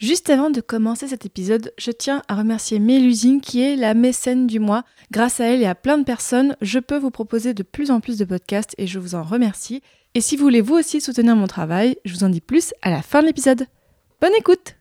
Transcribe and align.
Juste 0.00 0.30
avant 0.30 0.48
de 0.48 0.62
commencer 0.62 1.08
cet 1.08 1.26
épisode, 1.26 1.74
je 1.76 1.90
tiens 1.90 2.22
à 2.26 2.34
remercier 2.34 2.78
Mélusine 2.78 3.42
qui 3.42 3.60
est 3.60 3.76
la 3.76 3.92
mécène 3.92 4.46
du 4.46 4.58
mois. 4.58 4.82
Grâce 5.10 5.40
à 5.40 5.44
elle 5.44 5.60
et 5.60 5.66
à 5.66 5.74
plein 5.74 5.98
de 5.98 6.04
personnes, 6.04 6.56
je 6.62 6.78
peux 6.78 6.96
vous 6.96 7.10
proposer 7.10 7.52
de 7.52 7.62
plus 7.62 7.90
en 7.90 8.00
plus 8.00 8.16
de 8.16 8.24
podcasts 8.24 8.74
et 8.78 8.86
je 8.86 8.98
vous 8.98 9.14
en 9.14 9.22
remercie. 9.22 9.82
Et 10.14 10.22
si 10.22 10.38
vous 10.38 10.44
voulez 10.44 10.62
vous 10.62 10.74
aussi 10.74 11.02
soutenir 11.02 11.36
mon 11.36 11.46
travail, 11.46 11.98
je 12.06 12.14
vous 12.14 12.24
en 12.24 12.30
dis 12.30 12.40
plus 12.40 12.72
à 12.80 12.88
la 12.88 13.02
fin 13.02 13.20
de 13.20 13.26
l'épisode. 13.26 13.66
Bonne 14.22 14.32
écoute 14.38 14.76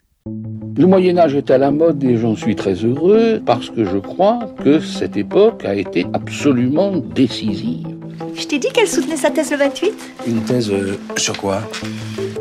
Le 0.78 0.86
Moyen 0.86 1.18
Âge 1.18 1.36
est 1.36 1.52
à 1.52 1.58
la 1.58 1.72
mode 1.72 2.02
et 2.02 2.16
j'en 2.16 2.38
suis 2.38 2.56
très 2.56 2.76
heureux 2.76 3.42
parce 3.46 3.70
que 3.70 3.84
je 3.84 3.98
crois 3.98 4.56
que 4.64 4.80
cette 4.80 5.18
époque 5.18 5.66
a 5.66 5.76
été 5.76 6.06
absolument 6.14 6.96
décisive. 6.96 7.99
Je 8.36 8.46
t'ai 8.46 8.60
dit 8.60 8.68
qu'elle 8.74 8.88
soutenait 8.88 9.16
sa 9.16 9.32
thèse 9.32 9.52
le 9.52 9.58
28 9.58 9.94
Une 10.28 10.42
thèse 10.44 10.70
euh, 10.72 10.98
sur 11.18 11.38
quoi 11.38 11.62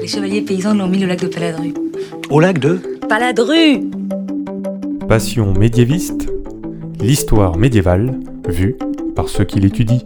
Les 0.01 0.09
chevaliers 0.09 0.43
paysans 0.43 0.75
l'ont 0.75 0.89
mis 0.89 1.05
au 1.05 1.07
lac 1.07 1.21
de 1.21 1.29
Paladru. 1.29 1.73
Au 2.31 2.41
lac 2.41 2.59
de 2.59 2.81
Paladru 3.09 3.89
Passion 5.09 5.53
médiéviste, 5.55 6.29
l'histoire 7.01 7.57
médiévale 7.57 8.19
vue 8.49 8.77
par 9.15 9.29
ceux 9.29 9.45
qui 9.45 9.61
l'étudient. 9.61 10.01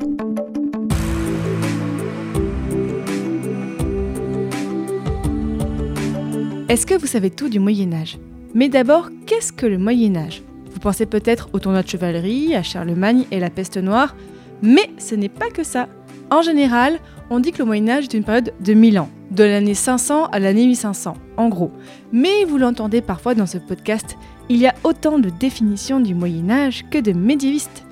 Est-ce 6.68 6.86
que 6.86 6.94
vous 6.94 7.06
savez 7.06 7.30
tout 7.30 7.48
du 7.48 7.60
Moyen 7.60 7.92
Âge? 7.92 8.18
Mais 8.54 8.68
d'abord, 8.68 9.08
qu'est-ce 9.26 9.52
que 9.52 9.66
le 9.66 9.78
Moyen 9.78 10.16
Âge? 10.16 10.42
Vous 10.72 10.80
pensez 10.80 11.06
peut-être 11.06 11.48
au 11.52 11.58
tournoi 11.58 11.82
de 11.82 11.88
chevalerie, 11.88 12.54
à 12.54 12.62
Charlemagne 12.62 13.24
et 13.30 13.40
la 13.40 13.50
peste 13.50 13.76
noire, 13.78 14.14
mais 14.62 14.90
ce 14.98 15.14
n'est 15.14 15.28
pas 15.28 15.50
que 15.50 15.64
ça. 15.64 15.88
En 16.30 16.40
général, 16.40 16.98
on 17.30 17.40
dit 17.40 17.52
que 17.52 17.58
le 17.58 17.64
Moyen 17.64 17.88
Âge 17.88 18.04
est 18.04 18.14
une 18.14 18.24
période 18.24 18.52
de 18.60 18.74
1000 18.74 18.98
ans, 18.98 19.08
de 19.30 19.44
l'année 19.44 19.74
500 19.74 20.26
à 20.26 20.38
l'année 20.38 20.66
1500, 20.66 21.14
en 21.36 21.48
gros. 21.48 21.70
Mais 22.12 22.44
vous 22.44 22.58
l'entendez 22.58 23.00
parfois 23.00 23.34
dans 23.34 23.46
ce 23.46 23.58
podcast, 23.58 24.16
il 24.48 24.58
y 24.58 24.66
a 24.66 24.74
autant 24.84 25.18
de 25.18 25.30
définitions 25.30 26.00
du 26.00 26.14
Moyen 26.14 26.50
Âge 26.50 26.84
que 26.90 26.98
de 26.98 27.12
médiévistes. 27.12 27.84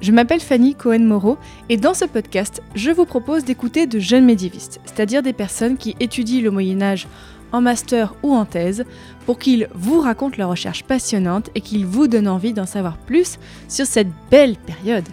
Je 0.00 0.12
m'appelle 0.12 0.40
Fanny 0.40 0.74
Cohen-Moreau 0.74 1.38
et 1.68 1.78
dans 1.78 1.94
ce 1.94 2.04
podcast, 2.04 2.62
je 2.74 2.90
vous 2.90 3.06
propose 3.06 3.44
d'écouter 3.44 3.86
de 3.86 3.98
jeunes 3.98 4.26
médiévistes, 4.26 4.80
c'est-à-dire 4.84 5.22
des 5.22 5.32
personnes 5.32 5.78
qui 5.78 5.96
étudient 6.00 6.42
le 6.42 6.50
Moyen 6.50 6.82
Âge 6.82 7.08
en 7.52 7.60
master 7.60 8.14
ou 8.22 8.34
en 8.34 8.44
thèse, 8.44 8.84
pour 9.24 9.38
qu'ils 9.38 9.68
vous 9.74 10.00
racontent 10.00 10.36
leurs 10.36 10.50
recherches 10.50 10.84
passionnantes 10.84 11.50
et 11.54 11.60
qu'ils 11.60 11.86
vous 11.86 12.08
donnent 12.08 12.28
envie 12.28 12.52
d'en 12.52 12.66
savoir 12.66 12.98
plus 12.98 13.38
sur 13.68 13.86
cette 13.86 14.10
belle 14.30 14.56
période. 14.56 15.04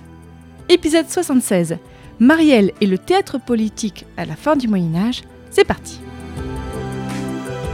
Épisode 0.69 1.09
76. 1.09 1.77
Marielle 2.19 2.71
et 2.79 2.87
le 2.87 2.97
théâtre 2.97 3.37
politique 3.37 4.05
à 4.15 4.23
la 4.23 4.37
fin 4.37 4.55
du 4.55 4.69
Moyen 4.69 4.95
Âge, 4.95 5.23
c'est 5.49 5.65
parti. 5.65 5.99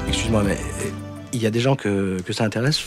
Excuse-moi, 0.08 0.44
mais 0.44 0.54
euh, 0.54 0.90
il 1.32 1.42
y 1.42 1.46
a 1.46 1.52
des 1.52 1.60
gens 1.60 1.76
que, 1.76 2.20
que 2.26 2.34
ça 2.34 2.46
intéresse? 2.46 2.84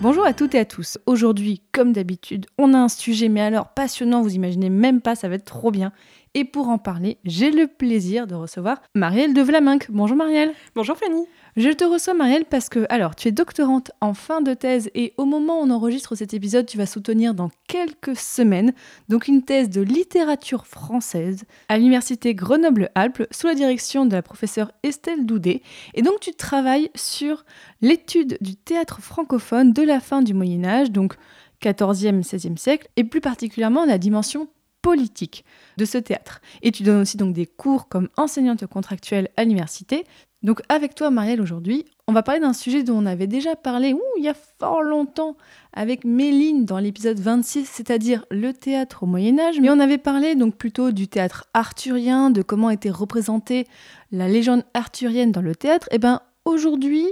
Bonjour 0.00 0.24
à 0.24 0.32
toutes 0.32 0.54
et 0.54 0.58
à 0.58 0.64
tous. 0.64 0.98
Aujourd'hui, 1.04 1.60
comme 1.72 1.92
d'habitude, 1.92 2.46
on 2.56 2.72
a 2.72 2.78
un 2.78 2.88
sujet, 2.88 3.28
mais 3.28 3.42
alors 3.42 3.68
passionnant, 3.68 4.22
vous 4.22 4.34
imaginez 4.34 4.70
même 4.70 5.02
pas, 5.02 5.14
ça 5.14 5.28
va 5.28 5.34
être 5.34 5.44
trop 5.44 5.70
bien. 5.70 5.92
Et 6.32 6.46
pour 6.46 6.70
en 6.70 6.78
parler, 6.78 7.18
j'ai 7.24 7.50
le 7.50 7.66
plaisir 7.66 8.26
de 8.26 8.34
recevoir 8.34 8.80
Marielle 8.94 9.34
de 9.34 9.42
Vlaminck. 9.42 9.90
Bonjour 9.90 10.16
Marielle. 10.16 10.52
Bonjour 10.74 10.96
Fanny. 10.96 11.26
Je 11.56 11.70
te 11.70 11.84
reçois 11.84 12.14
Marielle 12.14 12.44
parce 12.44 12.68
que, 12.68 12.86
alors, 12.88 13.16
tu 13.16 13.28
es 13.28 13.32
doctorante 13.32 13.90
en 14.00 14.14
fin 14.14 14.40
de 14.40 14.54
thèse 14.54 14.88
et 14.94 15.14
au 15.16 15.24
moment 15.24 15.60
où 15.60 15.64
on 15.64 15.70
enregistre 15.70 16.14
cet 16.14 16.32
épisode, 16.32 16.66
tu 16.66 16.78
vas 16.78 16.86
soutenir 16.86 17.34
dans 17.34 17.50
quelques 17.66 18.16
semaines 18.16 18.72
donc 19.08 19.26
une 19.26 19.42
thèse 19.42 19.68
de 19.68 19.80
littérature 19.80 20.66
française 20.66 21.44
à 21.68 21.76
l'université 21.76 22.34
Grenoble-Alpes 22.34 23.26
sous 23.32 23.48
la 23.48 23.54
direction 23.54 24.06
de 24.06 24.14
la 24.14 24.22
professeure 24.22 24.70
Estelle 24.82 25.26
Doudet. 25.26 25.62
Et 25.94 26.02
donc 26.02 26.20
tu 26.20 26.32
travailles 26.32 26.90
sur 26.94 27.44
l'étude 27.80 28.38
du 28.40 28.54
théâtre 28.54 29.00
francophone 29.00 29.72
de 29.72 29.82
la 29.82 30.00
fin 30.00 30.22
du 30.22 30.34
Moyen 30.34 30.64
Âge, 30.64 30.92
donc 30.92 31.14
14e, 31.62 32.22
16e 32.22 32.56
siècle, 32.56 32.88
et 32.96 33.04
plus 33.04 33.20
particulièrement 33.20 33.84
la 33.84 33.98
dimension 33.98 34.48
politique 34.82 35.44
de 35.76 35.84
ce 35.84 35.98
théâtre. 35.98 36.40
Et 36.62 36.72
tu 36.72 36.82
donnes 36.82 37.00
aussi 37.02 37.16
donc 37.16 37.32
des 37.34 37.46
cours 37.46 37.88
comme 37.88 38.08
enseignante 38.16 38.66
contractuelle 38.66 39.28
à 39.36 39.44
l'université. 39.44 40.04
Donc 40.42 40.62
avec 40.70 40.94
toi 40.94 41.10
Marielle 41.10 41.42
aujourd'hui, 41.42 41.84
on 42.06 42.12
va 42.12 42.22
parler 42.22 42.40
d'un 42.40 42.54
sujet 42.54 42.82
dont 42.82 42.96
on 42.96 43.06
avait 43.06 43.26
déjà 43.26 43.56
parlé 43.56 43.94
il 44.16 44.24
y 44.24 44.28
a 44.28 44.34
fort 44.58 44.82
longtemps 44.82 45.36
avec 45.74 46.04
Méline 46.04 46.64
dans 46.64 46.78
l'épisode 46.78 47.20
26, 47.20 47.66
c'est-à-dire 47.66 48.24
le 48.30 48.52
théâtre 48.52 49.02
au 49.02 49.06
Moyen 49.06 49.38
Âge. 49.38 49.60
Mais 49.60 49.70
on 49.70 49.78
avait 49.78 49.98
parlé 49.98 50.34
donc 50.34 50.56
plutôt 50.56 50.92
du 50.92 51.08
théâtre 51.08 51.44
arthurien, 51.52 52.30
de 52.30 52.40
comment 52.42 52.70
était 52.70 52.90
représentée 52.90 53.66
la 54.12 54.28
légende 54.28 54.64
arthurienne 54.72 55.30
dans 55.30 55.42
le 55.42 55.54
théâtre. 55.54 55.88
Et 55.92 55.98
bien 55.98 56.20
aujourd'hui, 56.44 57.06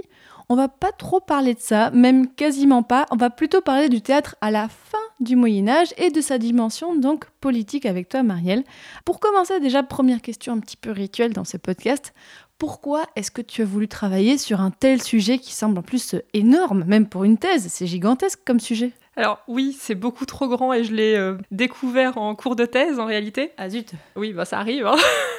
on 0.49 0.55
va 0.55 0.67
pas 0.67 0.91
trop 0.91 1.19
parler 1.19 1.53
de 1.53 1.59
ça, 1.59 1.91
même 1.91 2.27
quasiment 2.27 2.81
pas. 2.81 3.05
On 3.11 3.15
va 3.15 3.29
plutôt 3.29 3.61
parler 3.61 3.87
du 3.87 4.01
théâtre 4.01 4.35
à 4.41 4.49
la 4.49 4.67
fin 4.67 4.97
du 5.19 5.35
Moyen 5.35 5.67
Âge 5.67 5.93
et 5.97 6.09
de 6.09 6.21
sa 6.21 6.39
dimension 6.39 6.95
donc 6.95 7.25
politique 7.39 7.85
avec 7.85 8.09
toi 8.09 8.23
Marielle. 8.23 8.63
Pour 9.05 9.19
commencer 9.19 9.59
déjà 9.59 9.83
première 9.83 10.21
question 10.21 10.53
un 10.53 10.59
petit 10.59 10.77
peu 10.77 10.91
rituelle 10.91 11.33
dans 11.33 11.43
ce 11.43 11.57
podcast, 11.57 12.13
pourquoi 12.57 13.05
est-ce 13.15 13.29
que 13.29 13.41
tu 13.43 13.61
as 13.61 13.65
voulu 13.65 13.87
travailler 13.87 14.37
sur 14.37 14.59
un 14.59 14.71
tel 14.71 15.01
sujet 15.01 15.37
qui 15.37 15.53
semble 15.53 15.77
en 15.77 15.83
plus 15.83 16.15
énorme, 16.33 16.83
même 16.85 17.07
pour 17.07 17.23
une 17.23 17.37
thèse? 17.37 17.67
C'est 17.69 17.87
gigantesque 17.87 18.39
comme 18.45 18.59
sujet. 18.59 18.91
Alors 19.15 19.39
oui, 19.47 19.77
c'est 19.79 19.95
beaucoup 19.95 20.25
trop 20.25 20.47
grand 20.47 20.73
et 20.73 20.83
je 20.83 20.93
l'ai 20.93 21.15
euh, 21.15 21.37
découvert 21.51 22.17
en 22.17 22.33
cours 22.35 22.55
de 22.55 22.65
thèse 22.65 22.99
en 22.99 23.05
réalité. 23.05 23.51
Ah 23.57 23.69
zut 23.69 23.91
Oui, 24.15 24.33
bah 24.33 24.45
ça 24.45 24.59
arrive. 24.59 24.87
Hein. 24.87 24.95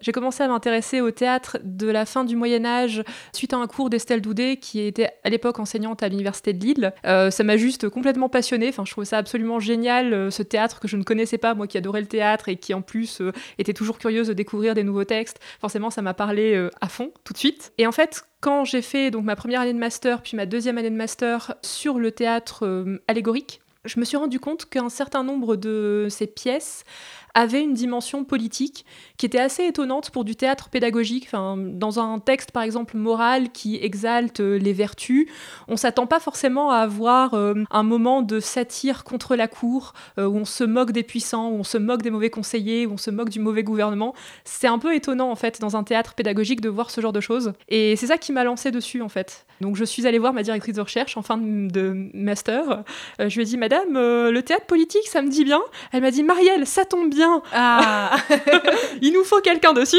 J'ai 0.00 0.12
commencé 0.12 0.42
à 0.42 0.48
m'intéresser 0.48 1.00
au 1.00 1.10
théâtre 1.10 1.58
de 1.64 1.88
la 1.88 2.06
fin 2.06 2.24
du 2.24 2.36
Moyen 2.36 2.64
Âge 2.64 3.02
suite 3.32 3.52
à 3.52 3.56
un 3.56 3.66
cours 3.66 3.90
d'Estelle 3.90 4.20
Doudet 4.20 4.56
qui 4.56 4.80
était 4.80 5.10
à 5.24 5.30
l'époque 5.30 5.58
enseignante 5.58 6.02
à 6.02 6.08
l'université 6.08 6.52
de 6.52 6.64
Lille. 6.64 6.92
Euh, 7.04 7.30
ça 7.30 7.42
m'a 7.44 7.56
juste 7.56 7.88
complètement 7.88 8.28
passionnée. 8.28 8.68
Enfin, 8.68 8.84
je 8.84 8.92
trouvais 8.92 9.06
ça 9.06 9.18
absolument 9.18 9.58
génial, 9.60 10.12
euh, 10.12 10.30
ce 10.30 10.42
théâtre 10.42 10.80
que 10.80 10.88
je 10.88 10.96
ne 10.96 11.02
connaissais 11.02 11.38
pas, 11.38 11.54
moi 11.54 11.66
qui 11.66 11.78
adorais 11.78 12.00
le 12.00 12.06
théâtre 12.06 12.48
et 12.48 12.56
qui 12.56 12.74
en 12.74 12.82
plus 12.82 13.20
euh, 13.20 13.32
était 13.58 13.74
toujours 13.74 13.98
curieuse 13.98 14.28
de 14.28 14.32
découvrir 14.32 14.74
des 14.74 14.84
nouveaux 14.84 15.04
textes. 15.04 15.40
Forcément, 15.60 15.90
ça 15.90 16.02
m'a 16.02 16.14
parlé 16.14 16.68
à 16.80 16.88
fond 16.88 17.12
tout 17.24 17.32
de 17.32 17.38
suite. 17.38 17.72
Et 17.78 17.86
en 17.86 17.92
fait, 17.92 18.24
quand 18.40 18.64
j'ai 18.64 18.82
fait 18.82 19.10
donc 19.10 19.24
ma 19.24 19.36
première 19.36 19.60
année 19.60 19.72
de 19.72 19.78
master 19.78 20.22
puis 20.22 20.36
ma 20.36 20.46
deuxième 20.46 20.78
année 20.78 20.90
de 20.90 20.96
master 20.96 21.54
sur 21.62 21.98
le 21.98 22.12
théâtre 22.12 22.86
allégorique, 23.08 23.60
je 23.84 23.98
me 24.00 24.04
suis 24.04 24.16
rendu 24.16 24.38
compte 24.40 24.66
qu'un 24.66 24.88
certain 24.88 25.22
nombre 25.24 25.56
de 25.56 26.06
ces 26.10 26.26
pièces 26.26 26.84
avaient 27.34 27.62
une 27.62 27.74
dimension 27.74 28.24
politique 28.24 28.84
qui 29.16 29.26
était 29.26 29.38
assez 29.38 29.64
étonnante 29.64 30.10
pour 30.10 30.24
du 30.24 30.36
théâtre 30.36 30.68
pédagogique. 30.68 31.24
Enfin, 31.26 31.56
dans 31.56 31.98
un 32.00 32.18
texte, 32.18 32.52
par 32.52 32.62
exemple, 32.62 32.96
moral 32.96 33.50
qui 33.50 33.76
exalte 33.76 34.40
euh, 34.40 34.58
les 34.58 34.72
vertus, 34.72 35.28
on 35.66 35.76
s'attend 35.76 36.06
pas 36.06 36.20
forcément 36.20 36.70
à 36.70 36.78
avoir 36.78 37.34
euh, 37.34 37.54
un 37.70 37.82
moment 37.82 38.22
de 38.22 38.40
satire 38.40 39.04
contre 39.04 39.36
la 39.36 39.48
cour, 39.48 39.92
euh, 40.18 40.26
où 40.26 40.36
on 40.36 40.44
se 40.44 40.64
moque 40.64 40.92
des 40.92 41.02
puissants, 41.02 41.50
où 41.50 41.54
on 41.54 41.64
se 41.64 41.78
moque 41.78 42.02
des 42.02 42.10
mauvais 42.10 42.30
conseillers, 42.30 42.86
où 42.86 42.92
on 42.92 42.96
se 42.96 43.10
moque 43.10 43.30
du 43.30 43.40
mauvais 43.40 43.62
gouvernement. 43.62 44.14
C'est 44.44 44.68
un 44.68 44.78
peu 44.78 44.94
étonnant, 44.94 45.30
en 45.30 45.36
fait, 45.36 45.60
dans 45.60 45.76
un 45.76 45.84
théâtre 45.84 46.14
pédagogique, 46.14 46.60
de 46.60 46.68
voir 46.68 46.90
ce 46.90 47.00
genre 47.00 47.12
de 47.12 47.20
choses. 47.20 47.52
Et 47.68 47.96
c'est 47.96 48.06
ça 48.06 48.18
qui 48.18 48.32
m'a 48.32 48.44
lancé 48.44 48.70
dessus, 48.70 49.02
en 49.02 49.08
fait. 49.08 49.46
Donc, 49.60 49.76
je 49.76 49.84
suis 49.84 50.06
allée 50.06 50.18
voir 50.18 50.32
ma 50.32 50.42
directrice 50.42 50.76
de 50.76 50.80
recherche 50.80 51.16
en 51.16 51.22
fin 51.22 51.36
de, 51.36 52.08
master. 52.14 52.84
Je 53.18 53.34
lui 53.34 53.42
ai 53.42 53.44
dit, 53.44 53.56
Madame, 53.56 53.94
le 53.94 54.40
théâtre 54.40 54.66
politique, 54.66 55.06
ça 55.06 55.22
me 55.22 55.28
dit 55.28 55.44
bien. 55.44 55.60
Elle 55.92 56.02
m'a 56.02 56.10
dit, 56.10 56.22
Marielle, 56.22 56.66
ça 56.66 56.84
tombe 56.84 57.10
bien. 57.10 57.17
Ah 57.52 58.16
Il 59.02 59.12
nous 59.12 59.24
faut 59.24 59.40
quelqu'un 59.40 59.72
dessus. 59.72 59.96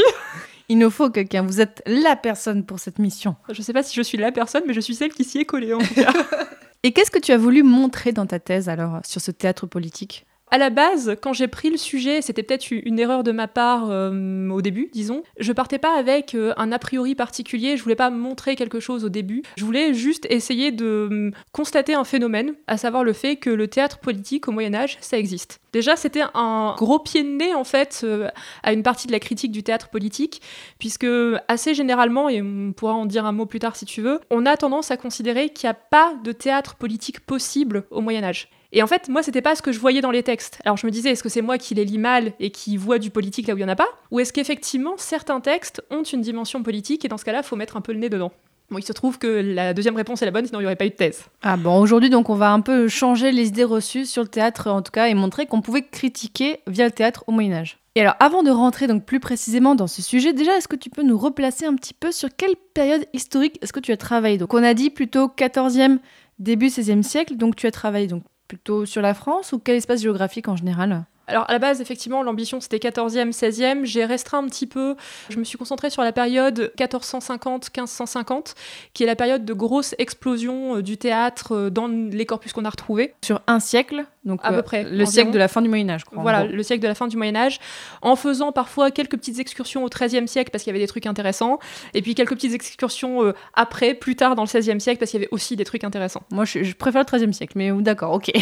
Il 0.70 0.78
nous 0.78 0.92
faut 0.92 1.10
quelqu'un, 1.10 1.42
vous 1.42 1.62
êtes 1.62 1.82
la 1.88 2.16
personne 2.16 2.64
pour 2.64 2.80
cette 2.80 3.00
mission. 3.00 3.36
Je 3.52 3.62
sais 3.64 3.74
pas 3.74 3.82
si 3.82 3.96
je 3.96 4.04
suis 4.04 4.20
la 4.20 4.32
personne, 4.32 4.64
mais 4.68 4.76
je 4.76 4.80
suis 4.80 4.94
celle 4.94 5.12
qui 5.12 5.24
s'y 5.24 5.40
est 5.40 5.46
collée, 5.46 5.74
en 5.74 5.80
tout 5.80 5.96
cas. 5.96 6.14
Et 6.84 6.94
qu'est-ce 6.94 7.12
que 7.12 7.20
tu 7.20 7.32
as 7.32 7.38
voulu 7.38 7.64
montrer 7.64 8.12
dans 8.12 8.28
ta 8.28 8.40
thèse 8.40 8.70
alors 8.70 9.00
sur 9.04 9.20
ce 9.20 9.32
théâtre 9.32 9.66
politique? 9.66 10.26
À 10.52 10.58
la 10.58 10.72
base, 10.72 11.16
quand 11.22 11.34
j'ai 11.34 11.48
pris 11.48 11.70
le 11.70 11.78
sujet, 11.78 12.22
c'était 12.22 12.42
peut-être 12.42 12.72
une 12.72 12.98
erreur 12.98 13.24
de 13.24 13.32
ma 13.32 13.48
part 13.48 13.90
euh, 13.92 14.50
au 14.50 14.62
début, 14.62 14.90
disons. 14.92 15.22
Je 15.40 15.54
partais 15.54 15.78
pas 15.78 15.96
avec 15.96 16.34
euh, 16.34 16.54
un 16.58 16.72
a 16.72 16.80
priori 16.80 17.14
particulier, 17.14 17.78
je 17.78 17.84
voulais 17.84 17.96
pas 17.96 18.10
montrer 18.10 18.56
quelque 18.56 18.80
chose 18.80 19.06
au 19.06 19.10
début. 19.10 19.44
Je 19.58 19.66
voulais 19.66 19.94
juste 19.94 20.26
essayer 20.30 20.72
de 20.72 21.08
euh, 21.12 21.32
constater 21.52 21.94
un 21.94 22.04
phénomène, 22.04 22.54
à 22.68 22.78
savoir 22.78 23.04
le 23.04 23.14
fait 23.14 23.36
que 23.36 23.52
le 23.52 23.68
théâtre 23.68 24.00
politique 24.00 24.48
au 24.48 24.52
Moyen 24.52 24.74
Âge, 24.74 24.98
ça 25.02 25.20
existe. 25.20 25.60
Déjà, 25.72 25.96
c'était 25.96 26.24
un 26.34 26.74
gros 26.78 27.00
pied 27.00 27.24
de 27.24 27.30
nez 27.30 27.54
en 27.54 27.64
fait 27.64 28.02
euh, 28.04 28.30
à 28.64 28.74
une 28.74 28.82
partie 28.82 29.06
de 29.06 29.12
la 29.12 29.20
critique 29.20 29.52
du 29.52 29.62
théâtre 29.62 29.90
politique, 29.90 30.42
puisque 30.80 31.08
assez 31.48 31.76
généralement, 31.76 32.28
et 32.28 32.42
on 32.42 32.74
pourra 32.74 32.94
en 32.94 33.06
dire 33.06 33.26
un 33.26 33.32
mot 33.32 33.46
plus 33.46 33.60
tard 33.60 33.76
si 33.76 33.86
tu 33.86 34.02
veux, 34.02 34.20
on 34.32 34.46
a 34.48 34.58
tendance 34.58 34.90
à 34.90 34.98
considérer 34.98 35.50
qu'il 35.50 35.68
n'y 35.68 35.72
a 35.72 35.76
pas 35.76 36.16
de 36.24 36.32
théâtre 36.32 36.76
politique 36.76 37.20
possible 37.20 37.84
au 37.92 38.02
Moyen 38.02 38.24
Âge. 38.24 38.50
Et 38.72 38.84
en 38.84 38.88
fait, 38.88 39.10
moi, 39.10 39.24
c'était 39.24 39.42
pas 39.42 39.56
ce 39.56 39.62
que 39.62 39.72
je 39.72 39.80
voyais 39.80 40.02
dans 40.02 40.12
les 40.12 40.22
textes. 40.22 40.60
Alors 40.64 40.78
je 40.78 40.86
me 40.86 40.92
disais, 40.92 41.10
est-ce 41.10 41.24
que 41.24 41.30
c'est 41.30 41.42
moi 41.42 41.58
qui 41.58 41.74
les 41.74 41.86
lis 41.86 41.98
mal 41.98 42.34
et 42.40 42.52
qui 42.52 42.78
vois 42.78 43.00
du 43.00 43.10
politique 43.10 43.48
là 43.48 43.56
où 43.56 43.58
il 43.58 43.62
y 43.62 43.66
en 43.66 43.70
a 43.70 43.76
pas 43.76 43.88
Ou 44.12 44.20
est-ce 44.20 44.32
qu'effectivement, 44.32 44.94
certains 44.98 45.40
textes 45.40 45.84
ont 45.90 46.04
une 46.04 46.22
dimension 46.22 46.62
politique 46.62 47.04
et 47.04 47.08
dans 47.08 47.18
ce 47.18 47.26
cas-là, 47.26 47.42
faut 47.42 47.56
mettre 47.56 47.78
un 47.78 47.82
peu 47.82 47.94
le 47.94 48.00
nez 48.00 48.10
dedans 48.10 48.32
Bon, 48.70 48.78
il 48.78 48.86
se 48.86 48.94
trouve 48.94 49.18
que 49.18 49.28
la 49.28 49.74
deuxième 49.74 49.96
réponse 49.96 50.22
est 50.22 50.26
la 50.26 50.32
bonne, 50.32 50.46
sinon 50.46 50.60
il 50.60 50.64
n'y 50.64 50.68
aurait 50.68 50.76
pas 50.76 50.86
eu 50.86 50.92
de 50.92 50.96
thèse. 50.96 51.24
Ah 51.42 51.58
bon, 51.58 51.80
aujourd'hui 51.80 52.12
donc 52.12 52.30
on 52.30 52.36
va 52.36 52.52
un 52.52 52.62
peu 52.62 52.88
changer 52.88 53.32
les 53.32 53.48
idées 53.48 53.64
reçues 53.64 54.06
sur 54.06 54.22
le 54.22 54.28
théâtre 54.28 54.70
en 54.70 54.84
tout 54.84 54.92
cas 54.92 55.08
et 55.08 55.16
montrer 55.16 55.48
qu'on 55.48 55.62
pouvait 55.62 55.82
critiquer 55.82 56.60
via 56.68 56.86
le 56.86 56.92
théâtre 56.92 57.24
au 57.26 57.32
Moyen 57.32 57.54
Âge. 57.54 57.80
Et 57.96 58.00
Et 58.00 58.02
alors, 58.04 58.16
avant 58.20 58.44
de 58.44 58.52
rentrer 58.52 58.86
donc 58.86 59.04
plus 59.06 59.20
précisément 59.20 59.74
dans 59.74 59.88
ce 59.88 60.04
sujet, 60.04 60.32
déjà, 60.32 60.56
est-ce 60.56 60.68
que 60.68 60.76
tu 60.76 60.92
peux 60.92 61.02
nous 61.02 61.18
replacer 61.18 61.66
un 61.66 61.74
petit 61.76 61.96
peu 61.96 62.12
sur 62.12 62.30
quelle 62.38 62.56
période 62.76 63.06
historique 63.14 63.58
est-ce 63.62 63.74
que 63.74 63.80
tu 63.80 63.92
as 63.92 63.98
travaillé? 63.98 64.38
Donc, 64.38 64.54
on 64.54 64.64
a 64.64 64.74
dit 64.76 64.92
plutôt 64.92 65.28
14e, 65.28 65.98
début 66.38 66.68
16e 66.68 67.02
siècle, 67.02 67.36
donc 67.36 67.56
tu 67.56 67.66
as 67.66 67.72
travaillé 67.72 68.08
donc 68.08 68.24
plutôt 68.50 68.86
sur 68.86 69.02
la 69.02 69.14
France 69.14 69.54
ou 69.54 69.60
quel 69.60 69.78
espace 69.78 70.02
géographique 70.02 70.50
en 70.50 70.58
général? 70.58 71.06
Alors 71.30 71.46
à 71.48 71.54
la 71.54 71.60
base, 71.60 71.80
effectivement, 71.82 72.24
l'ambition 72.24 72.60
c'était 72.60 72.78
14e, 72.78 73.32
16e. 73.32 73.86
J'ai 73.86 74.06
restreint 74.06 74.40
un 74.40 74.48
petit 74.48 74.68
peu. 74.68 74.96
Je 75.30 75.38
me 75.38 75.44
suis 75.44 75.58
concentrée 75.58 75.90
sur 75.90 76.02
la 76.02 76.12
période 76.12 76.72
1450-1550, 76.78 78.56
qui 78.94 79.04
est 79.04 79.08
la 79.08 79.16
période 79.16 79.46
de 79.46 79.54
grosse 79.54 79.96
explosion 79.98 80.78
euh, 80.78 80.82
du 80.82 80.98
théâtre 80.98 81.56
euh, 81.56 81.70
dans 81.70 81.88
les 81.88 82.26
corpus 82.26 82.54
qu'on 82.54 82.66
a 82.66 82.70
retrouvés. 82.70 83.14
Sur 83.24 83.42
un 83.48 83.60
siècle 83.60 84.06
donc 84.26 84.42
À 84.44 84.50
peu 84.52 84.58
euh, 84.58 84.62
près, 84.62 84.84
le 84.84 84.90
environ. 84.90 85.06
siècle 85.12 85.32
de 85.32 85.38
la 85.38 85.48
fin 85.48 85.62
du 85.62 85.70
Moyen 85.70 85.90
Âge. 85.90 86.04
Quoi, 86.04 86.20
en 86.20 86.22
Voilà, 86.22 86.44
le 86.46 86.62
siècle 86.62 86.82
de 86.82 86.88
la 86.88 86.96
fin 86.96 87.08
du 87.08 87.16
Moyen 87.16 87.36
Âge, 87.36 87.60
en 88.02 88.16
faisant 88.18 88.52
parfois 88.52 88.92
quelques 88.92 89.18
petites 89.18 89.40
excursions 89.40 89.84
au 89.86 89.90
XIIIe 89.90 90.28
siècle 90.28 90.52
parce 90.52 90.64
qu'il 90.64 90.72
y 90.72 90.76
avait 90.76 90.84
des 90.84 90.88
trucs 90.88 91.06
intéressants, 91.06 91.60
et 91.94 92.02
puis 92.02 92.16
quelques 92.16 92.34
petites 92.34 92.54
excursions 92.54 93.24
euh, 93.24 93.34
après, 93.54 93.94
plus 93.94 94.18
tard 94.18 94.36
dans 94.36 94.44
le 94.44 94.48
XVIe 94.48 94.80
siècle 94.82 95.00
parce 95.00 95.12
qu'il 95.12 95.20
y 95.22 95.24
avait 95.24 95.32
aussi 95.32 95.56
des 95.56 95.64
trucs 95.64 95.86
intéressants. 95.86 96.24
Moi, 96.32 96.44
je, 96.44 96.64
je 96.64 96.74
préfère 96.76 97.02
le 97.02 97.06
13e 97.06 97.32
siècle, 97.32 97.54
mais 97.56 97.72
d'accord, 97.72 98.14
ok. 98.14 98.32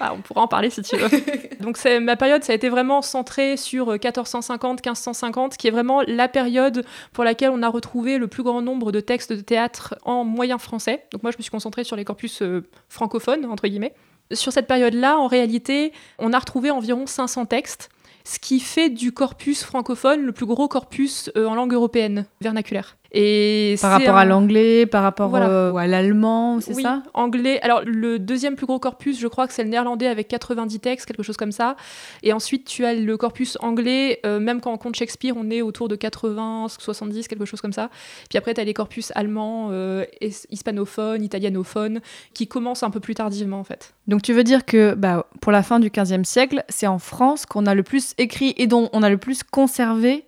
Ah, 0.00 0.12
on 0.14 0.20
pourra 0.20 0.42
en 0.42 0.48
parler 0.48 0.70
si 0.70 0.80
tu 0.82 0.96
veux. 0.96 1.08
Donc 1.60 1.76
ma 2.00 2.16
période, 2.16 2.44
ça 2.44 2.52
a 2.52 2.56
été 2.56 2.68
vraiment 2.68 3.02
centré 3.02 3.56
sur 3.56 3.90
euh, 3.90 3.96
1450-1550, 3.96 5.56
qui 5.56 5.68
est 5.68 5.70
vraiment 5.70 6.02
la 6.06 6.28
période 6.28 6.84
pour 7.12 7.24
laquelle 7.24 7.50
on 7.50 7.62
a 7.62 7.68
retrouvé 7.68 8.18
le 8.18 8.28
plus 8.28 8.42
grand 8.42 8.62
nombre 8.62 8.92
de 8.92 9.00
textes 9.00 9.32
de 9.32 9.40
théâtre 9.40 9.94
en 10.04 10.24
moyen 10.24 10.58
français. 10.58 11.04
Donc 11.12 11.22
moi, 11.22 11.32
je 11.32 11.38
me 11.38 11.42
suis 11.42 11.50
concentrée 11.50 11.84
sur 11.84 11.96
les 11.96 12.04
corpus 12.04 12.42
euh, 12.42 12.68
francophones, 12.88 13.46
entre 13.46 13.66
guillemets. 13.68 13.94
Sur 14.32 14.52
cette 14.52 14.66
période-là, 14.66 15.18
en 15.18 15.26
réalité, 15.26 15.92
on 16.18 16.32
a 16.32 16.38
retrouvé 16.38 16.70
environ 16.70 17.06
500 17.06 17.46
textes, 17.46 17.88
ce 18.24 18.38
qui 18.38 18.60
fait 18.60 18.90
du 18.90 19.12
corpus 19.12 19.64
francophone 19.64 20.22
le 20.22 20.32
plus 20.32 20.46
gros 20.46 20.68
corpus 20.68 21.30
euh, 21.36 21.46
en 21.46 21.54
langue 21.54 21.72
européenne 21.72 22.26
vernaculaire. 22.42 22.97
Et 23.10 23.76
par 23.80 23.92
rapport 23.92 24.16
à 24.16 24.26
l'anglais, 24.26 24.84
par 24.84 25.02
rapport 25.02 25.30
Voilà. 25.30 25.48
euh, 25.48 25.74
à 25.76 25.86
l'allemand, 25.86 26.60
c'est 26.60 26.74
oui, 26.74 26.82
ça? 26.82 27.02
anglais. 27.14 27.58
Alors, 27.62 27.80
le 27.86 28.18
deuxième 28.18 28.54
plus 28.54 28.66
gros 28.66 28.78
corpus, 28.78 29.18
je 29.18 29.26
crois 29.28 29.46
que 29.46 29.54
c'est 29.54 29.62
le 29.64 29.70
néerlandais 29.70 30.06
avec 30.08 30.28
90 30.28 30.78
textes, 30.80 31.06
quelque 31.06 31.22
chose 31.22 31.38
comme 31.38 31.52
ça. 31.52 31.76
Et 32.22 32.34
ensuite, 32.34 32.66
tu 32.66 32.84
as 32.84 32.92
le 32.92 33.16
corpus 33.16 33.56
anglais, 33.62 34.20
euh, 34.26 34.40
même 34.40 34.60
quand 34.60 34.72
on 34.72 34.76
compte 34.76 34.94
Shakespeare, 34.94 35.32
on 35.38 35.50
est 35.50 35.62
autour 35.62 35.88
de 35.88 35.96
80, 35.96 36.66
70, 36.78 37.28
quelque 37.28 37.46
chose 37.46 37.62
comme 37.62 37.72
ça. 37.72 37.88
Puis 38.28 38.36
après, 38.36 38.52
tu 38.52 38.60
as 38.60 38.64
les 38.64 38.74
corpus 38.74 39.10
allemands, 39.14 39.68
euh, 39.72 40.04
es- 40.20 40.46
hispanophones, 40.50 41.22
italianophones, 41.22 42.00
qui 42.34 42.46
commencent 42.46 42.82
un 42.82 42.90
peu 42.90 43.00
plus 43.00 43.14
tardivement, 43.14 43.58
en 43.60 43.64
fait. 43.64 43.94
Donc 44.06 44.20
tu 44.20 44.34
veux 44.34 44.44
dire 44.44 44.66
que 44.66 44.92
bah, 44.94 45.26
pour 45.40 45.50
la 45.52 45.62
fin 45.62 45.80
du 45.80 45.88
15e 45.90 46.24
siècle, 46.24 46.62
c'est 46.68 46.86
en 46.86 46.98
France 46.98 47.46
qu'on 47.46 47.64
a 47.64 47.74
le 47.74 47.82
plus 47.82 48.12
écrit 48.18 48.52
et 48.58 48.66
dont 48.66 48.90
on 48.92 49.02
a 49.02 49.08
le 49.08 49.16
plus 49.18 49.42
conservé 49.42 50.24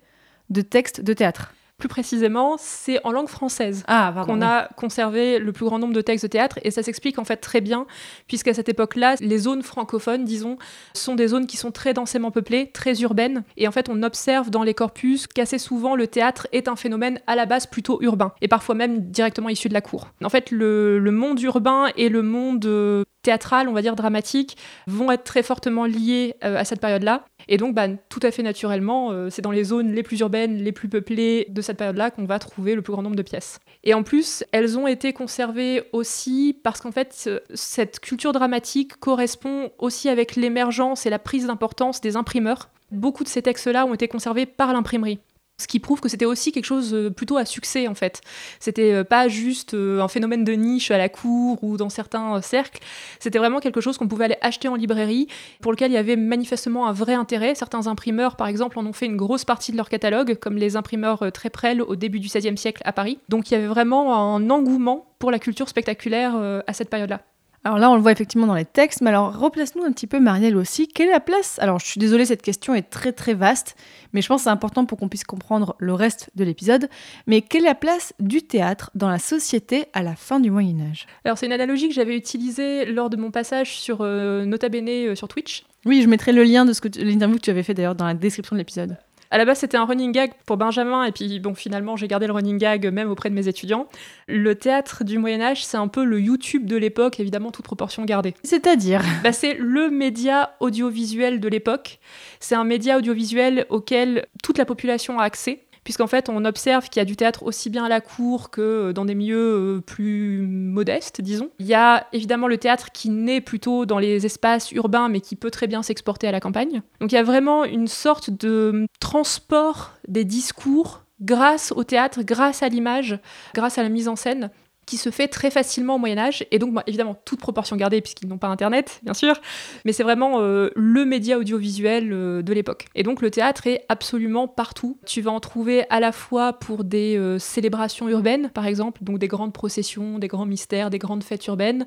de 0.49 0.62
textes 0.62 1.03
de 1.03 1.12
théâtre? 1.12 1.53
Plus 1.81 1.88
précisément, 1.88 2.56
c'est 2.59 3.00
en 3.05 3.11
langue 3.11 3.29
française. 3.29 3.85
Ah, 3.88 4.15
qu'on 4.27 4.43
a 4.43 4.69
conservé 4.77 5.38
le 5.38 5.50
plus 5.53 5.65
grand 5.65 5.79
nombre 5.79 5.94
de 5.94 6.03
textes 6.03 6.27
de 6.27 6.31
théâtre 6.31 6.59
et 6.62 6.71
ça 6.71 6.82
s'explique 6.82 7.19
en 7.19 7.25
fait 7.25 7.38
très 7.38 7.62
bien 7.62 7.87
puisqu'à 8.29 8.53
cette 8.53 8.69
époque-là, 8.69 9.15
les 9.21 9.38
zones 9.38 9.62
francophones, 9.62 10.25
disons, 10.25 10.59
sont 10.93 11.15
des 11.15 11.29
zones 11.29 11.47
qui 11.47 11.56
sont 11.56 11.71
très 11.71 11.94
densément 11.94 12.31
peuplées, 12.31 12.71
très 12.71 13.00
urbaines 13.00 13.44
et 13.56 13.67
en 13.67 13.73
fait 13.73 13.88
on 13.88 14.03
observe 14.03 14.50
dans 14.50 14.62
les 14.62 14.75
corpus 14.75 15.27
qu'assez 15.27 15.59
souvent 15.59 15.97
le 15.97 16.06
théâtre 16.06 16.47
est 16.53 16.69
un 16.69 16.77
phénomène 16.77 17.19
à 17.27 17.35
la 17.35 17.47
base 17.47 17.67
plutôt 17.67 17.99
urbain 18.03 18.33
et 18.43 18.49
parfois 18.49 18.75
même 18.75 19.11
directement 19.11 19.49
issu 19.49 19.69
de 19.69 19.75
la 19.75 19.81
cour. 19.81 20.09
En 20.23 20.29
fait, 20.29 20.50
le, 20.50 20.99
le 20.99 21.11
monde 21.11 21.41
urbain 21.41 21.88
et 21.97 22.11
le 22.11 22.23
monde 22.23 23.06
euh, 23.20 23.31
théâtral, 23.31 23.69
on 23.69 23.72
va 23.72 23.82
dire 23.82 23.96
dramatique, 23.96 24.56
vont 24.87 25.11
être 25.11 25.25
très 25.25 25.43
fortement 25.43 25.87
liés 25.87 26.34
euh, 26.44 26.56
à 26.56 26.64
cette 26.64 26.81
période-là 26.81 27.25
et 27.49 27.56
donc, 27.56 27.75
bah, 27.75 27.88
tout 28.08 28.20
à 28.22 28.31
fait 28.31 28.44
naturellement, 28.44 29.11
euh, 29.11 29.28
c'est 29.28 29.43
dans 29.43 29.50
les 29.50 29.64
zones 29.64 29.93
les 29.93 30.05
plus 30.05 30.20
urbaines, 30.20 30.62
les 30.62 30.70
plus 30.70 30.88
peuplées 30.88 31.46
de 31.49 31.61
cette 31.61 31.78
période-là 31.78 32.12
qu'on 32.12 32.25
va 32.25 32.38
trouver 32.38 32.76
le 32.76 32.82
plus 32.82 32.93
grand 32.93 33.02
nombre 33.02 33.17
de 33.17 33.22
pièces. 33.22 33.58
Et 33.82 33.93
en 33.93 34.05
plus, 34.05 34.44
elles 34.52 34.78
ont 34.78 34.87
été 34.87 35.12
conservées 35.12 35.82
aussi 35.93 36.56
parce 36.62 36.81
qu'en 36.81 36.93
fait, 36.93 37.28
cette 37.55 37.99
culture 37.99 38.32
dramatique 38.32 38.96
correspond 38.96 39.70
aussi 39.78 40.08
avec 40.08 40.37
l'émergence 40.37 41.06
et 41.06 41.11
la 41.11 41.19
prise 41.19 41.46
d'importance 41.46 42.00
des 42.00 42.16
imprimeurs. 42.16 42.69
Beaucoup 42.93 43.25
de 43.25 43.28
ces 43.28 43.43
textes-là 43.43 43.87
ont 43.87 43.94
été 43.94 44.06
conservés 44.06 44.46
par 44.46 44.73
l'imprimerie. 44.73 45.19
Ce 45.61 45.67
qui 45.67 45.79
prouve 45.79 46.01
que 46.01 46.09
c'était 46.09 46.25
aussi 46.25 46.53
quelque 46.53 46.65
chose 46.65 46.95
euh, 46.95 47.11
plutôt 47.11 47.37
à 47.37 47.45
succès 47.45 47.87
en 47.87 47.95
fait. 47.95 48.23
C'était 48.61 48.95
euh, 48.95 49.05
pas 49.05 49.29
juste 49.29 49.75
euh, 49.75 50.01
un 50.01 50.09
phénomène 50.09 50.43
de 50.43 50.53
niche 50.53 50.91
à 50.91 50.97
la 50.97 51.11
cour 51.11 51.62
ou 51.62 51.77
dans 51.77 51.91
certains 51.91 52.41
cercles. 52.41 52.81
C'était 53.19 53.39
vraiment 53.39 53.61
quelque 53.61 53.83
chose 53.83 53.99
qu'on 53.99 54.09
pouvait 54.09 54.25
aller 54.25 54.39
acheter 54.41 54.69
en 54.69 54.75
librairie 54.75 55.29
pour 55.61 55.71
lequel 55.73 55.91
il 55.91 55.95
y 55.95 55.99
avait 55.99 56.17
manifestement 56.17 56.87
un 56.87 56.93
vrai 56.93 57.12
intérêt. 57.12 57.55
Certains 57.55 57.89
imprimeurs, 57.89 58.37
par 58.37 58.49
exemple, 58.49 58.79
en 58.79 58.87
ont 58.87 58.95
fait 58.95 59.07
une 59.07 59.19
grosse 59.19 59.45
partie 59.45 59.71
de 59.71 59.77
leur 59.77 59.91
catalogue, 59.91 60.37
comme 60.37 60.57
les 60.57 60.77
imprimeurs 60.77 61.31
Tréprel 61.33 61.83
au 61.83 61.95
début 61.95 62.21
du 62.21 62.29
XVIe 62.29 62.57
siècle 62.57 62.81
à 62.87 62.93
Paris. 62.93 63.19
Donc 63.29 63.51
il 63.51 63.55
y 63.55 63.57
avait 63.59 63.67
vraiment 63.67 64.35
un 64.35 64.49
engouement 64.49 65.12
pour 65.19 65.31
la 65.31 65.39
culture 65.39 65.69
spectaculaire 65.69 66.35
à 66.67 66.73
cette 66.73 66.89
période-là. 66.89 67.21
Alors 67.62 67.77
là, 67.79 67.91
on 67.91 67.95
le 67.95 68.01
voit 68.01 68.12
effectivement 68.12 68.47
dans 68.47 68.55
les 68.55 68.65
textes, 68.65 69.03
mais 69.03 69.11
alors 69.11 69.39
replace-nous 69.39 69.85
un 69.85 69.93
petit 69.93 70.07
peu, 70.07 70.19
Marielle 70.19 70.57
aussi. 70.57 70.89
Quelle 70.89 71.09
est 71.09 71.12
la 71.12 71.21
place? 71.21 71.59
Alors, 71.61 71.79
je 71.79 71.85
suis 71.85 71.99
désolée, 71.99 72.25
cette 72.25 72.41
question 72.41 72.75
est 72.75 72.89
très 72.89 73.12
très 73.12 73.35
vaste, 73.35 73.77
mais 74.15 74.23
je 74.23 74.29
pense 74.29 74.41
que 74.41 74.45
c'est 74.45 74.51
important 74.51 74.87
pour 74.87 74.97
qu'on 74.99 75.11
puisse 75.11 75.25
comprendre 75.25 75.77
le 75.79 75.93
reste 75.93 76.31
de 76.37 76.45
l'épisode. 76.45 76.89
Mais 77.27 77.43
quelle 77.43 77.65
est 77.65 77.69
la 77.69 77.75
place 77.75 78.15
du 78.19 78.41
théâtre 78.41 78.91
dans 78.95 79.11
la 79.11 79.19
société 79.19 79.85
à 79.93 80.03
la 80.03 80.17
fin 80.17 80.41
du 80.41 80.51
Moyen 80.51 80.81
Âge 80.91 81.07
Alors 81.27 81.37
c'est 81.37 81.45
une 81.45 81.53
analogie 81.53 81.89
que 81.89 81.95
j'avais 81.95 82.17
utilisée 82.17 82.87
lors 82.87 83.11
de 83.11 83.19
mon 83.19 83.31
passage 83.31 83.79
sur 83.79 83.99
euh, 84.01 84.47
Nota 84.47 84.71
Bene 84.71 84.89
euh, 84.89 85.15
sur 85.15 85.29
Twitch. 85.29 85.65
Oui, 85.85 86.01
je 86.03 86.09
mettrai 86.09 86.33
le 86.33 86.45
lien 86.45 86.65
de 86.65 86.73
ce 86.73 86.81
que 86.81 86.89
tu- 86.89 87.05
l'interview 87.05 87.37
que 87.37 87.43
tu 87.43 87.51
avais 87.51 87.62
fait 87.62 87.75
d'ailleurs 87.75 87.95
dans 87.95 88.07
la 88.07 88.15
description 88.15 88.57
de 88.57 88.59
l'épisode. 88.59 88.97
À 89.32 89.38
la 89.38 89.44
base, 89.44 89.59
c'était 89.59 89.77
un 89.77 89.85
running 89.85 90.11
gag 90.11 90.32
pour 90.44 90.56
Benjamin, 90.56 91.05
et 91.05 91.12
puis 91.12 91.38
bon, 91.38 91.55
finalement, 91.55 91.97
j'ai 91.97 92.09
gardé 92.09 92.27
le 92.27 92.32
running 92.32 92.59
gag 92.59 92.87
même 92.93 93.09
auprès 93.09 93.31
de 93.31 93.35
mes 93.35 93.47
étudiants. 93.47 93.87
Le 94.27 94.56
théâtre 94.56 95.05
du 95.05 95.19
Moyen 95.19 95.41
Âge, 95.41 95.65
c'est 95.65 95.77
un 95.77 95.87
peu 95.87 96.05
le 96.05 96.21
YouTube 96.21 96.67
de 96.67 96.77
l'époque, 96.77 97.21
évidemment, 97.21 97.53
toute 97.53 97.65
proportion 97.65 98.05
gardée. 98.05 98.35
C'est-à-dire? 98.43 99.03
Bah, 99.23 99.32
c'est 99.32 99.55
le 99.55 99.88
média 99.88 100.56
audiovisuel 100.59 101.38
de 101.38 101.49
l'époque. 101.49 102.00
C'est 102.41 102.56
un 102.56 102.65
média 102.65 102.97
audiovisuel 102.99 103.67
auquel 103.69 104.27
toute 104.43 104.59
la 104.59 104.65
population 104.65 105.21
a 105.21 105.25
accès. 105.25 105.61
Puisqu'en 105.85 106.06
fait, 106.06 106.29
on 106.29 106.44
observe 106.44 106.88
qu'il 106.88 107.00
y 107.00 107.03
a 107.03 107.05
du 107.05 107.17
théâtre 107.17 107.43
aussi 107.43 107.71
bien 107.71 107.85
à 107.85 107.88
la 107.88 108.00
cour 108.00 108.50
que 108.50 108.93
dans 108.93 109.05
des 109.05 109.15
milieux 109.15 109.77
euh, 109.77 109.81
plus 109.81 110.47
modestes, 110.47 111.21
disons. 111.21 111.50
Il 111.59 111.67
y 111.67 111.75
a 111.75 112.06
évidemment 112.12 112.49
le 112.49 112.59
théâtre 112.59 112.91
qui 112.93 113.11
naît 113.11 113.41
plutôt 113.41 113.87
dans 113.87 113.99
les 113.99 114.27
espaces 114.27 114.73
urbains, 114.73 115.09
mais 115.09 115.21
qui 115.21 115.37
peut 115.37 115.50
très 115.50 115.67
bien 115.67 115.82
s'exporter 115.82 116.29
à 116.29 116.32
la 116.32 116.41
campagne. 116.41 116.82
Donc 117.00 117.12
il 117.12 117.15
y 117.15 117.19
a 117.19 117.23
vraiment 117.23 117.65
une 117.65 117.88
sorte 117.88 118.31
de 118.31 118.87
transport 119.00 119.94
des 120.06 120.25
discours 120.25 121.03
grâce 121.21 121.73
au 121.73 121.85
théâtre, 121.85 122.23
grâce 122.23 122.62
à 122.62 122.69
l'image, 122.69 123.19
grâce 123.55 123.79
à 123.79 123.83
la 123.83 123.88
mise 123.88 124.09
en 124.09 124.17
scène 124.17 124.50
qui 124.90 124.96
se 124.96 125.11
fait 125.11 125.28
très 125.28 125.52
facilement 125.52 125.94
au 125.94 125.99
Moyen 125.99 126.18
Âge, 126.18 126.44
et 126.50 126.59
donc 126.59 126.75
bah, 126.75 126.82
évidemment 126.88 127.14
toute 127.25 127.38
proportion 127.38 127.76
gardée 127.76 128.00
puisqu'ils 128.00 128.28
n'ont 128.28 128.38
pas 128.38 128.49
Internet, 128.49 128.99
bien 129.04 129.14
sûr, 129.14 129.40
mais 129.85 129.92
c'est 129.92 130.02
vraiment 130.02 130.40
euh, 130.40 130.70
le 130.75 131.04
média 131.04 131.38
audiovisuel 131.38 132.12
euh, 132.12 132.42
de 132.42 132.52
l'époque. 132.52 132.87
Et 132.97 133.04
donc 133.04 133.23
le 133.23 133.30
théâtre 133.30 133.68
est 133.68 133.85
absolument 133.88 134.49
partout. 134.49 134.99
Tu 135.06 135.20
vas 135.20 135.30
en 135.30 135.38
trouver 135.38 135.88
à 135.90 136.00
la 136.00 136.11
fois 136.11 136.54
pour 136.54 136.82
des 136.82 137.16
euh, 137.16 137.38
célébrations 137.38 138.09
urbaines, 138.09 138.50
par 138.52 138.66
exemple, 138.66 139.04
donc 139.04 139.20
des 139.20 139.28
grandes 139.28 139.52
processions, 139.52 140.18
des 140.18 140.26
grands 140.26 140.44
mystères, 140.44 140.90
des 140.90 140.99
grandes 140.99 141.23
fêtes 141.23 141.47
urbaines. 141.47 141.87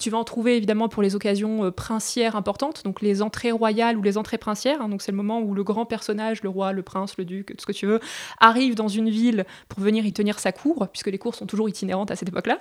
Tu 0.00 0.10
vas 0.10 0.18
en 0.18 0.24
trouver 0.24 0.56
évidemment 0.56 0.88
pour 0.88 1.04
les 1.04 1.14
occasions 1.14 1.70
princières 1.70 2.34
importantes, 2.34 2.82
donc 2.82 3.00
les 3.00 3.22
entrées 3.22 3.52
royales 3.52 3.96
ou 3.96 4.02
les 4.02 4.18
entrées 4.18 4.38
princières. 4.38 4.82
hein, 4.82 4.88
donc 4.88 5.02
c'est 5.02 5.12
le 5.12 5.16
moment 5.16 5.40
où 5.40 5.54
le 5.54 5.62
grand 5.62 5.86
personnage, 5.86 6.42
le 6.42 6.48
roi, 6.48 6.72
le 6.72 6.82
prince, 6.82 7.16
le 7.16 7.24
duc, 7.24 7.54
tout 7.56 7.60
ce 7.60 7.66
que 7.66 7.72
tu 7.72 7.86
veux, 7.86 8.00
arrive 8.40 8.74
dans 8.74 8.88
une 8.88 9.08
ville 9.08 9.44
pour 9.68 9.78
venir 9.78 10.04
y 10.04 10.12
tenir 10.12 10.40
sa 10.40 10.50
cour, 10.50 10.88
puisque 10.88 11.12
les 11.12 11.18
cours 11.18 11.36
sont 11.36 11.46
toujours 11.46 11.68
itinérantes 11.68 12.10
à 12.10 12.16
cette 12.16 12.30
époque-là. 12.40 12.58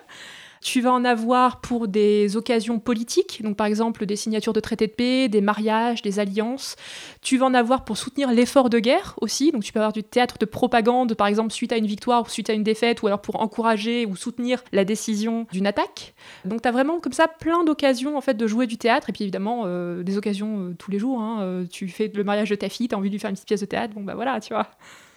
Tu 0.61 0.81
vas 0.81 0.91
en 0.91 1.05
avoir 1.05 1.61
pour 1.61 1.87
des 1.87 2.35
occasions 2.35 2.79
politiques, 2.79 3.41
donc 3.41 3.55
par 3.55 3.65
exemple 3.65 4.05
des 4.05 4.17
signatures 4.17 4.51
de 4.51 4.59
traités 4.59 4.87
de 4.87 4.91
paix, 4.91 5.29
des 5.29 5.39
mariages, 5.39 6.01
des 6.01 6.19
alliances. 6.19 6.75
Tu 7.21 7.37
vas 7.37 7.45
en 7.45 7.53
avoir 7.53 7.85
pour 7.85 7.95
soutenir 7.95 8.29
l'effort 8.29 8.69
de 8.69 8.79
guerre 8.79 9.15
aussi, 9.21 9.53
donc 9.53 9.63
tu 9.63 9.71
peux 9.71 9.79
avoir 9.79 9.93
du 9.93 10.03
théâtre 10.03 10.37
de 10.37 10.45
propagande, 10.45 11.13
par 11.13 11.27
exemple 11.27 11.53
suite 11.53 11.71
à 11.71 11.77
une 11.77 11.87
victoire 11.87 12.25
ou 12.25 12.29
suite 12.29 12.49
à 12.49 12.53
une 12.53 12.63
défaite, 12.63 13.01
ou 13.01 13.07
alors 13.07 13.21
pour 13.21 13.41
encourager 13.41 14.05
ou 14.05 14.17
soutenir 14.17 14.61
la 14.73 14.83
décision 14.83 15.47
d'une 15.53 15.65
attaque. 15.65 16.13
Donc 16.43 16.61
tu 16.61 16.67
as 16.67 16.73
vraiment 16.73 16.99
comme 16.99 17.13
ça 17.13 17.29
plein 17.29 17.63
d'occasions 17.63 18.17
en 18.17 18.21
fait 18.21 18.33
de 18.33 18.45
jouer 18.45 18.67
du 18.67 18.77
théâtre, 18.77 19.09
et 19.09 19.13
puis 19.13 19.23
évidemment 19.23 19.63
euh, 19.65 20.03
des 20.03 20.17
occasions 20.17 20.59
euh, 20.59 20.75
tous 20.77 20.91
les 20.91 20.99
jours. 20.99 21.21
hein. 21.21 21.37
Euh, 21.39 21.65
tu 21.71 21.87
fais 21.87 22.11
le 22.13 22.23
mariage 22.25 22.49
de 22.49 22.55
ta 22.55 22.67
fille, 22.67 22.89
tu 22.89 22.95
as 22.95 22.97
envie 22.97 23.07
de 23.07 23.13
lui 23.13 23.19
faire 23.19 23.29
une 23.29 23.37
petite 23.37 23.47
pièce 23.47 23.61
de 23.61 23.65
théâtre, 23.65 23.93
bon 23.93 24.03
bah 24.03 24.15
voilà, 24.15 24.41
tu 24.41 24.53
vois. 24.53 24.67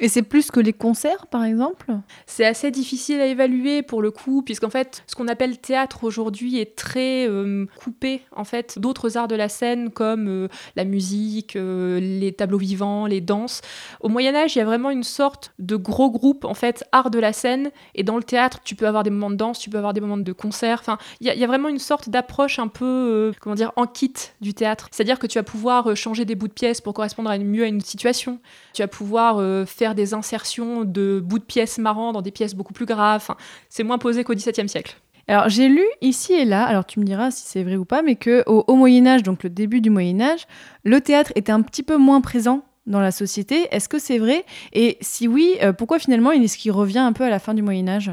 Et 0.02 0.08
c'est 0.08 0.22
plus 0.22 0.50
que 0.50 0.58
les 0.58 0.72
concerts, 0.72 1.28
par 1.28 1.44
exemple 1.44 1.86
C'est 2.26 2.44
assez 2.44 2.72
difficile 2.72 3.20
à 3.20 3.26
évaluer 3.26 3.82
pour 3.82 4.02
le 4.02 4.10
coup, 4.10 4.42
puisqu'en 4.42 4.68
fait, 4.68 5.04
ce 5.06 5.14
qu'on 5.14 5.28
appelle 5.28 5.58
théâtre 5.58 6.02
aujourd'hui 6.02 6.58
est 6.58 6.74
très 6.74 7.28
euh, 7.28 7.66
coupé 7.76 8.20
en 8.34 8.42
fait 8.42 8.80
d'autres 8.80 9.16
arts 9.16 9.28
de 9.28 9.36
la 9.36 9.48
scène 9.48 9.90
comme 9.90 10.26
euh, 10.28 10.48
la 10.74 10.84
musique, 10.84 11.54
euh, 11.54 12.00
les 12.00 12.32
tableaux 12.32 12.58
vivants, 12.58 13.06
les 13.06 13.20
danses. 13.20 13.60
Au 14.00 14.08
Moyen 14.08 14.34
Âge, 14.34 14.56
il 14.56 14.58
y 14.58 14.62
a 14.62 14.64
vraiment 14.64 14.90
une 14.90 15.04
sorte 15.04 15.52
de 15.60 15.76
gros 15.76 16.10
groupe 16.10 16.44
en 16.44 16.54
fait 16.54 16.84
art 16.90 17.10
de 17.10 17.20
la 17.20 17.32
scène, 17.32 17.70
et 17.94 18.02
dans 18.02 18.16
le 18.16 18.24
théâtre, 18.24 18.58
tu 18.64 18.74
peux 18.74 18.88
avoir 18.88 19.04
des 19.04 19.10
moments 19.10 19.30
de 19.30 19.36
danse, 19.36 19.60
tu 19.60 19.70
peux 19.70 19.78
avoir 19.78 19.92
des 19.92 20.00
moments 20.00 20.18
de 20.18 20.32
concert. 20.32 20.78
Enfin, 20.80 20.98
il 21.20 21.28
y, 21.28 21.44
a- 21.44 21.46
vraiment 21.46 21.68
une 21.68 21.78
sorte 21.78 22.08
d'approche 22.08 22.58
un 22.58 22.66
peu, 22.68 23.32
comment 23.40 23.54
dire, 23.54 23.70
en 23.76 23.86
kit 23.86 24.12
du 24.40 24.52
théâtre. 24.52 24.88
C'est-à-dire 24.90 25.20
que 25.20 25.28
tu 25.28 25.38
vas 25.38 25.44
pouvoir 25.44 25.94
changer 25.96 26.24
des 26.24 26.34
bouts 26.34 26.48
de 26.48 26.52
pièces 26.52 26.80
pour 26.80 26.92
correspondre 26.92 27.30
mieux 27.38 27.62
à 27.62 27.68
une 27.68 27.80
situation. 27.80 28.40
Tu 28.72 28.82
vas 28.82 28.88
pouvoir 28.88 29.36
euh, 29.38 29.64
faire 29.92 29.94
des 29.94 30.14
insertions 30.14 30.84
de 30.84 31.20
bouts 31.22 31.38
de 31.38 31.44
pièces 31.44 31.78
marrants 31.78 32.12
dans 32.12 32.22
des 32.22 32.30
pièces 32.30 32.54
beaucoup 32.54 32.72
plus 32.72 32.86
graves. 32.86 33.20
Enfin, 33.22 33.36
c'est 33.68 33.82
moins 33.82 33.98
posé 33.98 34.24
qu'au 34.24 34.34
XVIIe 34.34 34.68
siècle. 34.68 34.96
Alors 35.28 35.48
j'ai 35.48 35.68
lu 35.68 35.84
ici 36.00 36.32
et 36.32 36.44
là, 36.44 36.64
alors 36.64 36.84
tu 36.84 36.98
me 36.98 37.04
diras 37.04 37.30
si 37.30 37.44
c'est 37.46 37.62
vrai 37.62 37.76
ou 37.76 37.84
pas, 37.84 38.02
mais 38.02 38.16
que 38.16 38.42
au, 38.46 38.64
au 38.66 38.74
Moyen 38.74 39.06
Âge, 39.06 39.22
donc 39.22 39.44
le 39.44 39.50
début 39.50 39.80
du 39.80 39.90
Moyen 39.90 40.20
Âge, 40.20 40.46
le 40.84 41.00
théâtre 41.00 41.30
était 41.36 41.52
un 41.52 41.62
petit 41.62 41.84
peu 41.84 41.96
moins 41.96 42.20
présent 42.20 42.64
dans 42.86 43.00
la 43.00 43.12
société. 43.12 43.68
Est-ce 43.70 43.88
que 43.88 44.00
c'est 44.00 44.18
vrai? 44.18 44.44
Et 44.72 44.98
si 45.00 45.28
oui, 45.28 45.54
euh, 45.62 45.72
pourquoi 45.72 46.00
finalement 46.00 46.32
il 46.32 46.42
est-ce 46.42 46.58
qu'il 46.58 46.72
revient 46.72 46.98
un 46.98 47.12
peu 47.12 47.24
à 47.24 47.30
la 47.30 47.38
fin 47.38 47.54
du 47.54 47.62
Moyen 47.62 47.86
Âge? 47.88 48.10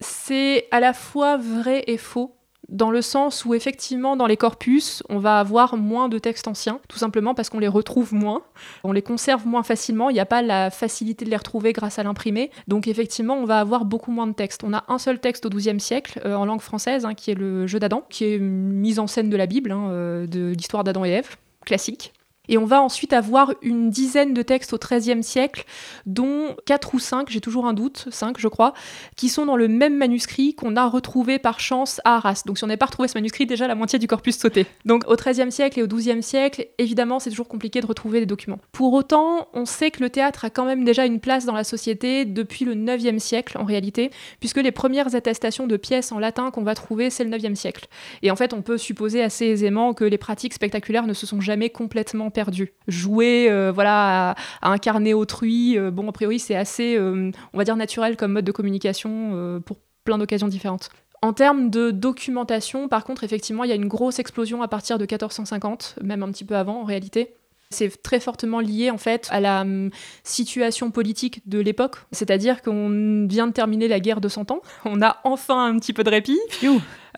C'est 0.00 0.66
à 0.72 0.80
la 0.80 0.92
fois 0.92 1.36
vrai 1.36 1.84
et 1.86 1.98
faux. 1.98 2.34
Dans 2.70 2.92
le 2.92 3.02
sens 3.02 3.44
où 3.44 3.52
effectivement 3.52 4.16
dans 4.16 4.26
les 4.26 4.36
corpus, 4.36 5.02
on 5.08 5.18
va 5.18 5.40
avoir 5.40 5.76
moins 5.76 6.08
de 6.08 6.18
textes 6.18 6.46
anciens, 6.46 6.80
tout 6.88 6.98
simplement 6.98 7.34
parce 7.34 7.50
qu'on 7.50 7.58
les 7.58 7.68
retrouve 7.68 8.14
moins, 8.14 8.42
on 8.84 8.92
les 8.92 9.02
conserve 9.02 9.44
moins 9.44 9.64
facilement, 9.64 10.08
il 10.08 10.14
n'y 10.14 10.20
a 10.20 10.26
pas 10.26 10.40
la 10.40 10.70
facilité 10.70 11.24
de 11.24 11.30
les 11.30 11.36
retrouver 11.36 11.72
grâce 11.72 11.98
à 11.98 12.04
l'imprimé, 12.04 12.52
donc 12.68 12.86
effectivement 12.86 13.34
on 13.34 13.44
va 13.44 13.58
avoir 13.58 13.84
beaucoup 13.84 14.12
moins 14.12 14.28
de 14.28 14.34
textes. 14.34 14.62
On 14.62 14.72
a 14.72 14.84
un 14.86 14.98
seul 14.98 15.18
texte 15.18 15.46
au 15.46 15.48
XIIe 15.48 15.80
siècle 15.80 16.20
euh, 16.24 16.36
en 16.36 16.44
langue 16.44 16.60
française, 16.60 17.04
hein, 17.04 17.14
qui 17.14 17.32
est 17.32 17.34
le 17.34 17.66
jeu 17.66 17.80
d'Adam, 17.80 18.04
qui 18.08 18.24
est 18.24 18.36
une 18.36 18.72
mise 18.72 19.00
en 19.00 19.08
scène 19.08 19.30
de 19.30 19.36
la 19.36 19.46
Bible, 19.46 19.72
hein, 19.72 19.88
euh, 19.90 20.26
de 20.28 20.52
l'histoire 20.56 20.84
d'Adam 20.84 21.04
et 21.04 21.10
Ève, 21.10 21.36
classique. 21.66 22.12
Et 22.50 22.58
on 22.58 22.66
va 22.66 22.82
ensuite 22.82 23.12
avoir 23.12 23.54
une 23.62 23.90
dizaine 23.90 24.34
de 24.34 24.42
textes 24.42 24.74
au 24.74 24.78
XIIIe 24.78 25.22
siècle, 25.22 25.64
dont 26.04 26.56
4 26.66 26.94
ou 26.94 26.98
5, 26.98 27.30
j'ai 27.30 27.40
toujours 27.40 27.64
un 27.66 27.72
doute, 27.72 28.08
5 28.10 28.38
je 28.38 28.48
crois, 28.48 28.74
qui 29.16 29.28
sont 29.28 29.46
dans 29.46 29.56
le 29.56 29.68
même 29.68 29.96
manuscrit 29.96 30.54
qu'on 30.54 30.74
a 30.74 30.86
retrouvé 30.86 31.38
par 31.38 31.60
chance 31.60 32.00
à 32.04 32.16
Arras. 32.16 32.42
Donc 32.44 32.58
si 32.58 32.64
on 32.64 32.66
n'avait 32.66 32.76
pas 32.76 32.86
retrouvé 32.86 33.06
ce 33.06 33.16
manuscrit, 33.16 33.46
déjà 33.46 33.68
la 33.68 33.76
moitié 33.76 34.00
du 34.00 34.08
corpus 34.08 34.36
sautait. 34.36 34.66
Donc 34.84 35.04
au 35.06 35.14
XIIIe 35.14 35.52
siècle 35.52 35.78
et 35.78 35.82
au 35.84 35.86
XIIe 35.86 36.22
siècle, 36.24 36.66
évidemment, 36.78 37.20
c'est 37.20 37.30
toujours 37.30 37.46
compliqué 37.46 37.80
de 37.80 37.86
retrouver 37.86 38.18
des 38.18 38.26
documents. 38.26 38.58
Pour 38.72 38.92
autant, 38.94 39.46
on 39.54 39.64
sait 39.64 39.92
que 39.92 40.00
le 40.00 40.10
théâtre 40.10 40.44
a 40.44 40.50
quand 40.50 40.64
même 40.64 40.84
déjà 40.84 41.06
une 41.06 41.20
place 41.20 41.44
dans 41.46 41.54
la 41.54 41.64
société 41.64 42.24
depuis 42.24 42.64
le 42.64 42.74
IXe 42.74 43.22
siècle 43.22 43.58
en 43.58 43.64
réalité, 43.64 44.10
puisque 44.40 44.56
les 44.56 44.72
premières 44.72 45.14
attestations 45.14 45.68
de 45.68 45.76
pièces 45.76 46.10
en 46.10 46.18
latin 46.18 46.50
qu'on 46.50 46.64
va 46.64 46.74
trouver, 46.74 47.10
c'est 47.10 47.22
le 47.22 47.38
IXe 47.38 47.56
siècle. 47.56 47.86
Et 48.22 48.32
en 48.32 48.36
fait, 48.36 48.52
on 48.52 48.62
peut 48.62 48.76
supposer 48.76 49.22
assez 49.22 49.46
aisément 49.46 49.94
que 49.94 50.04
les 50.04 50.18
pratiques 50.18 50.54
spectaculaires 50.54 51.06
ne 51.06 51.14
se 51.14 51.26
sont 51.26 51.40
jamais 51.40 51.70
complètement 51.70 52.30
perdues. 52.30 52.39
Jouer, 52.88 53.48
euh, 53.50 53.72
voilà, 53.72 54.30
à, 54.62 54.70
incarner 54.70 55.14
autrui, 55.14 55.78
euh, 55.78 55.90
bon, 55.90 56.08
a 56.08 56.12
priori, 56.12 56.38
c'est 56.38 56.56
assez, 56.56 56.96
euh, 56.96 57.30
on 57.52 57.58
va 57.58 57.64
dire, 57.64 57.76
naturel 57.76 58.16
comme 58.16 58.32
mode 58.32 58.44
de 58.44 58.52
communication 58.52 59.60
pour 59.64 59.78
plein 60.04 60.18
d'occasions 60.18 60.48
différentes. 60.48 60.90
En 61.22 61.32
termes 61.32 61.68
de 61.68 61.90
documentation, 61.90 62.88
par 62.88 63.04
contre, 63.04 63.24
effectivement, 63.24 63.64
il 63.64 63.68
y 63.68 63.72
a 63.72 63.76
une 63.76 63.88
grosse 63.88 64.18
explosion 64.18 64.62
à 64.62 64.68
partir 64.68 64.96
de 64.96 65.02
1450, 65.02 65.98
même 66.02 66.22
un 66.22 66.30
petit 66.30 66.44
peu 66.44 66.56
avant 66.56 66.80
en 66.80 66.84
réalité. 66.84 67.34
C'est 67.72 68.02
très 68.02 68.18
fortement 68.18 68.58
lié 68.58 68.90
en 68.90 68.98
fait 68.98 69.28
à 69.30 69.40
la 69.40 69.60
hum, 69.60 69.90
situation 70.24 70.90
politique 70.90 71.48
de 71.48 71.60
l'époque, 71.60 71.96
c'est-à-dire 72.10 72.62
qu'on 72.62 73.26
vient 73.28 73.46
de 73.46 73.52
terminer 73.52 73.86
la 73.86 74.00
guerre 74.00 74.20
de 74.20 74.28
100 74.28 74.50
ans, 74.50 74.60
on 74.84 75.00
a 75.02 75.18
enfin 75.24 75.66
un 75.66 75.78
petit 75.78 75.92
peu 75.92 76.02
de 76.02 76.10
répit, 76.10 76.38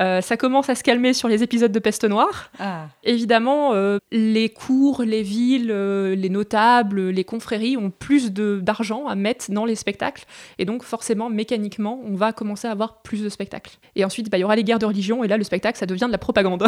Euh, 0.01 0.21
ça 0.21 0.37
commence 0.37 0.69
à 0.69 0.75
se 0.75 0.83
calmer 0.83 1.13
sur 1.13 1.29
les 1.29 1.43
épisodes 1.43 1.73
de 1.73 1.79
peste 1.79 2.05
noire. 2.05 2.51
Évidemment, 3.05 3.75
euh, 3.75 3.99
les 4.11 4.49
cours, 4.49 5.03
les 5.03 5.23
villes, 5.23 5.71
euh, 5.71 6.15
les 6.15 6.31
notables, 6.31 7.11
les 7.11 7.25
confréries 7.25 7.77
ont 7.77 7.91
plus 7.91 8.33
d'argent 8.33 9.07
à 9.07 9.15
mettre 9.15 9.51
dans 9.51 9.65
les 9.65 9.75
spectacles. 9.75 10.25
Et 10.59 10.65
donc, 10.65 10.83
forcément, 10.83 11.29
mécaniquement, 11.29 12.01
on 12.05 12.15
va 12.15 12.33
commencer 12.33 12.69
à 12.69 12.71
avoir 12.71 13.03
plus 13.03 13.23
de 13.23 13.29
spectacles. 13.29 13.77
Et 13.97 14.05
ensuite, 14.05 14.31
bah, 14.31 14.39
il 14.39 14.43
y 14.43 14.45
aura 14.45 14.57
les 14.57 14.65
guerres 14.65 14.79
de 14.79 14.87
religion. 14.87 15.25
Et 15.25 15.29
là, 15.29 15.37
le 15.37 15.45
spectacle, 15.45 15.79
ça 15.79 15.87
devient 15.87 16.07
de 16.07 16.13
la 16.13 16.19
propagande. 16.19 16.67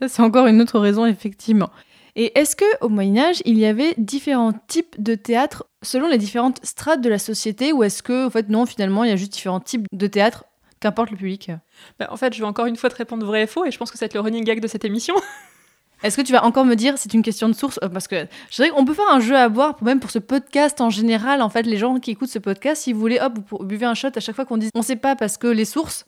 Ça, 0.00 0.08
c'est 0.08 0.22
encore 0.22 0.46
une 0.46 0.60
autre 0.60 0.80
raison, 0.80 1.06
effectivement. 1.06 1.70
Et 2.16 2.38
est-ce 2.38 2.56
que 2.56 2.64
au 2.80 2.88
Moyen 2.88 3.24
Âge, 3.30 3.42
il 3.44 3.58
y 3.58 3.66
avait 3.66 3.94
différents 3.98 4.52
types 4.68 5.00
de 5.00 5.14
théâtre 5.14 5.66
selon 5.82 6.08
les 6.08 6.18
différentes 6.18 6.58
strates 6.64 7.00
de 7.00 7.08
la 7.08 7.18
société, 7.18 7.72
ou 7.72 7.82
est-ce 7.84 8.02
que, 8.02 8.26
en 8.26 8.30
fait, 8.30 8.48
non, 8.48 8.66
finalement, 8.66 9.04
il 9.04 9.10
y 9.10 9.12
a 9.12 9.16
juste 9.16 9.32
différents 9.32 9.60
types 9.60 9.86
de 9.92 10.06
théâtre, 10.06 10.44
qu'importe 10.80 11.10
le 11.10 11.16
public? 11.16 11.50
Bah, 11.98 12.08
en 12.10 12.16
fait, 12.16 12.34
je 12.34 12.40
vais 12.40 12.46
encore 12.46 12.66
une 12.66 12.76
fois 12.76 12.90
te 12.90 12.96
répondre 12.96 13.24
vrai 13.24 13.42
et 13.42 13.46
faux. 13.46 13.64
Et 13.64 13.70
je 13.70 13.78
pense 13.78 13.90
que 13.90 13.96
ça 13.98 14.04
va 14.04 14.06
être 14.06 14.14
le 14.14 14.20
running 14.20 14.44
gag 14.44 14.60
de 14.60 14.66
cette 14.68 14.84
émission. 14.84 15.14
Est-ce 16.02 16.16
que 16.16 16.22
tu 16.22 16.32
vas 16.32 16.44
encore 16.46 16.64
me 16.64 16.76
dire 16.76 16.94
c'est 16.96 17.12
une 17.12 17.20
question 17.22 17.46
de 17.48 17.52
source? 17.52 17.78
Euh, 17.82 17.88
Parce 17.90 18.08
que 18.08 18.26
je 18.50 18.56
dirais 18.56 18.70
qu'on 18.70 18.86
peut 18.86 18.94
faire 18.94 19.10
un 19.10 19.20
jeu 19.20 19.36
à 19.36 19.50
boire, 19.50 19.76
pour- 19.76 19.84
même 19.84 20.00
pour 20.00 20.10
ce 20.10 20.18
podcast 20.18 20.80
en 20.80 20.88
général. 20.88 21.42
En 21.42 21.50
fait, 21.50 21.62
les 21.64 21.76
gens 21.76 21.98
qui 22.00 22.10
écoutent 22.12 22.30
ce 22.30 22.38
podcast, 22.38 22.82
si 22.84 22.94
vous 22.94 23.00
voulez, 23.00 23.20
hop, 23.20 23.34
vous 23.50 23.58
buvez 23.64 23.84
un 23.84 23.92
shot 23.94 24.08
à 24.16 24.20
chaque 24.20 24.34
fois 24.34 24.46
qu'on 24.46 24.56
dit 24.56 24.70
on 24.74 24.80
sait 24.82 24.96
pas 24.96 25.14
parce 25.14 25.36
que 25.36 25.46
les 25.46 25.66
sources. 25.66 26.06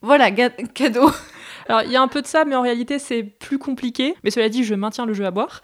Voilà, 0.00 0.30
cadeau. 0.30 1.10
Alors, 1.68 1.82
il 1.82 1.90
y 1.90 1.96
a 1.96 2.02
un 2.02 2.08
peu 2.08 2.22
de 2.22 2.26
ça, 2.26 2.44
mais 2.44 2.54
en 2.54 2.62
réalité, 2.62 2.98
c'est 2.98 3.22
plus 3.22 3.58
compliqué. 3.58 4.14
Mais 4.22 4.30
cela 4.30 4.48
dit, 4.48 4.64
je 4.64 4.74
maintiens 4.74 5.06
le 5.06 5.14
jeu 5.14 5.24
à 5.24 5.30
boire. 5.30 5.60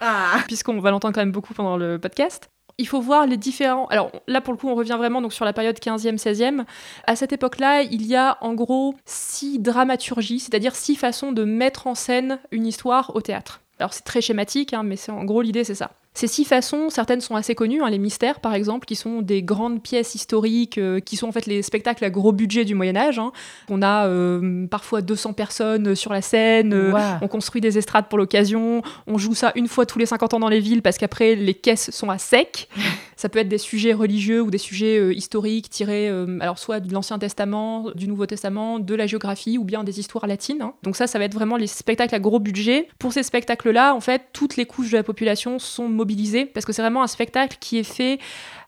puisqu'on 0.47 0.79
va 0.79 0.91
l'entendre 0.91 1.13
quand 1.13 1.21
même 1.21 1.31
beaucoup 1.31 1.53
pendant 1.53 1.77
le 1.77 1.99
podcast. 1.99 2.49
Il 2.77 2.87
faut 2.87 3.01
voir 3.01 3.27
les 3.27 3.37
différents. 3.37 3.85
Alors 3.87 4.11
là, 4.27 4.41
pour 4.41 4.53
le 4.53 4.57
coup, 4.57 4.67
on 4.67 4.75
revient 4.75 4.95
vraiment 4.97 5.21
donc 5.21 5.33
sur 5.33 5.45
la 5.45 5.53
période 5.53 5.77
15e, 5.77 6.17
16e. 6.17 6.65
À 7.05 7.15
cette 7.15 7.33
époque-là, 7.33 7.83
il 7.83 8.05
y 8.05 8.15
a 8.15 8.37
en 8.41 8.53
gros 8.53 8.95
six 9.05 9.59
dramaturgies, 9.59 10.39
c'est-à-dire 10.39 10.75
six 10.75 10.95
façons 10.95 11.31
de 11.31 11.43
mettre 11.43 11.85
en 11.85 11.95
scène 11.95 12.39
une 12.51 12.65
histoire 12.65 13.15
au 13.15 13.21
théâtre. 13.21 13.61
Alors 13.77 13.93
c'est 13.93 14.03
très 14.03 14.21
schématique, 14.21 14.73
hein, 14.73 14.83
mais 14.83 14.95
c'est 14.95 15.11
en 15.11 15.25
gros 15.25 15.41
l'idée, 15.41 15.63
c'est 15.63 15.75
ça. 15.75 15.91
Ces 16.13 16.27
six 16.27 16.43
façons, 16.43 16.89
certaines 16.89 17.21
sont 17.21 17.35
assez 17.35 17.55
connues, 17.55 17.81
hein, 17.81 17.89
les 17.89 17.97
mystères 17.97 18.41
par 18.41 18.53
exemple, 18.53 18.85
qui 18.85 18.95
sont 18.95 19.21
des 19.21 19.43
grandes 19.43 19.81
pièces 19.81 20.13
historiques, 20.13 20.77
euh, 20.77 20.99
qui 20.99 21.15
sont 21.15 21.29
en 21.29 21.31
fait 21.31 21.45
les 21.45 21.61
spectacles 21.61 22.03
à 22.03 22.09
gros 22.09 22.33
budget 22.33 22.65
du 22.65 22.75
Moyen 22.75 22.97
Âge. 22.97 23.17
hein. 23.17 23.31
On 23.69 23.81
a 23.81 24.07
euh, 24.07 24.67
parfois 24.67 25.01
200 25.01 25.33
personnes 25.33 25.95
sur 25.95 26.11
la 26.11 26.21
scène, 26.21 26.73
euh, 26.73 26.91
on 27.21 27.27
construit 27.29 27.61
des 27.61 27.77
estrades 27.77 28.07
pour 28.09 28.17
l'occasion, 28.17 28.81
on 29.07 29.17
joue 29.17 29.33
ça 29.35 29.53
une 29.55 29.69
fois 29.69 29.85
tous 29.85 29.99
les 29.99 30.05
50 30.05 30.33
ans 30.33 30.39
dans 30.39 30.49
les 30.49 30.59
villes 30.59 30.81
parce 30.81 30.97
qu'après 30.97 31.35
les 31.35 31.53
caisses 31.53 31.91
sont 31.91 32.09
à 32.09 32.17
sec. 32.17 32.67
ça 33.15 33.29
peut 33.29 33.39
être 33.39 33.49
des 33.49 33.59
sujets 33.59 33.93
religieux 33.93 34.41
ou 34.41 34.49
des 34.49 34.57
sujets 34.57 34.97
euh, 34.97 35.13
historiques 35.13 35.69
tirés 35.69 36.09
euh, 36.09 36.39
alors 36.41 36.57
soit 36.57 36.79
de 36.79 36.91
l'Ancien 36.91 37.19
Testament, 37.19 37.91
du 37.93 38.07
Nouveau 38.07 38.25
Testament, 38.25 38.79
de 38.79 38.95
la 38.95 39.05
géographie 39.05 39.59
ou 39.59 39.63
bien 39.63 39.83
des 39.83 39.99
histoires 39.99 40.25
latines. 40.25 40.61
hein. 40.61 40.73
Donc 40.83 40.95
ça, 40.95 41.05
ça 41.07 41.19
va 41.19 41.25
être 41.25 41.35
vraiment 41.35 41.55
les 41.55 41.67
spectacles 41.67 42.15
à 42.15 42.19
gros 42.19 42.39
budget. 42.39 42.87
Pour 42.99 43.13
ces 43.13 43.21
spectacles-là, 43.23 43.93
en 43.93 44.01
fait, 44.01 44.23
toutes 44.33 44.57
les 44.57 44.65
couches 44.65 44.89
de 44.91 44.97
la 44.97 45.03
population 45.03 45.59
sont 45.59 45.87
mobilisées 46.01 46.45
parce 46.45 46.65
que 46.65 46.73
c'est 46.73 46.81
vraiment 46.81 47.03
un 47.03 47.07
spectacle 47.07 47.57
qui 47.59 47.77
est 47.77 47.83
fait 47.83 48.19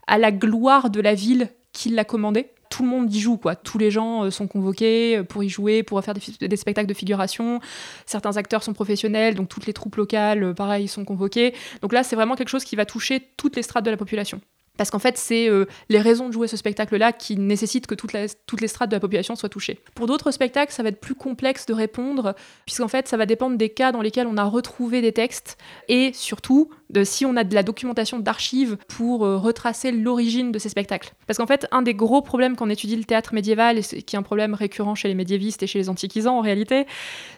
à 0.07 0.17
la 0.17 0.31
gloire 0.31 0.89
de 0.89 1.01
la 1.01 1.15
ville 1.15 1.49
qui 1.71 1.89
l'a 1.89 2.05
commandé. 2.05 2.49
Tout 2.69 2.83
le 2.83 2.89
monde 2.89 3.13
y 3.13 3.19
joue, 3.19 3.37
quoi. 3.37 3.55
Tous 3.55 3.77
les 3.77 3.91
gens 3.91 4.23
euh, 4.23 4.31
sont 4.31 4.47
convoqués 4.47 5.17
euh, 5.17 5.23
pour 5.23 5.43
y 5.43 5.49
jouer, 5.49 5.83
pour 5.83 6.03
faire 6.03 6.13
des, 6.13 6.47
des 6.47 6.55
spectacles 6.55 6.87
de 6.87 6.93
figuration. 6.93 7.59
Certains 8.05 8.37
acteurs 8.37 8.63
sont 8.63 8.73
professionnels, 8.73 9.35
donc 9.35 9.49
toutes 9.49 9.67
les 9.67 9.73
troupes 9.73 9.95
locales, 9.95 10.43
euh, 10.43 10.53
pareil, 10.53 10.87
sont 10.87 11.05
convoquées. 11.05 11.53
Donc 11.81 11.93
là, 11.93 12.03
c'est 12.03 12.15
vraiment 12.15 12.35
quelque 12.35 12.49
chose 12.49 12.63
qui 12.63 12.75
va 12.75 12.85
toucher 12.85 13.21
toutes 13.37 13.55
les 13.55 13.63
strates 13.63 13.85
de 13.85 13.91
la 13.91 13.97
population. 13.97 14.41
Parce 14.77 14.89
qu'en 14.89 14.99
fait, 14.99 15.19
c'est 15.19 15.47
euh, 15.49 15.65
les 15.89 15.99
raisons 15.99 16.27
de 16.27 16.33
jouer 16.33 16.47
ce 16.47 16.57
spectacle-là 16.57 17.13
qui 17.13 17.37
nécessitent 17.37 17.85
que 17.85 17.93
toutes 17.93 18.13
les 18.13 18.67
strates 18.67 18.89
de 18.89 18.95
la 18.95 18.99
population 18.99 19.35
soient 19.35 19.49
touchées. 19.49 19.79
Pour 19.93 20.07
d'autres 20.07 20.31
spectacles, 20.31 20.73
ça 20.73 20.81
va 20.81 20.89
être 20.89 20.99
plus 20.99 21.13
complexe 21.13 21.67
de 21.67 21.73
répondre, 21.73 22.33
puisqu'en 22.65 22.87
fait, 22.87 23.07
ça 23.07 23.15
va 23.15 23.27
dépendre 23.27 23.55
des 23.55 23.69
cas 23.69 23.91
dans 23.91 24.01
lesquels 24.01 24.25
on 24.25 24.35
a 24.35 24.43
retrouvé 24.43 25.01
des 25.01 25.11
textes, 25.11 25.57
et 25.89 26.11
surtout 26.13 26.71
de 26.89 27.03
si 27.03 27.23
on 27.23 27.35
a 27.35 27.43
de 27.43 27.53
la 27.53 27.61
documentation 27.61 28.17
d'archives 28.17 28.77
pour 28.87 29.25
euh, 29.25 29.37
retracer 29.37 29.91
l'origine 29.91 30.51
de 30.51 30.57
ces 30.57 30.69
spectacles. 30.69 31.13
Parce 31.27 31.37
qu'en 31.37 31.47
fait, 31.47 31.67
un 31.71 31.83
des 31.83 31.93
gros 31.93 32.23
problèmes 32.23 32.55
quand 32.55 32.65
on 32.65 32.69
étudie 32.69 32.95
le 32.95 33.03
théâtre 33.03 33.35
médiéval, 33.35 33.77
et 33.77 33.81
qui 33.83 34.15
est 34.15 34.19
un 34.19 34.23
problème 34.23 34.55
récurrent 34.55 34.95
chez 34.95 35.07
les 35.07 35.15
médiévistes 35.15 35.61
et 35.61 35.67
chez 35.67 35.77
les 35.77 35.89
antiquisants 35.89 36.39
en 36.39 36.41
réalité, 36.41 36.87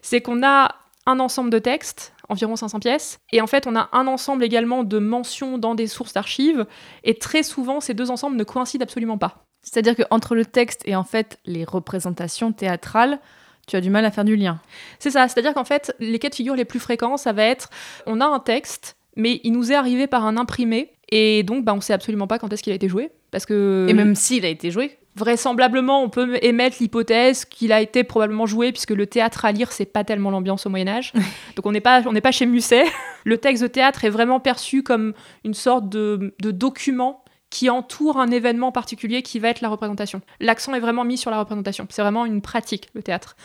c'est 0.02 0.22
qu'on 0.22 0.42
a 0.42 0.76
un 1.06 1.20
ensemble 1.20 1.52
de 1.52 1.60
textes, 1.60 2.14
environ 2.30 2.56
500 2.56 2.80
pièces, 2.80 3.20
et 3.32 3.42
en 3.42 3.48
fait 3.48 3.68
on 3.68 3.76
a 3.76 3.90
un 3.92 4.08
ensemble 4.08 4.44
également 4.44 4.84
de 4.84 5.00
mentions 5.00 5.58
dans 5.58 5.76
des 5.76 5.88
sources 5.88 6.14
d'archives, 6.14 6.66
et 7.04 7.16
très 7.16 7.44
souvent 7.44 7.80
ces 7.80 7.94
deux 7.94 8.12
ensembles 8.12 8.36
ne 8.36 8.44
coïncident 8.44 8.84
absolument 8.84 9.18
pas. 9.18 9.46
C'est-à-dire 9.62 9.96
qu'entre 9.96 10.36
le 10.36 10.46
texte 10.46 10.82
et 10.86 10.96
en 10.96 11.04
fait 11.04 11.40
les 11.46 11.64
représentations 11.64 12.52
théâtrales, 12.52 13.20
tu 13.68 13.76
as 13.76 13.82
du 13.82 13.90
mal 13.90 14.06
à 14.06 14.12
faire 14.12 14.26
du 14.26 14.36
lien. 14.36 14.60
C'est 15.00 15.12
ça, 15.12 15.28
c'est-à-dire 15.28 15.54
qu'en 15.54 15.66
fait 15.66 15.96
les 16.00 16.20
cas 16.20 16.30
de 16.30 16.36
figure 16.36 16.56
les 16.56 16.66
plus 16.66 16.80
fréquents, 16.80 17.18
ça 17.18 17.34
va 17.34 17.44
être 17.44 17.70
on 18.06 18.22
a 18.22 18.26
un 18.26 18.40
texte, 18.40 18.96
mais 19.16 19.42
il 19.44 19.54
nous 19.54 19.72
est 19.72 19.76
arrivé 19.76 20.08
par 20.08 20.26
un 20.26 20.38
imprimé, 20.38 20.92
et 21.10 21.44
donc 21.44 21.66
bah, 21.66 21.74
on 21.74 21.82
sait 21.82 21.94
absolument 21.94 22.28
pas 22.28 22.40
quand 22.40 22.52
est-ce 22.54 22.64
qu'il 22.64 22.74
a 22.74 22.76
été 22.76 22.90
joué, 22.90 23.12
parce 23.32 23.46
que... 23.46 23.88
Et 23.90 23.94
même 23.94 24.16
s'il 24.16 24.46
a 24.46 24.50
été 24.50 24.72
joué. 24.72 24.98
Vraisemblablement, 25.16 26.02
on 26.02 26.10
peut 26.10 26.38
émettre 26.42 26.78
l'hypothèse 26.80 27.46
qu'il 27.46 27.72
a 27.72 27.82
été 27.82 28.04
probablement 28.04 28.46
joué, 28.46 28.72
puisque 28.72 28.92
le 28.92 29.08
théâtre 29.08 29.46
à 29.46 29.52
lire, 29.52 29.72
c'est 29.72 29.86
pas 29.86 30.04
tellement 30.04 30.32
l'ambiance 30.32 30.66
au 30.66 30.70
Moyen 30.70 30.88
Âge. 30.88 31.14
Donc 31.56 31.66
on 31.66 31.72
n'est 31.72 31.82
pas, 31.82 32.04
on 32.06 32.14
pas 32.14 32.32
chez 32.32 32.46
Musset. 32.46 32.86
Le 33.24 33.38
texte 33.38 33.64
de 33.64 33.68
théâtre 33.68 34.06
est 34.06 34.10
vraiment 34.10 34.40
perçu 34.40 34.84
comme 34.84 35.14
une 35.44 35.56
sorte 35.56 35.90
de, 35.90 36.36
de 36.40 36.52
document 36.52 37.24
qui 37.50 37.70
entoure 37.70 38.20
un 38.20 38.32
événement 38.32 38.72
particulier 38.72 39.22
qui 39.22 39.40
va 39.40 39.50
être 39.50 39.62
la 39.62 39.70
représentation. 39.70 40.22
L'accent 40.40 40.74
est 40.74 40.80
vraiment 40.80 41.06
mis 41.06 41.18
sur 41.18 41.32
la 41.32 41.40
représentation. 41.40 41.88
C'est 41.90 42.02
vraiment 42.02 42.26
une 42.26 42.42
pratique, 42.42 42.90
le 42.94 43.02
théâtre. 43.02 43.38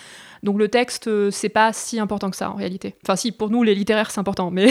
Donc 0.43 0.59
le 0.59 0.69
texte, 0.69 1.07
euh, 1.07 1.31
c'est 1.31 1.49
pas 1.49 1.73
si 1.73 2.01
important 2.01 2.31
que 2.31 2.37
ça 2.37 2.51
en 2.51 2.55
réalité. 2.55 2.97
Enfin 3.05 3.17
si, 3.17 3.31
pour 3.31 3.51
nous 3.51 3.63
les 3.63 3.75
littéraires 3.75 4.11
c'est 4.11 4.19
important, 4.19 4.51
mais 4.51 4.69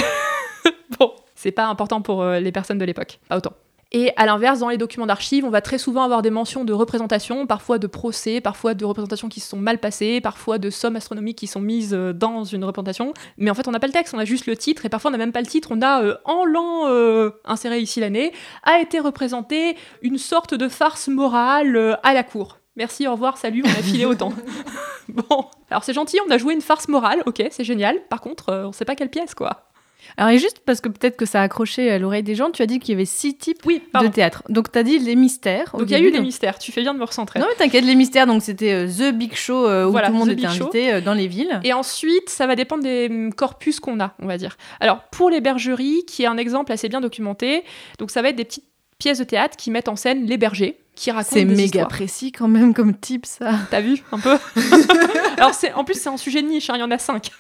bon, 1.00 1.13
c'est 1.36 1.51
pas 1.51 1.68
important 1.68 2.01
pour 2.01 2.22
euh, 2.22 2.39
les 2.39 2.51
personnes 2.51 2.79
de 2.79 2.86
l'époque, 2.86 3.20
pas 3.29 3.38
autant. 3.38 3.53
Et 3.91 4.12
à 4.17 4.27
l'inverse, 4.27 4.60
dans 4.60 4.69
les 4.69 4.77
documents 4.77 5.08
d'archives, 5.08 5.46
on 5.46 5.50
va 5.50 5.62
très 5.62 5.79
souvent 5.79 6.03
avoir 6.03 6.22
des 6.22 6.29
mentions 6.29 6.63
de 6.63 6.74
représentation, 6.74 7.48
parfois 7.48 7.79
de 7.79 7.88
procès, 7.88 8.39
parfois 8.39 8.75
de 8.75 8.86
représentations 8.86 9.29
qui 9.29 9.39
se 9.39 9.50
sont 9.50 9.58
mal 9.58 9.79
passées, 9.79 10.22
parfois 10.22 10.60
de 10.60 10.69
sommes 10.69 10.96
astronomiques 10.96 11.39
qui 11.39 11.48
sont 11.48 11.60
mises 11.60 11.96
euh, 11.96 12.13
dans 12.13 12.43
une 12.43 12.63
représentation. 12.63 13.15
Mais 13.38 13.50
en 13.50 13.55
fait, 13.55 13.67
on 13.67 13.72
n'a 13.72 13.79
pas 13.79 13.88
le 13.88 13.93
texte, 13.93 14.13
on 14.13 14.19
a 14.19 14.25
juste 14.25 14.46
le 14.46 14.55
titre, 14.55 14.86
et 14.86 14.89
parfois 14.89 15.10
on 15.10 15.13
n'a 15.13 15.17
même 15.17 15.31
pas 15.31 15.41
le 15.41 15.48
titre, 15.48 15.69
on 15.72 15.81
a 15.81 16.03
euh, 16.03 16.15
en 16.25 16.46
l'an 16.46 16.88
euh, 16.88 17.31
inséré 17.46 17.79
ici 17.79 18.00
l'année, 18.00 18.31
a 18.62 18.79
été 18.79 19.00
représenté 19.00 19.75
une 20.03 20.19
sorte 20.19 20.53
de 20.53 20.69
farce 20.69 21.08
morale 21.08 21.98
à 22.03 22.13
la 22.13 22.24
cour. 22.24 22.60
Merci, 22.75 23.08
au 23.08 23.13
revoir, 23.13 23.38
salut, 23.38 23.63
on 23.65 23.69
a 23.69 23.81
filé 23.81 24.05
autant. 24.05 24.31
bon, 25.10 25.46
alors 25.72 25.84
c'est 25.84 25.93
gentil, 25.93 26.19
on 26.27 26.31
a 26.31 26.38
joué 26.38 26.53
une 26.53 26.62
farce 26.62 26.88
morale, 26.89 27.24
ok, 27.25 27.43
c'est 27.50 27.63
génial. 27.63 27.98
Par 28.08 28.22
contre, 28.22 28.53
on 28.67 28.72
sait 28.72 28.86
pas 28.86 28.96
quelle 28.96 29.10
pièce, 29.10 29.34
quoi. 29.34 29.68
Alors, 30.19 30.31
et 30.31 30.38
juste 30.38 30.59
parce 30.65 30.81
que 30.81 30.89
peut-être 30.89 31.15
que 31.15 31.25
ça 31.25 31.39
a 31.39 31.43
accroché 31.43 31.89
à 31.89 31.97
l'oreille 31.97 32.23
des 32.23 32.35
gens, 32.35 32.51
tu 32.51 32.61
as 32.61 32.65
dit 32.65 32.79
qu'il 32.79 32.89
y 32.91 32.93
avait 32.93 33.05
six 33.05 33.38
types 33.38 33.65
Oui, 33.65 33.81
de 34.01 34.07
théâtre. 34.07 34.43
Donc, 34.49 34.69
tu 34.69 34.77
as 34.77 34.83
dit 34.83 34.99
les 34.99 35.15
mystères. 35.15 35.69
au 35.73 35.77
Donc 35.79 35.88
il 35.89 35.93
y 35.93 35.95
a 35.95 35.99
eu 35.99 36.11
des 36.11 36.17
donc- 36.17 36.25
mystères, 36.25 36.59
tu 36.59 36.73
fais 36.73 36.81
bien 36.81 36.93
de 36.93 36.99
me 36.99 37.05
recentrer. 37.05 37.39
Non, 37.39 37.45
mais 37.47 37.55
t'inquiète, 37.55 37.85
les 37.85 37.95
mystères, 37.95 38.27
donc 38.27 38.41
c'était 38.43 38.73
euh, 38.73 38.88
The 38.88 39.15
Big 39.15 39.33
Show 39.33 39.65
euh, 39.65 39.85
où 39.85 39.91
Voilà, 39.91 40.07
tout 40.07 40.13
le 40.13 40.19
monde 40.19 40.27
The 40.27 40.33
était 40.33 40.45
invité 40.45 40.93
euh, 40.93 40.99
dans 41.01 41.13
les 41.13 41.27
villes. 41.27 41.61
Et 41.63 41.71
ensuite, 41.71 42.29
ça 42.29 42.47
va 42.47 42.57
dépendre 42.57 42.83
des 42.83 43.07
hum, 43.09 43.33
corpus 43.33 43.79
qu'on 43.79 44.01
a, 44.01 44.13
on 44.19 44.25
va 44.27 44.38
dire. 44.38 44.57
Alors, 44.81 45.03
pour 45.03 45.29
les 45.29 45.39
bergeries, 45.39 46.03
qui 46.05 46.23
est 46.23 46.27
un 46.27 46.35
exemple 46.38 46.73
assez 46.73 46.89
bien 46.89 46.99
documenté, 46.99 47.63
donc 47.97 48.11
ça 48.11 48.21
va 48.21 48.27
être 48.27 48.35
des 48.35 48.43
petites 48.43 48.65
pièces 48.97 49.19
de 49.19 49.23
théâtre 49.23 49.55
qui 49.55 49.71
mettent 49.71 49.88
en 49.88 49.95
scène 49.95 50.25
les 50.25 50.35
bergers, 50.35 50.77
qui 50.95 51.11
racontent 51.11 51.29
C'est 51.31 51.45
méga 51.45 51.63
histoires. 51.63 51.88
précis 51.88 52.33
quand 52.33 52.49
même 52.49 52.73
comme 52.73 52.93
type, 52.93 53.25
ça. 53.25 53.51
T'as 53.71 53.79
vu 53.79 54.03
un 54.11 54.19
peu 54.19 54.38
Alors, 55.38 55.53
c'est 55.53 55.71
en 55.71 55.85
plus, 55.85 55.93
c'est 55.97 56.09
un 56.09 56.17
sujet 56.17 56.41
de 56.41 56.47
niche, 56.49 56.69
hein, 56.69 56.73
il 56.75 56.81
y 56.81 56.83
en 56.83 56.91
a 56.91 56.97
cinq. 56.97 57.31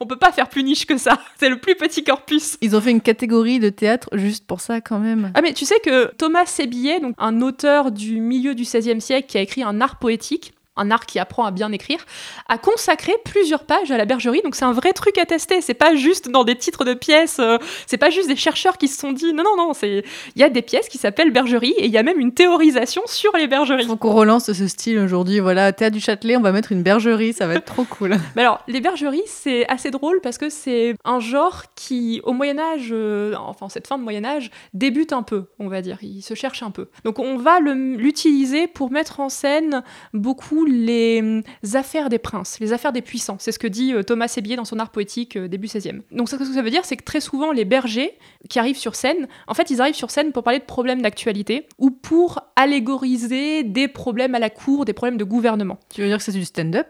On 0.00 0.06
peut 0.06 0.18
pas 0.18 0.32
faire 0.32 0.48
plus 0.48 0.62
niche 0.62 0.86
que 0.86 0.96
ça. 0.96 1.18
C'est 1.38 1.48
le 1.48 1.58
plus 1.58 1.74
petit 1.74 2.04
corpus. 2.04 2.56
Ils 2.60 2.76
ont 2.76 2.80
fait 2.80 2.90
une 2.90 3.00
catégorie 3.00 3.58
de 3.58 3.68
théâtre 3.68 4.08
juste 4.14 4.46
pour 4.46 4.60
ça 4.60 4.80
quand 4.80 4.98
même. 4.98 5.32
Ah 5.34 5.42
mais 5.42 5.52
tu 5.52 5.64
sais 5.64 5.78
que 5.84 6.14
Thomas 6.16 6.46
Sébillet, 6.46 7.00
donc 7.00 7.14
un 7.18 7.40
auteur 7.40 7.92
du 7.92 8.20
milieu 8.20 8.54
du 8.54 8.64
XVIe 8.64 9.00
siècle 9.00 9.28
qui 9.28 9.38
a 9.38 9.40
écrit 9.40 9.62
un 9.62 9.80
art 9.80 9.98
poétique, 9.98 10.52
un 10.76 10.90
art 10.90 11.06
qui 11.06 11.18
apprend 11.18 11.44
à 11.44 11.50
bien 11.50 11.72
écrire, 11.72 12.04
a 12.48 12.58
consacré 12.58 13.12
plusieurs 13.24 13.64
pages 13.64 13.90
à 13.90 13.96
la 13.98 14.04
bergerie. 14.04 14.40
Donc 14.42 14.54
c'est 14.54 14.64
un 14.64 14.72
vrai 14.72 14.92
truc 14.92 15.18
à 15.18 15.26
tester. 15.26 15.60
C'est 15.60 15.74
pas 15.74 15.94
juste 15.94 16.30
dans 16.30 16.44
des 16.44 16.56
titres 16.56 16.84
de 16.84 16.94
pièces. 16.94 17.38
euh, 17.38 17.58
c'est 17.86 17.98
pas 17.98 18.10
juste 18.10 18.28
des 18.28 18.36
chercheurs 18.36 18.78
qui 18.78 18.88
se 18.88 18.98
sont 18.98 19.12
dit 19.12 19.32
non 19.32 19.42
non 19.44 19.56
non. 19.56 19.72
C'est 19.74 20.04
il 20.36 20.40
y 20.40 20.44
a 20.44 20.48
des 20.48 20.62
pièces 20.62 20.88
qui 20.88 20.98
s'appellent 20.98 21.32
bergerie 21.32 21.74
et 21.76 21.86
il 21.86 21.90
y 21.92 21.98
a 21.98 22.02
même 22.02 22.18
une 22.20 22.32
théorisation 22.32 23.02
sur 23.06 23.36
les 23.36 23.46
bergeries. 23.46 23.86
Faut 23.86 23.96
qu'on 23.96 24.12
relance 24.12 24.52
ce 24.52 24.66
style 24.68 24.98
aujourd'hui. 24.98 25.40
Voilà, 25.40 25.72
Théâtre 25.72 25.94
du 25.94 26.00
Châtelet, 26.00 26.36
on 26.36 26.40
va 26.40 26.52
mettre 26.52 26.72
une 26.72 26.82
bergerie, 26.82 27.32
ça 27.32 27.46
va 27.46 27.54
être 27.54 27.64
trop 27.64 27.84
cool. 27.84 28.16
Mais 28.36 28.42
alors, 28.42 28.62
les 28.68 28.80
bergeries, 28.80 29.22
c'est 29.26 29.66
assez 29.68 29.90
drôle 29.90 30.20
parce 30.20 30.38
que 30.38 30.48
c'est 30.48 30.94
un 31.04 31.20
genre 31.20 31.64
qui, 31.74 32.20
au 32.24 32.32
Moyen-Âge, 32.32 32.88
euh, 32.92 33.34
enfin, 33.38 33.68
cette 33.68 33.86
fin 33.86 33.98
de 33.98 34.02
Moyen-Âge, 34.02 34.50
débute 34.74 35.12
un 35.12 35.22
peu, 35.22 35.46
on 35.58 35.68
va 35.68 35.82
dire. 35.82 35.98
Il 36.02 36.22
se 36.22 36.34
cherche 36.34 36.62
un 36.62 36.70
peu. 36.70 36.88
Donc, 37.04 37.18
on 37.18 37.36
va 37.36 37.60
l'utiliser 37.60 38.66
pour 38.66 38.90
mettre 38.90 39.20
en 39.20 39.28
scène 39.28 39.82
beaucoup 40.14 40.59
les 40.64 41.20
hum, 41.20 41.42
affaires 41.74 42.08
des 42.08 42.18
princes, 42.18 42.58
les 42.60 42.72
affaires 42.72 42.92
des 42.92 43.02
puissants. 43.02 43.36
C'est 43.38 43.52
ce 43.52 43.58
que 43.58 43.66
dit 43.66 43.94
euh, 43.94 44.02
Thomas 44.02 44.28
Sébier 44.28 44.56
dans 44.56 44.64
son 44.64 44.78
art 44.78 44.90
poétique 44.90 45.36
euh, 45.36 45.48
début 45.48 45.66
16e. 45.66 46.00
Donc, 46.12 46.28
ça, 46.28 46.38
ce 46.38 46.44
que 46.44 46.54
ça 46.54 46.62
veut 46.62 46.70
dire, 46.70 46.84
c'est 46.84 46.96
que 46.96 47.04
très 47.04 47.20
souvent, 47.20 47.52
les 47.52 47.64
bergers 47.64 48.16
qui 48.48 48.58
arrivent 48.58 48.76
sur 48.78 48.94
scène, 48.94 49.28
en 49.46 49.54
fait, 49.54 49.70
ils 49.70 49.80
arrivent 49.80 49.94
sur 49.94 50.10
scène 50.10 50.32
pour 50.32 50.42
parler 50.42 50.58
de 50.58 50.64
problèmes 50.64 51.02
d'actualité 51.02 51.66
ou 51.78 51.90
pour 51.90 52.40
allégoriser 52.56 53.62
des 53.62 53.88
problèmes 53.88 54.34
à 54.34 54.38
la 54.38 54.50
cour, 54.50 54.84
des 54.84 54.92
problèmes 54.92 55.18
de 55.18 55.24
gouvernement. 55.24 55.78
Tu 55.94 56.00
veux 56.02 56.08
dire 56.08 56.18
que 56.18 56.22
c'est 56.24 56.32
du 56.32 56.44
stand-up? 56.44 56.88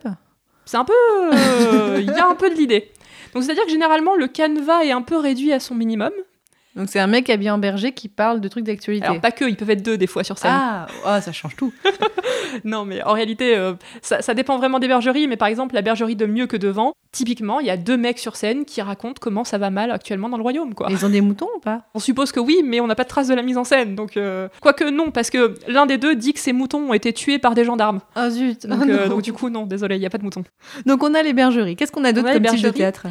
C'est 0.65 0.77
un 0.77 0.85
peu. 0.85 0.93
euh, 1.33 1.99
Il 2.01 2.07
y 2.07 2.11
a 2.21 2.29
un 2.29 2.35
peu 2.35 2.51
de 2.51 2.55
l'idée. 2.55 2.91
Donc, 3.35 3.43
c'est-à-dire 3.45 3.65
que 3.65 3.71
généralement, 3.71 4.15
le 4.15 4.29
canevas 4.29 4.83
est 4.85 4.93
un 4.93 5.03
peu 5.03 5.17
réduit 5.17 5.53
à 5.53 5.61
son 5.61 5.75
minimum. 5.75 6.11
Donc 6.77 6.89
c'est 6.89 7.01
un 7.01 7.07
mec 7.07 7.29
habillé 7.31 7.51
en 7.51 7.59
berger 7.59 7.93
qui 7.93 8.09
parle 8.09 8.41
de 8.41 8.49
trucs 8.49 8.65
d'actualité. 8.65 9.07
Alors, 9.07 9.21
pas 9.21 9.33
que, 9.33 9.45
ils 9.45 9.57
peuvent 9.57 9.71
être 9.71 9.83
deux 9.83 9.99
des 9.99 10.07
fois 10.07 10.25
sur 10.25 10.39
scène. 10.39 10.53
ah, 10.55 10.87
ah, 11.05 11.21
ça 11.21 11.33
change 11.33 11.57
tout. 11.57 11.73
Non, 12.65 12.85
mais 12.85 13.03
en 13.03 13.13
réalité, 13.13 13.57
euh, 13.57 13.75
ça, 14.03 14.23
ça 14.23 14.35
dépend 14.35 14.59
vraiment 14.59 14.79
des 14.79 14.89
bergeries. 14.89 15.29
Mais 15.29 15.37
par 15.37 15.49
exemple, 15.49 15.75
la 15.75 15.83
bergerie 15.83 16.17
de 16.17 16.27
Mieux 16.27 16.47
que 16.47 16.57
Devant, 16.57 16.95
typiquement, 17.13 17.61
il 17.61 17.67
y 17.67 17.71
a 17.71 17.77
deux 17.77 17.97
mecs 17.97 18.19
sur 18.19 18.37
scène 18.37 18.65
qui 18.65 18.83
racontent 18.83 19.19
comment 19.21 19.45
ça 19.45 19.59
va 19.59 19.71
mal 19.71 19.91
actuellement 19.91 20.29
dans 20.29 20.37
le 20.37 20.43
royaume, 20.43 20.75
quoi. 20.75 20.89
Ils 20.91 21.05
ont 21.07 21.09
des 21.09 21.21
moutons 21.21 21.49
ou 21.57 21.61
pas? 21.61 21.83
On 21.95 21.99
suppose 21.99 22.33
que 22.33 22.41
oui, 22.41 22.63
mais 22.65 22.81
on 22.81 22.87
n'a 22.87 22.95
pas 22.95 23.05
de 23.05 23.09
trace 23.09 23.29
de 23.29 23.35
la 23.35 23.43
mise 23.43 23.57
en 23.57 23.65
scène. 23.65 23.95
Donc, 23.95 24.17
euh, 24.17 24.49
quoique 24.61 24.85
non, 24.85 25.11
parce 25.11 25.31
que 25.31 25.55
l'un 25.69 25.87
des 25.87 25.99
deux 25.99 26.15
dit 26.15 26.33
que 26.33 26.41
ses 26.41 26.53
moutons 26.53 26.91
ont 26.91 26.95
été 26.95 27.13
tués 27.13 27.39
par 27.39 27.55
des 27.55 27.65
gendarmes. 27.65 28.01
Ah 28.15 28.31
zut. 28.31 28.67
Donc, 28.67 28.83
euh, 28.83 29.05
non. 29.05 29.17
donc 29.17 29.23
du 29.23 29.33
coup, 29.33 29.49
non, 29.49 29.67
désolé, 29.67 29.97
il 29.97 30.01
n'y 30.01 30.07
a 30.07 30.11
pas 30.11 30.19
de 30.19 30.25
moutons. 30.25 30.45
Donc 30.87 31.03
on 31.03 31.15
a 31.15 31.23
les 31.23 31.33
bergeries. 31.33 31.77
Qu'est-ce 31.77 31.93
qu'on 31.93 32.05
a 32.05 32.13
d'autre 32.13 32.33
comme 32.33 32.43
type 32.45 32.63
de 32.63 32.71
théâtre? 32.71 33.07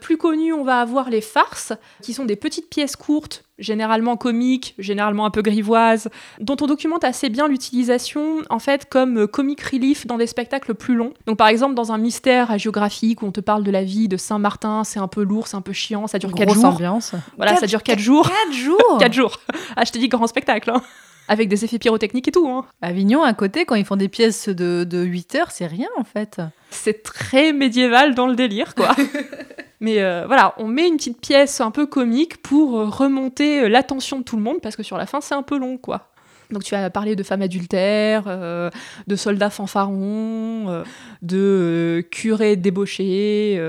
Plus 0.00 0.16
connu, 0.16 0.52
on 0.52 0.64
va 0.64 0.80
avoir 0.80 1.10
les 1.10 1.20
farces, 1.20 1.72
qui 2.02 2.12
sont 2.12 2.24
des 2.24 2.36
petites 2.36 2.68
pièces 2.68 2.89
courtes, 2.96 3.44
généralement 3.58 4.16
comiques, 4.16 4.74
généralement 4.78 5.26
un 5.26 5.30
peu 5.30 5.42
grivoises, 5.42 6.08
dont 6.40 6.56
on 6.60 6.66
documente 6.66 7.04
assez 7.04 7.28
bien 7.28 7.48
l'utilisation, 7.48 8.38
en 8.50 8.58
fait, 8.58 8.88
comme 8.88 9.18
euh, 9.18 9.26
comic 9.26 9.60
relief 9.60 10.06
dans 10.06 10.16
des 10.16 10.26
spectacles 10.26 10.74
plus 10.74 10.94
longs. 10.94 11.12
Donc, 11.26 11.36
par 11.36 11.48
exemple, 11.48 11.74
dans 11.74 11.92
un 11.92 11.98
mystère 11.98 12.50
hagiographique 12.50 13.22
où 13.22 13.26
on 13.26 13.32
te 13.32 13.40
parle 13.40 13.62
de 13.64 13.70
la 13.70 13.84
vie 13.84 14.08
de 14.08 14.16
Saint-Martin, 14.16 14.84
c'est 14.84 14.98
un 15.00 15.08
peu 15.08 15.22
lourd, 15.22 15.46
c'est 15.46 15.56
un 15.56 15.60
peu 15.62 15.72
chiant, 15.72 16.06
ça 16.06 16.18
dure 16.18 16.32
4 16.32 16.46
Grosse 16.46 16.56
jours. 16.62 16.74
ambiance. 16.74 17.12
Voilà, 17.36 17.52
ça 17.54 17.60
Quatre- 17.60 17.70
dure 17.70 17.82
4 17.82 17.98
jours. 17.98 18.30
4 18.46 18.52
jours 18.54 18.96
4 19.00 19.12
jours. 19.12 19.40
Ah, 19.76 19.84
je 19.84 19.92
t'ai 19.92 19.98
dit 19.98 20.08
grand 20.08 20.26
spectacle, 20.26 20.70
hein. 20.70 20.82
Avec 21.30 21.48
des 21.48 21.64
effets 21.64 21.78
pyrotechniques 21.78 22.26
et 22.26 22.32
tout, 22.32 22.48
hein. 22.48 22.66
Avignon, 22.82 23.22
à 23.22 23.32
côté, 23.34 23.64
quand 23.64 23.76
ils 23.76 23.84
font 23.84 23.94
des 23.94 24.08
pièces 24.08 24.48
de, 24.48 24.82
de 24.82 24.98
8 25.04 25.36
heures, 25.36 25.50
c'est 25.52 25.68
rien 25.68 25.86
en 25.96 26.02
fait. 26.02 26.42
c'est 26.70 27.04
très 27.04 27.52
médiéval 27.52 28.16
dans 28.16 28.26
le 28.26 28.34
délire, 28.34 28.74
quoi. 28.74 28.96
Mais 29.80 30.02
euh, 30.02 30.24
voilà, 30.26 30.54
on 30.58 30.66
met 30.66 30.86
une 30.86 30.96
petite 30.96 31.20
pièce 31.20 31.60
un 31.60 31.70
peu 31.70 31.86
comique 31.86 32.42
pour 32.42 32.78
euh, 32.78 32.84
remonter 32.84 33.62
euh, 33.62 33.68
l'attention 33.68 34.18
de 34.18 34.24
tout 34.24 34.36
le 34.36 34.42
monde, 34.42 34.58
parce 34.60 34.76
que 34.76 34.82
sur 34.82 34.98
la 34.98 35.06
fin, 35.06 35.20
c'est 35.22 35.34
un 35.34 35.42
peu 35.42 35.56
long, 35.56 35.78
quoi. 35.78 36.09
Donc 36.50 36.64
tu 36.64 36.74
as 36.74 36.90
parlé 36.90 37.16
de 37.16 37.22
femmes 37.22 37.42
adultères, 37.42 38.24
euh, 38.26 38.70
de 39.06 39.16
soldats 39.16 39.50
fanfarons, 39.50 40.68
euh, 40.68 40.84
de 41.22 41.38
euh, 41.38 42.02
curés 42.02 42.56
débauchés, 42.56 43.60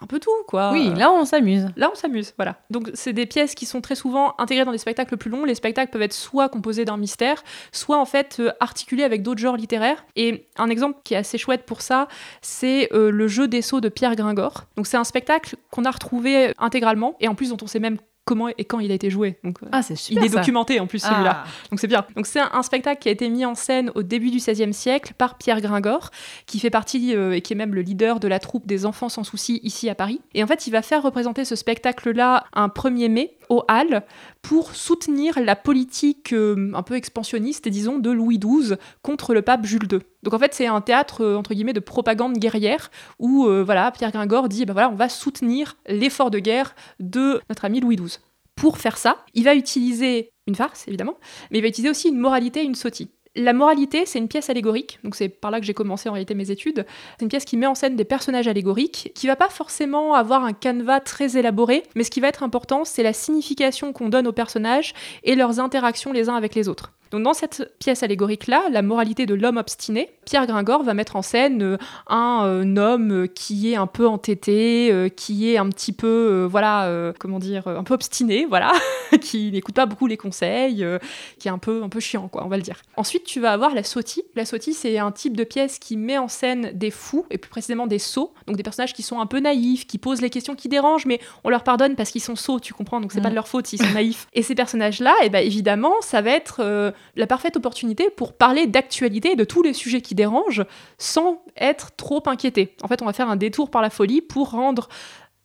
un 0.00 0.06
peu 0.06 0.18
tout, 0.18 0.30
quoi. 0.46 0.72
oui, 0.72 0.92
là 0.94 1.10
on 1.10 1.24
s'amuse. 1.24 1.68
Là, 1.76 1.90
on 1.92 1.94
s'amuse, 1.94 2.34
voilà. 2.36 2.56
Donc, 2.70 2.90
c'est 2.94 3.12
des 3.12 3.26
pièces 3.26 3.54
qui 3.54 3.66
sont 3.66 3.80
très 3.80 3.94
souvent 3.94 4.34
intégrées 4.38 4.64
dans 4.64 4.72
des 4.72 4.78
spectacles 4.78 5.16
plus 5.16 5.30
longs. 5.30 5.44
Les 5.44 5.54
spectacles 5.54 5.90
peuvent 5.90 6.02
être 6.02 6.12
soit 6.12 6.48
composés 6.48 6.84
d'un 6.84 6.96
mystère, 6.96 7.42
soit 7.70 7.98
en 7.98 8.04
fait 8.04 8.42
articulés 8.60 9.04
avec 9.04 9.22
d'autres 9.22 9.40
genres 9.40 9.56
littéraires. 9.56 10.04
Et 10.16 10.48
un 10.56 10.68
exemple 10.68 10.98
qui 11.04 11.14
est 11.14 11.18
assez 11.18 11.38
chouette 11.38 11.64
pour 11.64 11.82
ça, 11.82 12.08
c'est 12.40 12.88
le 12.92 13.28
jeu 13.28 13.48
des 13.48 13.62
sceaux 13.62 13.80
de 13.80 13.88
Pierre 13.88 14.16
Gringor. 14.16 14.64
Donc, 14.76 14.86
c'est 14.86 14.96
un 14.96 15.04
spectacle 15.04 15.56
qu'on 15.70 15.84
a 15.84 15.90
retrouvé 15.90 16.52
intégralement 16.58 17.16
et 17.20 17.28
en 17.28 17.34
plus 17.34 17.50
dont 17.50 17.58
on 17.62 17.66
sait 17.66 17.80
même 17.80 17.98
comment 18.24 18.48
et 18.48 18.64
quand 18.64 18.78
il 18.78 18.90
a 18.90 18.94
été 18.94 19.10
joué. 19.10 19.38
Donc, 19.42 19.62
euh, 19.62 19.66
Ah, 19.72 19.82
c'est 19.82 19.96
super. 19.96 20.22
il 20.22 20.26
est 20.26 20.30
ça. 20.30 20.38
documenté 20.38 20.78
en 20.80 20.86
plus 20.86 21.00
celui-là. 21.00 21.44
Ah. 21.44 21.48
Donc 21.70 21.80
c'est 21.80 21.86
bien. 21.88 22.04
Donc 22.16 22.26
c'est 22.26 22.40
un, 22.40 22.50
un 22.52 22.62
spectacle 22.62 23.00
qui 23.02 23.08
a 23.08 23.12
été 23.12 23.28
mis 23.28 23.44
en 23.44 23.54
scène 23.54 23.90
au 23.94 24.02
début 24.02 24.30
du 24.30 24.38
XVIe 24.38 24.72
siècle 24.72 25.12
par 25.18 25.36
Pierre 25.38 25.60
Gringor, 25.60 26.10
qui 26.46 26.58
fait 26.60 26.70
partie 26.70 27.14
euh, 27.16 27.32
et 27.32 27.40
qui 27.40 27.52
est 27.52 27.56
même 27.56 27.74
le 27.74 27.82
leader 27.82 28.20
de 28.20 28.28
la 28.28 28.38
troupe 28.38 28.66
des 28.66 28.86
Enfants 28.86 29.08
sans 29.08 29.24
souci 29.24 29.60
ici 29.64 29.88
à 29.88 29.94
Paris. 29.94 30.20
Et 30.34 30.42
en 30.42 30.46
fait, 30.46 30.66
il 30.66 30.70
va 30.70 30.82
faire 30.82 31.02
représenter 31.02 31.44
ce 31.44 31.56
spectacle-là 31.56 32.44
un 32.52 32.68
1er 32.68 33.08
mai 33.08 33.36
Halles 33.68 34.02
pour 34.40 34.74
soutenir 34.74 35.38
la 35.40 35.56
politique 35.56 36.32
euh, 36.32 36.72
un 36.74 36.82
peu 36.82 36.94
expansionniste, 36.94 37.68
disons, 37.68 37.98
de 37.98 38.10
Louis 38.10 38.38
XII 38.38 38.74
contre 39.02 39.34
le 39.34 39.42
pape 39.42 39.64
Jules 39.64 39.88
II. 39.90 40.00
Donc 40.22 40.34
en 40.34 40.38
fait, 40.38 40.54
c'est 40.54 40.66
un 40.66 40.80
théâtre 40.80 41.22
euh, 41.22 41.36
entre 41.36 41.54
guillemets 41.54 41.72
de 41.72 41.80
propagande 41.80 42.38
guerrière 42.38 42.90
où 43.18 43.46
euh, 43.46 43.62
voilà, 43.62 43.90
Pierre 43.90 44.12
Gringor 44.12 44.48
dit 44.48 44.64
bah 44.64 44.72
voilà, 44.72 44.90
on 44.90 44.96
va 44.96 45.08
soutenir 45.08 45.76
l'effort 45.86 46.30
de 46.30 46.38
guerre 46.38 46.74
de 47.00 47.40
notre 47.48 47.64
ami 47.64 47.80
Louis 47.80 47.96
XII. 47.96 48.18
Pour 48.56 48.78
faire 48.78 48.98
ça, 48.98 49.24
il 49.34 49.44
va 49.44 49.54
utiliser 49.54 50.32
une 50.46 50.54
farce, 50.54 50.86
évidemment, 50.88 51.16
mais 51.50 51.58
il 51.58 51.62
va 51.62 51.68
utiliser 51.68 51.90
aussi 51.90 52.08
une 52.08 52.18
moralité 52.18 52.60
et 52.60 52.64
une 52.64 52.74
sotie. 52.74 53.10
La 53.34 53.54
moralité, 53.54 54.04
c'est 54.04 54.18
une 54.18 54.28
pièce 54.28 54.50
allégorique, 54.50 54.98
donc 55.04 55.14
c'est 55.14 55.30
par 55.30 55.50
là 55.50 55.58
que 55.58 55.64
j'ai 55.64 55.72
commencé 55.72 56.06
en 56.06 56.12
réalité 56.12 56.34
mes 56.34 56.50
études. 56.50 56.84
C'est 57.16 57.22
une 57.22 57.30
pièce 57.30 57.46
qui 57.46 57.56
met 57.56 57.66
en 57.66 57.74
scène 57.74 57.96
des 57.96 58.04
personnages 58.04 58.46
allégoriques, 58.46 59.10
qui 59.14 59.26
va 59.26 59.36
pas 59.36 59.48
forcément 59.48 60.12
avoir 60.12 60.44
un 60.44 60.52
canevas 60.52 61.00
très 61.00 61.38
élaboré, 61.38 61.82
mais 61.94 62.04
ce 62.04 62.10
qui 62.10 62.20
va 62.20 62.28
être 62.28 62.42
important, 62.42 62.84
c'est 62.84 63.02
la 63.02 63.14
signification 63.14 63.94
qu'on 63.94 64.10
donne 64.10 64.26
aux 64.26 64.32
personnages 64.32 64.92
et 65.24 65.34
leurs 65.34 65.60
interactions 65.60 66.12
les 66.12 66.28
uns 66.28 66.34
avec 66.34 66.54
les 66.54 66.68
autres. 66.68 66.92
Donc 67.12 67.22
dans 67.22 67.34
cette 67.34 67.74
pièce 67.78 68.02
allégorique-là, 68.02 68.64
la 68.70 68.80
moralité 68.82 69.26
de 69.26 69.34
l'homme 69.34 69.58
obstiné, 69.58 70.10
Pierre 70.24 70.46
Gringor 70.46 70.82
va 70.82 70.94
mettre 70.94 71.14
en 71.16 71.22
scène 71.22 71.62
euh, 71.62 71.76
un, 72.08 72.44
euh, 72.46 72.76
homme 72.76 73.28
qui 73.28 73.70
est 73.70 73.76
un 73.76 73.86
peu 73.86 74.06
entêté, 74.08 74.90
euh, 74.90 75.08
qui 75.10 75.52
est 75.52 75.58
un 75.58 75.68
petit 75.68 75.92
peu, 75.92 76.06
euh, 76.06 76.46
voilà, 76.50 76.86
euh, 76.86 77.12
comment 77.18 77.38
dire, 77.38 77.68
euh, 77.68 77.76
un 77.78 77.84
peu 77.84 77.92
obstiné, 77.94 78.46
voilà, 78.48 78.72
qui 79.20 79.52
n'écoute 79.52 79.74
pas 79.74 79.84
beaucoup 79.84 80.06
les 80.06 80.16
conseils, 80.16 80.82
euh, 80.82 80.98
qui 81.38 81.48
est 81.48 81.50
un 81.50 81.58
peu, 81.58 81.82
un 81.82 81.90
peu 81.90 82.00
chiant, 82.00 82.28
quoi, 82.28 82.44
on 82.46 82.48
va 82.48 82.56
le 82.56 82.62
dire. 82.62 82.80
Ensuite, 82.96 83.24
tu 83.24 83.40
vas 83.40 83.52
avoir 83.52 83.74
la 83.74 83.84
sotie. 83.84 84.22
La 84.34 84.46
sotie, 84.46 84.72
c'est 84.72 84.98
un 84.98 85.12
type 85.12 85.36
de 85.36 85.44
pièce 85.44 85.78
qui 85.78 85.96
met 85.98 86.16
en 86.16 86.28
scène 86.28 86.70
des 86.74 86.90
fous, 86.90 87.26
et 87.30 87.36
plus 87.36 87.50
précisément 87.50 87.86
des 87.86 87.98
sots, 87.98 88.32
donc 88.46 88.56
des 88.56 88.62
personnages 88.62 88.94
qui 88.94 89.02
sont 89.02 89.20
un 89.20 89.26
peu 89.26 89.38
naïfs, 89.40 89.86
qui 89.86 89.98
posent 89.98 90.22
les 90.22 90.30
questions 90.30 90.54
qui 90.54 90.68
dérangent, 90.68 91.06
mais 91.06 91.20
on 91.44 91.50
leur 91.50 91.62
pardonne 91.62 91.94
parce 91.94 92.10
qu'ils 92.10 92.22
sont 92.22 92.36
sots, 92.36 92.58
tu 92.58 92.72
comprends, 92.72 93.00
donc 93.00 93.12
c'est 93.12 93.20
Mm. 93.20 93.24
pas 93.24 93.30
de 93.30 93.34
leur 93.34 93.48
faute 93.48 93.66
s'ils 93.66 93.82
sont 93.82 93.92
naïfs. 93.92 94.28
Et 94.32 94.42
ces 94.42 94.54
personnages-là, 94.54 95.14
et 95.24 95.28
ben 95.28 95.44
évidemment, 95.44 95.92
ça 96.00 96.22
va 96.22 96.30
être 96.30 96.60
euh, 96.60 96.90
la 97.16 97.26
parfaite 97.26 97.56
opportunité 97.56 98.10
pour 98.10 98.34
parler 98.34 98.66
d'actualité, 98.66 99.36
de 99.36 99.44
tous 99.44 99.62
les 99.62 99.72
sujets 99.72 100.00
qui 100.00 100.14
dérangent, 100.14 100.64
sans 100.98 101.42
être 101.56 101.94
trop 101.96 102.22
inquiété. 102.26 102.76
En 102.82 102.88
fait, 102.88 103.02
on 103.02 103.06
va 103.06 103.12
faire 103.12 103.28
un 103.28 103.36
détour 103.36 103.70
par 103.70 103.82
la 103.82 103.90
folie 103.90 104.20
pour 104.20 104.50
rendre 104.50 104.88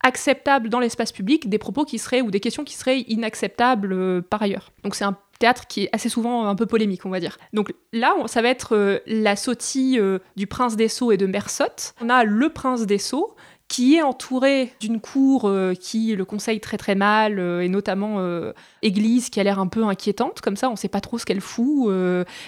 acceptable 0.03 0.69
dans 0.69 0.79
l'espace 0.79 1.11
public 1.11 1.49
des 1.49 1.57
propos 1.57 1.83
qui 1.83 1.97
seraient 1.97 2.21
ou 2.21 2.31
des 2.31 2.39
questions 2.39 2.63
qui 2.63 2.75
seraient 2.75 3.01
inacceptables 3.07 3.93
euh, 3.93 4.21
par 4.21 4.41
ailleurs. 4.41 4.71
Donc 4.83 4.95
c'est 4.95 5.03
un 5.03 5.17
théâtre 5.39 5.67
qui 5.67 5.83
est 5.83 5.89
assez 5.91 6.09
souvent 6.09 6.47
un 6.47 6.55
peu 6.55 6.65
polémique, 6.65 7.05
on 7.05 7.09
va 7.09 7.19
dire. 7.19 7.37
Donc 7.53 7.73
là, 7.93 8.15
ça 8.27 8.41
va 8.41 8.49
être 8.49 8.75
euh, 8.75 8.99
la 9.05 9.35
sotie 9.35 9.99
euh, 9.99 10.19
du 10.35 10.47
prince 10.47 10.75
des 10.75 10.87
Sceaux 10.87 11.11
et 11.11 11.17
de 11.17 11.25
Mersotte. 11.25 11.93
On 12.01 12.09
a 12.09 12.23
le 12.23 12.49
prince 12.49 12.85
des 12.85 12.97
Sceaux 12.97 13.35
qui 13.67 13.95
est 13.95 14.01
entouré 14.01 14.73
d'une 14.79 15.01
cour 15.01 15.43
euh, 15.45 15.73
qui 15.73 16.15
le 16.15 16.25
conseille 16.25 16.59
très 16.59 16.77
très 16.77 16.95
mal, 16.95 17.39
euh, 17.39 17.61
et 17.61 17.67
notamment 17.67 18.15
euh, 18.19 18.53
Église 18.81 19.29
qui 19.29 19.39
a 19.39 19.43
l'air 19.43 19.59
un 19.59 19.67
peu 19.67 19.83
inquiétante, 19.83 20.39
comme 20.41 20.55
ça 20.55 20.69
on 20.69 20.75
sait 20.75 20.87
pas 20.87 21.01
trop 21.01 21.17
ce 21.17 21.25
qu'elle 21.25 21.41
fout. 21.41 21.91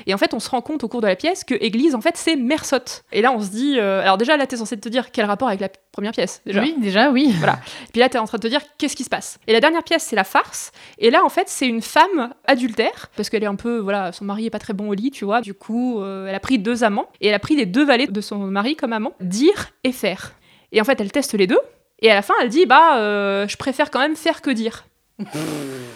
et 0.07 0.13
en 0.13 0.17
fait 0.17 0.33
on 0.33 0.39
se 0.39 0.49
rend 0.49 0.61
compte 0.61 0.83
au 0.83 0.87
cours 0.87 1.01
de 1.01 1.07
la 1.07 1.15
pièce 1.15 1.43
que 1.43 1.55
Église 1.55 1.95
en 1.95 2.01
fait 2.01 2.15
c'est 2.15 2.35
Mersotte. 2.35 3.03
Et 3.11 3.21
là 3.21 3.31
on 3.31 3.41
se 3.41 3.49
dit, 3.49 3.79
alors 3.79 4.17
déjà 4.17 4.37
là 4.37 4.47
t'es 4.47 4.57
censé 4.57 4.79
te 4.79 4.89
dire 4.89 5.11
quel 5.11 5.25
rapport 5.25 5.49
avec 5.49 5.59
la 5.59 5.69
première 5.91 6.11
pièce 6.13 6.41
déjà. 6.45 6.61
Oui, 6.61 6.75
déjà, 6.77 7.11
oui. 7.11 7.33
Et 7.33 7.91
puis 7.91 7.99
là, 7.99 8.07
tu 8.07 8.15
es 8.15 8.19
en 8.19 8.25
train 8.25 8.37
de 8.37 8.43
te 8.43 8.47
dire 8.47 8.61
qu'est-ce 8.77 8.95
qui 8.95 9.03
se 9.03 9.09
passe? 9.09 9.39
Et 9.47 9.53
la 9.53 9.59
dernière 9.59 9.83
pièce, 9.83 10.03
c'est 10.03 10.15
la 10.15 10.23
farce. 10.23 10.71
Et 10.97 11.09
là, 11.09 11.25
en 11.25 11.29
fait, 11.29 11.49
c'est 11.49 11.67
une 11.67 11.81
femme 11.81 12.33
adultère, 12.45 13.09
parce 13.17 13.29
qu'elle 13.29 13.43
est 13.43 13.47
un 13.47 13.55
peu, 13.55 13.79
voilà, 13.79 14.11
son 14.11 14.23
mari 14.23 14.45
est 14.45 14.49
pas 14.49 14.59
très 14.59 14.73
bon 14.73 14.89
au 14.89 14.93
lit, 14.93 15.11
tu 15.11 15.25
vois. 15.25 15.41
Du 15.41 15.53
coup, 15.53 16.01
elle 16.03 16.35
a 16.35 16.39
pris 16.39 16.59
deux 16.59 16.83
amants, 16.83 17.09
et 17.19 17.27
elle 17.27 17.33
a 17.33 17.39
pris 17.39 17.55
les 17.55 17.65
deux 17.65 17.83
valets 17.83 18.07
de 18.07 18.21
son 18.21 18.37
mari 18.37 18.75
comme 18.75 18.93
amants, 18.93 19.13
dire 19.19 19.71
et 19.83 19.91
faire. 19.91 20.33
Et 20.71 20.81
en 20.81 20.83
fait, 20.83 20.99
elle 21.01 21.11
teste 21.11 21.33
les 21.33 21.47
deux, 21.47 21.59
et 21.99 22.11
à 22.11 22.15
la 22.15 22.21
fin, 22.21 22.33
elle 22.41 22.49
dit, 22.49 22.65
bah, 22.65 22.97
euh, 22.97 23.47
je 23.47 23.57
préfère 23.57 23.91
quand 23.91 23.99
même 23.99 24.15
faire 24.15 24.41
que 24.41 24.49
dire. 24.49 24.85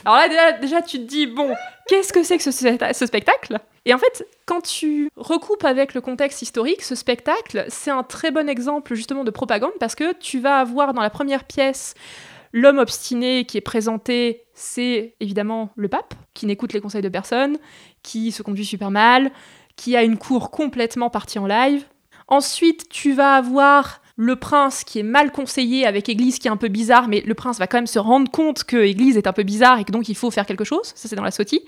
Alors 0.05 0.17
là, 0.17 0.27
déjà, 0.27 0.51
déjà, 0.53 0.81
tu 0.81 0.97
te 0.99 1.03
dis, 1.03 1.27
bon, 1.27 1.53
qu'est-ce 1.88 2.12
que 2.12 2.23
c'est 2.23 2.38
que 2.38 2.43
ce, 2.43 2.51
ce 2.51 3.05
spectacle? 3.05 3.59
Et 3.86 3.93
en 3.93 3.97
fait, 3.97 4.25
quand 4.45 4.62
tu 4.62 5.09
recoupes 5.15 5.63
avec 5.65 5.93
le 5.93 6.01
contexte 6.01 6.41
historique, 6.41 6.81
ce 6.81 6.95
spectacle, 6.95 7.65
c'est 7.69 7.91
un 7.91 8.03
très 8.03 8.31
bon 8.31 8.49
exemple 8.49 8.95
justement 8.95 9.23
de 9.23 9.31
propagande 9.31 9.73
parce 9.79 9.95
que 9.95 10.13
tu 10.13 10.39
vas 10.39 10.59
avoir 10.59 10.93
dans 10.93 11.01
la 11.01 11.09
première 11.09 11.43
pièce 11.43 11.93
l'homme 12.53 12.77
obstiné 12.77 13.45
qui 13.45 13.57
est 13.57 13.62
présenté, 13.62 14.43
c'est 14.53 15.15
évidemment 15.19 15.71
le 15.75 15.89
pape, 15.89 16.13
qui 16.33 16.45
n'écoute 16.45 16.71
les 16.71 16.79
conseils 16.79 17.01
de 17.01 17.09
personne, 17.09 17.57
qui 18.03 18.31
se 18.31 18.43
conduit 18.43 18.65
super 18.65 18.91
mal, 18.91 19.31
qui 19.75 19.97
a 19.97 20.03
une 20.03 20.17
cour 20.17 20.51
complètement 20.51 21.09
partie 21.09 21.39
en 21.39 21.47
live. 21.47 21.83
Ensuite, 22.27 22.88
tu 22.89 23.13
vas 23.13 23.36
avoir 23.36 24.01
le 24.15 24.36
prince 24.36 24.84
qui 24.84 24.99
est 24.99 25.04
mal 25.04 25.32
conseillé 25.32 25.86
avec 25.86 26.08
Église 26.08 26.38
qui 26.38 26.47
est 26.47 26.52
un 26.52 26.58
peu 26.58 26.67
bizarre, 26.67 27.08
mais 27.08 27.21
le 27.26 27.34
prince 27.34 27.58
va 27.58 27.67
quand 27.67 27.78
même 27.78 27.88
se 27.88 27.99
rendre 27.99 28.30
compte 28.30 28.63
que 28.63 28.78
Église 28.78 29.17
est 29.17 29.28
un 29.28 29.34
peu 29.34 29.43
bizarre 29.43 29.80
et 29.80 29.84
que 29.84 29.91
donc 29.91 30.08
il 30.08 30.15
faut 30.15 30.30
faire 30.30 30.45
quelque 30.45 30.63
chose. 30.63 30.91
Ça, 30.95 31.10
c'est 31.10 31.15
dans 31.15 31.23
la 31.23 31.32
sotie. 31.32 31.62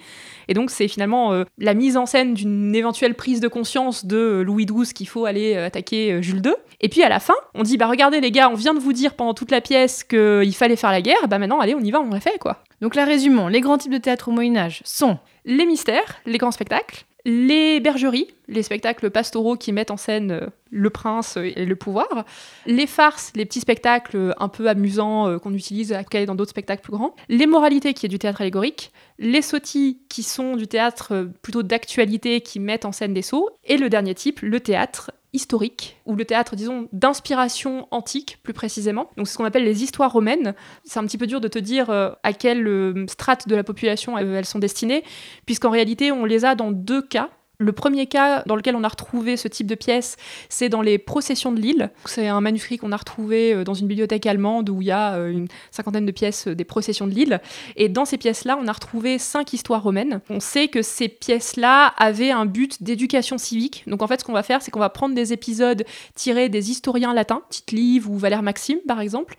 Et 0.48 0.54
donc, 0.54 0.70
c'est 0.70 0.88
finalement 0.88 1.34
euh, 1.34 1.44
la 1.58 1.74
mise 1.74 1.98
en 1.98 2.06
scène 2.06 2.36
d'une 2.36 2.76
éventuelle 2.76 3.16
prise 3.16 3.40
de 3.40 3.48
conscience 3.48 4.06
de 4.06 4.44
Louis 4.46 4.68
XII 4.68 4.94
qu'il 4.94 5.08
faut 5.08 5.26
aller 5.26 5.56
euh, 5.56 5.66
attaquer 5.66 6.14
euh, 6.14 6.22
Jules 6.22 6.42
II. 6.46 6.54
Et 6.82 6.90
puis 6.90 7.02
à 7.02 7.10
la 7.10 7.20
fin, 7.20 7.34
on 7.56 7.64
dit 7.64 7.78
bah 7.78 7.88
regardez 7.88 8.22
les 8.22 8.32
gars, 8.32 8.50
on 8.50 8.56
vient 8.56 8.74
de 8.74 8.80
vous 8.80 8.94
dire 8.94 9.16
pendant 9.16 9.34
toute 9.34 9.50
la 9.50 9.62
pièce 9.62 10.04
qu'il 10.04 10.54
fallait 10.54 10.76
faire 10.76 10.92
la 10.92 11.02
guerre, 11.02 11.28
bah 11.28 11.40
maintenant 11.40 11.60
allez, 11.60 11.74
on 11.74 11.80
y 11.80 11.90
va, 11.90 12.02
on 12.02 12.10
l'a 12.10 12.20
fait 12.20 12.38
quoi. 12.38 12.64
Donc 12.82 12.96
là, 12.96 13.06
résumons. 13.06 13.48
Les 13.48 13.62
grands 13.62 13.78
types 13.78 13.94
de 13.94 13.98
théâtre 13.98 14.28
au 14.28 14.32
Moyen-Âge 14.32 14.82
sont 14.84 15.18
Les 15.46 15.66
mystères, 15.66 16.18
les 16.26 16.38
grands 16.38 16.52
spectacles, 16.52 17.06
les 17.26 17.80
bergeries, 17.80 18.28
les 18.48 18.62
spectacles 18.62 19.10
pastoraux 19.10 19.58
qui 19.58 19.72
mettent 19.72 19.90
en 19.90 19.98
scène 19.98 20.32
euh, 20.32 20.48
le 20.70 20.92
prince 20.92 21.38
euh, 21.38 21.52
et 21.56 21.66
le 21.66 21.76
pouvoir, 21.76 22.26
les 22.68 22.86
farces, 22.86 23.32
les 23.36 23.46
petits 23.46 23.60
spectacles 23.60 24.16
euh, 24.16 24.32
un 24.38 24.48
peu 24.48 24.70
amusants 24.70 25.40
qu'on 25.40 25.54
utilise 25.54 25.92
à 25.92 26.04
caler 26.04 26.28
dans 26.28 26.36
d'autres 26.36 26.52
spectacles 26.52 26.84
plus 26.84 26.92
grands, 26.92 27.16
les 27.28 27.48
moralités 27.48 27.96
qui 27.96 28.06
est 28.06 28.10
du 28.10 28.20
théâtre 28.20 28.42
allégorique, 28.42 28.92
les 29.18 29.42
sottis 29.42 30.00
qui 30.08 30.22
sont 30.22 30.56
du 30.56 30.68
théâtre 30.68 31.28
plutôt 31.42 31.64
d'actualité 31.64 32.42
qui 32.42 32.60
mettent 32.60 32.86
en 32.86 32.92
scène 32.92 33.14
des 33.14 33.24
sauts, 33.24 33.50
et 33.64 33.78
le 33.78 33.90
dernier 33.90 34.14
type, 34.14 34.42
le 34.42 34.60
théâtre 34.60 35.12
historique, 35.36 35.98
ou 36.06 36.16
le 36.16 36.26
théâtre, 36.26 36.56
disons, 36.56 36.88
d'inspiration 36.94 37.88
antique, 37.92 38.40
plus 38.42 38.54
précisément. 38.54 39.10
Donc, 39.18 39.28
c'est 39.28 39.34
ce 39.34 39.38
qu'on 39.38 39.46
appelle 39.46 39.66
les 39.66 39.84
histoires 39.84 40.12
romaines. 40.12 40.56
C'est 40.84 41.00
un 41.00 41.06
petit 41.06 41.18
peu 41.18 41.28
dur 41.28 41.42
de 41.42 41.48
te 41.48 41.60
dire 41.60 41.90
euh, 41.90 42.12
à 42.24 42.34
quelle 42.34 42.68
euh, 42.68 43.06
strate 43.08 43.48
de 43.48 43.56
la 43.56 43.64
population 43.64 44.18
euh, 44.18 44.38
elles 44.38 44.46
sont 44.46 44.60
destinées, 44.60 45.04
puisqu'en 45.46 45.70
réalité, 45.70 46.12
on 46.12 46.26
les 46.26 46.46
a 46.46 46.56
dans 46.56 46.72
deux 46.72 47.02
cas. 47.02 47.30
Le 47.58 47.72
premier 47.72 48.08
cas 48.08 48.44
dans 48.46 48.56
lequel 48.56 48.76
on 48.76 48.84
a 48.84 48.88
retrouvé 48.88 49.38
ce 49.38 49.48
type 49.48 49.68
de 49.68 49.76
pièce, 49.76 50.18
c'est 50.50 50.70
dans 50.70 50.82
les 50.82 50.98
processions 50.98 51.52
de 51.52 51.60
Lille. 51.60 51.90
C'est 52.06 52.28
un 52.28 52.42
manuscrit 52.42 52.78
qu'on 52.78 52.92
a 52.92 52.98
retrouvé 52.98 53.54
euh, 53.54 53.64
dans 53.64 53.74
une 53.74 53.88
bibliothèque 53.88 54.26
allemande 54.26 54.70
où 54.70 54.82
il 54.82 54.88
y 54.88 54.92
a 54.92 55.16
euh, 55.16 55.32
une 55.32 55.48
cinquantaine 55.72 56.06
de 56.06 56.12
pièces 56.12 56.48
euh, 56.48 56.56
des 56.56 56.66
processions 56.66 57.08
de 57.08 57.14
Lille. 57.14 57.40
Et 57.76 57.90
dans 57.90 58.06
ces 58.06 58.18
pièces-là, 58.18 58.58
on 58.62 58.68
a 58.68 58.72
retrouvé 58.72 59.18
cinq 59.20 59.54
histoires 59.54 59.84
romaines. 59.84 60.22
On 60.30 60.40
sait 60.40 60.68
que 60.68 60.82
ces 60.82 61.08
pièces-là 61.08 61.94
avaient 61.98 62.32
un 62.32 62.46
but 62.46 62.84
d'éducation 62.84 63.38
civique. 63.38 63.84
Donc 63.88 64.02
en 64.02 64.08
fait, 64.08 64.20
ce 64.20 64.26
qu'on 64.26 64.34
va 64.34 64.44
faire, 64.44 64.62
c'est 64.62 64.72
qu'on 64.72 64.80
va 64.80 64.90
prendre 64.90 65.16
des 65.16 65.34
épisodes 65.34 65.86
tirés 66.16 66.50
des 66.50 66.72
historiens 66.72 67.14
latins, 67.14 67.42
Tite-Live 67.50 68.10
ou 68.10 68.18
Valère 68.18 68.44
Maxime 68.44 68.80
par 68.88 69.00
exemple, 69.00 69.36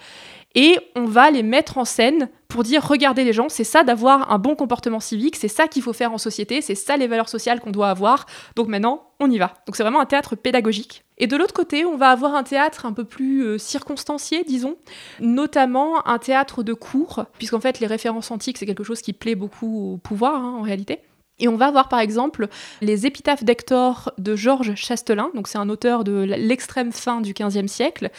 et 0.56 0.78
on 0.96 1.04
va 1.04 1.30
les 1.30 1.42
mettre 1.42 1.76
en 1.76 1.84
scène 1.84 2.30
pour 2.48 2.62
dire 2.62 2.82
regardez 2.82 3.24
les 3.24 3.34
gens, 3.34 3.50
c'est 3.50 3.62
ça 3.62 3.84
d'avoir 3.84 4.32
un 4.32 4.38
bon 4.38 4.54
comportement 4.54 5.00
civique, 5.00 5.36
c'est 5.36 5.48
ça 5.48 5.68
qu'il 5.68 5.82
faut 5.82 5.92
faire 5.92 6.12
en 6.12 6.18
société, 6.18 6.62
c'est 6.62 6.74
ça 6.74 6.96
les 6.96 7.06
valeurs 7.06 7.28
sociales 7.28 7.60
qu'on 7.60 7.70
doit 7.70 7.90
avoir. 7.90 8.24
Donc 8.56 8.68
maintenant, 8.68 9.10
on 9.20 9.30
y 9.30 9.36
va. 9.36 9.52
Donc 9.66 9.76
c'est 9.76 9.82
vraiment 9.82 10.00
un 10.00 10.06
théâtre 10.06 10.34
pédagogique. 10.34 11.04
Et 11.18 11.26
de 11.26 11.36
l'autre 11.36 11.52
côté, 11.52 11.84
on 11.84 11.98
va 11.98 12.10
avoir 12.10 12.34
un 12.34 12.42
théâtre 12.42 12.86
un 12.86 12.94
peu 12.94 13.04
plus 13.04 13.42
euh, 13.42 13.58
circonstancié, 13.58 14.44
disons, 14.44 14.76
notamment 15.20 16.06
un 16.08 16.18
théâtre 16.18 16.62
de 16.62 16.72
cours, 16.72 17.26
puisqu'en 17.38 17.60
fait 17.60 17.78
les 17.80 17.86
références 17.86 18.30
antiques, 18.30 18.56
c'est 18.56 18.66
quelque 18.66 18.84
chose 18.84 19.02
qui 19.02 19.12
plaît 19.12 19.34
beaucoup 19.34 19.94
au 19.94 19.96
pouvoir 19.98 20.36
hein, 20.36 20.56
en 20.58 20.62
réalité. 20.62 21.00
Et 21.38 21.48
on 21.48 21.56
va 21.56 21.70
voir 21.70 21.88
par 21.88 22.00
exemple 22.00 22.48
les 22.80 23.06
épitaphes 23.06 23.44
d'Hector 23.44 24.12
de 24.18 24.36
Georges 24.36 24.74
Chastelin, 24.74 25.30
donc 25.34 25.48
c'est 25.48 25.58
un 25.58 25.68
auteur 25.68 26.02
de 26.04 26.22
l'extrême 26.22 26.92
fin 26.92 27.20
du 27.20 27.34
XVe 27.34 27.66
siècle, 27.66 28.10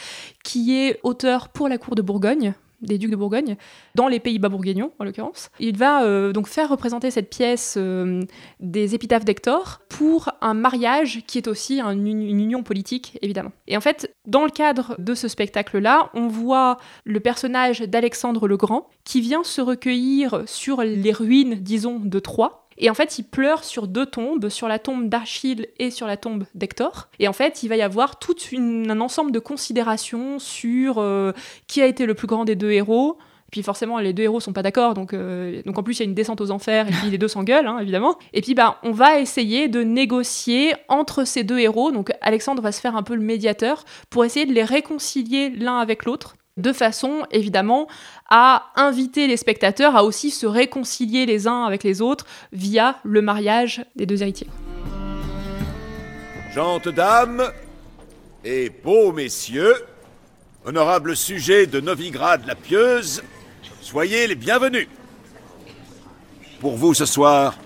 qui 0.44 0.76
est 0.76 1.00
auteur 1.02 1.48
pour 1.48 1.68
la 1.68 1.78
cour 1.78 1.94
de 1.94 2.02
Bourgogne, 2.02 2.54
des 2.80 2.96
ducs 2.96 3.10
de 3.10 3.16
Bourgogne, 3.16 3.56
dans 3.96 4.06
les 4.06 4.20
Pays-Bas 4.20 4.48
bourguignons 4.50 4.92
en 5.00 5.04
l'occurrence. 5.04 5.50
Il 5.58 5.76
va 5.76 6.04
euh, 6.04 6.32
donc 6.32 6.46
faire 6.46 6.68
représenter 6.68 7.10
cette 7.10 7.28
pièce 7.28 7.74
euh, 7.76 8.22
des 8.60 8.94
épitaphes 8.94 9.24
d'Hector 9.24 9.80
pour 9.88 10.30
un 10.40 10.54
mariage 10.54 11.22
qui 11.26 11.38
est 11.38 11.48
aussi 11.48 11.80
un- 11.80 11.90
une, 11.90 12.22
union 12.22 12.62
politique 12.62 13.18
évidemment. 13.20 13.50
Et 13.66 13.76
en 13.76 13.80
fait, 13.80 14.14
dans 14.28 14.44
le 14.44 14.50
cadre 14.50 14.94
de 15.00 15.14
ce 15.14 15.26
spectacle-là, 15.26 16.10
on 16.14 16.28
voit 16.28 16.76
le 17.04 17.18
personnage 17.18 17.80
d'Alexandre 17.80 18.46
le 18.46 18.56
Grand 18.56 18.88
qui 19.02 19.20
vient 19.22 19.42
se 19.42 19.60
recueillir 19.60 20.44
sur 20.46 20.82
les 20.82 21.10
ruines, 21.12 21.56
disons, 21.56 21.98
de 21.98 22.18
Troie. 22.20 22.67
Et 22.78 22.90
en 22.90 22.94
fait, 22.94 23.18
il 23.18 23.24
pleure 23.24 23.64
sur 23.64 23.88
deux 23.88 24.06
tombes, 24.06 24.48
sur 24.48 24.68
la 24.68 24.78
tombe 24.78 25.08
d'Achille 25.08 25.66
et 25.78 25.90
sur 25.90 26.06
la 26.06 26.16
tombe 26.16 26.44
d'Hector. 26.54 27.08
Et 27.18 27.28
en 27.28 27.32
fait, 27.32 27.62
il 27.62 27.68
va 27.68 27.76
y 27.76 27.82
avoir 27.82 28.18
tout 28.18 28.34
un 28.56 29.00
ensemble 29.00 29.32
de 29.32 29.40
considérations 29.40 30.38
sur 30.38 30.98
euh, 30.98 31.32
qui 31.66 31.82
a 31.82 31.86
été 31.86 32.06
le 32.06 32.14
plus 32.14 32.28
grand 32.28 32.44
des 32.44 32.54
deux 32.54 32.70
héros. 32.70 33.18
Puis 33.50 33.62
forcément, 33.62 33.98
les 33.98 34.12
deux 34.12 34.24
héros 34.24 34.40
sont 34.40 34.52
pas 34.52 34.62
d'accord, 34.62 34.92
donc, 34.92 35.14
euh, 35.14 35.62
donc 35.64 35.78
en 35.78 35.82
plus 35.82 35.96
il 35.96 36.00
y 36.00 36.02
a 36.02 36.04
une 36.04 36.14
descente 36.14 36.40
aux 36.42 36.50
enfers, 36.50 36.86
et 36.86 36.90
puis 36.90 37.10
les 37.10 37.16
deux 37.16 37.28
s'engueulent, 37.28 37.66
hein, 37.66 37.78
évidemment. 37.78 38.16
Et 38.34 38.42
puis 38.42 38.54
bah, 38.54 38.78
on 38.82 38.92
va 38.92 39.20
essayer 39.20 39.68
de 39.68 39.82
négocier 39.82 40.74
entre 40.88 41.24
ces 41.24 41.44
deux 41.44 41.58
héros, 41.58 41.90
donc 41.90 42.12
Alexandre 42.20 42.62
va 42.62 42.72
se 42.72 42.80
faire 42.80 42.94
un 42.94 43.02
peu 43.02 43.14
le 43.14 43.22
médiateur, 43.22 43.84
pour 44.10 44.26
essayer 44.26 44.44
de 44.44 44.52
les 44.52 44.64
réconcilier 44.64 45.48
l'un 45.48 45.78
avec 45.78 46.04
l'autre, 46.04 46.36
de 46.58 46.72
façon 46.72 47.24
évidemment 47.30 47.88
à 48.28 48.66
inviter 48.76 49.26
les 49.26 49.36
spectateurs 49.36 49.96
à 49.96 50.04
aussi 50.04 50.30
se 50.30 50.46
réconcilier 50.46 51.24
les 51.24 51.46
uns 51.46 51.64
avec 51.64 51.84
les 51.84 52.02
autres 52.02 52.26
via 52.52 52.96
le 53.04 53.22
mariage 53.22 53.84
des 53.96 54.04
deux 54.04 54.22
héritiers. 54.22 54.48
Gentes 56.54 56.88
dames 56.88 57.50
et 58.44 58.70
beaux 58.70 59.12
messieurs, 59.12 59.74
honorables 60.64 61.16
sujets 61.16 61.66
de 61.66 61.80
Novigrad 61.80 62.46
la 62.46 62.54
Pieuse, 62.54 63.22
soyez 63.80 64.26
les 64.26 64.34
bienvenus. 64.34 64.88
Pour 66.60 66.76
vous 66.76 66.92
ce 66.92 67.06
soir, 67.06 67.56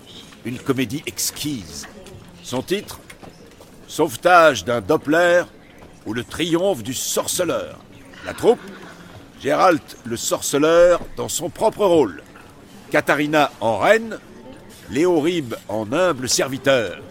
une 0.44 0.58
comédie 0.58 1.02
exquise. 1.06 1.88
Son 2.42 2.62
titre 2.62 3.00
Sauvetage 3.88 4.64
d'un 4.64 4.80
Doppler 4.80 5.42
ou 6.06 6.14
le 6.14 6.24
triomphe 6.24 6.82
du 6.82 6.94
sorceleur. 6.94 7.78
La 8.24 8.34
troupe 8.34 8.60
Gérald 9.42 9.82
le 10.04 10.16
sorceleur 10.16 11.00
dans 11.16 11.28
son 11.28 11.50
propre 11.50 11.84
rôle. 11.84 12.22
Katharina 12.92 13.50
en 13.60 13.76
reine, 13.76 14.20
Léo 14.88 15.18
Rib 15.18 15.56
en 15.68 15.92
humble 15.92 16.28
serviteur. 16.28 17.02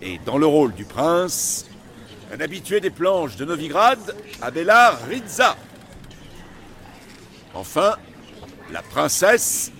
Et 0.00 0.18
dans 0.26 0.36
le 0.36 0.46
rôle 0.46 0.74
du 0.74 0.84
prince, 0.84 1.66
un 2.34 2.40
habitué 2.40 2.80
des 2.80 2.90
planches 2.90 3.36
de 3.36 3.44
Novigrad, 3.44 4.00
Abelard 4.42 4.98
Rizza. 5.08 5.56
Enfin, 7.54 7.94
la 8.72 8.82
princesse, 8.82 9.70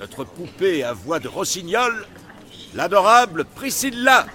notre 0.00 0.24
poupée 0.24 0.82
à 0.82 0.94
voix 0.94 1.20
de 1.20 1.28
rossignol, 1.28 2.08
l'adorable 2.74 3.44
Priscilla. 3.44 4.26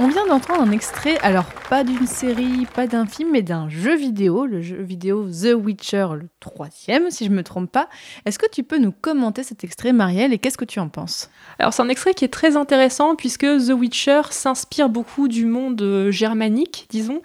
On 0.00 0.06
vient 0.06 0.26
d'entendre 0.28 0.60
un 0.62 0.70
extrait, 0.70 1.18
alors 1.22 1.46
pas 1.68 1.82
d'une 1.82 2.06
série, 2.06 2.66
pas 2.72 2.86
d'un 2.86 3.04
film, 3.04 3.30
mais 3.32 3.42
d'un 3.42 3.68
jeu 3.68 3.96
vidéo, 3.96 4.46
le 4.46 4.62
jeu 4.62 4.80
vidéo 4.80 5.24
The 5.28 5.54
Witcher, 5.60 6.06
le 6.14 6.28
troisième, 6.38 7.10
si 7.10 7.24
je 7.24 7.30
me 7.30 7.42
trompe 7.42 7.72
pas. 7.72 7.88
Est-ce 8.24 8.38
que 8.38 8.46
tu 8.48 8.62
peux 8.62 8.78
nous 8.78 8.92
commenter 8.92 9.42
cet 9.42 9.64
extrait, 9.64 9.92
Marielle, 9.92 10.32
et 10.32 10.38
qu'est-ce 10.38 10.56
que 10.56 10.64
tu 10.64 10.78
en 10.78 10.88
penses? 10.88 11.30
Alors 11.58 11.72
c'est 11.72 11.82
un 11.82 11.88
extrait 11.88 12.14
qui 12.14 12.24
est 12.24 12.28
très 12.32 12.56
intéressant 12.56 13.16
puisque 13.16 13.40
The 13.44 13.72
Witcher 13.76 14.22
s'inspire 14.30 14.88
beaucoup 14.88 15.26
du 15.26 15.44
monde 15.46 15.82
euh, 15.82 16.12
germanique, 16.12 16.86
disons, 16.90 17.20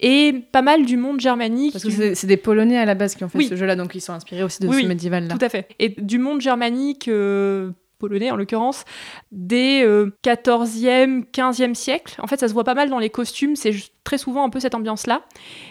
et 0.00 0.32
pas 0.50 0.62
mal 0.62 0.86
du 0.86 0.96
monde 0.96 1.20
germanique. 1.20 1.72
Parce 1.72 1.84
que 1.84 1.90
c'est- 1.90 2.14
c'est 2.14 2.26
des 2.26 2.38
Polonais 2.38 2.78
à 2.78 2.86
la 2.86 2.94
base 2.94 3.16
qui 3.16 3.24
ont 3.24 3.28
fait 3.28 3.36
Oui. 3.38 3.48
ce 3.48 3.56
jeu-là, 3.56 3.76
donc 3.76 3.94
ils 3.94 4.00
sont 4.00 4.14
inspirés 4.14 4.44
aussi 4.44 4.62
de 4.62 4.68
Oui, 4.68 4.76
ce 4.76 4.80
oui, 4.80 4.86
médiéval-là. 4.86 5.36
Tout 5.36 5.44
à 5.44 5.50
fait. 5.50 5.68
Et 5.78 5.90
du 5.90 6.16
monde 6.18 6.40
germanique, 6.40 7.06
euh, 7.08 7.70
polonais 7.98 8.30
en 8.30 8.36
l'occurrence, 8.36 8.84
des 9.32 9.82
euh, 9.84 10.16
14e, 10.24 11.24
15e 11.30 11.74
siècle. 11.74 12.20
En 12.22 12.26
fait, 12.26 12.40
ça 12.40 12.48
se 12.48 12.52
voit 12.52 12.64
pas 12.64 12.74
mal 12.74 12.90
dans 12.90 12.98
les 12.98 13.10
costumes, 13.10 13.56
c'est 13.56 13.74
très 14.04 14.18
souvent 14.18 14.44
un 14.44 14.50
peu 14.50 14.60
cette 14.60 14.74
ambiance-là. 14.74 15.22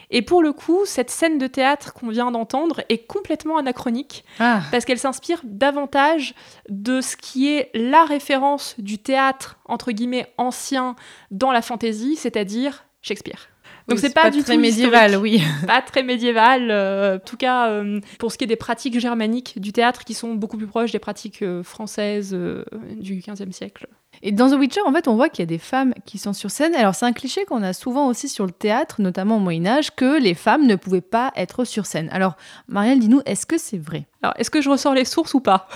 Et 0.09 0.21
pour 0.21 0.41
le 0.41 0.53
coup, 0.53 0.81
cette 0.85 1.09
scène 1.09 1.37
de 1.37 1.47
théâtre 1.47 1.93
qu'on 1.93 2.09
vient 2.09 2.31
d'entendre 2.31 2.81
est 2.89 3.05
complètement 3.05 3.57
anachronique 3.57 4.25
Ah, 4.39 4.61
parce 4.71 4.85
qu'elle 4.85 4.99
s'inspire 4.99 5.41
davantage 5.43 6.33
de 6.69 7.01
ce 7.01 7.15
qui 7.15 7.49
est 7.49 7.69
la 7.73 8.05
référence 8.05 8.75
du 8.79 8.97
théâtre, 8.97 9.57
entre 9.65 9.91
guillemets, 9.91 10.33
ancien 10.37 10.95
dans 11.31 11.51
la 11.51 11.61
fantaisie, 11.61 12.15
c'est-à-dire 12.15 12.85
Shakespeare. 13.01 13.52
Donc 13.87 13.97
oui, 13.97 14.01
c'est 14.01 14.13
pas, 14.13 14.29
du 14.29 14.43
très 14.43 14.55
tout 14.55 14.61
médiéval, 14.61 15.17
oui. 15.17 15.41
pas 15.67 15.81
très 15.81 16.03
médiéval. 16.03 16.71
euh, 16.71 17.17
en 17.17 17.19
tout 17.19 17.35
cas, 17.35 17.69
euh, 17.69 17.99
pour 18.17 18.31
ce 18.31 18.37
qui 18.37 18.45
est 18.45 18.47
des 18.47 18.55
pratiques 18.55 18.97
germaniques 18.99 19.59
du 19.59 19.73
théâtre, 19.73 20.05
qui 20.05 20.13
sont 20.13 20.35
beaucoup 20.35 20.57
plus 20.57 20.67
proches 20.67 20.91
des 20.91 20.99
pratiques 20.99 21.41
euh, 21.41 21.63
françaises 21.63 22.37
du 22.95 23.15
XVe 23.15 23.51
siècle. 23.51 23.87
Et 24.21 24.31
dans 24.31 24.49
The 24.49 24.53
Witcher, 24.53 24.81
en 24.85 24.93
fait, 24.93 25.07
on 25.07 25.15
voit 25.15 25.27
qu'il 25.27 25.41
y 25.41 25.43
a 25.43 25.47
des 25.47 25.57
femmes 25.57 25.93
qui 26.05 26.17
sont 26.17 26.31
sur 26.31 26.49
scène. 26.49 26.75
Alors, 26.75 26.95
c'est 26.95 27.05
un 27.05 27.11
cliché 27.11 27.43
qu'on 27.45 27.61
a 27.61 27.73
souvent 27.73 28.07
aussi 28.07 28.29
sur 28.29 28.45
le 28.45 28.51
théâtre, 28.51 29.01
notamment 29.01 29.37
au 29.37 29.39
Moyen-Âge, 29.39 29.95
que 29.95 30.17
les 30.19 30.33
femmes 30.33 30.65
ne 30.65 30.75
pouvaient 30.75 31.01
pas 31.01 31.33
être 31.35 31.65
sur 31.65 31.85
scène. 31.85 32.09
Alors, 32.11 32.37
Marielle, 32.69 32.99
dis-nous, 32.99 33.21
est-ce 33.25 33.45
que 33.45 33.57
c'est 33.57 33.77
vrai? 33.77 34.05
Alors, 34.21 34.33
est-ce 34.37 34.49
que 34.49 34.61
je 34.61 34.69
ressors 34.69 34.93
les 34.93 35.05
sources 35.05 35.33
ou 35.33 35.41
pas? 35.41 35.67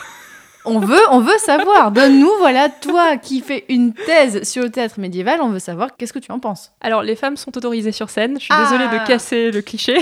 On 0.69 0.79
veut, 0.79 0.99
on 1.11 1.19
veut 1.21 1.37
savoir. 1.37 1.91
Donne-nous, 1.91 2.31
voilà, 2.39 2.67
toi 2.69 3.15
qui 3.17 3.39
fais 3.41 3.63
une 3.69 3.93
thèse 3.93 4.43
sur 4.43 4.63
le 4.63 4.69
théâtre 4.69 4.99
médiéval, 4.99 5.39
on 5.41 5.49
veut 5.49 5.59
savoir 5.59 5.95
qu'est-ce 5.95 6.11
que 6.13 6.19
tu 6.19 6.31
en 6.31 6.39
penses. 6.39 6.71
Alors, 6.81 7.03
les 7.03 7.15
femmes 7.15 7.37
sont 7.37 7.55
autorisées 7.57 7.93
sur 7.93 8.09
scène. 8.09 8.35
Je 8.37 8.43
suis 8.45 8.53
Ah. 8.53 8.63
désolée 8.69 8.87
de 8.99 9.07
casser 9.07 9.49
le 9.51 9.61
cliché. 9.61 9.97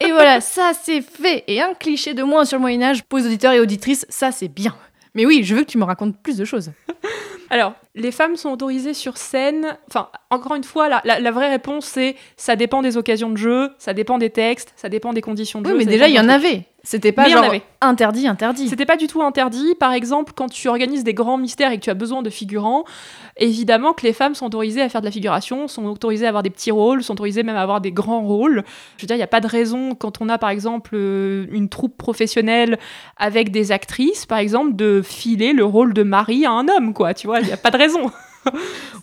Et 0.00 0.10
voilà, 0.12 0.40
ça 0.42 0.72
c'est 0.82 1.00
fait. 1.00 1.44
Et 1.46 1.62
un 1.62 1.72
cliché 1.72 2.12
de 2.14 2.22
moins 2.22 2.44
sur 2.44 2.58
le 2.58 2.62
Moyen-Âge 2.62 3.02
pour 3.04 3.18
les 3.18 3.26
auditeurs 3.26 3.52
et 3.54 3.60
auditrices, 3.60 4.04
ça 4.10 4.30
c'est 4.32 4.48
bien. 4.48 4.74
Mais 5.14 5.24
oui, 5.24 5.42
je 5.44 5.54
veux 5.54 5.62
que 5.62 5.70
tu 5.70 5.78
me 5.78 5.84
racontes 5.84 6.16
plus 6.22 6.36
de 6.36 6.44
choses. 6.44 6.70
Alors, 7.50 7.74
les 7.94 8.10
femmes 8.12 8.36
sont 8.36 8.50
autorisées 8.50 8.94
sur 8.94 9.16
scène. 9.16 9.76
Enfin, 9.88 10.08
encore 10.30 10.54
une 10.56 10.64
fois, 10.64 10.88
la, 10.88 11.00
la- 11.04 11.20
la 11.20 11.30
vraie 11.30 11.50
réponse, 11.50 11.84
c'est 11.86 12.16
ça 12.36 12.56
dépend 12.56 12.82
des 12.82 12.96
occasions 12.96 13.30
de 13.30 13.36
jeu, 13.36 13.70
ça 13.78 13.94
dépend 13.94 14.18
des 14.18 14.30
textes, 14.30 14.72
ça 14.76 14.88
dépend 14.88 15.12
des 15.12 15.20
conditions 15.20 15.60
de 15.60 15.66
Oui, 15.66 15.72
jeu. 15.72 15.78
mais 15.78 15.84
ça 15.84 15.90
déjà, 15.90 16.08
il 16.08 16.14
y 16.14 16.20
en 16.20 16.28
avait. 16.28 16.64
C'était 16.86 17.12
pas 17.12 17.22
Mais 17.24 17.30
genre 17.30 17.50
interdit, 17.80 18.28
interdit. 18.28 18.68
C'était 18.68 18.84
pas 18.84 18.96
du 18.98 19.06
tout 19.06 19.22
interdit. 19.22 19.74
Par 19.80 19.94
exemple, 19.94 20.32
quand 20.36 20.48
tu 20.50 20.68
organises 20.68 21.02
des 21.02 21.14
grands 21.14 21.38
mystères 21.38 21.72
et 21.72 21.78
que 21.78 21.82
tu 21.82 21.88
as 21.88 21.94
besoin 21.94 22.20
de 22.20 22.28
figurants, 22.28 22.84
évidemment 23.38 23.94
que 23.94 24.02
les 24.06 24.12
femmes 24.12 24.34
sont 24.34 24.46
autorisées 24.46 24.82
à 24.82 24.88
faire 24.90 25.00
de 25.00 25.06
la 25.06 25.10
figuration, 25.10 25.66
sont 25.66 25.86
autorisées 25.86 26.26
à 26.26 26.28
avoir 26.28 26.42
des 26.42 26.50
petits 26.50 26.70
rôles, 26.70 27.02
sont 27.02 27.14
autorisées 27.14 27.42
même 27.42 27.56
à 27.56 27.62
avoir 27.62 27.80
des 27.80 27.90
grands 27.92 28.20
rôles. 28.22 28.64
Je 28.98 29.02
veux 29.02 29.06
dire, 29.06 29.16
il 29.16 29.20
n'y 29.20 29.22
a 29.24 29.28
pas 29.28 29.40
de 29.40 29.46
raison 29.46 29.94
quand 29.94 30.20
on 30.20 30.28
a 30.28 30.36
par 30.36 30.50
exemple 30.50 30.90
euh, 30.94 31.46
une 31.52 31.70
troupe 31.70 31.96
professionnelle 31.96 32.78
avec 33.16 33.50
des 33.50 33.72
actrices, 33.72 34.26
par 34.26 34.36
exemple, 34.38 34.76
de 34.76 35.00
filer 35.02 35.54
le 35.54 35.64
rôle 35.64 35.94
de 35.94 36.02
mari 36.02 36.44
à 36.44 36.50
un 36.52 36.68
homme, 36.68 36.92
quoi. 36.92 37.14
Tu 37.14 37.26
vois, 37.26 37.33
il 37.40 37.46
n'y 37.46 37.52
a 37.52 37.56
pas 37.56 37.70
de 37.70 37.76
raison. 37.78 38.10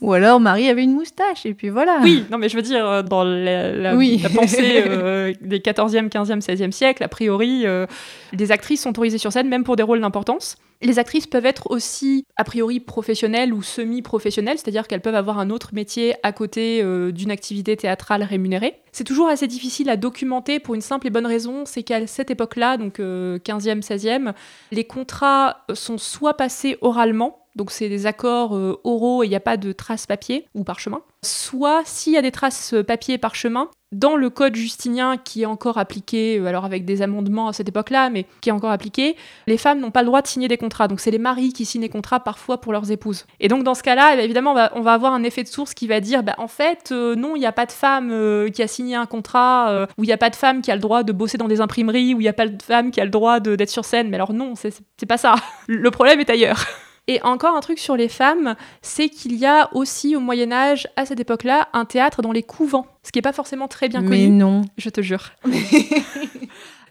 Ou 0.02 0.14
alors 0.14 0.40
Marie 0.40 0.70
avait 0.70 0.84
une 0.84 0.94
moustache, 0.94 1.46
et 1.48 1.54
puis 1.56 1.70
voilà. 1.70 2.00
Oui, 2.04 2.26
non, 2.32 2.38
mais 2.38 2.48
je 2.48 2.56
veux 2.56 2.62
dire, 2.62 2.86
euh, 2.88 3.02
dans 3.02 3.24
la, 3.24 3.72
la- 3.72 3.96
Oui. 3.96 4.20
la 4.22 4.30
pensée 4.30 4.84
euh, 4.86 5.34
des 5.42 5.60
14e, 5.60 6.10
15e, 6.10 6.42
16e 6.42 6.72
siècle, 6.72 7.04
a 7.04 7.08
priori, 7.08 7.64
euh, 7.66 7.88
les 8.34 8.52
actrices 8.52 8.82
sont 8.84 8.92
autorisées 8.92 9.18
sur 9.18 9.32
scène, 9.32 9.48
même 9.48 9.64
pour 9.64 9.76
des 9.76 9.84
rôles 9.84 10.00
d'importance. 10.02 10.58
Les 10.84 10.98
actrices 11.00 11.28
peuvent 11.28 11.46
être 11.46 11.70
aussi, 11.72 12.26
a 12.38 12.44
priori, 12.44 12.80
professionnelles 12.80 13.54
ou 13.54 13.62
semi-professionnelles, 13.64 14.58
c'est-à-dire 14.58 14.88
qu'elles 14.88 15.02
peuvent 15.02 15.16
avoir 15.16 15.38
un 15.40 15.50
autre 15.52 15.72
métier 15.74 16.16
à 16.24 16.32
côté 16.32 16.82
euh, 16.84 17.12
d'une 17.12 17.30
activité 17.32 17.76
théâtrale 17.78 18.24
rémunérée. 18.24 18.76
C'est 18.92 19.04
toujours 19.04 19.28
assez 19.28 19.48
difficile 19.48 19.90
à 19.90 19.98
documenter 19.98 20.60
pour 20.60 20.74
une 20.76 20.82
simple 20.82 21.08
et 21.08 21.12
bonne 21.12 21.28
raison, 21.28 21.64
c'est 21.66 21.84
qu'à 21.84 22.06
cette 22.08 22.30
époque-là, 22.32 22.78
donc 22.78 23.00
euh, 23.00 23.38
15e, 23.40 23.82
16e, 23.84 24.34
les 24.72 24.84
contrats 24.84 25.66
sont 25.74 25.98
soit 26.00 26.36
passés 26.36 26.78
oralement, 26.82 27.41
donc 27.56 27.72
c'est 27.72 27.90
des 27.90 28.06
accords 28.06 28.56
euh, 28.56 28.80
oraux 28.84 29.24
et 29.24 29.28
il 29.28 29.30
n'y 29.30 29.36
a 29.36 29.42
pas 29.42 29.58
de 29.58 29.72
traces 29.72 30.08
papier 30.08 30.48
ou 30.56 30.64
parchemin. 30.64 31.02
Soit 31.24 31.82
s'il 31.86 32.14
y 32.14 32.18
a 32.18 32.22
des 32.22 32.32
traces 32.32 32.74
euh, 32.74 32.84
papier 32.84 33.16
et 33.16 33.18
parchemin, 33.18 33.70
dans 33.92 34.16
le 34.16 34.30
code 34.30 34.56
justinien 34.56 35.18
qui 35.18 35.42
est 35.42 35.46
encore 35.46 35.78
appliqué, 35.78 36.40
euh, 36.40 36.46
alors 36.46 36.64
avec 36.64 36.86
des 36.86 37.02
amendements 37.02 37.50
à 37.50 37.54
cette 37.54 37.68
époque-là, 37.68 38.10
mais 38.10 38.26
qui 38.40 38.50
est 38.50 38.52
encore 38.54 38.72
appliqué, 38.72 39.18
les 39.48 39.58
femmes 39.58 39.82
n'ont 39.82 39.92
pas 39.92 40.02
le 40.02 40.06
droit 40.06 40.22
de 40.22 40.28
signer 40.28 40.48
des 40.48 40.58
contrats. 40.58 40.88
Donc 40.88 41.02
c'est 41.02 41.12
les 41.12 41.20
maris 41.20 41.52
qui 41.52 41.66
signent 41.66 41.82
des 41.82 41.90
contrats 41.90 42.22
parfois 42.22 42.62
pour 42.62 42.72
leurs 42.72 42.90
épouses. 42.90 43.26
Et 43.42 43.50
donc 43.50 43.64
dans 43.64 43.76
ce 43.76 43.84
cas-là, 43.84 44.16
eh 44.16 44.24
évidemment, 44.24 44.56
on 44.74 44.82
va, 44.82 44.94
avoir 44.94 45.14
un 45.14 45.24
effet 45.24 45.44
de 45.44 45.50
source 45.50 45.74
qui 45.74 45.88
va 45.88 46.00
dire, 46.00 46.24
bah, 46.24 46.36
en 46.38 46.48
fait, 46.48 46.92
non, 46.92 47.36
il 47.36 47.40
n'y 47.40 47.46
a 47.46 47.52
pas 47.52 47.66
de 47.66 47.72
femme 47.74 48.50
qui 48.54 48.64
a 48.64 48.68
signé 48.68 48.96
un 48.96 49.06
contrat, 49.06 49.88
ou 49.98 50.04
il 50.04 50.08
n'y 50.08 50.14
a 50.14 50.18
pas 50.18 50.30
de 50.30 50.36
femme 50.36 50.62
qui 50.62 50.72
a 50.72 50.76
le 50.76 50.82
droit 50.82 51.04
de 51.04 51.12
bosser 51.12 51.38
dans 51.38 51.48
des 51.48 51.60
imprimeries, 51.60 52.14
ou 52.14 52.22
il 52.22 52.24
n'y 52.24 52.30
a 52.30 52.34
pas 52.34 52.48
de 52.48 52.62
femme 52.62 52.92
qui 52.92 53.02
a 53.02 53.06
le 53.06 53.12
droit 53.12 53.40
d'être 53.40 53.70
sur 53.70 53.86
scène. 53.86 54.10
Mais 54.10 54.16
alors 54.16 54.34
non, 54.34 54.54
c'est 54.56 55.06
pas 55.08 55.18
ça. 55.18 55.36
Le 55.68 55.92
problème 55.92 56.20
est 56.20 56.30
ailleurs. 56.30 56.66
Et 57.12 57.22
encore 57.24 57.58
un 57.58 57.60
truc 57.60 57.78
sur 57.78 57.98
les 57.98 58.08
femmes, 58.08 58.56
c'est 58.82 59.10
qu'il 59.10 59.36
y 59.36 59.46
a 59.46 59.70
aussi 59.76 60.16
au 60.16 60.22
Moyen 60.22 60.50
Âge, 60.54 60.88
à 60.96 61.06
cette 61.06 61.20
époque-là, 61.20 61.68
un 61.74 61.84
théâtre 61.84 62.22
dans 62.22 62.32
les 62.32 62.42
couvents, 62.42 62.88
ce 63.04 63.12
qui 63.12 63.18
n'est 63.18 63.22
pas 63.22 63.34
forcément 63.34 63.68
très 63.68 63.90
bien 63.90 64.00
Mais 64.00 64.08
connu, 64.08 64.30
non. 64.30 64.62
je 64.78 64.90
te 64.90 65.02
jure. 65.02 65.32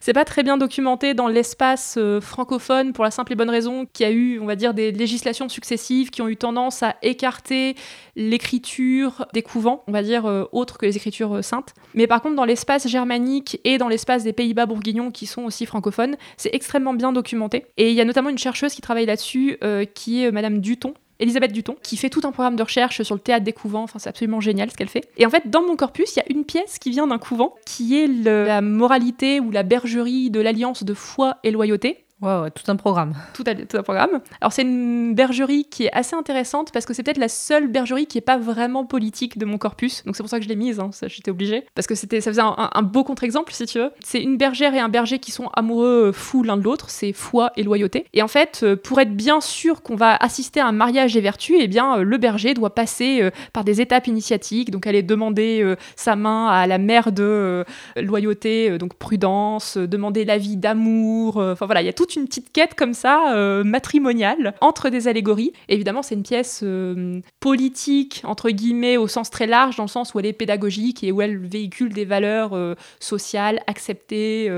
C'est 0.03 0.15
pas 0.15 0.25
très 0.25 0.43
bien 0.43 0.57
documenté 0.57 1.13
dans 1.13 1.29
l'espace 1.29 1.97
euh, 1.99 2.23
francophone 2.23 2.95
pour 2.95 3.05
la 3.05 3.11
simple 3.11 3.35
et 3.35 3.37
bonne 3.37 3.51
raison 3.51 3.85
qu'il 3.85 4.07
y 4.07 4.09
a 4.09 4.13
eu, 4.13 4.41
on 4.41 4.47
va 4.47 4.57
dire, 4.57 4.73
des 4.73 4.93
législations 4.93 5.51
successives 5.51 6.09
qui 6.09 6.23
ont 6.23 6.29
eu 6.29 6.39
tendance 6.39 6.83
à 6.83 6.97
écarter 7.03 7.77
l'écriture 8.17 9.27
des 9.35 9.43
couvents, 9.43 9.85
on 9.89 9.93
va 9.93 10.03
dire, 10.03 10.25
euh, 10.25 10.45
autres 10.53 10.79
que 10.79 10.87
les 10.87 10.97
écritures 10.97 11.37
euh, 11.37 11.43
saintes. 11.43 11.75
Mais 11.93 12.07
par 12.07 12.23
contre, 12.23 12.35
dans 12.35 12.47
l'espace 12.47 12.89
germanique 12.89 13.61
et 13.65 13.77
dans 13.77 13.89
l'espace 13.89 14.25
des 14.25 14.33
Pays-Bas 14.33 14.65
bourguignons 14.65 15.11
qui 15.11 15.27
sont 15.27 15.43
aussi 15.43 15.67
francophones, 15.67 16.17
c'est 16.39 16.55
extrêmement 16.55 16.95
bien 16.95 17.13
documenté. 17.13 17.67
Et 17.77 17.91
il 17.91 17.95
y 17.95 18.01
a 18.01 18.07
notamment 18.07 18.31
une 18.31 18.39
chercheuse 18.39 18.73
qui 18.73 18.81
travaille 18.81 19.07
là-dessus, 19.07 19.59
qui 19.95 20.25
est 20.25 20.31
Madame 20.31 20.61
Duton, 20.61 20.95
Elisabeth 21.21 21.53
Duton, 21.53 21.77
qui 21.83 21.97
fait 21.97 22.11
tout 22.11 22.23
un 22.25 22.33
programme 22.33 22.57
de 22.57 22.63
recherche 22.63 23.03
sur 23.03 23.15
le 23.15 23.21
théâtre 23.21 23.45
des 23.45 23.53
couvents. 23.53 23.85
Enfin, 23.85 23.99
c'est 23.99 24.09
absolument 24.09 24.41
génial 24.41 24.71
ce 24.71 24.77
qu'elle 24.77 24.89
fait. 24.89 25.09
Et 25.17 25.27
en 25.27 25.31
fait, 25.31 25.49
dans 25.49 25.63
mon 25.63 25.77
corpus, 25.77 26.17
il 26.17 26.19
y 26.19 26.23
a 26.23 26.25
une 26.31 26.45
pièce 26.45 26.79
qui 26.79 26.91
vient 26.91 27.07
d'un 27.07 27.19
couvent, 27.19 27.55
qui 27.67 27.99
est 27.99 28.07
la 28.07 28.61
moralité 28.61 29.41
ou 29.41 29.51
la 29.51 29.63
bergerie 29.63 30.31
de 30.31 30.41
l'alliance 30.41 30.83
de 30.83 30.95
foi 30.95 31.39
et 31.45 31.51
loyauté. 31.51 32.05
Ouais, 32.23 32.51
tout 32.51 32.71
un 32.71 32.77
programme. 32.77 33.15
Tout, 33.33 33.45
un- 33.47 33.55
tout 33.55 33.83
programme. 33.83 34.21
Alors, 34.43 34.53
c'est 34.53 34.61
une 34.61 35.15
bergerie 35.15 35.65
qui 35.65 35.85
est 35.85 35.93
assez 35.93 36.15
intéressante 36.15 36.71
parce 36.71 36.85
que 36.85 36.93
c'est 36.93 37.03
peut-être 37.03 37.17
la 37.17 37.31
seule 37.31 37.67
bergerie 37.69 38.07
qui 38.07 38.19
n'est 38.19 38.23
pas 38.23 38.37
vraiment 38.37 38.85
politique 38.85 39.39
de 39.39 39.47
mon 39.47 39.57
corpus. 39.57 40.05
Donc, 40.05 40.17
c'est 40.17 40.23
pour 40.23 40.29
ça 40.29 40.37
que 40.39 40.45
je 40.45 40.49
l'ai 40.51 40.57
mise, 40.57 40.81
hein, 40.81 40.91
ça, 40.93 41.09
j'étais 41.09 41.31
obligée. 41.31 41.65
Parce 41.75 41.87
que 41.87 41.95
c'était, 41.95 42.21
ça 42.21 42.31
faisait 42.31 42.43
un, 42.43 42.83
beau 42.83 43.05
contre-exemple, 43.05 43.55
si 43.55 43.65
tu 43.65 43.79
veux. 43.79 43.91
C'est 44.05 44.23
une 44.23 44.37
bergère 44.37 44.75
et 44.75 44.81
un 44.81 44.91
berger 44.91 45.19
qui 45.19 45.31
sont 45.31 45.49
amoureux 45.55 46.09
euh, 46.09 46.13
fous 46.13 46.43
l'un 46.43 46.59
de 46.59 46.63
l'autre, 46.63 46.91
c'est 46.91 47.15
foi 47.15 47.53
et 47.57 47.63
loyauté. 47.63 48.05
Et 48.13 48.23
en 48.23 48.29
fait, 48.29 48.61
euh, 48.65 48.77
pour 48.77 49.01
être 49.01 49.17
bien 49.17 49.41
sûr 49.41 49.83
qu'on 49.83 49.97
va 49.97 50.15
assister 50.17 50.61
à 50.61 50.67
un 50.67 50.73
mariage 50.73 51.15
des 51.15 51.23
vertus, 51.23 51.57
eh 51.59 51.69
bien, 51.69 51.99
euh, 51.99 52.03
le 52.03 52.19
berger 52.19 52.53
doit 52.53 52.75
passer 52.75 53.31
par 53.55 53.65
des 53.65 53.81
étapes 53.81 54.09
initiatiques. 54.09 54.71
Donc, 54.71 54.87
aller 54.87 55.03
demander 55.03 55.75
sa 55.97 56.17
main 56.17 56.49
à 56.49 56.67
la 56.67 56.77
mère 56.77 57.13
de 57.13 57.65
loyauté, 57.97 58.77
donc 58.79 58.95
prudence, 58.95 59.79
demander 59.79 60.25
l'avis 60.27 60.57
d'amour. 60.59 61.39
Enfin 61.39 61.65
voilà, 61.67 61.81
il 61.83 61.87
y 61.87 61.89
a 61.89 61.93
une 62.17 62.27
petite 62.27 62.53
quête 62.53 62.75
comme 62.75 62.95
ça, 62.95 63.35
euh, 63.35 63.65
matrimoniale, 63.65 64.55
entre 64.61 64.89
des 64.89 65.09
allégories. 65.09 65.53
Évidemment, 65.69 66.03
c'est 66.03 66.15
une 66.15 66.23
pièce 66.23 66.61
euh, 66.63 67.21
politique, 67.41 68.23
entre 68.25 68.51
guillemets, 68.51 68.97
au 68.97 69.09
sens 69.09 69.31
très 69.31 69.47
large, 69.47 69.77
dans 69.77 69.85
le 69.85 69.89
sens 69.89 70.15
où 70.15 70.21
elle 70.21 70.27
est 70.27 70.33
pédagogique 70.33 71.03
et 71.05 71.13
où 71.13 71.23
elle 71.23 71.39
véhicule 71.39 71.93
des 71.93 72.05
valeurs 72.05 72.55
euh, 72.55 72.75
sociales 72.99 73.61
acceptées 73.67 74.51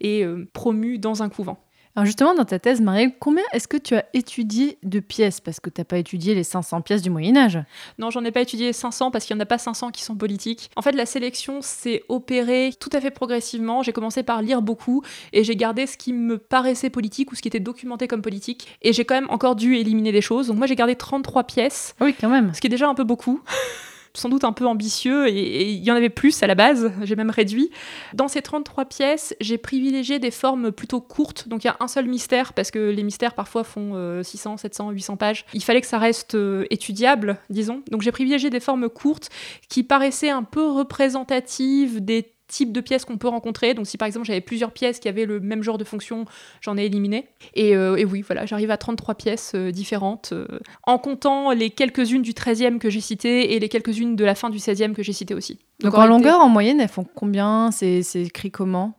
et 0.00 0.24
promues 0.52 0.98
dans 0.98 1.22
un 1.22 1.28
couvent. 1.28 1.58
Alors 1.96 2.04
justement, 2.04 2.34
dans 2.34 2.44
ta 2.44 2.58
thèse, 2.58 2.82
Marielle, 2.82 3.12
combien 3.18 3.42
est-ce 3.54 3.66
que 3.66 3.78
tu 3.78 3.94
as 3.94 4.04
étudié 4.12 4.76
de 4.82 5.00
pièces? 5.00 5.40
Parce 5.40 5.60
que 5.60 5.70
tu 5.70 5.80
n'as 5.80 5.86
pas 5.86 5.96
étudié 5.96 6.34
les 6.34 6.44
500 6.44 6.82
pièces 6.82 7.00
du 7.00 7.08
Moyen 7.08 7.34
Âge. 7.38 7.58
Non, 7.98 8.10
j'en 8.10 8.22
ai 8.22 8.30
pas 8.30 8.42
étudié 8.42 8.74
500 8.74 9.10
parce 9.10 9.24
qu'il 9.24 9.34
n'y 9.34 9.40
en 9.40 9.44
a 9.44 9.46
pas 9.46 9.56
500 9.56 9.92
qui 9.92 10.04
sont 10.04 10.14
politiques. 10.14 10.70
En 10.76 10.82
fait, 10.82 10.92
la 10.92 11.06
sélection 11.06 11.62
s'est 11.62 12.02
opérée 12.10 12.74
tout 12.78 12.90
à 12.92 13.00
fait 13.00 13.10
progressivement. 13.10 13.82
J'ai 13.82 13.94
commencé 13.94 14.22
par 14.22 14.42
lire 14.42 14.60
beaucoup 14.60 15.02
et 15.32 15.42
j'ai 15.42 15.56
gardé 15.56 15.86
ce 15.86 15.96
qui 15.96 16.12
me 16.12 16.36
paraissait 16.36 16.90
politique 16.90 17.32
ou 17.32 17.34
ce 17.34 17.40
qui 17.40 17.48
était 17.48 17.60
documenté 17.60 18.08
comme 18.08 18.20
politique. 18.20 18.78
Et 18.82 18.92
j'ai 18.92 19.06
quand 19.06 19.14
même 19.14 19.30
encore 19.30 19.56
dû 19.56 19.76
éliminer 19.76 20.12
des 20.12 20.20
choses. 20.20 20.48
Donc 20.48 20.58
moi, 20.58 20.66
j'ai 20.66 20.76
gardé 20.76 20.96
33 20.96 21.44
pièces. 21.44 21.94
Oui, 22.02 22.14
quand 22.20 22.28
même. 22.28 22.52
Ce 22.52 22.60
qui 22.60 22.66
est 22.66 22.70
déjà 22.70 22.90
un 22.90 22.94
peu 22.94 23.04
beaucoup 23.04 23.40
sans 24.16 24.28
doute 24.28 24.44
un 24.44 24.52
peu 24.52 24.66
ambitieux 24.66 25.28
et 25.28 25.70
il 25.70 25.84
y 25.84 25.90
en 25.90 25.94
avait 25.94 26.10
plus 26.10 26.42
à 26.42 26.46
la 26.46 26.54
base, 26.54 26.92
j'ai 27.02 27.16
même 27.16 27.30
réduit. 27.30 27.70
Dans 28.14 28.28
ces 28.28 28.42
33 28.42 28.84
pièces, 28.86 29.34
j'ai 29.40 29.58
privilégié 29.58 30.18
des 30.18 30.30
formes 30.30 30.72
plutôt 30.72 31.00
courtes, 31.00 31.48
donc 31.48 31.64
il 31.64 31.66
y 31.66 31.70
a 31.70 31.76
un 31.80 31.88
seul 31.88 32.06
mystère 32.06 32.52
parce 32.52 32.70
que 32.70 32.90
les 32.90 33.02
mystères 33.02 33.34
parfois 33.34 33.64
font 33.64 34.22
600, 34.22 34.56
700, 34.56 34.90
800 34.90 35.16
pages. 35.16 35.44
Il 35.54 35.62
fallait 35.62 35.80
que 35.80 35.86
ça 35.86 35.98
reste 35.98 36.34
euh, 36.34 36.64
étudiable, 36.70 37.38
disons. 37.50 37.82
Donc 37.90 38.02
j'ai 38.02 38.12
privilégié 38.12 38.50
des 38.50 38.60
formes 38.60 38.88
courtes 38.88 39.28
qui 39.68 39.82
paraissaient 39.82 40.30
un 40.30 40.42
peu 40.42 40.66
représentatives 40.66 42.04
des 42.04 42.35
type 42.48 42.72
de 42.72 42.80
pièces 42.80 43.04
qu'on 43.04 43.18
peut 43.18 43.28
rencontrer. 43.28 43.74
Donc 43.74 43.86
si 43.86 43.98
par 43.98 44.06
exemple 44.06 44.26
j'avais 44.26 44.40
plusieurs 44.40 44.72
pièces 44.72 44.98
qui 44.98 45.08
avaient 45.08 45.24
le 45.24 45.40
même 45.40 45.62
genre 45.62 45.78
de 45.78 45.84
fonction, 45.84 46.24
j'en 46.60 46.76
ai 46.76 46.84
éliminé. 46.84 47.28
Et, 47.54 47.76
euh, 47.76 47.96
et 47.96 48.04
oui, 48.04 48.22
voilà, 48.22 48.46
j'arrive 48.46 48.70
à 48.70 48.76
33 48.76 49.14
pièces 49.14 49.52
euh, 49.54 49.70
différentes, 49.70 50.30
euh, 50.32 50.46
en 50.84 50.98
comptant 50.98 51.52
les 51.52 51.70
quelques-unes 51.70 52.22
du 52.22 52.32
13e 52.32 52.78
que 52.78 52.90
j'ai 52.90 53.00
citées 53.00 53.54
et 53.54 53.58
les 53.58 53.68
quelques-unes 53.68 54.16
de 54.16 54.24
la 54.24 54.34
fin 54.34 54.50
du 54.50 54.58
16e 54.58 54.94
que 54.94 55.02
j'ai 55.02 55.12
citées 55.12 55.34
aussi. 55.34 55.58
Donc, 55.80 55.94
en 55.94 56.06
longueur, 56.06 56.40
en 56.40 56.48
moyenne, 56.48 56.80
elles 56.80 56.88
font 56.88 57.06
combien? 57.14 57.70
C'est 57.70 58.00
écrit 58.14 58.50
comment? 58.50 58.98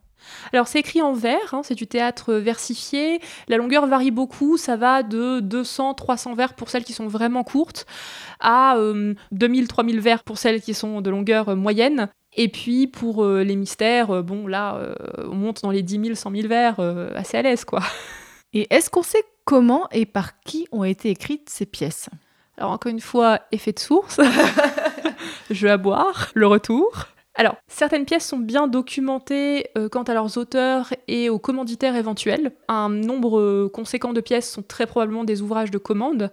Alors 0.51 0.67
c'est 0.67 0.79
écrit 0.79 1.01
en 1.01 1.13
vers, 1.13 1.53
hein, 1.53 1.61
c'est 1.63 1.75
du 1.75 1.87
théâtre 1.87 2.33
versifié. 2.33 3.21
La 3.47 3.55
longueur 3.55 3.87
varie 3.87 4.11
beaucoup, 4.11 4.57
ça 4.57 4.75
va 4.75 5.01
de 5.01 5.39
200-300 5.39 6.35
vers 6.35 6.53
pour 6.53 6.69
celles 6.69 6.83
qui 6.83 6.91
sont 6.91 7.07
vraiment 7.07 7.45
courtes 7.45 7.85
à 8.41 8.75
2000-3000 9.33 9.99
vers 9.99 10.23
pour 10.23 10.37
celles 10.37 10.61
qui 10.61 10.73
sont 10.73 10.99
de 10.99 11.09
longueur 11.09 11.55
moyenne. 11.55 12.09
Et 12.37 12.49
puis 12.49 12.85
pour 12.85 13.25
euh, 13.25 13.43
les 13.43 13.55
mystères, 13.55 14.11
euh, 14.11 14.21
bon 14.21 14.45
là, 14.45 14.75
euh, 14.75 14.95
on 15.29 15.35
monte 15.35 15.63
dans 15.63 15.71
les 15.71 15.81
10 15.81 16.01
000, 16.03 16.15
100 16.15 16.31
000 16.31 16.47
vers 16.47 16.79
assez 17.15 17.37
à 17.37 17.41
l'aise 17.41 17.65
quoi. 17.65 17.81
Et 18.53 18.67
est-ce 18.73 18.89
qu'on 18.89 19.03
sait 19.03 19.23
comment 19.43 19.87
et 19.91 20.05
par 20.05 20.39
qui 20.39 20.67
ont 20.71 20.83
été 20.85 21.09
écrites 21.09 21.49
ces 21.49 21.65
pièces? 21.65 22.09
Alors 22.57 22.71
encore 22.71 22.91
une 22.91 23.01
fois, 23.01 23.41
effet 23.51 23.73
de 23.73 23.79
source, 23.79 24.21
jeu 25.49 25.69
à 25.69 25.77
boire, 25.77 26.31
le 26.33 26.47
retour. 26.47 27.07
Alors, 27.35 27.55
certaines 27.67 28.05
pièces 28.05 28.25
sont 28.25 28.39
bien 28.39 28.67
documentées 28.67 29.67
quant 29.91 30.01
à 30.03 30.13
leurs 30.15 30.39
auteurs 30.39 30.91
et 31.07 31.29
aux 31.29 31.37
commanditaires 31.37 31.95
éventuels. 31.95 32.51
Un 32.67 32.89
nombre 32.89 33.67
conséquent 33.67 34.11
de 34.11 34.21
pièces 34.21 34.49
sont 34.49 34.63
très 34.63 34.87
probablement 34.87 35.23
des 35.23 35.43
ouvrages 35.43 35.69
de 35.69 35.77
commande. 35.77 36.31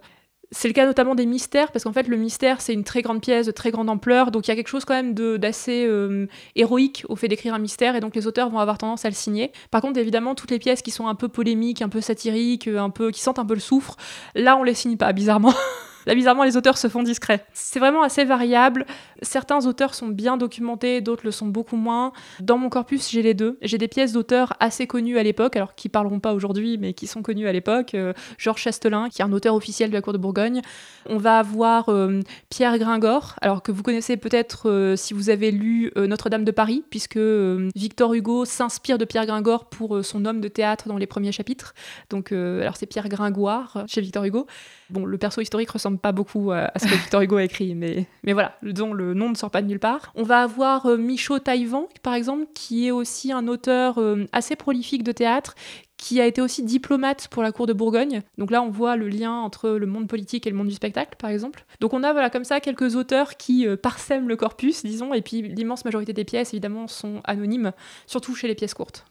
C'est 0.51 0.67
le 0.67 0.73
cas 0.73 0.85
notamment 0.85 1.15
des 1.15 1.25
mystères, 1.25 1.71
parce 1.71 1.83
qu'en 1.83 1.93
fait, 1.93 2.07
le 2.07 2.17
mystère, 2.17 2.61
c'est 2.61 2.73
une 2.73 2.83
très 2.83 3.01
grande 3.01 3.21
pièce 3.21 3.45
de 3.45 3.51
très 3.51 3.71
grande 3.71 3.89
ampleur, 3.89 4.31
donc 4.31 4.47
il 4.47 4.51
y 4.51 4.53
a 4.53 4.55
quelque 4.55 4.67
chose 4.67 4.85
quand 4.85 4.93
même 4.93 5.13
d'assez 5.13 5.85
euh, 5.87 6.27
héroïque 6.55 7.03
au 7.09 7.15
fait 7.15 7.27
d'écrire 7.27 7.53
un 7.53 7.59
mystère, 7.59 7.95
et 7.95 7.99
donc 7.99 8.15
les 8.15 8.27
auteurs 8.27 8.49
vont 8.49 8.59
avoir 8.59 8.77
tendance 8.77 9.05
à 9.05 9.09
le 9.09 9.15
signer. 9.15 9.51
Par 9.71 9.81
contre, 9.81 9.99
évidemment, 9.99 10.35
toutes 10.35 10.51
les 10.51 10.59
pièces 10.59 10.81
qui 10.81 10.91
sont 10.91 11.07
un 11.07 11.15
peu 11.15 11.27
polémiques, 11.27 11.81
un 11.81 11.89
peu 11.89 12.01
satiriques, 12.01 12.67
un 12.67 12.89
peu, 12.89 13.11
qui 13.11 13.21
sentent 13.21 13.39
un 13.39 13.45
peu 13.45 13.55
le 13.55 13.59
soufre, 13.59 13.97
là, 14.35 14.57
on 14.57 14.63
les 14.63 14.73
signe 14.73 14.97
pas, 14.97 15.11
bizarrement. 15.13 15.53
Là, 16.05 16.15
bizarrement, 16.15 16.43
les 16.43 16.57
auteurs 16.57 16.77
se 16.77 16.87
font 16.87 17.03
discrets. 17.03 17.45
C'est 17.53 17.79
vraiment 17.79 18.03
assez 18.03 18.25
variable. 18.25 18.85
Certains 19.21 19.65
auteurs 19.65 19.95
sont 19.95 20.07
bien 20.07 20.37
documentés, 20.37 21.01
d'autres 21.01 21.25
le 21.25 21.31
sont 21.31 21.47
beaucoup 21.47 21.77
moins. 21.77 22.11
Dans 22.39 22.57
mon 22.57 22.69
corpus, 22.69 23.09
j'ai 23.09 23.21
les 23.21 23.33
deux. 23.33 23.57
J'ai 23.61 23.77
des 23.77 23.87
pièces 23.87 24.13
d'auteurs 24.13 24.53
assez 24.59 24.87
connus 24.87 25.17
à 25.17 25.23
l'époque, 25.23 25.55
alors 25.55 25.75
qui 25.75 25.89
parleront 25.89 26.19
pas 26.19 26.33
aujourd'hui, 26.33 26.77
mais 26.77 26.93
qui 26.93 27.07
sont 27.07 27.21
connus 27.21 27.47
à 27.47 27.53
l'époque. 27.53 27.95
Euh, 27.95 28.13
Georges 28.37 28.61
Chastelin, 28.61 29.09
qui 29.09 29.21
est 29.21 29.25
un 29.25 29.31
auteur 29.31 29.55
officiel 29.55 29.89
de 29.89 29.95
la 29.95 30.01
cour 30.01 30.13
de 30.13 30.17
Bourgogne. 30.17 30.61
On 31.07 31.17
va 31.17 31.39
avoir 31.39 31.89
euh, 31.89 32.21
Pierre 32.49 32.77
Gringor, 32.77 33.35
alors 33.41 33.63
que 33.63 33.71
vous 33.71 33.83
connaissez 33.83 34.17
peut-être 34.17 34.69
euh, 34.69 34.95
si 34.95 35.13
vous 35.13 35.29
avez 35.29 35.51
lu 35.51 35.91
Notre-Dame 35.95 36.43
de 36.43 36.51
Paris, 36.51 36.83
puisque 36.89 37.17
Victor 37.17 38.13
Hugo 38.13 38.45
s'inspire 38.45 38.97
de 38.97 39.05
Pierre 39.05 39.25
Gringor 39.25 39.69
pour 39.69 40.03
son 40.03 40.25
homme 40.25 40.41
de 40.41 40.47
théâtre 40.47 40.87
dans 40.87 40.97
les 40.97 41.07
premiers 41.07 41.31
chapitres. 41.31 41.73
Donc, 42.09 42.31
alors 42.31 42.75
c'est 42.77 42.85
Pierre 42.85 43.09
Gringoire 43.09 43.83
chez 43.87 44.01
Victor 44.01 44.23
Hugo. 44.23 44.47
Bon, 44.89 45.05
le 45.05 45.17
perso 45.17 45.41
historique 45.41 45.69
ressemble 45.69 45.94
pas 45.97 46.11
beaucoup 46.11 46.51
à, 46.51 46.71
ce 46.75 46.85
que 46.85 46.95
Victor 46.95 47.21
Hugo 47.21 47.37
a 47.37 47.43
écrit, 47.43 47.75
mais, 47.75 48.07
mais 48.23 48.33
voilà, 48.33 48.57
dont 48.61 48.93
le 48.93 49.13
nom 49.13 49.29
ne 49.29 49.35
sort 49.35 49.51
pas 49.51 49.61
de 49.61 49.67
nulle 49.67 49.79
part. 49.79 50.11
On 50.15 50.23
va 50.23 50.41
avoir 50.41 50.85
euh, 50.85 50.97
Michaud 50.97 51.39
Taïwan, 51.39 51.85
par 52.03 52.13
exemple, 52.13 52.45
qui 52.53 52.87
est 52.87 52.91
aussi 52.91 53.31
un 53.31 53.47
auteur 53.47 53.97
euh, 53.97 54.25
assez 54.31 54.55
prolifique 54.55 55.03
de 55.03 55.11
théâtre, 55.11 55.55
qui 55.97 56.19
a 56.19 56.25
été 56.25 56.41
aussi 56.41 56.63
diplomate 56.63 57.27
pour 57.29 57.41
la 57.41 57.51
cour 57.51 57.67
de 57.67 57.73
Bourgogne. 57.73 58.21
Donc 58.37 58.51
là, 58.51 58.61
on 58.61 58.69
voit 58.69 58.95
le 58.95 59.07
lien 59.07 59.31
entre 59.31 59.69
le 59.69 59.85
monde 59.85 60.07
politique 60.07 60.45
et 60.45 60.49
le 60.49 60.55
monde 60.55 60.67
du 60.67 60.75
spectacle, 60.75 61.15
par 61.17 61.29
exemple. 61.29 61.65
Donc 61.79 61.93
on 61.93 62.03
a 62.03 62.11
voilà 62.11 62.29
comme 62.29 62.43
ça 62.43 62.59
quelques 62.59 62.95
auteurs 62.95 63.37
qui 63.37 63.67
euh, 63.67 63.77
parsèment 63.77 64.27
le 64.27 64.35
corpus, 64.35 64.83
disons, 64.83 65.13
et 65.13 65.21
puis 65.21 65.41
l'immense 65.41 65.85
majorité 65.85 66.13
des 66.13 66.25
pièces, 66.25 66.53
évidemment, 66.53 66.87
sont 66.87 67.21
anonymes, 67.23 67.71
surtout 68.07 68.35
chez 68.35 68.47
les 68.47 68.55
pièces 68.55 68.73
courtes. 68.73 69.05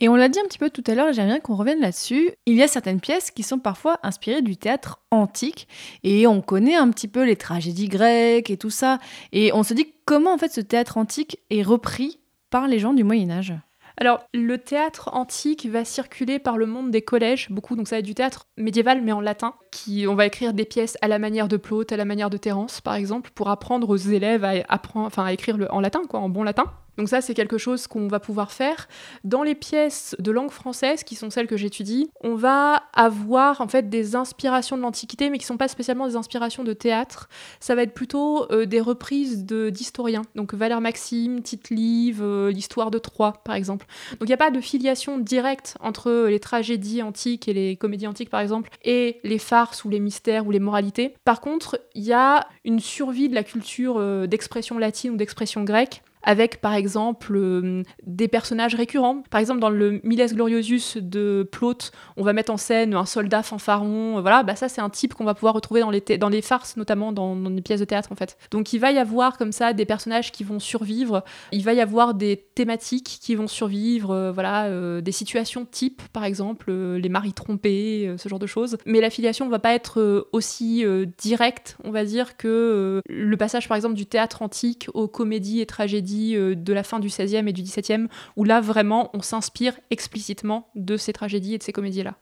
Et 0.00 0.08
on 0.08 0.16
l'a 0.16 0.28
dit 0.28 0.40
un 0.40 0.44
petit 0.44 0.58
peu 0.58 0.70
tout 0.70 0.82
à 0.88 0.94
l'heure, 0.94 1.12
j'aimerais 1.12 1.34
bien 1.34 1.40
qu'on 1.40 1.54
revienne 1.54 1.80
là-dessus. 1.80 2.30
Il 2.46 2.56
y 2.56 2.62
a 2.62 2.68
certaines 2.68 3.00
pièces 3.00 3.30
qui 3.30 3.44
sont 3.44 3.60
parfois 3.60 4.00
inspirées 4.02 4.42
du 4.42 4.56
théâtre 4.56 5.00
antique, 5.10 5.68
et 6.02 6.26
on 6.26 6.40
connaît 6.40 6.74
un 6.74 6.90
petit 6.90 7.08
peu 7.08 7.24
les 7.24 7.36
tragédies 7.36 7.88
grecques 7.88 8.50
et 8.50 8.56
tout 8.56 8.70
ça. 8.70 8.98
Et 9.32 9.52
on 9.52 9.62
se 9.62 9.72
dit 9.72 9.94
comment 10.04 10.34
en 10.34 10.38
fait 10.38 10.52
ce 10.52 10.60
théâtre 10.60 10.98
antique 10.98 11.38
est 11.50 11.62
repris 11.62 12.18
par 12.50 12.66
les 12.66 12.80
gens 12.80 12.92
du 12.92 13.04
Moyen 13.04 13.30
Âge? 13.30 13.54
Alors, 13.96 14.24
le 14.34 14.58
théâtre 14.58 15.10
antique 15.12 15.66
va 15.66 15.84
circuler 15.84 16.40
par 16.40 16.58
le 16.58 16.66
monde 16.66 16.90
des 16.90 17.02
collèges, 17.02 17.48
beaucoup, 17.50 17.76
donc 17.76 17.86
ça 17.86 17.94
va 17.94 18.00
être 18.00 18.04
du 18.04 18.14
théâtre 18.14 18.48
médiéval, 18.56 19.02
mais 19.02 19.12
en 19.12 19.20
latin, 19.20 19.54
qui, 19.70 20.06
on 20.08 20.16
va 20.16 20.26
écrire 20.26 20.52
des 20.52 20.64
pièces 20.64 20.98
à 21.00 21.06
la 21.06 21.20
manière 21.20 21.46
de 21.46 21.56
Plaute, 21.56 21.92
à 21.92 21.96
la 21.96 22.04
manière 22.04 22.28
de 22.28 22.36
Terence, 22.36 22.80
par 22.80 22.94
exemple, 22.94 23.30
pour 23.36 23.50
apprendre 23.50 23.88
aux 23.88 23.96
élèves 23.96 24.44
à, 24.44 24.54
apprendre, 24.68 25.06
enfin, 25.06 25.24
à 25.24 25.32
écrire 25.32 25.56
en 25.70 25.80
latin, 25.80 26.02
quoi, 26.08 26.18
en 26.18 26.28
bon 26.28 26.42
latin. 26.42 26.64
Donc 26.98 27.08
ça, 27.08 27.20
c'est 27.20 27.34
quelque 27.34 27.58
chose 27.58 27.86
qu'on 27.86 28.08
va 28.08 28.20
pouvoir 28.20 28.52
faire. 28.52 28.88
Dans 29.24 29.42
les 29.42 29.54
pièces 29.54 30.14
de 30.18 30.30
langue 30.30 30.50
française, 30.50 31.04
qui 31.04 31.14
sont 31.14 31.30
celles 31.30 31.46
que 31.46 31.56
j'étudie, 31.56 32.10
on 32.22 32.34
va 32.34 32.84
avoir 32.92 33.60
en 33.60 33.68
fait 33.68 33.88
des 33.88 34.16
inspirations 34.16 34.76
de 34.76 34.82
l'Antiquité, 34.82 35.30
mais 35.30 35.38
qui 35.38 35.44
ne 35.44 35.48
sont 35.48 35.56
pas 35.56 35.68
spécialement 35.68 36.06
des 36.06 36.16
inspirations 36.16 36.64
de 36.64 36.72
théâtre. 36.72 37.28
Ça 37.60 37.74
va 37.74 37.82
être 37.82 37.94
plutôt 37.94 38.50
euh, 38.52 38.66
des 38.66 38.80
reprises 38.80 39.44
d'historiens. 39.44 40.22
Donc 40.34 40.54
Valère 40.54 40.80
Maxime, 40.80 41.42
Tite-Live, 41.42 42.20
euh, 42.22 42.50
l'histoire 42.50 42.90
de 42.90 42.98
Troie, 42.98 43.34
par 43.44 43.54
exemple. 43.54 43.86
Donc 44.12 44.22
il 44.22 44.30
n'y 44.30 44.34
a 44.34 44.38
pas 44.38 44.50
de 44.50 44.60
filiation 44.60 45.18
directe 45.18 45.76
entre 45.80 46.26
les 46.28 46.40
tragédies 46.40 47.02
antiques 47.02 47.48
et 47.48 47.52
les 47.52 47.76
comédies 47.76 48.06
antiques, 48.06 48.30
par 48.30 48.40
exemple, 48.40 48.70
et 48.84 49.20
les 49.24 49.38
farces 49.38 49.84
ou 49.84 49.90
les 49.90 50.00
mystères 50.00 50.46
ou 50.46 50.50
les 50.50 50.60
moralités. 50.60 51.14
Par 51.24 51.40
contre, 51.40 51.80
il 51.94 52.04
y 52.04 52.12
a 52.12 52.46
une 52.64 52.80
survie 52.80 53.28
de 53.28 53.34
la 53.34 53.44
culture 53.44 53.96
euh, 53.98 54.26
d'expression 54.26 54.78
latine 54.78 55.12
ou 55.12 55.16
d'expression 55.16 55.64
grecque 55.64 56.02
avec 56.24 56.60
par 56.60 56.74
exemple 56.74 57.36
euh, 57.36 57.82
des 58.06 58.28
personnages 58.28 58.74
récurrents. 58.74 59.22
Par 59.30 59.40
exemple, 59.40 59.60
dans 59.60 59.70
le 59.70 60.00
Miles 60.02 60.26
Gloriosus 60.32 61.00
de 61.00 61.48
Plaute, 61.50 61.92
on 62.16 62.22
va 62.22 62.32
mettre 62.32 62.52
en 62.52 62.56
scène 62.56 62.94
un 62.94 63.04
soldat 63.04 63.42
fanfaron. 63.42 64.20
Voilà, 64.20 64.42
bah 64.42 64.56
ça 64.56 64.68
c'est 64.68 64.80
un 64.80 64.90
type 64.90 65.14
qu'on 65.14 65.24
va 65.24 65.34
pouvoir 65.34 65.54
retrouver 65.54 65.80
dans 65.80 65.90
les, 65.90 66.00
dans 66.18 66.28
les 66.28 66.42
farces, 66.42 66.76
notamment 66.76 67.12
dans, 67.12 67.34
les 67.34 67.62
pièces 67.62 67.80
de 67.80 67.84
théâtre 67.84 68.10
en 68.10 68.16
fait. 68.16 68.36
Donc 68.50 68.72
il 68.72 68.78
va 68.78 68.90
y 68.90 68.98
avoir 68.98 69.36
comme 69.36 69.52
ça 69.52 69.72
des 69.72 69.84
personnages 69.84 70.32
qui 70.32 70.44
vont 70.44 70.58
survivre. 70.58 71.24
Il 71.52 71.62
va 71.62 71.74
y 71.74 71.80
avoir 71.80 72.14
des 72.14 72.44
thématiques 72.54 73.18
qui 73.20 73.34
vont 73.34 73.46
survivre. 73.48 74.10
Euh, 74.10 74.32
voilà, 74.32 74.66
euh, 74.66 75.00
des 75.00 75.12
situations 75.12 75.66
type 75.70 76.02
par 76.12 76.24
exemple 76.24 76.72
les 76.72 77.08
maris 77.08 77.32
trompés, 77.32 78.14
ce 78.16 78.28
genre 78.28 78.38
de 78.38 78.46
choses. 78.46 78.78
Mais 78.86 79.00
l'affiliation 79.00 79.48
va 79.48 79.58
pas 79.58 79.74
être 79.74 80.28
aussi 80.32 80.84
directe, 81.18 81.76
on 81.84 81.90
va 81.90 82.04
dire, 82.04 82.36
que 82.36 83.02
le 83.06 83.36
passage 83.36 83.68
par 83.68 83.76
exemple 83.76 83.94
du 83.94 84.06
théâtre 84.06 84.42
antique 84.42 84.88
aux 84.94 85.08
comédies 85.08 85.60
et 85.60 85.66
tragédies 85.66 86.13
euh, 86.36 86.54
de 86.54 86.72
la 86.72 86.82
fin 86.82 87.00
du 87.00 87.08
XVIe 87.08 87.48
et 87.48 87.52
du 87.52 87.62
XVIIe, 87.62 88.06
où 88.36 88.44
là 88.44 88.60
vraiment 88.60 89.10
on 89.14 89.22
s'inspire 89.22 89.74
explicitement 89.90 90.68
de 90.74 90.96
ces 90.96 91.12
tragédies 91.12 91.54
et 91.54 91.58
de 91.58 91.62
ces 91.62 91.72
comédies-là. 91.72 92.16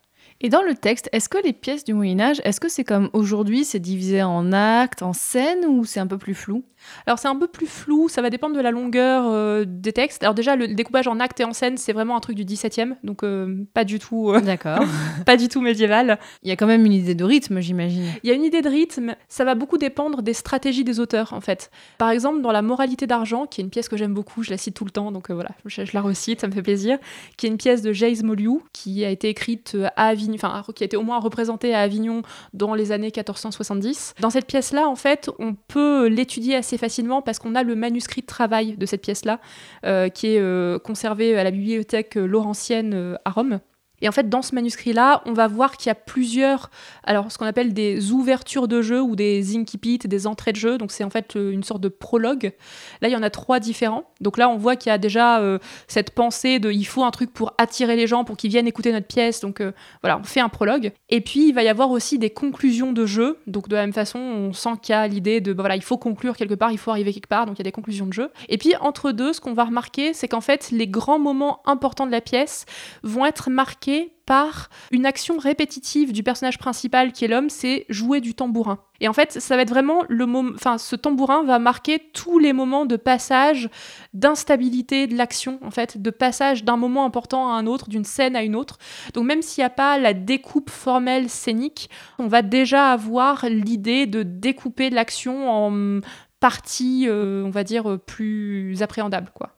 Et 0.45 0.49
dans 0.49 0.63
le 0.63 0.75
texte, 0.75 1.09
est-ce 1.13 1.29
que 1.29 1.39
les 1.39 1.53
pièces 1.53 1.85
du 1.85 1.95
Moyen 1.95 2.19
Âge, 2.19 2.43
est-ce 2.43 2.59
que 2.59 2.69
c'est 2.69 2.83
comme 2.83 3.11
aujourd'hui, 3.13 3.65
c'est 3.65 3.79
divisé 3.79 4.25
en 4.25 4.53
actes, 4.53 5.03
en 5.03 5.13
scènes, 5.13 5.65
ou 5.69 5.85
c'est 5.85 6.01
un 6.01 6.09
peu 6.09 6.19
plus 6.19 6.35
flou? 6.35 6.65
Alors 7.07 7.19
c'est 7.19 7.29
un 7.29 7.37
peu 7.37 7.47
plus 7.47 7.67
flou, 7.67 8.09
ça 8.09 8.23
va 8.23 8.31
dépendre 8.31 8.57
de 8.57 8.61
la 8.61 8.71
longueur 8.71 9.25
euh, 9.27 9.65
des 9.67 9.93
textes. 9.93 10.23
Alors 10.23 10.35
déjà 10.35 10.57
le 10.57 10.69
découpage 10.69 11.07
en 11.09 11.21
actes 11.21 11.41
et 11.41 11.45
en 11.45 11.53
scènes, 11.53 11.77
c'est 11.77 11.93
vraiment 11.93 12.17
un 12.17 12.21
truc 12.21 12.37
du 12.37 12.45
17e, 12.45 12.95
donc 13.05 13.23
euh, 13.23 13.65
pas 13.75 13.85
du 13.85 13.99
tout 13.99 14.31
euh, 14.31 14.41
D'accord. 14.41 14.85
pas 15.27 15.37
du 15.37 15.49
tout 15.49 15.61
médiéval. 15.61 16.19
Il 16.43 16.49
y 16.49 16.53
a 16.53 16.57
quand 16.57 16.67
même 16.67 16.85
une 16.85 16.93
idée 16.93 17.15
de 17.15 17.25
rythme, 17.25 17.61
j'imagine. 17.61 18.05
Il 18.23 18.29
y 18.29 18.33
a 18.33 18.35
une 18.35 18.45
idée 18.45 18.63
de 18.63 18.69
rythme, 18.69 19.15
ça 19.29 19.45
va 19.45 19.55
beaucoup 19.55 19.79
dépendre 19.79 20.23
des 20.23 20.35
stratégies 20.35 20.85
des 20.85 21.01
auteurs 21.01 21.33
en 21.33 21.41
fait. 21.41 21.71
Par 21.99 22.11
exemple, 22.11 22.41
dans 22.41 22.53
La 22.53 22.63
moralité 22.63 23.07
d'argent, 23.07 23.47
qui 23.47 23.61
est 23.61 23.65
une 23.65 23.71
pièce 23.71 23.89
que 23.89 23.97
j'aime 23.97 24.15
beaucoup, 24.15 24.43
je 24.43 24.51
la 24.51 24.57
cite 24.57 24.75
tout 24.75 24.85
le 24.85 24.91
temps 24.91 25.13
donc 25.13 25.31
voilà, 25.31 25.51
je, 25.67 25.83
la 25.93 26.01
recite, 26.01 26.41
ça 26.41 26.49
me 26.49 26.53
fait 26.53 26.63
plaisir, 26.63 26.99
qui 27.37 27.47
est 27.47 27.49
une 27.49 27.57
pièce 27.57 27.83
de 27.83 27.93
James 27.93 28.17
Moliou 28.23 28.63
qui 28.73 29.05
a 29.05 29.11
été 29.11 29.29
écrite 29.29 29.77
à 29.97 30.09
Avignon, 30.09 30.32
qui 30.75 30.85
été 30.85 30.97
au 30.97 31.03
moins 31.03 31.19
représentée 31.19 31.75
à 31.75 31.81
Avignon 31.81 32.23
dans 32.53 32.75
les 32.75 32.93
années 32.93 33.07
1470. 33.07 34.15
Dans 34.21 34.31
cette 34.31 34.47
pièce-là, 34.47 34.89
en 34.89 34.97
fait, 34.97 35.31
on 35.39 35.55
peut 35.55 36.07
l'étudier 36.07 36.57
assez 36.57 36.79
facilement 36.79 37.23
parce 37.23 37.39
qu'on 37.39 37.55
a 37.55 37.63
le 37.63 37.75
manuscrit 37.75 38.23
de 38.23 38.27
travail 38.27 38.77
de 38.77 38.87
cette 38.87 39.03
pièce-là, 39.03 39.41
euh, 39.85 40.09
qui 40.09 40.29
est 40.29 40.41
euh, 40.41 40.79
conservé 40.79 41.37
à 41.37 41.45
la 41.45 41.51
bibliothèque 41.51 42.15
Laurentienne 42.15 42.95
euh, 42.95 43.17
à 43.25 43.31
Rome. 43.31 43.61
Et 44.03 44.09
en 44.09 44.13
fait, 44.13 44.29
dans 44.29 44.43
ce 44.43 44.55
manuscrit-là, 44.55 45.23
on 45.27 45.33
va 45.33 45.47
voir 45.47 45.77
qu'il 45.77 45.89
y 45.89 45.91
a 45.91 45.95
plusieurs, 45.95 46.71
alors 47.05 47.31
ce 47.31 47.39
qu'on 47.39 47.47
appelle 47.47 47.73
des 47.73 48.11
ouvertures 48.11 48.67
de 48.67 48.83
jeu 48.83 49.01
ou 49.01 49.17
des 49.17 49.57
incipits, 49.57 49.99
des 49.99 50.27
entrées 50.27 50.53
de 50.53 50.57
jeu. 50.57 50.77
Donc 50.77 50.91
c'est 50.91 51.05
en 51.05 51.11
fait 51.11 51.37
euh, 51.37 51.53
une 51.53 51.63
sorte 51.63 51.81
de 51.81 51.89
prologue. 51.89 52.53
Là, 53.01 53.09
il 53.09 53.13
y 53.13 53.17
en 53.17 53.23
a 53.23 53.31
trois 53.31 53.61
différents. 53.61 54.05
Donc 54.21 54.39
là, 54.39 54.49
on 54.49 54.57
voit 54.57 54.75
qu'il 54.75 54.91
y 54.91 54.93
a 54.93 54.99
déjà 54.99 55.41
euh, 55.41 55.59
cette 55.87 56.11
pensée 56.11 56.59
de 56.59 56.73
il 56.73 56.85
faut 56.85 57.05
un 57.05 57.13
truc 57.13 57.33
pour 57.33 57.55
attirer 57.59 57.95
les 57.95 58.09
gens, 58.09 58.25
pour 58.25 58.37
qu'ils 58.37 58.51
viennent 58.51 58.67
écouter 58.67 58.93
notre 58.93 59.07
pièce. 59.07 59.41
Donc 59.41 59.61
euh, 59.61 59.71
voilà, 60.03 60.19
on 60.19 60.25
fait 60.25 60.41
un 60.41 60.49
prologue. 60.49 60.91
Et 61.09 61.21
puis, 61.21 61.49
il 61.49 61.53
va 61.53 61.63
y 61.63 61.69
avoir 61.69 61.93
aussi 61.93 62.19
des 62.19 62.31
conclusions 62.31 62.93
de 62.93 63.07
jeu. 63.07 63.39
Donc 63.47 63.69
de 63.69 63.77
la 63.77 63.83
même 63.83 63.93
façon, 63.93 64.19
on 64.19 64.53
sent 64.53 64.71
qu'il 64.83 64.95
y 64.95 64.97
a 64.97 65.07
l'idée 65.07 65.41
de 65.41 65.53
bah, 65.53 65.63
voilà, 65.63 65.77
il 65.77 65.83
faut 65.83 65.97
conclure 65.97 66.37
quelque 66.37 66.55
part, 66.55 66.73
il 66.73 66.79
faut 66.79 66.91
arriver 66.91 67.13
quelque 67.13 67.29
part. 67.29 67.47
Donc 67.47 67.57
il 67.57 67.61
y 67.61 67.63
a 67.63 67.71
des 67.71 67.73
conclusions 67.73 68.07
de 68.07 68.13
jeu. 68.13 68.31
Et 68.49 68.59
puis 68.59 68.75
entre 68.81 69.13
deux, 69.13 69.33
ce 69.33 69.41
qu'on 69.41 69.55
va 69.55 69.65
remarquer, 69.65 70.13
c'est 70.13 70.27
qu'en 70.27 70.41
fait, 70.41 70.73
les 70.73 70.89
grands 70.89 71.21
moments 71.21 71.61
importants 71.67 72.07
de 72.07 72.11
la 72.11 72.21
pièce 72.21 72.67
vont 73.05 73.25
être 73.25 73.49
marqués 73.49 73.92
par 74.27 74.71
une 74.91 75.05
action 75.07 75.39
répétitive 75.39 76.13
du 76.13 76.23
personnage 76.23 76.59
principal 76.59 77.13
qui 77.13 77.25
est 77.25 77.29
l'homme, 77.29 77.51
c'est 77.51 77.87
jouer 77.89 78.21
du 78.21 78.35
tambourin. 78.35 78.79
Et 79.01 79.09
en 79.09 79.13
fait, 79.13 79.41
ça 79.41 79.57
va 79.57 79.63
être 79.63 79.71
vraiment 79.71 80.05
le 80.09 80.27
moment, 80.27 80.53
enfin, 80.55 80.79
ce 80.79 80.95
tambourin 80.95 81.43
va 81.43 81.59
marquer 81.59 81.99
tous 82.13 82.39
les 82.39 82.53
moments 82.53 82.87
de 82.87 82.97
passage, 82.97 83.69
d'instabilité 84.15 85.07
de 85.07 85.17
l'action, 85.17 85.59
en 85.63 85.71
fait, 85.71 86.01
de 86.01 86.11
passage 86.11 86.65
d'un 86.65 86.77
moment 86.77 87.05
important 87.05 87.49
à 87.49 87.55
un 87.55 87.67
autre, 87.67 87.89
d'une 87.89 88.05
scène 88.05 88.37
à 88.37 88.43
une 88.43 88.55
autre. 88.55 88.79
Donc 89.15 89.25
même 89.25 89.43
s'il 89.43 89.63
n'y 89.63 89.67
a 89.67 89.71
pas 89.71 89.99
la 89.99 90.15
découpe 90.15 90.71
formelle 90.71 91.29
scénique, 91.29 91.91
on 92.19 92.29
va 92.29 92.43
déjà 92.43 92.93
avoir 92.93 93.47
l'idée 93.49 94.07
de 94.07 94.23
découper 94.23 94.91
l'action 94.91 95.51
en 95.51 96.01
parties, 96.39 97.07
euh, 97.09 97.45
on 97.45 97.51
va 97.51 97.65
dire, 97.65 97.99
plus 98.07 98.83
appréhendables, 98.83 99.33
quoi. 99.35 99.51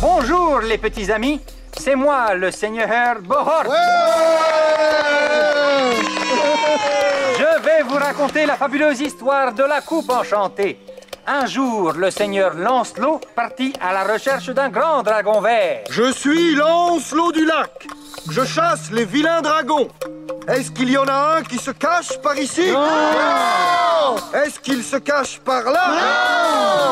Bonjour 0.00 0.60
les 0.60 0.76
petits 0.76 1.10
amis, 1.10 1.40
c'est 1.78 1.94
moi 1.94 2.34
le 2.34 2.50
seigneur 2.50 3.20
Bohort. 3.22 3.64
Je 7.38 7.62
vais 7.62 7.82
vous 7.82 7.94
raconter 7.96 8.44
la 8.44 8.56
fabuleuse 8.56 9.00
histoire 9.00 9.54
de 9.54 9.62
la 9.62 9.80
coupe 9.80 10.10
enchantée. 10.10 10.78
Un 11.28 11.44
jour, 11.46 11.92
le 11.92 12.10
seigneur 12.12 12.54
Lancelot 12.54 13.20
partit 13.34 13.72
à 13.80 13.92
la 13.92 14.04
recherche 14.04 14.48
d'un 14.50 14.68
grand 14.68 15.02
dragon 15.02 15.40
vert. 15.40 15.82
Je 15.90 16.12
suis 16.12 16.54
Lancelot 16.54 17.32
du 17.32 17.44
lac. 17.44 17.88
Je 18.30 18.44
chasse 18.44 18.92
les 18.92 19.04
vilains 19.04 19.42
dragons. 19.42 19.88
Est-ce 20.46 20.70
qu'il 20.70 20.88
y 20.88 20.96
en 20.96 21.08
a 21.08 21.38
un 21.38 21.42
qui 21.42 21.58
se 21.58 21.72
cache 21.72 22.16
par 22.22 22.38
ici? 22.38 22.70
Non. 22.70 24.14
Est-ce 24.34 24.60
qu'il 24.60 24.84
se 24.84 24.98
cache 24.98 25.40
par 25.40 25.64
là? 25.64 25.88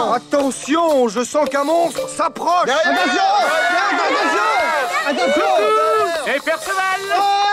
Non. 0.07 0.12
Attention, 0.14 1.07
je 1.07 1.22
sens 1.22 1.49
qu'un 1.49 1.62
monstre 1.62 2.09
s'approche. 2.09 2.70
Attention. 2.70 3.30
Attention. 3.89 5.11
Attention. 5.11 6.35
Et 6.35 6.41
Perceval. 6.41 7.01
Vous 7.16 7.43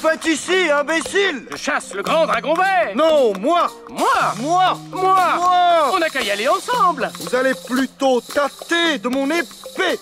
faites 0.00 0.26
ici, 0.26 0.70
imbécile. 0.70 1.46
Je 1.50 1.56
chasse 1.56 1.94
le 1.94 2.02
grand 2.02 2.26
dragon 2.26 2.54
vert. 2.54 2.94
Non, 2.96 3.32
moi. 3.38 3.70
Moi. 3.90 4.34
Moi. 4.40 4.78
Moi. 4.90 5.36
Moi. 5.36 5.90
On 5.94 5.98
n'a 5.98 6.08
qu'à 6.08 6.22
y 6.22 6.30
aller 6.30 6.48
ensemble. 6.48 7.10
Vous 7.20 7.34
allez 7.34 7.52
plutôt 7.66 8.20
tâter 8.20 8.98
de 8.98 9.08
mon 9.08 9.26
épée. 9.26 9.98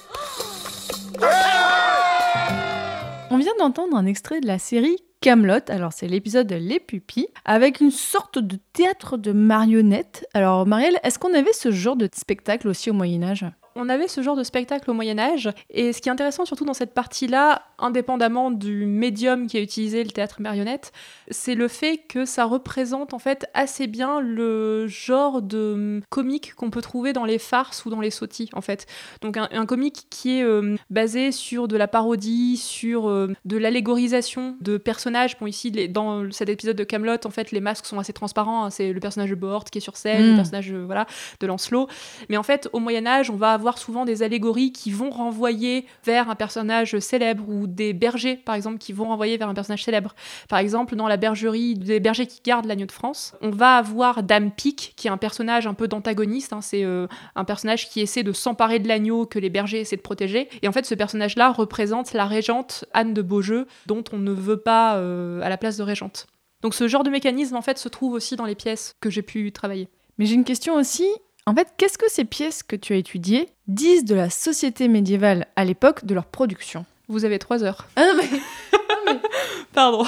On 3.31 3.37
vient 3.37 3.53
d'entendre 3.59 3.97
un 3.97 4.07
extrait 4.07 4.41
de 4.41 4.47
la 4.47 4.59
série 4.59 4.97
Camelot, 5.21 5.69
alors 5.69 5.93
c'est 5.93 6.07
l'épisode 6.07 6.53
Les 6.53 6.79
Pupilles, 6.79 7.27
avec 7.45 7.81
une 7.81 7.91
sorte 7.91 8.39
de 8.39 8.57
théâtre 8.73 9.17
de 9.17 9.33
marionnettes. 9.33 10.29
Alors 10.33 10.65
Marielle, 10.65 11.01
est-ce 11.03 11.19
qu'on 11.19 11.35
avait 11.35 11.53
ce 11.53 11.73
genre 11.73 11.97
de 11.97 12.09
spectacle 12.15 12.69
aussi 12.69 12.91
au 12.91 12.93
Moyen 12.95 13.25
Âge? 13.25 13.45
On 13.79 13.89
avait 13.89 14.09
ce 14.09 14.21
genre 14.23 14.37
de 14.37 14.43
spectacle 14.43 14.91
au 14.91 14.95
Moyen 14.95 15.19
Âge, 15.19 15.51
et 15.71 15.93
ce 15.93 16.03
qui 16.03 16.09
est 16.09 16.13
intéressant 16.13 16.45
surtout 16.45 16.65
dans 16.65 16.75
cette 16.75 16.93
partie-là, 16.93 17.63
indépendamment 17.79 18.51
du 18.51 18.87
médium 18.87 19.47
qui 19.47 19.57
a 19.57 19.61
utilisé 19.61 20.03
le 20.03 20.11
théâtre 20.11 20.41
marionnette, 20.41 20.93
c'est 21.31 21.55
le 21.55 21.69
fait 21.69 21.99
que 22.09 22.25
ça 22.25 22.45
représente 22.45 23.15
en 23.15 23.19
fait 23.19 23.47
assez 23.55 23.87
bien 23.87 24.21
le 24.21 24.87
genre 24.89 25.43
de 25.43 26.01
comique 26.11 26.55
qu'on 26.55 26.71
peut 26.71 26.83
trouver 26.83 27.13
dans 27.13 27.25
les 27.25 27.39
farces 27.39 27.85
ou 27.85 27.91
dans 27.91 28.01
les 28.01 28.11
sautis 28.11 28.51
en 28.53 28.61
fait. 28.61 28.87
Donc 29.21 29.37
un, 29.37 29.67
comique 29.67 30.07
qui 30.11 30.39
est 30.39 30.43
euh, 30.43 30.77
basé 30.91 31.31
sur 31.31 31.69
de 31.69 31.77
la 31.77 31.87
parodie, 31.87 32.57
sur 32.57 33.09
euh, 33.09 33.33
de 33.45 33.57
l'allégorisation 33.57 34.57
de 34.61 34.77
personnages. 34.77 35.39
Bon 35.39 35.47
ici 35.47 35.71
dans 35.89 36.31
cet 36.33 36.49
épisode 36.49 36.77
de 36.77 36.85
Camelot, 36.85 37.25
en 37.25 37.31
fait 37.31 37.53
les 37.53 37.61
masques 37.61 37.87
sont 37.87 37.99
assez 37.99 38.13
transparents. 38.13 38.65
Hein. 38.65 38.71
c'est 38.71 38.93
le 38.93 39.01
personnage 39.01 39.31
de 39.31 39.35
Bohort 39.37 39.65
qui 39.65 39.79
est 39.79 39.83
sur 39.83 39.97
scène, 39.97 40.23
le 40.23 40.33
Mm. 40.33 40.37
personnage 40.37 40.73
euh, 40.73 40.85
voilà 40.85 41.07
de 41.41 41.47
Lancelot. 41.47 41.87
Mais 42.29 42.37
en 42.37 42.43
fait 42.43 42.69
au 42.73 42.81
Moyen 42.81 43.07
Âge, 43.07 43.31
on 43.31 43.37
va 43.37 43.53
avoir 43.53 43.68
souvent 43.77 44.07
des 44.07 44.23
allégories 44.23 44.73
qui 44.73 44.91
vont 44.91 45.11
renvoyer 45.11 45.85
vers 46.05 46.31
un 46.31 46.35
personnage 46.35 46.99
célèbre 47.01 47.47
ou 47.47 47.67
des 47.67 47.93
bergers 47.93 48.37
par 48.37 48.55
exemple 48.55 48.79
qui 48.79 48.95
vont 48.95 49.09
renvoyer 49.09 49.37
vers 49.37 49.49
un 49.49 49.55
personnage 49.55 49.85
célèbre. 49.85 50.15
Par 50.49 50.59
exemple 50.59 50.97
dans 50.97 51.09
la 51.09 51.19
bergerie 51.19 51.75
des 51.75 52.01
bergers 52.01 52.27
qui 52.27 52.41
gardent 52.43 52.65
l'agneau 52.65 52.87
de 52.87 52.93
France, 52.93 53.35
on 53.43 53.51
va 53.51 53.77
avoir 53.77 54.23
Dame 54.23 54.51
Pique 54.51 54.95
qui 54.97 55.09
est 55.09 55.11
un 55.11 55.19
personnage 55.19 55.67
un 55.67 55.75
peu 55.75 55.89
d'antagoniste. 55.89 56.55
hein. 56.55 56.63
c'est 56.63 56.85
euh, 56.85 57.07
un 57.35 57.45
personnage 57.45 57.91
qui 57.91 58.01
essaie 58.01 58.23
de 58.23 58.33
s'emparer 58.33 58.79
de 58.79 58.89
l'agneau 58.89 59.27
que 59.27 59.39
les 59.39 59.51
bergers 59.51 59.81
essaient 59.81 59.97
de 59.97 60.03
protéger. 60.03 60.49
Et 60.63 60.69
en 60.69 60.73
fait 60.73 60.87
ce 60.87 60.95
personnage-là 60.95 61.51
représente 61.51 62.15
la 62.15 62.25
régente 62.25 62.85
Anne 62.95 63.13
de 63.13 63.21
Beaujeu 63.21 63.67
dont 63.87 64.05
on 64.13 64.19
ne 64.19 64.33
veut 64.33 64.61
pas 64.61 64.97
euh, 64.97 65.43
à 65.43 65.49
la 65.49 65.59
place 65.59 65.77
de 65.77 65.83
régente. 65.83 66.29
Donc 66.63 66.75
ce 66.75 66.89
genre 66.89 67.05
de 67.05 67.11
mécanisme 67.11 67.57
en 67.57 67.63
fait 67.63 67.79
se 67.79 67.89
trouve 67.89 68.13
aussi 68.13 68.37
dans 68.37 68.45
les 68.45 68.55
pièces 68.55 68.95
que 69.01 69.11
j'ai 69.11 69.23
pu 69.23 69.53
travailler. 69.53 69.89
Mais 70.19 70.27
j'ai 70.27 70.35
une 70.35 70.45
question 70.45 70.75
aussi. 70.75 71.07
En 71.49 71.55
fait, 71.55 71.73
qu'est-ce 71.79 71.97
que 71.97 72.11
ces 72.11 72.27
pièces 72.27 72.63
que 72.63 72.77
tu 72.77 72.93
as 72.93 72.97
étudiées 72.97 73.49
disent 73.69 74.05
de 74.05 74.15
la 74.15 74.29
société 74.29 74.87
médiévale 74.87 75.47
à 75.57 75.65
l'époque 75.65 76.05
de 76.05 76.13
leur 76.13 76.27
production? 76.27 76.85
Vous 77.09 77.25
avez 77.25 77.39
trois 77.39 77.65
heures. 77.65 77.89
Ah 77.97 78.05
non, 78.05 78.23
mais... 79.07 79.19
Pardon. 79.73 80.05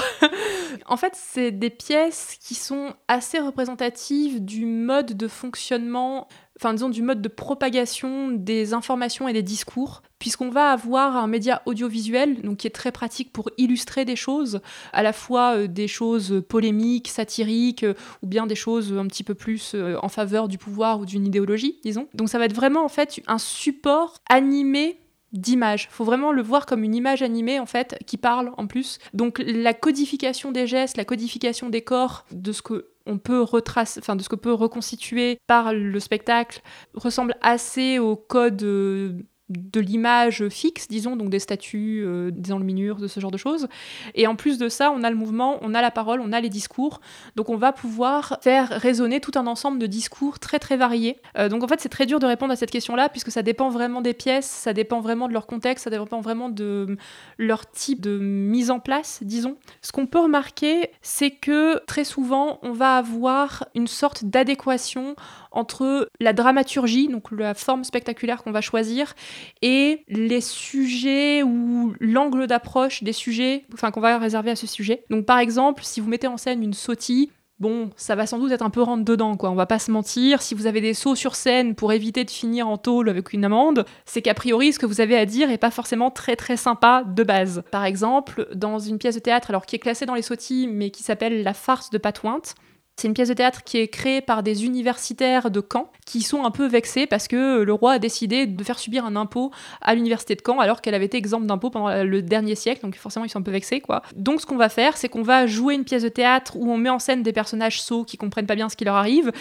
en 0.85 0.97
fait, 0.97 1.13
c'est 1.15 1.49
des 1.49 1.71
pièces 1.71 2.37
qui 2.39 2.53
sont 2.53 2.93
assez 3.07 3.39
représentatives 3.39 4.45
du 4.45 4.67
mode 4.67 5.17
de 5.17 5.27
fonctionnement, 5.27 6.27
enfin 6.61 6.75
disons 6.75 6.89
du 6.89 7.01
mode 7.01 7.23
de 7.23 7.27
propagation 7.27 8.29
des 8.29 8.73
informations 8.75 9.27
et 9.27 9.33
des 9.33 9.41
discours, 9.41 10.03
puisqu'on 10.19 10.49
va 10.49 10.69
avoir 10.69 11.17
un 11.17 11.25
média 11.25 11.63
audiovisuel, 11.65 12.39
donc 12.43 12.57
qui 12.57 12.67
est 12.67 12.71
très 12.71 12.91
pratique 12.91 13.33
pour 13.33 13.49
illustrer 13.57 14.05
des 14.05 14.15
choses, 14.15 14.61
à 14.93 15.01
la 15.01 15.11
fois 15.11 15.55
euh, 15.55 15.67
des 15.67 15.87
choses 15.87 16.43
polémiques, 16.47 17.07
satiriques, 17.07 17.83
euh, 17.83 17.95
ou 18.21 18.27
bien 18.27 18.45
des 18.45 18.53
choses 18.55 18.93
un 18.93 19.07
petit 19.07 19.23
peu 19.23 19.33
plus 19.33 19.71
euh, 19.73 19.97
en 20.03 20.09
faveur 20.09 20.47
du 20.47 20.59
pouvoir 20.59 20.99
ou 20.99 21.05
d'une 21.07 21.25
idéologie, 21.25 21.79
disons. 21.83 22.07
Donc 22.13 22.29
ça 22.29 22.37
va 22.37 22.45
être 22.45 22.55
vraiment 22.55 22.85
en 22.85 22.89
fait 22.89 23.19
un 23.25 23.39
support 23.39 24.19
animé 24.29 24.99
d'image. 25.33 25.87
Faut 25.89 26.03
vraiment 26.03 26.31
le 26.31 26.43
voir 26.43 26.67
comme 26.67 26.83
une 26.83 26.93
image 26.93 27.21
animée 27.21 27.59
en 27.59 27.65
fait 27.65 27.97
qui 28.05 28.17
parle 28.17 28.51
en 28.57 28.67
plus. 28.67 28.99
Donc 29.13 29.41
la 29.45 29.73
codification 29.73 30.51
des 30.51 30.67
gestes, 30.67 30.97
la 30.97 31.05
codification 31.05 31.69
des 31.69 31.81
corps, 31.81 32.25
de 32.31 32.51
ce 32.51 32.61
que 32.61 32.91
on 33.05 33.17
peut 33.17 33.41
retracer, 33.41 33.99
enfin 33.99 34.15
de 34.15 34.23
ce 34.23 34.29
que 34.29 34.35
peut 34.35 34.53
reconstituer 34.53 35.39
par 35.47 35.73
le 35.73 35.99
spectacle, 35.99 36.61
ressemble 36.93 37.35
assez 37.41 37.99
au 37.99 38.15
code 38.15 38.63
euh, 38.63 39.13
de 39.51 39.79
l'image 39.79 40.47
fixe, 40.49 40.87
disons, 40.87 41.15
donc 41.15 41.29
des 41.29 41.39
statues, 41.39 42.03
euh, 42.05 42.31
des 42.31 42.51
enluminures, 42.51 42.97
de 42.97 43.07
ce 43.07 43.19
genre 43.19 43.31
de 43.31 43.37
choses. 43.37 43.67
Et 44.15 44.27
en 44.27 44.35
plus 44.35 44.57
de 44.57 44.69
ça, 44.69 44.91
on 44.91 45.03
a 45.03 45.09
le 45.09 45.15
mouvement, 45.15 45.57
on 45.61 45.73
a 45.73 45.81
la 45.81 45.91
parole, 45.91 46.21
on 46.21 46.31
a 46.31 46.39
les 46.39 46.49
discours. 46.49 47.01
Donc 47.35 47.49
on 47.49 47.57
va 47.57 47.71
pouvoir 47.71 48.39
faire 48.41 48.69
résonner 48.69 49.19
tout 49.19 49.31
un 49.35 49.47
ensemble 49.47 49.79
de 49.79 49.87
discours 49.87 50.39
très 50.39 50.59
très 50.59 50.77
variés. 50.77 51.17
Euh, 51.37 51.49
donc 51.49 51.63
en 51.63 51.67
fait, 51.67 51.79
c'est 51.79 51.89
très 51.89 52.05
dur 52.05 52.19
de 52.19 52.25
répondre 52.25 52.53
à 52.53 52.55
cette 52.55 52.71
question-là, 52.71 53.09
puisque 53.09 53.31
ça 53.31 53.43
dépend 53.43 53.69
vraiment 53.69 54.01
des 54.01 54.13
pièces, 54.13 54.47
ça 54.47 54.73
dépend 54.73 55.01
vraiment 55.01 55.27
de 55.27 55.33
leur 55.33 55.47
contexte, 55.47 55.83
ça 55.85 55.89
dépend 55.89 56.21
vraiment 56.21 56.49
de 56.49 56.97
leur 57.37 57.69
type 57.69 58.01
de 58.01 58.17
mise 58.17 58.71
en 58.71 58.79
place, 58.79 59.19
disons. 59.21 59.57
Ce 59.81 59.91
qu'on 59.91 60.05
peut 60.05 60.19
remarquer, 60.19 60.91
c'est 61.01 61.31
que 61.31 61.83
très 61.85 62.03
souvent, 62.03 62.59
on 62.63 62.71
va 62.71 62.97
avoir 62.97 63.65
une 63.75 63.87
sorte 63.87 64.25
d'adéquation 64.25 65.15
entre 65.51 66.09
la 66.19 66.33
dramaturgie, 66.33 67.07
donc 67.07 67.31
la 67.31 67.53
forme 67.53 67.83
spectaculaire 67.83 68.43
qu'on 68.43 68.51
va 68.51 68.61
choisir, 68.61 69.13
et 69.61 70.03
les 70.07 70.41
sujets 70.41 71.43
ou 71.43 71.93
l'angle 71.99 72.47
d'approche 72.47 73.03
des 73.03 73.13
sujets, 73.13 73.65
enfin 73.73 73.91
qu'on 73.91 74.01
va 74.01 74.17
réserver 74.17 74.51
à 74.51 74.55
ce 74.55 74.67
sujet. 74.67 75.03
Donc 75.09 75.25
par 75.25 75.39
exemple, 75.39 75.83
si 75.83 75.99
vous 75.99 76.09
mettez 76.09 76.27
en 76.27 76.37
scène 76.37 76.63
une 76.63 76.73
sautille, 76.73 77.29
Bon, 77.61 77.91
ça 77.95 78.15
va 78.15 78.25
sans 78.25 78.39
doute 78.39 78.51
être 78.51 78.63
un 78.63 78.71
peu 78.71 78.81
rentre 78.81 79.05
dedans, 79.05 79.37
quoi. 79.37 79.51
On 79.51 79.55
va 79.55 79.67
pas 79.67 79.77
se 79.77 79.91
mentir. 79.91 80.41
Si 80.41 80.55
vous 80.55 80.65
avez 80.65 80.81
des 80.81 80.95
sauts 80.95 81.13
sur 81.13 81.35
scène 81.35 81.75
pour 81.75 81.93
éviter 81.93 82.23
de 82.23 82.31
finir 82.31 82.67
en 82.67 82.79
tôle 82.79 83.07
avec 83.07 83.33
une 83.33 83.45
amende, 83.45 83.85
c'est 84.03 84.23
qu'a 84.23 84.33
priori 84.33 84.73
ce 84.73 84.79
que 84.79 84.87
vous 84.87 84.99
avez 84.99 85.15
à 85.15 85.27
dire 85.27 85.51
est 85.51 85.59
pas 85.59 85.69
forcément 85.69 86.09
très 86.09 86.35
très 86.35 86.57
sympa 86.57 87.03
de 87.05 87.21
base. 87.21 87.61
Par 87.69 87.85
exemple, 87.85 88.47
dans 88.55 88.79
une 88.79 88.97
pièce 88.97 89.13
de 89.13 89.19
théâtre, 89.19 89.51
alors 89.51 89.67
qui 89.67 89.75
est 89.75 89.79
classée 89.79 90.07
dans 90.07 90.15
les 90.15 90.23
sautilles, 90.23 90.65
mais 90.65 90.89
qui 90.89 91.03
s'appelle 91.03 91.43
La 91.43 91.53
farce 91.53 91.91
de 91.91 91.99
Patointe, 91.99 92.55
C'est 93.01 93.07
une 93.07 93.15
pièce 93.15 93.29
de 93.29 93.33
théâtre 93.33 93.63
qui 93.63 93.79
est 93.79 93.87
créée 93.87 94.21
par 94.21 94.43
des 94.43 94.63
universitaires 94.63 95.49
de 95.49 95.59
Caen 95.59 95.91
qui 96.05 96.21
sont 96.21 96.45
un 96.45 96.51
peu 96.51 96.67
vexés 96.67 97.07
parce 97.07 97.27
que 97.27 97.63
le 97.63 97.73
roi 97.73 97.93
a 97.93 97.97
décidé 97.99 98.45
de 98.45 98.63
faire 98.63 98.77
subir 98.77 99.05
un 99.05 99.15
impôt 99.15 99.49
à 99.81 99.95
l'université 99.95 100.35
de 100.35 100.41
Caen 100.45 100.59
alors 100.59 100.81
qu'elle 100.81 100.93
avait 100.93 101.05
été 101.05 101.17
exempte 101.17 101.47
d'impôt 101.47 101.71
pendant 101.71 102.03
le 102.03 102.21
dernier 102.21 102.53
siècle, 102.53 102.81
donc 102.83 102.95
forcément 102.97 103.25
ils 103.25 103.29
sont 103.29 103.39
un 103.39 103.41
peu 103.41 103.49
vexés 103.49 103.81
quoi. 103.81 104.03
Donc 104.15 104.39
ce 104.39 104.45
qu'on 104.45 104.55
va 104.55 104.69
faire, 104.69 104.97
c'est 104.97 105.09
qu'on 105.09 105.23
va 105.23 105.47
jouer 105.47 105.73
une 105.73 105.83
pièce 105.83 106.03
de 106.03 106.09
théâtre 106.09 106.55
où 106.57 106.71
on 106.71 106.77
met 106.77 106.91
en 106.91 106.99
scène 106.99 107.23
des 107.23 107.33
personnages 107.33 107.81
sots 107.81 108.03
qui 108.03 108.17
comprennent 108.17 108.45
pas 108.45 108.53
bien 108.53 108.69
ce 108.69 108.75
qui 108.75 108.85
leur 108.85 108.97
arrive 108.97 109.31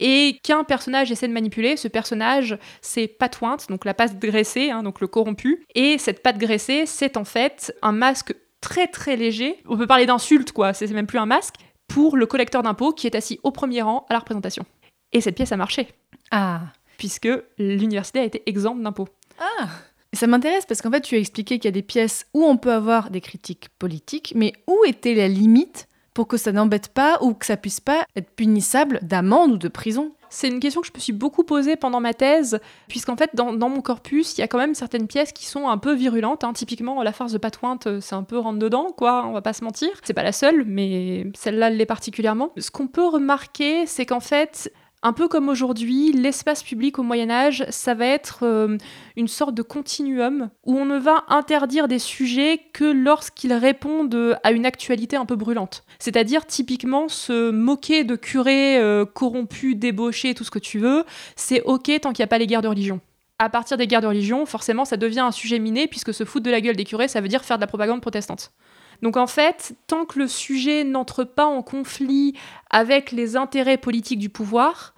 et 0.00 0.40
qu'un 0.42 0.64
personnage 0.64 1.12
essaie 1.12 1.28
de 1.28 1.32
manipuler. 1.32 1.76
Ce 1.76 1.86
personnage, 1.86 2.58
c'est 2.82 3.06
Patointe, 3.06 3.68
donc 3.68 3.84
la 3.84 3.94
patte 3.94 4.18
graissée, 4.18 4.72
hein, 4.72 4.82
donc 4.82 5.00
le 5.00 5.06
corrompu. 5.06 5.64
Et 5.76 5.98
cette 5.98 6.20
patte 6.20 6.38
graissée, 6.38 6.84
c'est 6.84 7.16
en 7.16 7.24
fait 7.24 7.72
un 7.80 7.92
masque 7.92 8.34
très 8.60 8.88
très 8.88 9.14
léger. 9.14 9.62
On 9.68 9.76
peut 9.76 9.86
parler 9.86 10.06
d'insulte 10.06 10.50
quoi, 10.50 10.72
c'est 10.72 10.90
même 10.90 11.06
plus 11.06 11.18
un 11.18 11.26
masque 11.26 11.54
pour 11.94 12.16
le 12.16 12.26
collecteur 12.26 12.64
d'impôts 12.64 12.90
qui 12.90 13.06
est 13.06 13.14
assis 13.14 13.38
au 13.44 13.52
premier 13.52 13.80
rang 13.80 14.04
à 14.10 14.14
la 14.14 14.18
représentation. 14.18 14.66
Et 15.12 15.20
cette 15.20 15.36
pièce 15.36 15.52
a 15.52 15.56
marché. 15.56 15.86
Ah. 16.32 16.62
Puisque 16.98 17.28
l'université 17.56 18.18
a 18.18 18.24
été 18.24 18.42
exempte 18.46 18.82
d'impôts. 18.82 19.06
Ah. 19.38 19.68
Ça 20.12 20.26
m'intéresse 20.26 20.66
parce 20.66 20.82
qu'en 20.82 20.90
fait, 20.90 21.02
tu 21.02 21.14
as 21.14 21.18
expliqué 21.18 21.60
qu'il 21.60 21.66
y 21.66 21.68
a 21.68 21.70
des 21.70 21.82
pièces 21.82 22.26
où 22.34 22.42
on 22.42 22.56
peut 22.56 22.72
avoir 22.72 23.10
des 23.10 23.20
critiques 23.20 23.68
politiques, 23.78 24.32
mais 24.34 24.54
où 24.66 24.76
était 24.84 25.14
la 25.14 25.28
limite 25.28 25.86
pour 26.14 26.28
que 26.28 26.36
ça 26.36 26.52
n'embête 26.52 26.88
pas 26.88 27.18
ou 27.20 27.34
que 27.34 27.44
ça 27.44 27.56
puisse 27.56 27.80
pas 27.80 28.06
être 28.16 28.30
punissable 28.30 29.00
d'amende 29.02 29.52
ou 29.52 29.58
de 29.58 29.68
prison 29.68 30.12
c'est 30.34 30.48
une 30.48 30.58
question 30.58 30.80
que 30.80 30.88
je 30.88 30.92
me 30.92 30.98
suis 30.98 31.12
beaucoup 31.12 31.44
posée 31.44 31.76
pendant 31.76 32.00
ma 32.00 32.12
thèse, 32.12 32.58
puisqu'en 32.88 33.16
fait, 33.16 33.30
dans, 33.34 33.52
mon 33.52 33.80
corpus, 33.80 34.36
il 34.36 34.40
y 34.40 34.44
a 34.44 34.48
quand 34.48 34.58
même 34.58 34.74
certaines 34.74 35.06
pièces 35.06 35.32
qui 35.32 35.46
sont 35.46 35.68
un 35.68 35.78
peu 35.78 35.94
virulentes. 35.94 36.42
Hein. 36.42 36.52
Typiquement, 36.52 37.00
La 37.04 37.12
farce 37.12 37.30
de 37.30 37.38
Patointe, 37.38 38.00
c'est 38.00 38.16
un 38.16 38.24
peu 38.24 38.38
rentre-dedans, 38.38 38.88
quoi, 38.96 39.24
on 39.26 39.32
va 39.32 39.42
pas 39.42 39.52
se 39.52 39.62
mentir. 39.62 39.90
C'est 40.02 40.12
pas 40.12 40.24
la 40.24 40.32
seule, 40.32 40.64
mais 40.66 41.26
celle-là 41.36 41.70
l'est 41.70 41.86
particulièrement. 41.86 42.50
Ce 42.58 42.72
qu'on 42.72 42.88
peut 42.88 43.06
remarquer, 43.06 43.86
c'est 43.86 44.06
qu'en 44.06 44.18
fait, 44.18 44.72
un 45.04 45.12
peu 45.12 45.28
comme 45.28 45.50
aujourd'hui, 45.50 46.12
l'espace 46.12 46.62
public 46.62 46.98
au 46.98 47.02
Moyen 47.02 47.30
Âge, 47.30 47.64
ça 47.68 47.92
va 47.92 48.06
être 48.06 48.38
euh, 48.42 48.78
une 49.16 49.28
sorte 49.28 49.54
de 49.54 49.60
continuum 49.60 50.48
où 50.64 50.78
on 50.78 50.86
ne 50.86 50.98
va 50.98 51.24
interdire 51.28 51.88
des 51.88 51.98
sujets 51.98 52.58
que 52.72 52.84
lorsqu'ils 52.84 53.52
répondent 53.52 54.38
à 54.42 54.50
une 54.50 54.64
actualité 54.64 55.16
un 55.16 55.26
peu 55.26 55.36
brûlante. 55.36 55.84
C'est-à-dire 55.98 56.46
typiquement 56.46 57.08
se 57.08 57.50
moquer 57.50 58.04
de 58.04 58.16
curés 58.16 58.78
euh, 58.78 59.04
corrompus, 59.04 59.76
débauchés, 59.76 60.34
tout 60.34 60.42
ce 60.44 60.50
que 60.50 60.58
tu 60.58 60.78
veux, 60.78 61.04
c'est 61.36 61.60
ok 61.62 62.00
tant 62.00 62.12
qu'il 62.12 62.22
n'y 62.22 62.24
a 62.24 62.28
pas 62.28 62.38
les 62.38 62.46
guerres 62.46 62.62
de 62.62 62.68
religion 62.68 63.00
à 63.40 63.50
partir 63.50 63.76
des 63.76 63.88
guerres 63.88 64.00
de 64.00 64.06
religion, 64.06 64.46
forcément, 64.46 64.84
ça 64.84 64.96
devient 64.96 65.20
un 65.20 65.32
sujet 65.32 65.58
miné, 65.58 65.88
puisque 65.88 66.14
se 66.14 66.24
foutre 66.24 66.44
de 66.44 66.52
la 66.52 66.60
gueule 66.60 66.76
des 66.76 66.84
curés, 66.84 67.08
ça 67.08 67.20
veut 67.20 67.26
dire 67.26 67.44
faire 67.44 67.58
de 67.58 67.60
la 67.60 67.66
propagande 67.66 68.00
protestante. 68.00 68.52
Donc 69.02 69.16
en 69.16 69.26
fait, 69.26 69.74
tant 69.86 70.04
que 70.04 70.18
le 70.18 70.28
sujet 70.28 70.84
n'entre 70.84 71.24
pas 71.24 71.46
en 71.46 71.62
conflit 71.62 72.34
avec 72.70 73.12
les 73.12 73.36
intérêts 73.36 73.78
politiques 73.78 74.18
du 74.18 74.30
pouvoir, 74.30 74.94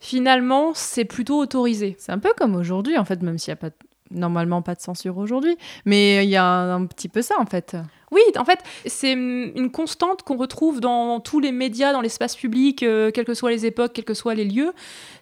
finalement, 0.00 0.72
c'est 0.74 1.04
plutôt 1.04 1.38
autorisé. 1.38 1.96
C'est 1.98 2.12
un 2.12 2.18
peu 2.18 2.32
comme 2.36 2.54
aujourd'hui, 2.54 2.98
en 2.98 3.04
fait, 3.04 3.22
même 3.22 3.38
s'il 3.38 3.52
n'y 3.52 3.58
a 3.58 3.70
pas 3.70 3.76
normalement 4.10 4.62
pas 4.62 4.74
de 4.74 4.80
censure 4.80 5.18
aujourd'hui, 5.18 5.56
mais 5.84 6.24
il 6.24 6.30
y 6.30 6.36
a 6.36 6.44
un, 6.44 6.86
petit 6.86 7.08
peu 7.08 7.22
ça, 7.22 7.34
en 7.38 7.46
fait. 7.46 7.76
Oui, 8.10 8.22
en 8.36 8.44
fait, 8.44 8.60
c'est 8.86 9.12
une 9.12 9.70
constante 9.70 10.22
qu'on 10.22 10.36
retrouve 10.36 10.80
dans 10.80 11.20
tous 11.20 11.40
les 11.40 11.52
médias, 11.52 11.92
dans 11.92 12.00
l'espace 12.00 12.36
public, 12.36 12.82
euh, 12.82 13.10
quelles 13.10 13.26
que 13.26 13.34
soient 13.34 13.50
les 13.50 13.66
époques, 13.66 13.92
quels 13.92 14.04
que 14.04 14.14
soient 14.14 14.34
les 14.34 14.46
lieux. 14.46 14.72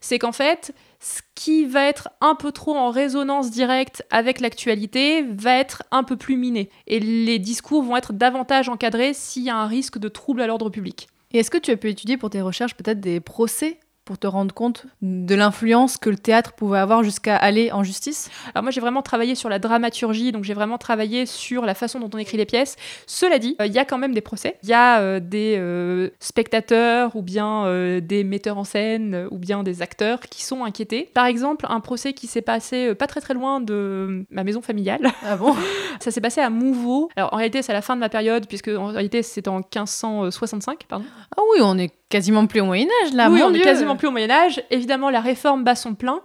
C'est 0.00 0.18
qu'en 0.18 0.32
fait, 0.32 0.72
ce 1.00 1.20
qui 1.34 1.66
va 1.66 1.84
être 1.84 2.08
un 2.20 2.34
peu 2.34 2.52
trop 2.52 2.76
en 2.76 2.90
résonance 2.90 3.50
directe 3.50 4.04
avec 4.10 4.40
l'actualité 4.40 5.22
va 5.22 5.56
être 5.56 5.82
un 5.90 6.04
peu 6.04 6.16
plus 6.16 6.36
miné. 6.36 6.70
Et 6.86 7.00
les 7.00 7.38
discours 7.38 7.82
vont 7.82 7.96
être 7.96 8.12
davantage 8.12 8.68
encadrés 8.68 9.14
s'il 9.14 9.42
y 9.42 9.50
a 9.50 9.56
un 9.56 9.66
risque 9.66 9.98
de 9.98 10.08
trouble 10.08 10.40
à 10.40 10.46
l'ordre 10.46 10.70
public. 10.70 11.08
Et 11.32 11.38
est-ce 11.38 11.50
que 11.50 11.58
tu 11.58 11.70
as 11.70 11.76
pu 11.76 11.90
étudier 11.90 12.16
pour 12.16 12.30
tes 12.30 12.40
recherches 12.40 12.74
peut-être 12.74 13.00
des 13.00 13.20
procès 13.20 13.78
pour 14.06 14.18
te 14.18 14.26
rendre 14.26 14.54
compte 14.54 14.86
de 15.02 15.34
l'influence 15.34 15.96
que 15.96 16.08
le 16.08 16.16
théâtre 16.16 16.52
pouvait 16.52 16.78
avoir 16.78 17.02
jusqu'à 17.02 17.36
aller 17.36 17.72
en 17.72 17.82
justice 17.82 18.30
Alors 18.54 18.62
moi 18.62 18.70
j'ai 18.70 18.80
vraiment 18.80 19.02
travaillé 19.02 19.34
sur 19.34 19.48
la 19.48 19.58
dramaturgie, 19.58 20.30
donc 20.30 20.44
j'ai 20.44 20.54
vraiment 20.54 20.78
travaillé 20.78 21.26
sur 21.26 21.66
la 21.66 21.74
façon 21.74 21.98
dont 21.98 22.08
on 22.14 22.18
écrit 22.18 22.36
les 22.36 22.46
pièces. 22.46 22.76
Cela 23.06 23.40
dit, 23.40 23.56
euh, 23.60 23.66
il 23.66 23.72
y 23.72 23.78
a 23.78 23.84
quand 23.84 23.98
même 23.98 24.14
des 24.14 24.20
procès. 24.20 24.58
Il 24.62 24.68
y 24.68 24.72
a 24.72 25.00
euh, 25.00 25.18
des 25.20 25.56
euh, 25.58 26.10
spectateurs 26.20 27.16
ou 27.16 27.22
bien 27.22 27.66
des 28.00 28.22
metteurs 28.22 28.58
en 28.58 28.64
scène 28.64 29.26
ou 29.32 29.38
bien 29.38 29.64
des 29.64 29.82
acteurs 29.82 30.20
qui 30.20 30.44
sont 30.44 30.64
inquiétés. 30.64 31.10
Par 31.12 31.26
exemple, 31.26 31.66
un 31.68 31.80
procès 31.80 32.12
qui 32.12 32.28
s'est 32.28 32.42
passé 32.42 32.94
pas 32.94 33.08
très 33.08 33.20
très 33.20 33.34
loin 33.34 33.60
de 33.60 34.24
ma 34.30 34.44
maison 34.44 34.62
familiale. 34.62 35.10
Ah 35.24 35.36
bon? 35.36 35.54
Ça 36.00 36.12
s'est 36.12 36.20
passé 36.20 36.40
à 36.40 36.48
Mouveau. 36.48 37.10
Alors 37.16 37.34
en 37.34 37.38
réalité 37.38 37.62
c'est 37.62 37.72
à 37.72 37.74
la 37.74 37.82
fin 37.82 37.96
de 37.96 38.00
ma 38.00 38.08
période 38.08 38.46
puisque 38.46 38.68
en 38.68 38.86
réalité 38.86 39.24
c'est 39.24 39.48
en 39.48 39.56
1565, 39.56 40.84
pardon. 40.88 41.04
Ah 41.36 41.40
oui, 41.52 41.60
on 41.62 41.76
est 41.76 41.90
quasiment 42.08 42.46
plus 42.46 42.60
au 42.60 42.66
Moyen 42.66 42.86
Âge 43.04 43.14
là. 43.14 43.28
Oui, 43.30 43.40
on 43.42 43.52
est 43.52 43.60
quasiment 43.60 43.95
plus 43.96 44.08
au 44.08 44.10
Moyen 44.10 44.30
Âge. 44.30 44.62
Évidemment, 44.70 45.10
la 45.10 45.20
réforme 45.20 45.64
bat 45.64 45.74
son 45.74 45.94
plein. 45.94 46.20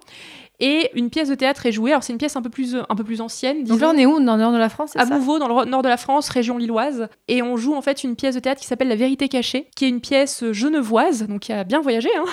Et 0.63 0.91
une 0.93 1.09
pièce 1.09 1.27
de 1.27 1.33
théâtre 1.33 1.65
est 1.65 1.71
jouée. 1.71 1.89
Alors 1.89 2.03
c'est 2.03 2.13
une 2.13 2.19
pièce 2.19 2.35
un 2.35 2.41
peu 2.43 2.51
plus, 2.51 2.75
un 2.75 2.95
peu 2.95 3.03
plus 3.03 3.19
ancienne. 3.19 3.63
Donc 3.63 3.81
là 3.81 3.91
on 3.93 3.97
est 3.97 4.05
où? 4.05 4.23
Dans 4.23 4.35
le 4.35 4.41
nord 4.43 4.51
de 4.51 4.59
la 4.59 4.69
France 4.69 4.95
À 4.95 5.05
Mouveau, 5.05 5.39
dans 5.39 5.47
le 5.47 5.65
nord 5.65 5.81
de 5.81 5.89
la 5.89 5.97
France, 5.97 6.29
région 6.29 6.59
lilloise. 6.59 7.09
Et 7.27 7.41
on 7.41 7.57
joue 7.57 7.73
en 7.73 7.81
fait 7.81 8.03
une 8.03 8.15
pièce 8.15 8.35
de 8.35 8.39
théâtre 8.39 8.61
qui 8.61 8.67
s'appelle 8.67 8.89
La 8.89 8.95
Vérité 8.95 9.27
cachée, 9.27 9.67
qui 9.75 9.85
est 9.85 9.89
une 9.89 10.01
pièce 10.01 10.43
genevoise, 10.51 11.25
donc 11.27 11.41
qui 11.41 11.51
a 11.51 11.63
bien 11.63 11.81
voyagé, 11.81 12.09
hein, 12.15 12.25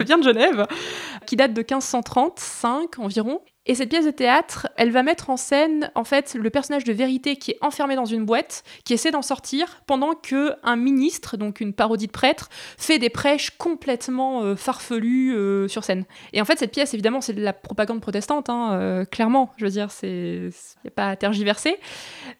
bien 0.04 0.18
de 0.18 0.24
Genève, 0.24 0.66
qui 1.26 1.36
date 1.36 1.52
de 1.52 1.60
1535 1.60 2.98
environ. 2.98 3.40
Et 3.66 3.74
cette 3.74 3.88
pièce 3.88 4.04
de 4.04 4.12
théâtre, 4.12 4.68
elle 4.76 4.92
va 4.92 5.02
mettre 5.02 5.28
en 5.28 5.36
scène 5.36 5.90
en 5.96 6.04
fait 6.04 6.34
le 6.34 6.50
personnage 6.50 6.84
de 6.84 6.92
vérité 6.92 7.36
qui 7.36 7.50
est 7.50 7.58
enfermé 7.60 7.96
dans 7.96 8.04
une 8.04 8.24
boîte, 8.24 8.62
qui 8.84 8.94
essaie 8.94 9.10
d'en 9.10 9.22
sortir, 9.22 9.82
pendant 9.86 10.14
que 10.14 10.52
un 10.62 10.76
ministre, 10.76 11.36
donc 11.36 11.60
une 11.60 11.72
parodie 11.72 12.06
de 12.06 12.12
prêtre, 12.12 12.48
fait 12.78 13.00
des 13.00 13.10
prêches 13.10 13.50
complètement 13.50 14.42
euh, 14.42 14.54
farfelues 14.54 15.34
euh, 15.34 15.66
sur 15.66 15.82
scène. 15.82 16.04
Et 16.32 16.40
en 16.40 16.44
fait, 16.44 16.58
cette 16.58 16.70
pièce, 16.70 16.94
évidemment, 16.94 17.20
c'est 17.20 17.32
de 17.32 17.42
la 17.42 17.52
propagande 17.52 18.00
protestante, 18.00 18.48
hein, 18.48 18.72
euh, 18.74 19.04
clairement. 19.04 19.52
Je 19.56 19.64
veux 19.64 19.70
dire, 19.70 19.90
c'est 19.90 20.50
a 20.86 20.90
pas 20.90 21.10
à 21.10 21.16
tergiverser. 21.16 21.76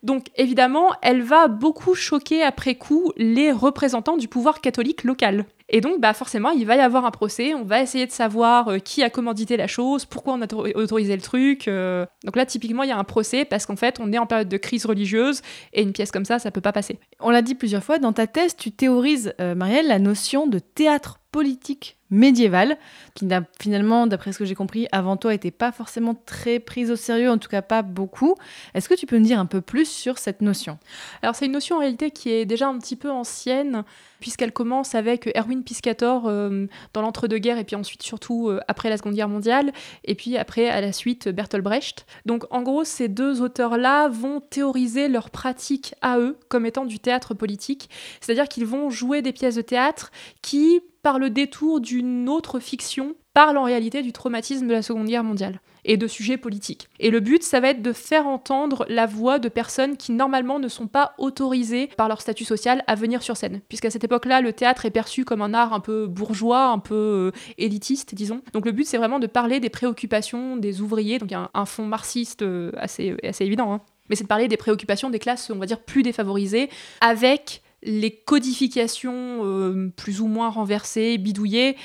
Donc, 0.05 0.27
évidemment, 0.37 0.93
elle 1.03 1.23
va 1.23 1.49
beaucoup 1.49 1.95
choquer 1.95 2.45
après 2.45 2.77
coup 2.77 3.13
les 3.17 3.51
représentants 3.51 4.17
du 4.17 4.29
pouvoir 4.29 4.61
catholique 4.61 5.03
local. 5.03 5.45
Et 5.69 5.81
donc, 5.81 6.01
bah, 6.01 6.15
forcément, 6.15 6.51
il 6.51 6.65
va 6.65 6.77
y 6.77 6.81
avoir 6.81 7.05
un 7.05 7.11
procès, 7.11 7.53
on 7.55 7.65
va 7.65 7.83
essayer 7.83 8.07
de 8.07 8.13
savoir 8.13 8.69
euh, 8.69 8.79
qui 8.79 9.03
a 9.03 9.11
commandité 9.11 9.57
la 9.57 9.67
chose, 9.67 10.05
pourquoi 10.05 10.35
on 10.35 10.43
a 10.43 10.47
autorisé 10.75 11.17
le 11.17 11.23
truc. 11.23 11.67
Euh. 11.67 12.07
Donc 12.25 12.37
là, 12.37 12.47
typiquement, 12.47 12.85
il 12.85 12.89
y 12.89 12.93
a 12.93 12.99
un 12.99 13.05
procès 13.05 13.45
parce 13.45 13.67
qu'en 13.67 13.75
fait, 13.75 13.99
on 14.01 14.13
est 14.13 14.19
en 14.19 14.27
période 14.27 14.49
de 14.49 14.57
crise 14.57 14.87
religieuse 14.87 15.43
et 15.73 15.83
une 15.83 15.93
pièce 15.93 16.13
comme 16.13 16.25
ça, 16.25 16.39
ça 16.39 16.53
peut 16.53 16.61
pas 16.61 16.73
passer. 16.73 17.01
On 17.19 17.31
l'a 17.31 17.43
dit 17.43 17.57
plusieurs 17.57 17.83
fois, 17.83 17.99
dans 17.99 18.13
ta 18.13 18.29
thèse, 18.29 18.57
tu 18.57 18.71
théorises, 18.71 19.35
euh, 19.41 19.55
Marielle, 19.57 19.89
la 19.89 19.99
notion 19.99 20.47
de 20.47 20.61
théâtre 20.61 21.19
politique 21.37 21.99
médiéval, 22.09 22.79
qui 23.15 23.27
n'a 23.27 23.43
finalement, 23.61 24.07
d'après 24.07 24.33
ce 24.33 24.39
que 24.39 24.47
j'ai 24.47 24.55
compris, 24.55 24.87
avant 24.91 25.19
toi, 25.19 25.33
n'était 25.33 25.51
pas 25.51 25.71
forcément 25.71 26.15
très 26.15 26.61
prise 26.61 26.91
au 26.91 26.97
sérieux, 26.97 27.31
en 27.31 27.37
tout 27.37 27.51
cas 27.51 27.61
pas 27.61 27.83
beaucoup. 27.83 28.37
Est-ce 28.73 28.89
que 28.89 28.95
tu 28.95 29.05
peux 29.05 29.19
nous 29.19 29.27
dire 29.27 29.39
un 29.39 29.45
peu 29.45 29.61
plus 29.61 29.87
sur 29.91 30.17
cette 30.17 30.41
notion? 30.41 30.79
Alors 31.21 31.35
c'est 31.35 31.45
une 31.45 31.53
notion 31.53 31.77
en 31.77 31.81
réalité 31.81 32.11
qui 32.11 32.31
est 32.31 32.47
déjà 32.47 32.69
un 32.69 32.79
petit 32.79 32.97
peu 32.97 33.11
ancienne, 33.11 33.85
puisqu'elle 34.21 34.53
commence 34.53 34.95
avec 34.95 35.29
Erwin 35.37 35.63
Piscator 35.63 36.27
euh, 36.27 36.69
dans 36.95 37.03
l'entre-deux-guerres, 37.03 37.59
et 37.59 37.65
puis 37.65 37.77
ensuite 37.77 38.03
surtout 38.03 38.49
euh, 38.49 38.61
après 38.67 38.89
la 38.89 38.97
Seconde 38.97 39.15
Guerre 39.15 39.29
mondiale, 39.29 39.73
et 40.05 40.15
puis 40.15 40.39
après 40.39 40.71
à 40.71 40.81
la 40.81 40.93
suite 40.93 41.29
Bertolt 41.29 41.63
Brecht. 41.63 42.07
Donc 42.25 42.45
en 42.51 42.63
gros, 42.63 42.85
ces 42.85 43.09
deux 43.09 43.43
auteurs-là 43.43 44.09
vont 44.09 44.41
théoriser 44.41 45.09
leur 45.09 45.29
pratique 45.29 45.95
à 46.01 46.19
eux 46.19 46.39
comme 46.49 46.65
étant 46.65 46.87
du 46.87 46.99
théâtre 46.99 47.35
politique, 47.35 47.91
c'est-à-dire 48.21 48.49
qu'ils 48.49 48.67
vont 48.67 48.89
jouer 48.89 49.21
des 49.21 49.33
pièces 49.33 49.57
de 49.57 49.63
théâtre 49.63 50.13
qui 50.41 50.81
par 51.07 51.21
le 51.21 51.31
détour 51.31 51.81
d'une 51.81 52.29
autre 52.29 52.59
fiction, 52.59 53.15
parle 53.33 53.59
en 53.59 53.63
réalité 53.63 54.03
du 54.03 54.11
traumatisme 54.11 54.67
de 54.67 54.73
la 54.73 54.83
Seconde 54.83 55.07
Guerre 55.07 55.23
mondiale 55.23 55.61
et 55.85 55.97
de 55.97 56.09
sujets 56.09 56.37
politiques. 56.37 56.89
Et 56.99 57.11
le 57.11 57.21
but, 57.21 57.45
ça 57.45 57.61
va 57.61 57.69
être 57.69 57.81
de 57.81 57.93
faire 57.93 58.27
entendre 58.27 58.85
la 58.89 59.07
voix 59.07 59.39
de 59.39 59.49
personnes 59.49 59.97
qui 59.97 60.11
normalement 60.11 60.59
ne 60.59 60.67
sont 60.67 60.89
pas 60.89 61.15
autorisées 61.19 61.87
par 61.97 62.09
leur 62.09 62.21
statut 62.21 62.45
social 62.45 62.83
à 62.89 62.97
venir 62.97 63.23
sur 63.23 63.37
scène. 63.37 63.61
Puisqu'à 63.69 63.91
cette 63.91 64.03
époque-là, 64.03 64.41
le 64.41 64.53
théâtre 64.53 64.85
est 64.85 64.91
perçu 64.91 65.25
comme 65.25 65.43
un 65.43 65.55
art 65.55 65.73
un 65.73 65.79
peu 65.79 66.09
bourgeois, 66.09 66.71
un 66.71 66.81
peu 66.81 67.33
euh, 67.33 67.39
élitiste, 67.57 68.17
disons. 68.17 68.41
Donc 68.53 68.67
le 68.67 68.73
but, 68.73 68.85
c'est 68.85 68.99
vraiment 68.99 69.21
de 69.21 69.29
parler 69.29 69.61
des 69.61 69.71
préoccupations 69.71 70.57
des 70.57 70.81
ouvriers, 70.81 71.21
donc 71.21 71.31
un, 71.33 71.67
fond 71.67 71.87
marxiste 71.87 72.43
euh, 72.43 72.73
assez, 72.79 73.15
assez 73.23 73.45
évident, 73.45 73.73
hein. 73.73 73.81
mais 74.09 74.17
c'est 74.17 74.25
de 74.25 74.29
parler 74.29 74.49
des 74.49 74.57
préoccupations 74.57 75.09
des 75.09 75.21
classes, 75.21 75.53
on 75.55 75.59
va 75.61 75.67
dire, 75.67 75.79
plus 75.79 76.03
défavorisées, 76.03 76.69
avec 77.01 77.63
les 77.87 78.11
codifications 78.11 79.41
euh, 79.45 79.93
plus 79.97 80.21
ou 80.21 80.27
moins 80.27 80.51
renversées, 80.51 81.17
bidouillées 81.17 81.77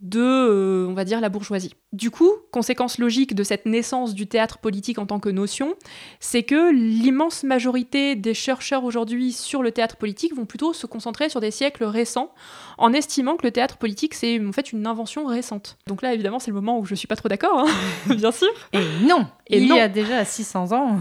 de, 0.00 0.20
euh, 0.20 0.86
on 0.88 0.94
va 0.94 1.04
dire, 1.04 1.20
la 1.20 1.28
bourgeoisie. 1.28 1.74
Du 1.92 2.10
coup, 2.10 2.32
conséquence 2.52 2.96
logique 2.96 3.34
de 3.34 3.42
cette 3.42 3.66
naissance 3.66 4.14
du 4.14 4.26
théâtre 4.26 4.56
politique 4.58 4.98
en 4.98 5.04
tant 5.04 5.20
que 5.20 5.28
notion, 5.28 5.74
c'est 6.20 6.42
que 6.42 6.72
l'immense 6.72 7.44
majorité 7.44 8.16
des 8.16 8.32
chercheurs 8.32 8.84
aujourd'hui 8.84 9.32
sur 9.32 9.62
le 9.62 9.72
théâtre 9.72 9.96
politique 9.96 10.34
vont 10.34 10.46
plutôt 10.46 10.72
se 10.72 10.86
concentrer 10.86 11.28
sur 11.28 11.40
des 11.40 11.50
siècles 11.50 11.84
récents, 11.84 12.32
en 12.78 12.94
estimant 12.94 13.36
que 13.36 13.44
le 13.44 13.50
théâtre 13.50 13.76
politique, 13.76 14.14
c'est 14.14 14.42
en 14.42 14.52
fait 14.52 14.72
une 14.72 14.86
invention 14.86 15.26
récente. 15.26 15.76
Donc 15.86 16.00
là, 16.00 16.14
évidemment, 16.14 16.38
c'est 16.38 16.50
le 16.50 16.56
moment 16.56 16.78
où 16.78 16.86
je 16.86 16.94
suis 16.94 17.08
pas 17.08 17.16
trop 17.16 17.28
d'accord, 17.28 17.58
hein, 17.58 17.70
bien 18.14 18.32
sûr. 18.32 18.48
Et 18.72 18.80
non 19.06 19.26
Il 19.50 19.66
y 19.66 19.78
a 19.78 19.88
déjà 19.88 20.24
600 20.24 20.72
ans 20.72 20.98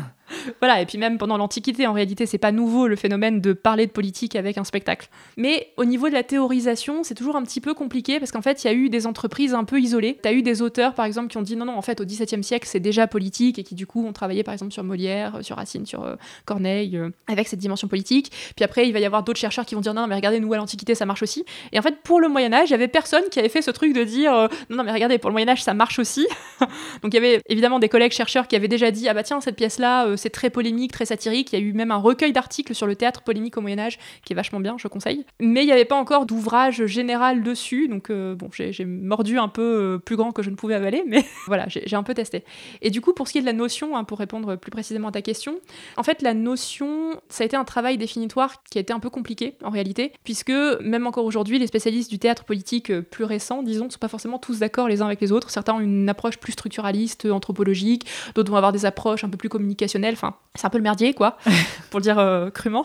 voilà, 0.60 0.82
et 0.82 0.86
puis 0.86 0.98
même 0.98 1.18
pendant 1.18 1.38
l'Antiquité, 1.38 1.88
en 1.88 1.94
réalité, 1.94 2.26
c'est 2.26 2.38
pas 2.38 2.52
nouveau 2.52 2.88
le 2.88 2.96
phénomène 2.96 3.42
de 3.42 3.54
parler 3.54 3.86
de 3.88 3.92
politique 3.92 4.36
avec 4.36 4.58
un 4.58 4.64
spectacle. 4.64 5.10
Mais 5.38 5.72
au 5.78 5.86
niveau 5.86 6.10
de 6.10 6.14
la 6.14 6.24
théorisation, 6.24 7.04
c'est 7.04 7.16
toujours 7.16 7.36
un 7.36 7.44
petit 7.44 7.62
peu 7.62 7.74
compliqué 7.74 8.20
parce 8.20 8.32
qu'en 8.32 8.42
fait, 8.42 8.64
il 8.64 8.68
y 8.68 8.70
a 8.70 8.74
eu 8.74 8.90
des 8.90 9.08
entreprises 9.08 9.54
un 9.54 9.64
peu 9.64 9.80
isolées. 9.80 10.18
Tu 10.22 10.28
as 10.28 10.34
eu 10.34 10.42
des 10.42 10.62
auteurs, 10.62 10.94
par 10.94 11.06
exemple, 11.06 11.30
qui 11.30 11.38
ont 11.38 11.42
dit 11.42 11.56
non, 11.56 11.66
non, 11.66 11.78
en 11.78 11.82
fait, 11.82 12.02
au 12.02 12.06
XVIIe 12.06 12.44
siècle, 12.44 12.68
c'est 12.68 12.80
déjà 12.80 13.08
politique 13.08 13.60
et 13.60 13.64
qui, 13.64 13.76
du 13.76 13.88
coup, 13.88 14.06
ont 14.06 14.14
travaillé, 14.14 14.44
par 14.44 14.54
exemple, 14.54 14.72
sur 14.72 14.84
Molière, 14.84 15.40
sur 15.42 15.58
Racine, 15.58 15.86
sur 15.86 16.04
euh, 16.04 16.16
Corneille, 16.46 16.98
euh, 16.98 17.10
avec 17.28 17.48
cette 17.48 17.60
dimension 17.60 17.88
politique. 17.88 18.32
Puis 18.56 18.66
après, 18.66 18.88
il 18.88 18.94
va 18.94 19.00
y 19.00 19.06
avoir 19.06 19.24
d'autres 19.24 19.40
chercheurs 19.40 19.66
qui 19.66 19.76
vont 19.76 19.82
dire 19.82 19.94
non, 19.94 20.08
mais 20.08 20.16
regardez, 20.16 20.40
nous, 20.40 20.54
à 20.54 20.58
l'Antiquité, 20.58 20.96
ça 20.96 21.06
marche 21.06 21.24
aussi. 21.24 21.46
Et 21.72 21.80
en 21.80 21.82
fait, 21.82 22.02
pour 22.04 22.20
le 22.20 22.30
Moyen-Âge, 22.30 22.70
il 22.70 22.72
y 22.72 22.76
avait 22.76 22.88
personne 22.88 23.24
qui 23.32 23.40
avait 23.40 23.50
fait 23.50 23.62
ce 23.62 23.72
truc 23.72 23.94
de 23.94 24.04
dire 24.04 24.34
euh, 24.34 24.48
non, 24.70 24.78
non, 24.78 24.84
mais 24.84 24.92
regardez, 24.92 25.18
pour 25.18 25.30
le 25.30 25.34
Moyen-Âge, 25.34 25.64
ça 25.64 25.74
marche 25.74 26.00
aussi. 26.00 26.28
Donc 27.02 27.14
il 27.14 27.16
y 27.16 27.18
avait 27.18 27.42
évidemment 27.48 27.80
des 27.80 27.90
collègues 27.90 28.12
chercheurs 28.12 28.48
qui 28.48 28.56
avaient 28.56 28.68
déjà 28.68 28.92
dit 28.92 29.08
ah 29.08 29.14
bah 29.14 29.24
tiens, 29.24 29.42
cette 29.42 29.56
pièce-là, 29.56 30.16
c'est 30.20 30.30
très 30.30 30.50
polémique, 30.50 30.92
très 30.92 31.06
satirique. 31.06 31.54
Il 31.54 31.60
y 31.60 31.62
a 31.62 31.66
eu 31.66 31.74
même 31.74 31.92
un 31.92 31.98
recueil 31.98 32.32
d'articles 32.32 32.76
sur 32.76 32.88
le 32.88 32.96
théâtre 32.96 33.22
polémique 33.22 33.58
au 33.58 33.62
Moyen 33.62 33.80
Âge 33.80 34.00
qui 34.24 34.34
est 34.34 34.36
vachement 34.36 34.60
bien, 34.60 34.76
je 34.78 34.88
conseille. 34.88 35.26
Mais 35.40 35.64
il 35.64 35.66
n'y 35.66 35.72
avait 35.72 35.86
pas 35.86 35.96
encore 35.96 36.26
d'ouvrage 36.26 36.86
général 36.86 37.44
dessus, 37.44 37.88
donc 37.88 38.10
euh, 38.10 38.36
bon, 38.36 38.50
j'ai 38.52 38.86
mordu 38.86 39.38
un 39.40 39.48
peu 39.48 39.62
euh, 39.62 39.98
plus 39.98 40.16
grand 40.16 40.32
que 40.32 40.44
je 40.44 40.50
ne 40.50 40.56
pouvais 40.56 40.76
avaler, 40.76 41.04
mais 41.08 41.26
voilà, 41.48 41.66
j'ai 41.68 41.96
un 41.96 42.04
peu 42.04 42.14
testé. 42.14 42.44
Et 42.82 42.90
du 42.90 43.02
coup, 43.02 43.14
pour 43.14 43.28
ce 43.28 43.34
qui 43.34 43.38
est 43.40 43.42
de 43.42 43.46
la 43.46 43.54
notion, 43.54 43.96
hein, 43.96 44.04
pour 44.04 44.20
répondre 44.20 44.56
plus 44.56 44.72
précisément 44.72 45.10
à 45.10 45.12
ta 45.12 45.22
question, 45.22 45.60
en 45.98 46.04
fait, 46.04 46.22
la 46.22 46.34
notion, 46.34 47.20
ça 47.30 47.44
a 47.44 47.46
été 47.46 47.56
un 47.56 47.64
travail 47.64 47.98
définitoire 47.98 48.64
qui 48.70 48.78
a 48.78 48.82
été 48.82 48.94
un 48.94 49.00
peu 49.00 49.10
compliqué 49.10 49.56
en 49.64 49.70
réalité, 49.70 50.12
puisque 50.24 50.52
même 50.82 51.08
encore 51.08 51.26
aujourd'hui, 51.26 51.60
les 51.60 51.68
spécialistes 51.68 52.10
du 52.10 52.20
théâtre 52.20 52.44
politique 52.44 52.92
euh, 52.92 53.02
plus 53.02 53.24
récent, 53.24 53.64
disons, 53.64 53.86
ne 53.86 53.90
sont 53.90 54.00
pas 54.00 54.08
forcément 54.08 54.40
tous 54.40 54.60
d'accord 54.60 54.88
les 54.88 55.02
uns 55.02 55.06
avec 55.06 55.22
les 55.22 55.32
autres. 55.32 55.50
Certains 55.50 55.74
ont 55.74 55.80
une 55.80 56.10
approche 56.10 56.38
plus 56.38 56.54
structuraliste, 56.54 57.26
anthropologique, 57.26 58.06
d'autres 58.36 58.52
vont 58.52 58.58
avoir 58.58 58.72
des 58.72 58.86
approches 58.86 59.24
un 59.24 59.30
peu 59.30 59.38
plus 59.38 59.50
communicationnelles. 59.50 60.09
Enfin, 60.14 60.36
c'est 60.56 60.66
un 60.66 60.70
peu 60.70 60.78
le 60.78 60.84
merdier, 60.84 61.14
quoi, 61.14 61.38
pour 61.90 62.00
le 62.00 62.04
dire 62.04 62.20
euh, 62.20 62.50
crûment. 62.50 62.84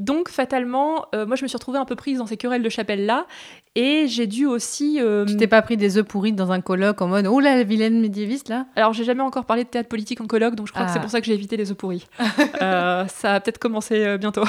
Donc, 0.00 0.28
fatalement, 0.28 1.06
euh, 1.14 1.24
moi, 1.24 1.36
je 1.36 1.42
me 1.44 1.48
suis 1.48 1.56
retrouvée 1.56 1.78
un 1.78 1.84
peu 1.84 1.94
prise 1.94 2.18
dans 2.18 2.26
ces 2.26 2.36
querelles 2.36 2.62
de 2.62 2.68
chapelle-là. 2.68 3.26
Et 3.76 4.06
j'ai 4.08 4.26
dû 4.26 4.46
aussi. 4.46 4.98
Euh, 5.00 5.24
tu 5.24 5.36
t'es 5.36 5.46
pas 5.46 5.62
pris 5.62 5.76
des 5.76 5.98
œufs 5.98 6.04
pourris 6.04 6.32
dans 6.32 6.50
un 6.50 6.60
colloque 6.60 7.00
en 7.00 7.06
mode 7.06 7.26
Oh 7.26 7.38
là, 7.38 7.56
la 7.56 7.62
vilaine 7.62 8.00
médiéviste, 8.00 8.48
là? 8.48 8.66
Alors, 8.74 8.92
j'ai 8.92 9.04
jamais 9.04 9.22
encore 9.22 9.44
parlé 9.44 9.64
de 9.64 9.68
théâtre 9.68 9.88
politique 9.88 10.20
en 10.20 10.26
colloque, 10.26 10.56
donc 10.56 10.66
je 10.66 10.72
crois 10.72 10.86
que 10.86 10.92
c'est 10.92 10.98
ah. 10.98 11.02
pour 11.02 11.10
ça 11.10 11.20
que 11.20 11.26
j'ai 11.26 11.34
évité 11.34 11.56
les 11.56 11.70
œufs 11.70 11.76
pourris. 11.76 12.06
ça 12.58 13.06
va 13.22 13.40
peut-être 13.40 13.58
commencer 13.58 14.18
bientôt. 14.18 14.44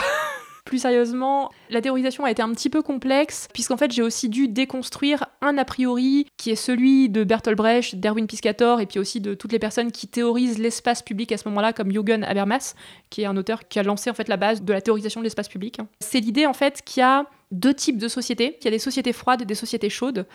Plus 0.65 0.79
sérieusement, 0.79 1.51
la 1.69 1.79
théorisation 1.79 2.25
a 2.25 2.31
été 2.31 2.41
un 2.41 2.49
petit 2.49 2.71
peu 2.71 2.81
complexe, 2.81 3.47
puisqu'en 3.53 3.77
fait 3.77 3.91
j'ai 3.91 4.01
aussi 4.01 4.29
dû 4.29 4.47
déconstruire 4.47 5.25
un 5.41 5.59
a 5.59 5.63
priori 5.63 6.25
qui 6.37 6.49
est 6.49 6.55
celui 6.55 7.07
de 7.07 7.23
Bertolt 7.23 7.55
Brecht, 7.55 7.99
d'Erwin 7.99 8.25
Piscator, 8.25 8.81
et 8.81 8.87
puis 8.87 8.97
aussi 8.97 9.21
de 9.21 9.35
toutes 9.35 9.51
les 9.51 9.59
personnes 9.59 9.91
qui 9.91 10.07
théorisent 10.07 10.57
l'espace 10.57 11.03
public 11.03 11.31
à 11.31 11.37
ce 11.37 11.47
moment-là, 11.49 11.71
comme 11.71 11.91
Jürgen 11.91 12.23
Habermas, 12.23 12.73
qui 13.11 13.21
est 13.21 13.25
un 13.25 13.37
auteur 13.37 13.67
qui 13.67 13.77
a 13.77 13.83
lancé 13.83 14.09
en 14.09 14.15
fait 14.15 14.27
la 14.27 14.37
base 14.37 14.63
de 14.63 14.73
la 14.73 14.81
théorisation 14.81 15.21
de 15.21 15.25
l'espace 15.25 15.49
public. 15.49 15.77
C'est 15.99 16.19
l'idée 16.19 16.47
en 16.47 16.53
fait 16.53 16.81
qu'il 16.83 17.01
y 17.01 17.03
a 17.03 17.27
deux 17.51 17.73
types 17.73 17.97
de 17.97 18.07
sociétés. 18.07 18.57
Il 18.61 18.65
y 18.65 18.67
a 18.67 18.71
des 18.71 18.79
sociétés 18.79 19.13
froides 19.13 19.41
et 19.41 19.45
des 19.45 19.55
sociétés 19.55 19.89
chaudes. 19.89 20.25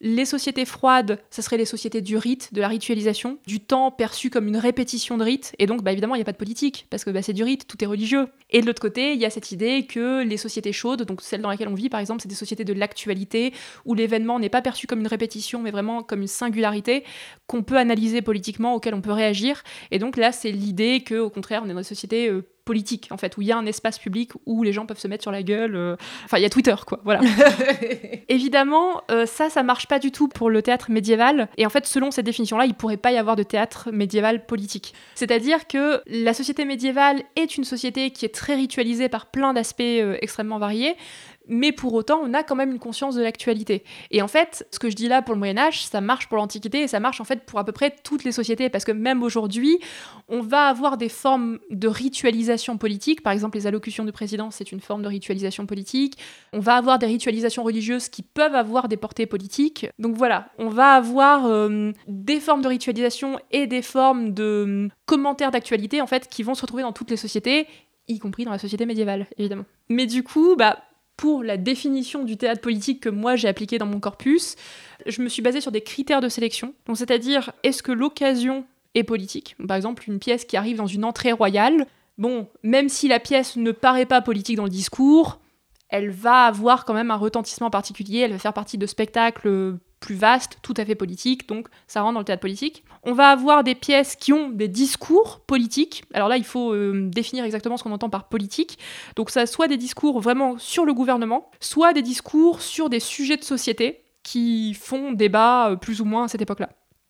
Les 0.00 0.24
sociétés 0.24 0.64
froides, 0.64 1.20
ce 1.30 1.40
seraient 1.40 1.56
les 1.56 1.64
sociétés 1.64 2.00
du 2.00 2.16
rite, 2.16 2.52
de 2.52 2.60
la 2.60 2.68
ritualisation, 2.68 3.38
du 3.46 3.60
temps 3.60 3.90
perçu 3.90 4.28
comme 4.28 4.48
une 4.48 4.56
répétition 4.56 5.16
de 5.16 5.24
rite. 5.24 5.54
Et 5.58 5.66
donc, 5.66 5.82
bah, 5.82 5.92
évidemment, 5.92 6.14
il 6.14 6.18
n'y 6.18 6.22
a 6.22 6.26
pas 6.26 6.32
de 6.32 6.36
politique, 6.36 6.86
parce 6.90 7.04
que 7.04 7.10
bah, 7.10 7.22
c'est 7.22 7.32
du 7.32 7.44
rite, 7.44 7.66
tout 7.66 7.82
est 7.82 7.86
religieux. 7.86 8.28
Et 8.50 8.60
de 8.60 8.66
l'autre 8.66 8.82
côté, 8.82 9.12
il 9.12 9.20
y 9.20 9.24
a 9.24 9.30
cette 9.30 9.52
idée 9.52 9.86
que 9.86 10.22
les 10.22 10.36
sociétés 10.36 10.72
chaudes, 10.72 11.02
donc 11.02 11.22
celles 11.22 11.40
dans 11.40 11.50
lesquelles 11.50 11.68
on 11.68 11.74
vit, 11.74 11.88
par 11.88 12.00
exemple, 12.00 12.22
c'est 12.22 12.28
des 12.28 12.34
sociétés 12.34 12.64
de 12.64 12.72
l'actualité, 12.72 13.52
où 13.84 13.94
l'événement 13.94 14.38
n'est 14.38 14.48
pas 14.48 14.62
perçu 14.62 14.86
comme 14.86 15.00
une 15.00 15.06
répétition, 15.06 15.62
mais 15.62 15.70
vraiment 15.70 16.02
comme 16.02 16.20
une 16.20 16.26
singularité 16.26 17.04
qu'on 17.46 17.62
peut 17.62 17.78
analyser 17.78 18.22
politiquement, 18.22 18.74
auquel 18.74 18.94
on 18.94 19.00
peut 19.00 19.12
réagir. 19.12 19.62
Et 19.90 19.98
donc 19.98 20.16
là, 20.16 20.32
c'est 20.32 20.50
l'idée 20.50 21.00
que, 21.00 21.14
au 21.14 21.30
contraire, 21.30 21.62
on 21.64 21.68
est 21.68 21.72
dans 21.72 21.80
des 21.80 21.84
sociétés 21.84 22.28
euh, 22.28 22.42
politique 22.64 23.08
en 23.10 23.16
fait 23.16 23.36
où 23.36 23.42
il 23.42 23.48
y 23.48 23.52
a 23.52 23.58
un 23.58 23.66
espace 23.66 23.98
public 23.98 24.32
où 24.46 24.62
les 24.62 24.72
gens 24.72 24.86
peuvent 24.86 24.98
se 24.98 25.08
mettre 25.08 25.22
sur 25.22 25.30
la 25.30 25.42
gueule 25.42 25.76
euh, 25.76 25.96
enfin 26.24 26.38
il 26.38 26.42
y 26.42 26.46
a 26.46 26.50
Twitter 26.50 26.74
quoi 26.86 27.00
voilà 27.04 27.20
évidemment 28.28 29.02
euh, 29.10 29.26
ça 29.26 29.50
ça 29.50 29.62
marche 29.62 29.86
pas 29.86 29.93
du 29.98 30.10
tout 30.10 30.28
pour 30.28 30.50
le 30.50 30.62
théâtre 30.62 30.90
médiéval. 30.90 31.48
Et 31.56 31.66
en 31.66 31.70
fait 31.70 31.86
selon 31.86 32.10
cette 32.10 32.26
définition 32.26 32.56
là 32.58 32.66
il 32.66 32.74
pourrait 32.74 32.96
pas 32.96 33.12
y 33.12 33.18
avoir 33.18 33.36
de 33.36 33.42
théâtre 33.42 33.90
médiéval 33.92 34.46
politique. 34.46 34.94
C'est-à-dire 35.14 35.66
que 35.66 36.02
la 36.06 36.34
société 36.34 36.64
médiévale 36.64 37.22
est 37.36 37.56
une 37.56 37.64
société 37.64 38.10
qui 38.10 38.24
est 38.24 38.34
très 38.34 38.54
ritualisée 38.54 39.08
par 39.08 39.26
plein 39.26 39.52
d'aspects 39.52 39.80
euh, 39.80 40.16
extrêmement 40.20 40.58
variés 40.58 40.96
mais 41.48 41.72
pour 41.72 41.92
autant, 41.94 42.20
on 42.22 42.34
a 42.34 42.42
quand 42.42 42.54
même 42.54 42.70
une 42.70 42.78
conscience 42.78 43.14
de 43.14 43.22
l'actualité. 43.22 43.84
Et 44.10 44.22
en 44.22 44.28
fait, 44.28 44.66
ce 44.70 44.78
que 44.78 44.90
je 44.90 44.96
dis 44.96 45.08
là 45.08 45.22
pour 45.22 45.34
le 45.34 45.38
Moyen 45.38 45.58
Âge, 45.58 45.84
ça 45.86 46.00
marche 46.00 46.28
pour 46.28 46.38
l'Antiquité 46.38 46.82
et 46.82 46.88
ça 46.88 47.00
marche 47.00 47.20
en 47.20 47.24
fait 47.24 47.44
pour 47.44 47.58
à 47.58 47.64
peu 47.64 47.72
près 47.72 47.94
toutes 48.02 48.24
les 48.24 48.32
sociétés, 48.32 48.68
parce 48.68 48.84
que 48.84 48.92
même 48.92 49.22
aujourd'hui, 49.22 49.78
on 50.28 50.40
va 50.40 50.66
avoir 50.66 50.96
des 50.96 51.08
formes 51.08 51.58
de 51.70 51.88
ritualisation 51.88 52.78
politique. 52.78 53.22
Par 53.22 53.32
exemple, 53.32 53.56
les 53.58 53.66
allocutions 53.66 54.04
du 54.04 54.12
président, 54.12 54.50
c'est 54.50 54.72
une 54.72 54.80
forme 54.80 55.02
de 55.02 55.08
ritualisation 55.08 55.66
politique. 55.66 56.18
On 56.52 56.60
va 56.60 56.76
avoir 56.76 56.98
des 56.98 57.06
ritualisations 57.06 57.62
religieuses 57.62 58.08
qui 58.08 58.22
peuvent 58.22 58.54
avoir 58.54 58.88
des 58.88 58.96
portées 58.96 59.26
politiques. 59.26 59.86
Donc 59.98 60.16
voilà, 60.16 60.48
on 60.58 60.68
va 60.68 60.92
avoir 60.94 61.46
euh, 61.46 61.92
des 62.08 62.40
formes 62.40 62.62
de 62.62 62.68
ritualisation 62.68 63.38
et 63.50 63.66
des 63.66 63.82
formes 63.82 64.32
de 64.32 64.44
euh, 64.44 64.88
commentaires 65.06 65.50
d'actualité 65.50 66.00
en 66.00 66.06
fait 66.06 66.28
qui 66.28 66.42
vont 66.42 66.54
se 66.54 66.62
retrouver 66.62 66.82
dans 66.82 66.92
toutes 66.92 67.10
les 67.10 67.16
sociétés 67.16 67.66
y 68.08 68.18
compris 68.18 68.44
dans 68.44 68.50
la 68.50 68.58
société 68.58 68.86
médiévale, 68.86 69.26
évidemment. 69.38 69.64
Mais 69.88 70.06
du 70.06 70.22
coup, 70.22 70.56
bah, 70.56 70.78
pour 71.16 71.42
la 71.42 71.56
définition 71.56 72.24
du 72.24 72.36
théâtre 72.36 72.60
politique 72.60 73.00
que 73.00 73.08
moi 73.08 73.36
j'ai 73.36 73.48
appliqué 73.48 73.78
dans 73.78 73.86
mon 73.86 74.00
corpus, 74.00 74.56
je 75.06 75.22
me 75.22 75.28
suis 75.28 75.42
basée 75.42 75.60
sur 75.60 75.72
des 75.72 75.80
critères 75.80 76.20
de 76.20 76.28
sélection. 76.28 76.74
Donc 76.86 76.96
c'est-à-dire 76.96 77.52
est-ce 77.62 77.82
que 77.82 77.92
l'occasion 77.92 78.64
est 78.94 79.04
politique? 79.04 79.56
Par 79.66 79.76
exemple, 79.76 80.04
une 80.08 80.18
pièce 80.18 80.44
qui 80.44 80.56
arrive 80.56 80.76
dans 80.76 80.86
une 80.86 81.04
entrée 81.04 81.32
royale, 81.32 81.86
bon, 82.18 82.48
même 82.62 82.88
si 82.88 83.08
la 83.08 83.20
pièce 83.20 83.56
ne 83.56 83.72
paraît 83.72 84.06
pas 84.06 84.20
politique 84.20 84.56
dans 84.56 84.64
le 84.64 84.70
discours, 84.70 85.40
elle 85.88 86.10
va 86.10 86.46
avoir 86.46 86.84
quand 86.84 86.94
même 86.94 87.10
un 87.10 87.16
retentissement 87.16 87.70
particulier, 87.70 88.18
elle 88.20 88.32
va 88.32 88.38
faire 88.38 88.52
partie 88.52 88.78
de 88.78 88.86
spectacles 88.86 89.78
plus 90.04 90.14
vaste, 90.14 90.58
tout 90.60 90.74
à 90.76 90.84
fait 90.84 90.94
politique, 90.94 91.48
donc 91.48 91.68
ça 91.86 92.02
rentre 92.02 92.14
dans 92.14 92.20
le 92.20 92.26
théâtre 92.26 92.42
politique. 92.42 92.84
On 93.04 93.14
va 93.14 93.30
avoir 93.30 93.64
des 93.64 93.74
pièces 93.74 94.16
qui 94.16 94.34
ont 94.34 94.50
des 94.50 94.68
discours 94.68 95.40
politiques. 95.40 96.04
Alors 96.12 96.28
là, 96.28 96.36
il 96.36 96.44
faut 96.44 96.74
euh, 96.74 97.08
définir 97.08 97.44
exactement 97.44 97.78
ce 97.78 97.82
qu'on 97.82 97.92
entend 97.92 98.10
par 98.10 98.28
politique. 98.28 98.78
Donc 99.16 99.30
ça 99.30 99.46
soit 99.46 99.66
des 99.66 99.78
discours 99.78 100.20
vraiment 100.20 100.58
sur 100.58 100.84
le 100.84 100.92
gouvernement, 100.92 101.50
soit 101.58 101.94
des 101.94 102.02
discours 102.02 102.60
sur 102.60 102.90
des 102.90 103.00
sujets 103.00 103.38
de 103.38 103.44
société 103.44 104.02
qui 104.22 104.74
font 104.74 105.12
débat 105.12 105.70
euh, 105.70 105.76
plus 105.76 106.02
ou 106.02 106.04
moins 106.04 106.24
à 106.24 106.28
cette 106.28 106.42
époque-là. 106.42 106.68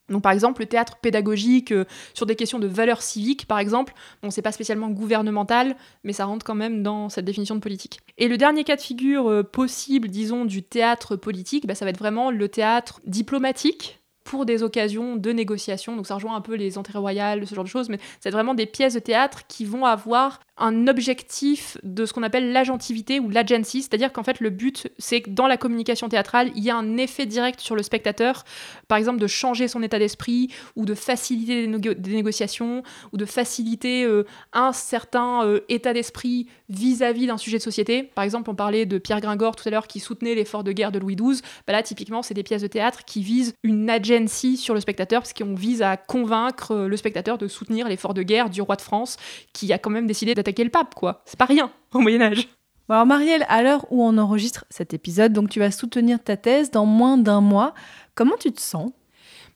Donc 0.08 0.22
par 0.22 0.32
exemple 0.32 0.60
le 0.60 0.66
théâtre 0.66 0.96
pédagogique 0.96 1.72
euh, 1.72 1.84
sur 2.12 2.26
des 2.26 2.36
questions 2.36 2.58
de 2.58 2.66
valeurs 2.66 3.02
civiques 3.02 3.46
par 3.46 3.58
exemple, 3.58 3.94
bon 4.22 4.30
c'est 4.30 4.42
pas 4.42 4.52
spécialement 4.52 4.90
gouvernemental, 4.90 5.76
mais 6.02 6.12
ça 6.12 6.26
rentre 6.26 6.44
quand 6.44 6.54
même 6.54 6.82
dans 6.82 7.08
cette 7.08 7.24
définition 7.24 7.54
de 7.54 7.60
politique. 7.60 8.00
Et 8.18 8.28
le 8.28 8.36
dernier 8.36 8.64
cas 8.64 8.76
de 8.76 8.80
figure 8.80 9.28
euh, 9.28 9.42
possible, 9.42 10.08
disons, 10.08 10.44
du 10.44 10.62
théâtre 10.62 11.16
politique, 11.16 11.66
bah, 11.66 11.74
ça 11.74 11.84
va 11.84 11.90
être 11.90 11.98
vraiment 11.98 12.30
le 12.30 12.48
théâtre 12.48 13.00
diplomatique, 13.06 14.00
pour 14.24 14.46
des 14.46 14.62
occasions 14.62 15.16
de 15.16 15.30
négociation. 15.30 15.94
Donc 15.96 16.06
ça 16.06 16.14
rejoint 16.14 16.34
un 16.34 16.40
peu 16.40 16.54
les 16.54 16.78
entrées 16.78 16.98
royales, 16.98 17.46
ce 17.46 17.54
genre 17.54 17.64
de 17.64 17.68
choses, 17.68 17.88
mais 17.88 17.98
c'est 18.20 18.30
vraiment 18.30 18.54
des 18.54 18.66
pièces 18.66 18.94
de 18.94 18.98
théâtre 18.98 19.46
qui 19.46 19.64
vont 19.64 19.84
avoir 19.84 20.40
un 20.56 20.86
objectif 20.86 21.76
de 21.82 22.06
ce 22.06 22.12
qu'on 22.12 22.22
appelle 22.22 22.52
l'agentivité 22.52 23.18
ou 23.18 23.28
l'agency, 23.28 23.82
c'est-à-dire 23.82 24.12
qu'en 24.12 24.22
fait 24.22 24.40
le 24.40 24.50
but 24.50 24.88
c'est 24.98 25.22
que 25.22 25.30
dans 25.30 25.46
la 25.46 25.56
communication 25.56 26.08
théâtrale, 26.08 26.50
il 26.54 26.62
y 26.62 26.70
a 26.70 26.76
un 26.76 26.96
effet 26.96 27.26
direct 27.26 27.60
sur 27.60 27.74
le 27.74 27.82
spectateur, 27.82 28.44
par 28.86 28.98
exemple 28.98 29.18
de 29.18 29.26
changer 29.26 29.68
son 29.68 29.82
état 29.82 29.98
d'esprit 29.98 30.48
ou 30.76 30.84
de 30.84 30.94
faciliter 30.94 31.66
des, 31.66 32.14
négociations 32.14 32.82
ou 33.12 33.16
de 33.16 33.24
faciliter 33.24 34.04
euh, 34.04 34.24
un 34.52 34.72
certain 34.72 35.44
euh, 35.44 35.60
état 35.68 35.92
d'esprit 35.92 36.46
vis-à-vis 36.68 37.26
d'un 37.26 37.36
sujet 37.38 37.58
de 37.58 37.62
société. 37.62 38.02
Par 38.02 38.24
exemple, 38.24 38.50
on 38.50 38.54
parlait 38.54 38.86
de 38.86 38.98
Pierre 38.98 39.20
Gringor 39.20 39.56
tout 39.56 39.68
à 39.68 39.70
l'heure 39.70 39.86
qui 39.86 40.00
soutenait 40.00 40.34
l'effort 40.34 40.64
de 40.64 40.72
guerre 40.72 40.92
de 40.92 40.98
Louis 40.98 41.16
XII. 41.16 41.40
Bah 41.66 41.72
là, 41.72 41.82
typiquement, 41.82 42.22
c'est 42.22 42.34
des 42.34 42.42
pièces 42.42 42.62
de 42.62 42.66
théâtre 42.66 43.04
qui 43.04 43.22
visent 43.22 43.54
une 43.62 43.90
agency 43.90 44.56
sur 44.56 44.74
le 44.74 44.80
spectateur, 44.80 45.22
parce 45.22 45.32
qu'on 45.32 45.54
vise 45.54 45.82
à 45.82 45.96
convaincre 45.96 46.72
euh, 46.72 46.88
le 46.88 46.96
spectateur 46.96 47.38
de 47.38 47.48
soutenir 47.48 47.88
l'effort 47.88 48.14
de 48.14 48.22
guerre 48.22 48.50
du 48.50 48.62
roi 48.62 48.76
de 48.76 48.82
France, 48.82 49.16
qui 49.52 49.72
a 49.72 49.78
quand 49.78 49.90
même 49.90 50.06
décidé 50.06 50.34
attaquer 50.44 50.64
le 50.64 50.70
pape, 50.70 50.94
quoi. 50.94 51.22
C'est 51.24 51.38
pas 51.38 51.46
rien 51.46 51.70
au 51.92 51.98
Moyen 52.00 52.22
Âge. 52.22 52.48
alors 52.88 53.06
Marielle, 53.06 53.46
à 53.48 53.62
l'heure 53.62 53.86
où 53.90 54.04
on 54.04 54.18
enregistre 54.18 54.64
cet 54.70 54.94
épisode, 54.94 55.32
donc 55.32 55.48
tu 55.48 55.58
vas 55.58 55.70
soutenir 55.70 56.22
ta 56.22 56.36
thèse 56.36 56.70
dans 56.70 56.86
moins 56.86 57.16
d'un 57.16 57.40
mois. 57.40 57.74
Comment 58.14 58.36
tu 58.38 58.52
te 58.52 58.60
sens? 58.60 58.90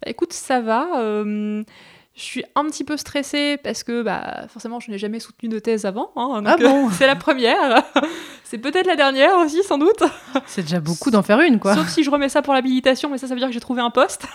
Bah, 0.02 0.10
Écoute, 0.10 0.32
ça 0.32 0.60
va. 0.60 0.88
Euh, 1.00 1.62
je 2.14 2.22
suis 2.22 2.44
un 2.56 2.64
petit 2.64 2.82
peu 2.82 2.96
stressée 2.96 3.58
parce 3.62 3.84
que 3.84 4.02
bah, 4.02 4.46
forcément 4.48 4.80
je 4.80 4.90
n'ai 4.90 4.98
jamais 4.98 5.20
soutenu 5.20 5.48
de 5.48 5.60
thèse 5.60 5.84
avant. 5.84 6.10
Hein, 6.16 6.42
ah 6.46 6.56
bon 6.56 6.90
C'est 6.90 7.06
la 7.06 7.14
première. 7.14 7.84
c'est 8.44 8.58
peut-être 8.58 8.86
la 8.86 8.96
dernière 8.96 9.36
aussi 9.38 9.62
sans 9.62 9.78
doute. 9.78 10.02
C'est 10.46 10.62
déjà 10.62 10.80
beaucoup 10.80 11.12
d'en 11.12 11.22
faire 11.22 11.40
une 11.40 11.60
quoi. 11.60 11.76
Sauf 11.76 11.88
si 11.88 12.02
je 12.02 12.10
remets 12.10 12.28
ça 12.28 12.42
pour 12.42 12.54
l'habilitation, 12.54 13.08
mais 13.08 13.18
ça 13.18 13.28
ça 13.28 13.34
veut 13.34 13.40
dire 13.40 13.48
que 13.48 13.54
j'ai 13.54 13.60
trouvé 13.60 13.82
un 13.82 13.90
poste. 13.90 14.26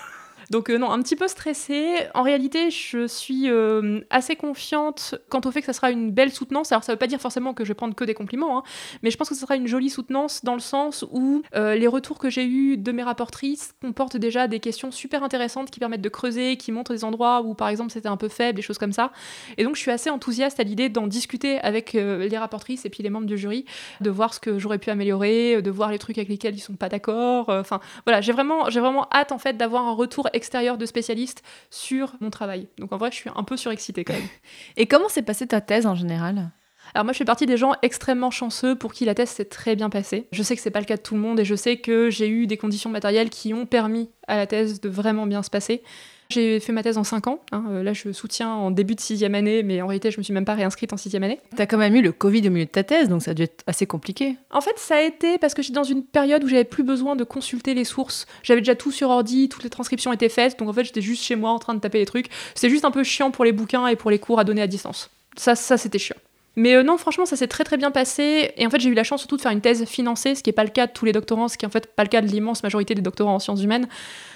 Donc 0.54 0.70
euh, 0.70 0.78
non, 0.78 0.92
un 0.92 1.02
petit 1.02 1.16
peu 1.16 1.28
stressée. 1.28 1.96
En 2.14 2.22
réalité, 2.22 2.70
je 2.70 3.08
suis 3.08 3.50
euh, 3.50 4.02
assez 4.12 4.36
confiante 4.36 5.16
quant 5.28 5.42
au 5.44 5.50
fait 5.50 5.62
que 5.62 5.66
ça 5.66 5.74
sera 5.74 5.90
une 5.90 6.12
belle 6.12 6.32
soutenance. 6.32 6.72
Alors 6.72 6.84
ça 6.84 6.92
veut 6.92 7.00
pas 7.00 7.08
dire 7.08 7.20
forcément 7.20 7.56
que 7.56 7.64
je 7.64 7.70
vais 7.70 7.74
prendre 7.74 7.96
que 7.96 8.04
des 8.04 8.14
compliments, 8.14 8.60
hein, 8.60 8.64
mais 9.02 9.10
je 9.10 9.18
pense 9.18 9.30
que 9.30 9.34
ce 9.34 9.42
sera 9.42 9.56
une 9.56 9.66
jolie 9.66 9.90
soutenance 9.90 10.46
dans 10.46 10.54
le 10.54 10.60
sens 10.60 11.06
où 11.12 11.42
euh, 11.56 11.74
les 11.74 11.88
retours 11.88 12.20
que 12.20 12.30
j'ai 12.30 12.46
eus 12.46 12.78
de 12.78 12.92
mes 12.92 13.02
rapportrices 13.02 13.74
comportent 13.82 14.18
déjà 14.18 14.48
des 14.48 14.60
questions 14.60 14.92
super 14.92 15.24
intéressantes 15.24 15.72
qui 15.72 15.80
permettent 15.80 16.02
de 16.02 16.10
creuser, 16.10 16.56
qui 16.56 16.72
montrent 16.72 16.94
des 16.94 17.04
endroits 17.04 17.42
où 17.42 17.56
par 17.56 17.70
exemple 17.70 17.92
c'était 17.92 18.10
un 18.10 18.18
peu 18.18 18.30
faible, 18.30 18.56
des 18.56 18.62
choses 18.62 18.78
comme 18.78 18.94
ça. 18.94 19.12
Et 19.58 19.64
donc 19.64 19.76
je 19.76 19.82
suis 19.82 19.90
assez 19.90 20.12
enthousiaste 20.12 20.60
à 20.60 20.64
l'idée 20.64 20.88
d'en 20.88 21.08
discuter 21.08 21.58
avec 21.62 21.94
les 21.94 22.38
rapportrices 22.38 22.86
et 22.86 22.92
puis 22.92 23.02
les 23.02 23.10
membres 23.10 23.26
du 23.26 23.40
jury, 23.40 23.66
de 24.02 24.12
voir 24.12 24.36
ce 24.36 24.40
que 24.40 24.60
j'aurais 24.60 24.78
pu 24.78 24.92
améliorer, 24.92 25.64
de 25.64 25.72
voir 25.72 25.90
les 25.90 25.98
trucs 25.98 26.20
avec 26.20 26.30
lesquels 26.30 26.56
ils 26.56 26.60
sont 26.60 26.76
pas 26.76 26.90
d'accord. 26.90 27.50
Enfin 27.50 27.80
voilà, 28.06 28.22
j'ai 28.22 28.34
vraiment, 28.34 28.66
vraiment 28.66 29.08
hâte 29.12 29.32
en 29.32 29.40
fait 29.40 29.58
d'avoir 29.58 29.88
un 29.88 29.94
retour 29.94 30.30
extérieur 30.44 30.78
de 30.78 30.86
spécialistes 30.86 31.42
sur 31.70 32.16
mon 32.20 32.30
travail. 32.30 32.68
Donc 32.78 32.92
en 32.92 32.98
vrai, 32.98 33.12
je 33.12 33.16
suis 33.16 33.30
un 33.34 33.44
peu 33.44 33.56
surexcitée 33.56 34.04
quand 34.04 34.12
même. 34.12 34.28
Et 34.78 34.88
comment 34.88 35.08
s'est 35.08 35.22
passée 35.22 35.48
ta 35.48 35.62
thèse 35.62 35.86
en 35.86 35.96
général? 35.96 36.52
Alors 36.94 37.06
moi, 37.06 37.14
je 37.14 37.18
fais 37.18 37.26
partie 37.26 37.46
des 37.46 37.56
gens 37.56 37.76
extrêmement 37.82 38.30
chanceux 38.30 38.76
pour 38.76 38.92
qui 38.92 39.06
la 39.06 39.16
thèse 39.16 39.30
s'est 39.30 39.46
très 39.46 39.78
bien 39.78 39.90
passée. 39.90 40.28
Je 40.34 40.44
sais 40.44 40.54
que 40.54 40.62
c'est 40.62 40.70
pas 40.70 40.82
le 40.82 40.86
cas 40.86 40.98
de 40.98 41.02
tout 41.02 41.16
le 41.16 41.22
monde 41.22 41.40
et 41.40 41.46
je 41.46 41.56
sais 41.56 41.78
que 41.78 42.10
j'ai 42.10 42.28
eu 42.28 42.46
des 42.46 42.58
conditions 42.58 42.90
matérielles 42.90 43.30
qui 43.30 43.54
ont 43.54 43.66
permis 43.66 44.10
à 44.28 44.36
la 44.36 44.48
thèse 44.48 44.82
de 44.82 44.90
vraiment 44.90 45.26
bien 45.26 45.44
se 45.44 45.50
passer. 45.50 45.82
J'ai 46.30 46.60
fait 46.60 46.72
ma 46.72 46.84
thèse 46.84 46.98
en 46.98 47.04
5 47.04 47.28
ans. 47.28 47.40
Hein. 47.52 47.64
Euh, 47.70 47.84
là, 47.84 47.94
je 47.94 48.12
soutiens 48.12 48.50
en 48.50 48.72
début 48.72 48.96
de 48.96 49.00
sixième 49.00 49.36
année, 49.36 49.64
mais 49.64 49.82
en 49.82 49.88
réalité, 49.88 50.12
je 50.12 50.18
me 50.18 50.24
suis 50.24 50.34
même 50.34 50.46
pas 50.46 50.56
réinscrite 50.56 50.94
en 50.94 50.98
sixième 50.98 51.24
année. 51.24 51.40
T'as 51.56 51.66
quand 51.66 51.78
même 51.78 51.96
eu 51.96 52.02
le 52.02 52.12
Covid 52.12 52.48
au 52.48 52.52
milieu 52.52 52.66
de 52.66 52.70
ta 52.70 52.84
thèse, 52.84 53.10
donc 53.10 53.22
ça 53.22 53.32
a 53.32 53.34
dû 53.34 53.44
être 53.44 53.64
assez 53.68 53.86
compliqué. 53.86 54.36
En 54.52 54.62
fait, 54.62 54.78
ça 54.78 54.96
a 54.96 55.02
été 55.02 55.38
parce 55.38 55.54
que 55.54 55.62
j'étais 55.62 55.76
dans 55.76 55.84
une 55.84 56.04
période 56.04 56.44
où 56.44 56.48
j'avais 56.48 56.64
plus 56.64 56.84
besoin 56.84 57.16
de 57.16 57.24
consulter 57.24 57.74
les 57.74 57.86
sources. 57.86 58.26
J'avais 58.44 58.62
déjà 58.62 58.76
tout 58.76 58.92
sur 58.92 59.10
ordi, 59.10 59.50
toutes 59.50 59.64
les 59.64 59.70
transcriptions 59.70 60.14
étaient 60.14 60.30
faites, 60.30 60.58
donc 60.58 60.70
en 60.70 60.74
fait, 60.74 60.84
j'étais 60.84 61.02
juste 61.02 61.24
chez 61.24 61.36
moi 61.36 61.52
en 61.52 61.60
train 61.60 61.74
de 61.74 61.80
taper 61.80 62.00
les 62.00 62.06
trucs. 62.06 62.28
C'est 62.56 62.70
juste 62.70 62.86
un 62.86 62.92
peu 62.92 63.04
chiant 63.04 63.32
pour 63.32 63.46
les 63.46 63.52
bouquins 63.52 63.88
et 63.88 63.96
pour 63.96 64.12
les 64.12 64.20
cours 64.20 64.40
à 64.40 64.44
donner 64.44 64.62
à 64.62 64.68
distance. 64.68 65.10
Ça, 65.36 65.56
ça 65.56 65.78
c'était 65.78 66.00
chiant. 66.00 66.18
Mais 66.56 66.76
euh, 66.76 66.84
non, 66.84 66.98
franchement, 66.98 67.26
ça 67.26 67.36
s'est 67.36 67.48
très 67.48 67.64
très 67.64 67.78
bien 67.78 67.92
passé. 67.92 68.52
Et 68.58 68.68
en 68.68 68.70
fait, 68.70 68.80
j'ai 68.80 68.90
eu 68.90 68.94
la 68.94 69.04
chance 69.04 69.22
surtout 69.22 69.38
de 69.38 69.42
faire 69.42 69.52
une 69.52 69.62
thèse 69.62 69.86
financée, 69.86 70.36
ce 70.36 70.44
qui 70.44 70.50
n'est 70.50 70.54
pas 70.54 70.64
le 70.64 70.70
cas 70.70 70.88
de 70.88 70.92
tous 70.92 71.06
les 71.06 71.12
doctorants, 71.12 71.48
ce 71.48 71.58
qui 71.58 71.66
est 71.66 71.68
en 71.68 71.72
fait 71.72 71.96
pas 71.96 72.04
le 72.04 72.10
cas 72.10 72.22
de 72.22 72.28
l'immense 72.28 72.64
majorité 72.64 72.94
des 72.94 73.02
doctorants 73.02 73.36
en 73.36 73.40
sciences 73.40 73.64
humaines. 73.64 73.88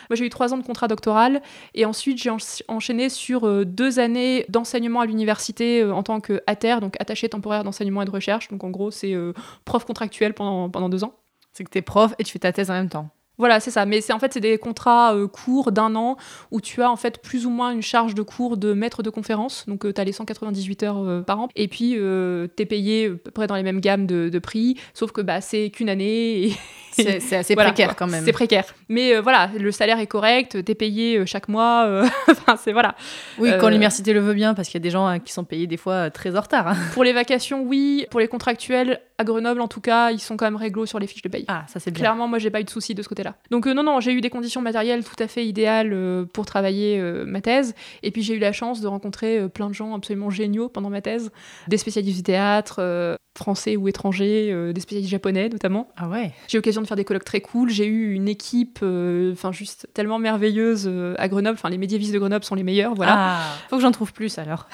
Moi, 0.09 0.15
j'ai 0.15 0.25
eu 0.25 0.29
trois 0.29 0.53
ans 0.53 0.57
de 0.57 0.63
contrat 0.63 0.87
doctoral 0.87 1.41
et 1.75 1.85
ensuite 1.85 2.17
j'ai 2.17 2.31
enchaîné 2.67 3.09
sur 3.09 3.47
euh, 3.47 3.65
deux 3.65 3.99
années 3.99 4.45
d'enseignement 4.49 5.01
à 5.01 5.05
l'université 5.05 5.81
euh, 5.81 5.93
en 5.93 6.01
tant 6.01 6.19
qu'ATER, 6.19 6.77
donc 6.81 6.95
attaché 6.99 7.29
temporaire 7.29 7.63
d'enseignement 7.63 8.01
et 8.01 8.05
de 8.05 8.11
recherche. 8.11 8.47
Donc 8.47 8.63
en 8.63 8.69
gros, 8.69 8.89
c'est 8.89 9.15
prof 9.65 9.85
contractuel 9.85 10.33
pendant, 10.33 10.69
pendant 10.69 10.89
deux 10.89 11.03
ans. 11.03 11.13
C'est 11.53 11.63
que 11.63 11.69
tu 11.69 11.77
es 11.77 11.81
prof 11.81 12.13
et 12.19 12.23
tu 12.23 12.31
fais 12.31 12.39
ta 12.39 12.51
thèse 12.51 12.71
en 12.71 12.73
même 12.73 12.89
temps. 12.89 13.09
Voilà, 13.37 13.59
c'est 13.59 13.71
ça. 13.71 13.85
Mais 13.85 14.01
c'est 14.01 14.13
en 14.13 14.19
fait 14.19 14.33
c'est 14.33 14.39
des 14.39 14.57
contrats 14.57 15.15
euh, 15.15 15.27
courts 15.27 15.71
d'un 15.71 15.95
an 15.95 16.17
où 16.51 16.59
tu 16.59 16.81
as 16.81 16.89
en 16.89 16.95
fait 16.95 17.21
plus 17.21 17.45
ou 17.45 17.49
moins 17.49 17.71
une 17.71 17.81
charge 17.81 18.15
de 18.15 18.21
cours 18.23 18.57
de 18.57 18.73
maître 18.73 19.03
de 19.03 19.09
conférence. 19.09 19.65
Donc 19.67 19.85
euh, 19.85 19.93
tu 19.93 20.01
as 20.01 20.03
les 20.03 20.11
198 20.11 20.83
heures 20.83 20.97
euh, 20.97 21.21
par 21.21 21.39
an. 21.39 21.49
Et 21.55 21.67
puis 21.67 21.91
tu 21.91 22.63
es 22.63 22.65
payé 22.65 23.07
à 23.07 23.09
peu 23.23 23.31
près 23.31 23.47
dans 23.47 23.55
les 23.55 23.63
mêmes 23.63 23.79
gammes 23.79 24.07
de, 24.07 24.39
prix, 24.39 24.77
sauf 24.93 25.11
que 25.11 25.21
bah, 25.21 25.41
c'est 25.41 25.69
qu'une 25.69 25.89
année. 25.89 26.51
C'est 26.97 27.35
assez 27.35 27.55
précaire 27.55 27.95
quand 27.95 28.07
même. 28.07 28.25
C'est 28.25 28.31
précaire. 28.31 28.65
Mais 28.89 29.19
voilà, 29.19 29.51
le 29.55 29.71
salaire 29.71 29.99
est 29.99 30.07
correct, 30.07 30.65
tu 30.65 30.71
es 30.71 30.73
payé 30.73 31.27
chaque 31.27 31.47
mois. 31.47 32.03
enfin, 32.27 32.55
c'est 32.57 32.71
voilà. 32.71 32.95
Oui, 33.37 33.51
quand 33.59 33.69
l'université 33.69 34.13
le 34.13 34.19
veut 34.19 34.33
bien, 34.33 34.55
parce 34.55 34.67
qu'il 34.67 34.79
y 34.79 34.81
a 34.81 34.85
des 34.85 34.89
gens 34.89 35.05
hein, 35.05 35.19
qui 35.19 35.31
sont 35.31 35.43
payés 35.43 35.67
des 35.67 35.77
fois 35.77 36.09
très 36.09 36.35
en 36.35 36.41
retard. 36.41 36.69
Hein. 36.69 36.75
Pour 36.95 37.03
les 37.03 37.13
vacations, 37.13 37.61
oui. 37.61 38.07
Pour 38.09 38.19
les 38.19 38.27
contractuels, 38.27 38.99
à 39.19 39.23
Grenoble 39.23 39.61
en 39.61 39.67
tout 39.67 39.81
cas, 39.81 40.09
ils 40.09 40.19
sont 40.19 40.37
quand 40.37 40.45
même 40.45 40.55
réglo 40.55 40.87
sur 40.87 40.97
les 40.97 41.05
fiches 41.05 41.21
de 41.21 41.29
paye. 41.29 41.45
Ah, 41.47 41.65
ça 41.67 41.79
c'est 41.79 41.91
bien. 41.91 42.01
Clairement, 42.01 42.27
moi 42.27 42.39
j'ai 42.39 42.49
pas 42.49 42.61
eu 42.61 42.63
de 42.63 42.69
soucis 42.69 42.95
de 42.95 43.03
ce 43.03 43.09
côté-là. 43.09 43.26
Donc 43.51 43.67
euh, 43.67 43.73
non, 43.73 43.83
non, 43.83 43.99
j'ai 43.99 44.11
eu 44.13 44.21
des 44.21 44.29
conditions 44.29 44.61
matérielles 44.61 45.03
tout 45.03 45.21
à 45.21 45.27
fait 45.27 45.45
idéales 45.45 45.93
euh, 45.93 46.25
pour 46.25 46.45
travailler 46.45 46.99
euh, 46.99 47.25
ma 47.25 47.41
thèse. 47.41 47.73
Et 48.03 48.11
puis 48.11 48.21
j'ai 48.21 48.35
eu 48.35 48.39
la 48.39 48.51
chance 48.51 48.81
de 48.81 48.87
rencontrer 48.87 49.47
plein 49.49 49.69
de 49.69 49.73
gens 49.73 49.95
absolument 49.95 50.29
géniaux 50.29 50.69
pendant 50.69 50.89
ma 50.89 51.01
thèse, 51.01 51.31
des 51.67 51.77
spécialistes 51.77 52.17
du 52.17 52.23
théâtre, 52.23 53.17
français 53.37 53.75
ou 53.75 53.87
étrangers, 53.87 54.71
des 54.73 54.81
spécialistes 54.81 55.11
japonais 55.11 55.49
notamment. 55.49 55.87
Ah 55.97 56.07
ouais. 56.07 56.31
J'ai 56.47 56.57
eu 56.57 56.59
l'occasion 56.59 56.81
de 56.81 56.87
faire 56.87 56.97
des 56.97 57.05
colloques 57.05 57.25
très 57.25 57.41
cool. 57.41 57.69
J'ai 57.69 57.85
eu 57.85 58.13
une 58.13 58.27
équipe, 58.27 58.79
enfin 59.31 59.51
juste 59.51 59.87
tellement 59.93 60.19
merveilleuse 60.19 60.91
à 61.17 61.27
Grenoble. 61.27 61.57
Enfin 61.57 61.69
les 61.69 61.77
médiévistes 61.77 62.13
de 62.13 62.19
Grenoble 62.19 62.43
sont 62.43 62.55
les 62.55 62.63
meilleurs, 62.63 62.93
voilà. 62.95 63.13
Ah, 63.15 63.41
faut 63.69 63.77
que 63.77 63.81
j'en 63.81 63.91
trouve 63.91 64.13
plus 64.13 64.37
alors. 64.37 64.67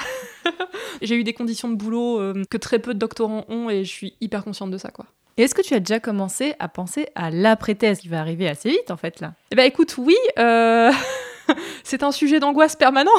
j'ai 1.02 1.16
eu 1.16 1.24
des 1.24 1.34
conditions 1.34 1.70
de 1.70 1.76
boulot 1.76 2.20
que 2.50 2.58
très 2.58 2.80
peu 2.80 2.94
de 2.94 3.00
doctorants 3.00 3.46
ont 3.50 3.70
et 3.70 3.84
je 3.84 3.92
suis 3.92 4.14
hyper 4.22 4.44
consciente 4.44 4.72
de 4.72 4.78
ça 4.78 4.90
quoi. 4.90 5.06
Et 5.38 5.44
est-ce 5.44 5.56
que 5.56 5.62
tu 5.62 5.74
as 5.74 5.80
déjà 5.80 6.00
commencé 6.00 6.54
à 6.60 6.68
penser 6.68 7.08
à 7.16 7.32
l'après-thèse 7.32 8.00
qui 8.00 8.08
va 8.08 8.20
arriver 8.20 8.48
assez 8.48 8.70
vite 8.70 8.92
en 8.92 8.98
fait 8.98 9.20
là? 9.20 9.34
Eh 9.52 9.56
ben 9.56 9.64
écoute, 9.64 9.96
oui, 9.98 10.16
euh, 10.38 10.92
c'est 11.84 12.04
un 12.04 12.12
sujet 12.12 12.40
d'angoisse 12.40 12.76
permanent. 12.76 13.12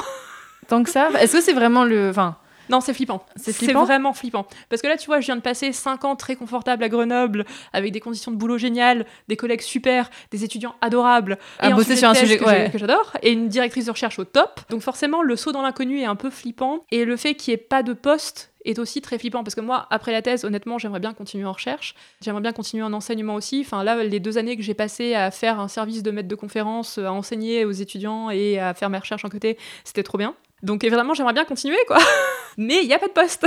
Tant 0.68 0.82
que 0.82 0.90
ça, 0.90 1.11
est-ce 1.20 1.34
que 1.34 1.40
c'est 1.42 1.53
vraiment 1.53 1.84
le, 1.84 2.11
enfin, 2.11 2.36
non, 2.69 2.81
c'est 2.81 2.95
flippant. 2.95 3.25
C'est 3.37 3.73
vraiment 3.73 4.12
flippant. 4.12 4.47
Parce 4.69 4.83
que 4.83 4.89
là, 4.89 4.97
tu 4.97 5.07
vois, 5.07 5.21
je 5.21 5.27
viens 5.27 5.37
de 5.37 5.43
passer 5.43 5.73
5 5.73 6.05
ans 6.05 6.17
très 6.17 6.37
confortables 6.37 6.83
à 6.83 6.89
Grenoble, 6.89 7.45
avec 7.73 7.93
des 7.93 8.01
conditions 8.01 8.33
de 8.33 8.37
boulot 8.37 8.59
géniales, 8.59 9.07
des 9.29 9.37
collègues 9.37 9.62
super, 9.62 10.11
des 10.31 10.45
étudiants 10.45 10.75
adorables. 10.81 11.39
À 11.59 11.71
bosser 11.71 11.97
sur 11.97 12.09
un 12.09 12.15
sujet 12.15 12.39
que 12.39 12.79
j'adore, 12.79 13.12
et 13.23 13.33
une 13.33 13.49
directrice 13.49 13.87
de 13.87 13.91
recherche 13.91 14.19
au 14.19 14.25
top. 14.25 14.61
Donc 14.71 14.83
forcément, 14.83 15.23
le 15.23 15.37
saut 15.37 15.53
dans 15.53 15.62
l'inconnu 15.62 16.01
est 16.01 16.07
un 16.07 16.17
peu 16.17 16.31
flippant. 16.31 16.85
Et 16.91 17.05
le 17.05 17.17
fait 17.17 17.35
qu'il 17.35 17.53
n'y 17.53 17.55
ait 17.55 17.65
pas 17.65 17.83
de 17.83 17.93
poste 17.93 18.51
est 18.65 18.79
aussi 18.79 19.03
très 19.03 19.19
flippant 19.19 19.45
parce 19.45 19.55
que 19.55 19.61
moi, 19.61 19.87
après 19.91 20.11
la 20.12 20.23
thèse, 20.23 20.45
honnêtement, 20.45 20.79
j'aimerais 20.79 21.01
bien 21.01 21.12
continuer 21.12 21.45
en 21.45 21.53
recherche. 21.53 21.95
J'aimerais 22.23 22.41
bien 22.41 22.53
continuer 22.53 22.83
en 22.83 22.93
enseignement 22.95 23.35
aussi. 23.35 23.61
Enfin, 23.61 23.85
là, 23.85 24.03
les 24.03 24.21
deux 24.21 24.39
années 24.39 24.57
que 24.57 24.62
j'ai 24.62 24.75
passées 24.75 25.15
à 25.15 25.31
faire 25.31 25.61
un 25.61 25.69
service 25.69 26.03
de 26.03 26.11
maître 26.11 26.29
de 26.29 26.35
conférence, 26.35 26.99
à 26.99 27.12
enseigner 27.12 27.65
aux 27.65 27.73
étudiants 27.73 28.31
et 28.31 28.59
à 28.59 28.73
faire 28.73 28.89
mes 28.89 28.99
recherches 28.99 29.25
en 29.25 29.29
côté, 29.29 29.59
c'était 29.85 30.03
trop 30.03 30.17
bien. 30.19 30.35
Donc 30.65 30.83
évidemment, 30.83 31.15
j'aimerais 31.15 31.35
bien 31.35 31.45
continuer, 31.45 31.79
quoi. 31.87 31.99
Mais 32.57 32.83
il 32.83 32.89
n'y 32.89 32.95
a 32.95 32.99
pas 32.99 33.09
de 33.09 33.12
poste. 33.12 33.47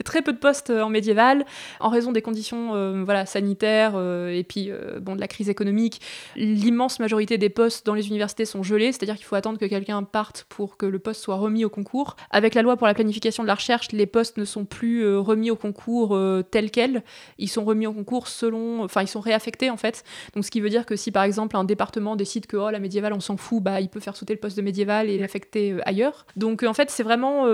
Il 0.00 0.02
y 0.02 0.08
a 0.08 0.10
très 0.10 0.22
peu 0.22 0.32
de 0.32 0.38
postes 0.38 0.70
euh, 0.70 0.80
en 0.80 0.88
médiéval 0.88 1.44
en 1.78 1.90
raison 1.90 2.10
des 2.10 2.22
conditions 2.22 2.74
euh, 2.74 3.02
voilà, 3.04 3.26
sanitaires 3.26 3.92
euh, 3.96 4.30
et 4.30 4.44
puis 4.44 4.70
bon, 5.02 5.14
de 5.14 5.20
la 5.20 5.28
crise 5.28 5.50
économique. 5.50 6.00
L'immense 6.36 7.00
majorité 7.00 7.36
des 7.36 7.50
postes 7.50 7.84
dans 7.84 7.92
les 7.92 8.08
universités 8.08 8.46
sont 8.46 8.62
gelés, 8.62 8.92
c'est-à-dire 8.92 9.16
qu'il 9.16 9.26
faut 9.26 9.36
attendre 9.36 9.58
que 9.58 9.66
quelqu'un 9.66 10.02
parte 10.02 10.46
pour 10.48 10.78
que 10.78 10.86
le 10.86 10.98
poste 10.98 11.22
soit 11.22 11.36
remis 11.36 11.66
au 11.66 11.68
concours. 11.68 12.16
Avec 12.30 12.54
la 12.54 12.62
loi 12.62 12.78
pour 12.78 12.86
la 12.86 12.94
planification 12.94 13.42
de 13.42 13.48
la 13.48 13.54
recherche, 13.54 13.92
les 13.92 14.06
postes 14.06 14.38
ne 14.38 14.46
sont 14.46 14.64
plus 14.64 15.16
remis 15.16 15.50
au 15.50 15.56
concours 15.56 16.18
tels 16.50 16.70
quels. 16.70 17.02
Ils 17.36 17.48
sont 17.48 17.64
remis 17.64 17.86
au 17.86 17.92
concours 17.92 18.28
selon. 18.28 18.82
Enfin, 18.82 19.02
ils 19.02 19.08
sont 19.08 19.20
réaffectés 19.20 19.68
en 19.68 19.76
fait. 19.76 20.02
Donc 20.34 20.46
ce 20.46 20.50
qui 20.50 20.60
veut 20.60 20.70
dire 20.70 20.86
que 20.86 20.96
si 20.96 21.12
par 21.12 21.24
exemple 21.24 21.56
un 21.56 21.64
département 21.64 22.16
décide 22.16 22.46
que 22.46 22.56
oh, 22.56 22.70
la 22.70 22.78
médiévale 22.78 23.12
on 23.12 23.20
s'en 23.20 23.36
fout, 23.36 23.62
bah, 23.62 23.80
il 23.80 23.90
peut 23.90 24.00
faire 24.00 24.16
sauter 24.16 24.32
le 24.32 24.40
poste 24.40 24.56
de 24.56 24.62
médiéval 24.62 25.10
et 25.10 25.18
l'affecter 25.18 25.76
ailleurs. 25.84 26.26
Donc 26.36 26.62
en 26.62 26.74
fait, 26.74 26.90
c'est 26.90 27.02
vraiment 27.02 27.46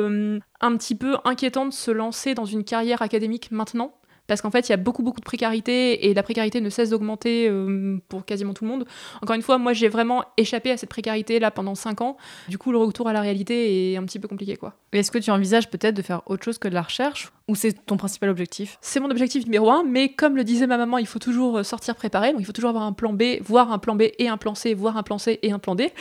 un 0.60 0.76
petit 0.76 0.94
peu 0.94 1.16
inquiétant 1.24 1.66
de 1.66 1.72
se 1.72 1.90
lancer 1.90 2.34
dans 2.34 2.44
une 2.44 2.64
carrière 2.64 3.02
académique 3.02 3.50
maintenant 3.50 3.92
parce 4.26 4.40
qu'en 4.40 4.50
fait, 4.50 4.68
il 4.68 4.70
y 4.70 4.74
a 4.74 4.76
beaucoup, 4.76 5.02
beaucoup 5.02 5.20
de 5.20 5.24
précarité 5.24 6.08
et 6.08 6.14
la 6.14 6.22
précarité 6.22 6.60
ne 6.60 6.70
cesse 6.70 6.90
d'augmenter 6.90 7.48
euh, 7.48 7.98
pour 8.08 8.24
quasiment 8.24 8.54
tout 8.54 8.64
le 8.64 8.70
monde. 8.70 8.84
Encore 9.22 9.36
une 9.36 9.42
fois, 9.42 9.58
moi, 9.58 9.72
j'ai 9.72 9.88
vraiment 9.88 10.24
échappé 10.36 10.70
à 10.70 10.76
cette 10.76 10.88
précarité 10.88 11.38
là 11.38 11.50
pendant 11.50 11.74
5 11.74 12.00
ans. 12.00 12.16
Du 12.48 12.58
coup, 12.58 12.72
le 12.72 12.78
retour 12.78 13.08
à 13.08 13.12
la 13.12 13.20
réalité 13.20 13.92
est 13.92 13.96
un 13.96 14.04
petit 14.04 14.18
peu 14.18 14.28
compliqué, 14.28 14.56
quoi. 14.56 14.74
Est-ce 14.92 15.10
que 15.10 15.18
tu 15.18 15.30
envisages 15.30 15.70
peut-être 15.70 15.94
de 15.94 16.02
faire 16.02 16.22
autre 16.26 16.44
chose 16.44 16.58
que 16.58 16.68
de 16.68 16.74
la 16.74 16.82
recherche 16.82 17.32
ou 17.48 17.54
c'est 17.54 17.72
ton 17.86 17.96
principal 17.96 18.28
objectif 18.28 18.78
C'est 18.80 18.98
mon 18.98 19.10
objectif 19.10 19.44
numéro 19.44 19.70
un, 19.70 19.84
mais 19.84 20.08
comme 20.08 20.36
le 20.36 20.42
disait 20.42 20.66
ma 20.66 20.78
maman, 20.78 20.98
il 20.98 21.06
faut 21.06 21.18
toujours 21.18 21.58
euh, 21.58 21.62
sortir 21.62 21.94
préparé, 21.94 22.32
donc 22.32 22.40
il 22.40 22.44
faut 22.44 22.52
toujours 22.52 22.70
avoir 22.70 22.84
un 22.84 22.92
plan 22.92 23.12
B, 23.12 23.40
voire 23.40 23.70
un 23.70 23.78
plan 23.78 23.94
B 23.94 24.04
et 24.18 24.28
un 24.28 24.36
plan 24.36 24.54
C, 24.54 24.74
voire 24.74 24.96
un 24.96 25.02
plan 25.02 25.18
C 25.18 25.38
et 25.42 25.52
un 25.52 25.58
plan 25.58 25.74
D. 25.74 25.92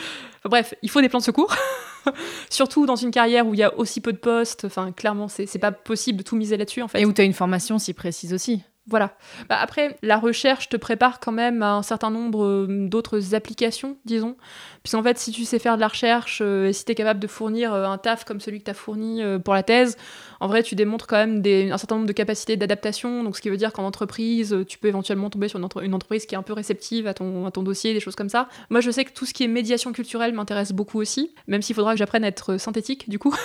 bref, 0.44 0.74
il 0.82 0.90
faut 0.90 1.00
des 1.00 1.08
plans 1.08 1.20
de 1.20 1.24
secours. 1.24 1.54
Surtout 2.50 2.86
dans 2.86 2.96
une 2.96 3.10
carrière 3.10 3.46
où 3.46 3.54
il 3.54 3.60
y 3.60 3.62
a 3.62 3.76
aussi 3.78 4.00
peu 4.00 4.12
de 4.12 4.18
postes. 4.18 4.64
Enfin, 4.64 4.92
clairement, 4.92 5.28
c'est 5.28 5.58
pas 5.58 5.72
possible 5.72 6.18
de 6.18 6.22
tout 6.22 6.36
miser 6.36 6.56
là-dessus, 6.56 6.82
en 6.82 6.88
fait. 6.88 7.00
Et 7.00 7.04
où 7.04 7.12
tu 7.12 7.20
as 7.20 7.24
une 7.24 7.32
formation 7.32 7.78
si 7.78 7.94
précise 7.94 8.32
aussi. 8.32 8.62
Voilà. 8.88 9.16
Bah, 9.48 9.58
après, 9.60 9.98
la 10.02 10.16
recherche 10.16 10.68
te 10.68 10.76
prépare 10.76 11.18
quand 11.18 11.32
même 11.32 11.64
à 11.64 11.72
un 11.72 11.82
certain 11.82 12.10
nombre 12.10 12.44
euh, 12.44 12.86
d'autres 12.88 13.34
applications, 13.34 13.96
disons. 14.04 14.36
Puisqu'en 14.84 15.02
fait, 15.02 15.18
si 15.18 15.32
tu 15.32 15.44
sais 15.44 15.58
faire 15.58 15.74
de 15.74 15.80
la 15.80 15.88
recherche, 15.88 16.40
euh, 16.40 16.68
et 16.68 16.72
si 16.72 16.84
tu 16.84 16.92
es 16.92 16.94
capable 16.94 17.18
de 17.18 17.26
fournir 17.26 17.74
un 17.74 17.98
taf 17.98 18.24
comme 18.24 18.38
celui 18.38 18.60
que 18.60 18.64
tu 18.64 18.70
as 18.70 18.74
fourni 18.74 19.22
pour 19.44 19.54
la 19.54 19.64
thèse, 19.64 19.96
en 20.40 20.48
vrai, 20.48 20.62
tu 20.62 20.74
démontres 20.74 21.06
quand 21.06 21.16
même 21.16 21.42
un 21.72 21.78
certain 21.78 21.96
nombre 21.96 22.06
de 22.06 22.12
capacités 22.12 22.56
d'adaptation. 22.56 23.22
Donc, 23.22 23.36
ce 23.36 23.42
qui 23.42 23.50
veut 23.50 23.56
dire 23.56 23.72
qu'en 23.72 23.84
entreprise, 23.84 24.56
tu 24.68 24.78
peux 24.78 24.88
éventuellement 24.88 25.30
tomber 25.30 25.48
sur 25.48 25.58
une, 25.58 25.94
entreprise 25.94 26.26
qui 26.26 26.34
est 26.34 26.38
un 26.38 26.42
peu 26.42 26.52
réceptive 26.52 27.06
à 27.06 27.14
ton, 27.14 27.46
à 27.46 27.50
ton 27.50 27.62
dossier, 27.62 27.94
des 27.94 28.00
choses 28.00 28.16
comme 28.16 28.28
ça. 28.28 28.48
Moi, 28.70 28.80
je 28.80 28.90
sais 28.90 29.04
que 29.04 29.12
tout 29.12 29.26
ce 29.26 29.34
qui 29.34 29.44
est 29.44 29.48
médiation 29.48 29.92
culturelle 29.92 30.32
m'intéresse 30.32 30.72
beaucoup 30.72 31.00
aussi, 31.00 31.32
même 31.46 31.62
s'il 31.62 31.74
faudra 31.74 31.92
que 31.92 31.98
j'apprenne 31.98 32.24
à 32.24 32.28
être 32.28 32.58
synthétique, 32.58 33.08
du 33.08 33.18
coup. 33.18 33.34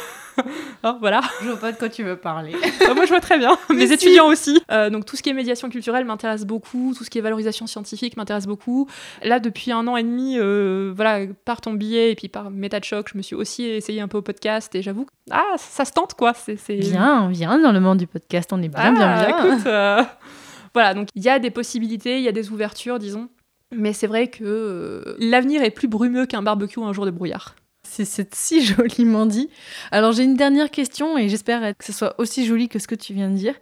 Hein, 0.84 0.98
voilà. 1.00 1.22
Je 1.44 1.50
vois 1.50 1.60
pas 1.60 1.72
de 1.74 1.78
quoi 1.78 1.89
tu 1.89 2.04
veux 2.04 2.16
parler. 2.16 2.54
Bah, 2.80 2.96
moi, 2.96 3.06
je 3.06 3.10
vois 3.10 3.20
très 3.20 3.38
bien. 3.38 3.60
Mes 3.70 3.92
étudiants 3.92 4.28
aussi. 4.28 4.60
donc, 4.70 5.06
tout 5.06 5.16
ce 5.16 5.22
qui 5.22 5.30
est 5.30 5.34
médiation 5.34 5.70
culturelle 5.70 6.06
m'intéresse 6.06 6.46
beaucoup, 6.46 6.96
tout 6.98 7.04
ce 7.04 7.10
qui 7.10 7.20
est 7.20 7.22
valorisation 7.22 7.68
scientifique 7.68 8.18
m'intéresse 8.18 8.48
beaucoup. 8.48 8.88
Là, 9.24 9.39
depuis 9.39 9.72
un 9.72 9.88
an 9.88 9.98
et 9.98 10.04
demi, 10.04 10.38
euh, 10.39 10.92
voilà, 10.96 11.26
par 11.46 11.62
ton 11.62 11.74
billet 11.74 12.12
et 12.12 12.16
puis 12.16 12.28
par 12.28 12.50
méta 12.50 12.80
de 12.80 12.86
choc, 12.86 13.10
je 13.12 13.18
me 13.18 13.22
suis 13.22 13.36
aussi 13.36 13.64
essayé 13.66 14.02
un 14.02 14.08
peu 14.08 14.18
au 14.18 14.22
podcast 14.22 14.74
et 14.76 14.82
j'avoue, 14.82 15.06
ah, 15.30 15.56
ça 15.58 15.86
se 15.86 15.92
tente 15.92 16.14
quoi. 16.14 16.34
C'est, 16.34 16.58
Viens, 16.90 17.30
viens 17.30 17.60
dans 17.60 17.72
le 17.72 17.80
monde 17.80 17.98
du 17.98 18.08
podcast, 18.08 18.52
on 18.54 18.62
est 18.62 18.70
bien, 18.70 18.92
bien, 18.92 19.02
ah, 19.02 19.26
bien. 19.26 19.38
Écoute, 19.38 19.66
euh, 19.68 20.04
voilà, 20.74 20.94
donc 20.94 21.10
il 21.16 21.24
y 21.24 21.30
a 21.30 21.40
des 21.40 21.52
possibilités, 21.52 22.18
il 22.18 22.24
y 22.24 22.28
a 22.28 22.32
des 22.32 22.50
ouvertures, 22.52 23.00
disons. 23.00 23.30
Mais 23.74 23.94
c'est 23.94 24.08
vrai 24.08 24.28
que 24.28 24.44
euh, 24.44 25.16
l'avenir 25.20 25.64
est 25.64 25.72
plus 25.72 25.88
brumeux 25.88 26.26
qu'un 26.26 26.42
barbecue 26.42 26.82
un 26.82 26.94
jour 26.94 27.06
de 27.06 27.12
brouillard. 27.12 27.56
C'est- 27.84 28.36
si 28.36 28.64
joliment 28.66 29.26
dit. 29.26 29.50
Alors 29.92 30.12
j'ai 30.12 30.24
une 30.24 30.36
dernière 30.36 30.72
question 30.72 31.18
et 31.18 31.30
j'espère 31.30 31.76
que 31.78 31.84
ce 31.86 31.94
soit 31.94 32.16
aussi 32.20 32.46
joli 32.46 32.70
que 32.70 32.80
ce 32.80 32.88
que 32.88 32.96
tu 32.96 33.14
viens 33.14 33.30
de 33.30 33.36
dire. 33.36 33.56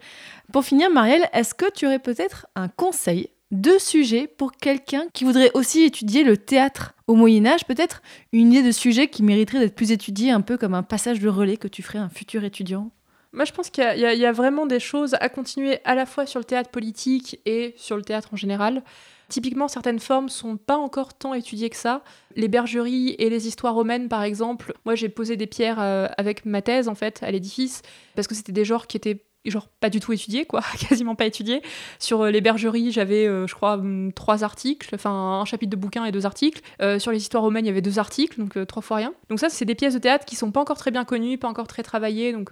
Pour 0.51 0.63
finir, 0.63 0.89
Marielle, 0.89 1.27
est-ce 1.33 1.53
que 1.53 1.65
tu 1.71 1.85
aurais 1.85 1.99
peut-être 1.99 2.47
un 2.55 2.67
conseil 2.67 3.29
de 3.51 3.77
sujet 3.79 4.27
pour 4.27 4.51
quelqu'un 4.51 5.05
qui 5.13 5.23
voudrait 5.23 5.51
aussi 5.55 5.83
étudier 5.83 6.23
le 6.23 6.37
théâtre 6.37 6.93
au 7.07 7.15
Moyen 7.15 7.45
Âge 7.47 7.65
Peut-être 7.65 8.01
une 8.31 8.53
idée 8.53 8.63
de 8.63 8.71
sujet 8.71 9.07
qui 9.07 9.23
mériterait 9.23 9.59
d'être 9.59 9.75
plus 9.75 9.91
étudié, 9.91 10.31
un 10.31 10.41
peu 10.41 10.57
comme 10.57 10.75
un 10.75 10.83
passage 10.83 11.19
de 11.19 11.29
relais 11.29 11.57
que 11.57 11.67
tu 11.67 11.81
ferais 11.81 11.99
à 11.99 12.03
un 12.03 12.09
futur 12.09 12.43
étudiant? 12.43 12.91
Moi, 13.31 13.45
je 13.45 13.51
pense 13.51 13.69
qu'il 13.69 13.83
y, 13.83 14.25
a- 14.25 14.31
vraiment 14.31 14.65
des 14.65 14.79
choses 14.79 15.15
à 15.19 15.29
continuer 15.29 15.79
à 15.85 15.93
la 15.93 16.05
fois 16.05 16.25
sur 16.25 16.39
le 16.39 16.45
théâtre 16.45 16.71
politique 16.71 17.39
et 17.45 17.73
sur 17.77 17.95
le 17.95 18.01
théâtre 18.03 18.29
en 18.33 18.35
général. 18.37 18.83
Typiquement, 19.27 19.67
certaines 19.67 19.99
formes 19.99 20.29
sont 20.29 20.57
pas 20.57 20.77
encore 20.77 21.13
tant 21.13 21.35
étudiées 21.35 21.69
que 21.69 21.75
ça. 21.75 22.03
Les 22.35 22.47
bergeries 22.47 23.15
et 23.19 23.29
les 23.29 23.47
histoires 23.47 23.75
romaines, 23.75 24.09
par 24.09 24.23
exemple. 24.23 24.73
Moi, 24.85 24.95
j'ai 24.95 25.09
posé 25.09 25.37
des 25.37 25.45
pierres 25.45 25.79
euh, 25.79 26.07
avec 26.17 26.45
ma 26.45 26.63
thèse, 26.63 26.87
en 26.87 26.95
fait, 26.95 27.21
à 27.21 27.29
l'édifice, 27.29 27.83
parce 28.15 28.27
que 28.27 28.33
c'était 28.33 28.51
des 28.51 28.65
genres 28.65 28.87
qui 28.87 28.97
étaient 28.97 29.23
genre 29.49 29.67
pas 29.79 29.89
du 29.89 29.99
tout 29.99 30.13
étudiés, 30.13 30.45
quoi, 30.45 30.61
quasiment 30.89 31.15
pas 31.15 31.25
étudiés. 31.25 31.61
Sur 31.99 32.21
euh, 32.23 32.31
les 32.31 32.41
bergeries, 32.41 32.91
j'avais, 32.91 33.25
euh, 33.27 33.47
je 33.47 33.55
crois, 33.55 33.73
hum, 33.73 34.11
trois 34.13 34.43
articles, 34.43 34.89
enfin 34.95 35.11
un 35.41 35.45
chapitre 35.45 35.71
de 35.71 35.75
bouquin 35.75 36.05
et 36.05 36.11
deux 36.11 36.25
articles. 36.25 36.61
Euh, 36.81 36.99
sur 36.99 37.11
les 37.11 37.17
histoires 37.19 37.43
romaines, 37.43 37.65
il 37.65 37.69
y 37.69 37.71
avait 37.71 37.81
deux 37.81 37.99
articles, 37.99 38.39
donc 38.39 38.57
euh, 38.57 38.65
trois 38.65 38.81
fois 38.81 38.97
rien. 38.97 39.13
Donc 39.29 39.39
ça, 39.39 39.49
c'est 39.49 39.65
des 39.65 39.75
pièces 39.75 39.93
de 39.93 39.99
théâtre 39.99 40.25
qui 40.25 40.35
sont 40.35 40.51
pas 40.51 40.61
encore 40.61 40.77
très 40.77 40.91
bien 40.91 41.05
connues, 41.05 41.37
pas 41.37 41.47
encore 41.47 41.67
très 41.67 41.83
travaillées, 41.83 42.33
donc 42.33 42.51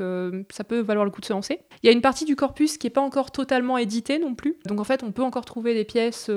ça 0.49 0.63
peut 0.63 0.79
valoir 0.79 1.05
le 1.05 1.11
coup 1.11 1.21
de 1.21 1.25
se 1.25 1.33
lancer. 1.33 1.59
Il 1.83 1.87
y 1.87 1.89
a 1.89 1.91
une 1.91 2.01
partie 2.01 2.25
du 2.25 2.35
corpus 2.35 2.77
qui 2.77 2.87
est 2.87 2.91
pas 2.91 3.01
encore 3.01 3.31
totalement 3.31 3.77
éditée 3.77 4.19
non 4.19 4.35
plus, 4.35 4.55
donc 4.65 4.79
en 4.79 4.83
fait, 4.83 5.03
on 5.03 5.11
peut 5.11 5.23
encore 5.23 5.45
trouver 5.45 5.73
des 5.73 5.83
pièces 5.85 6.29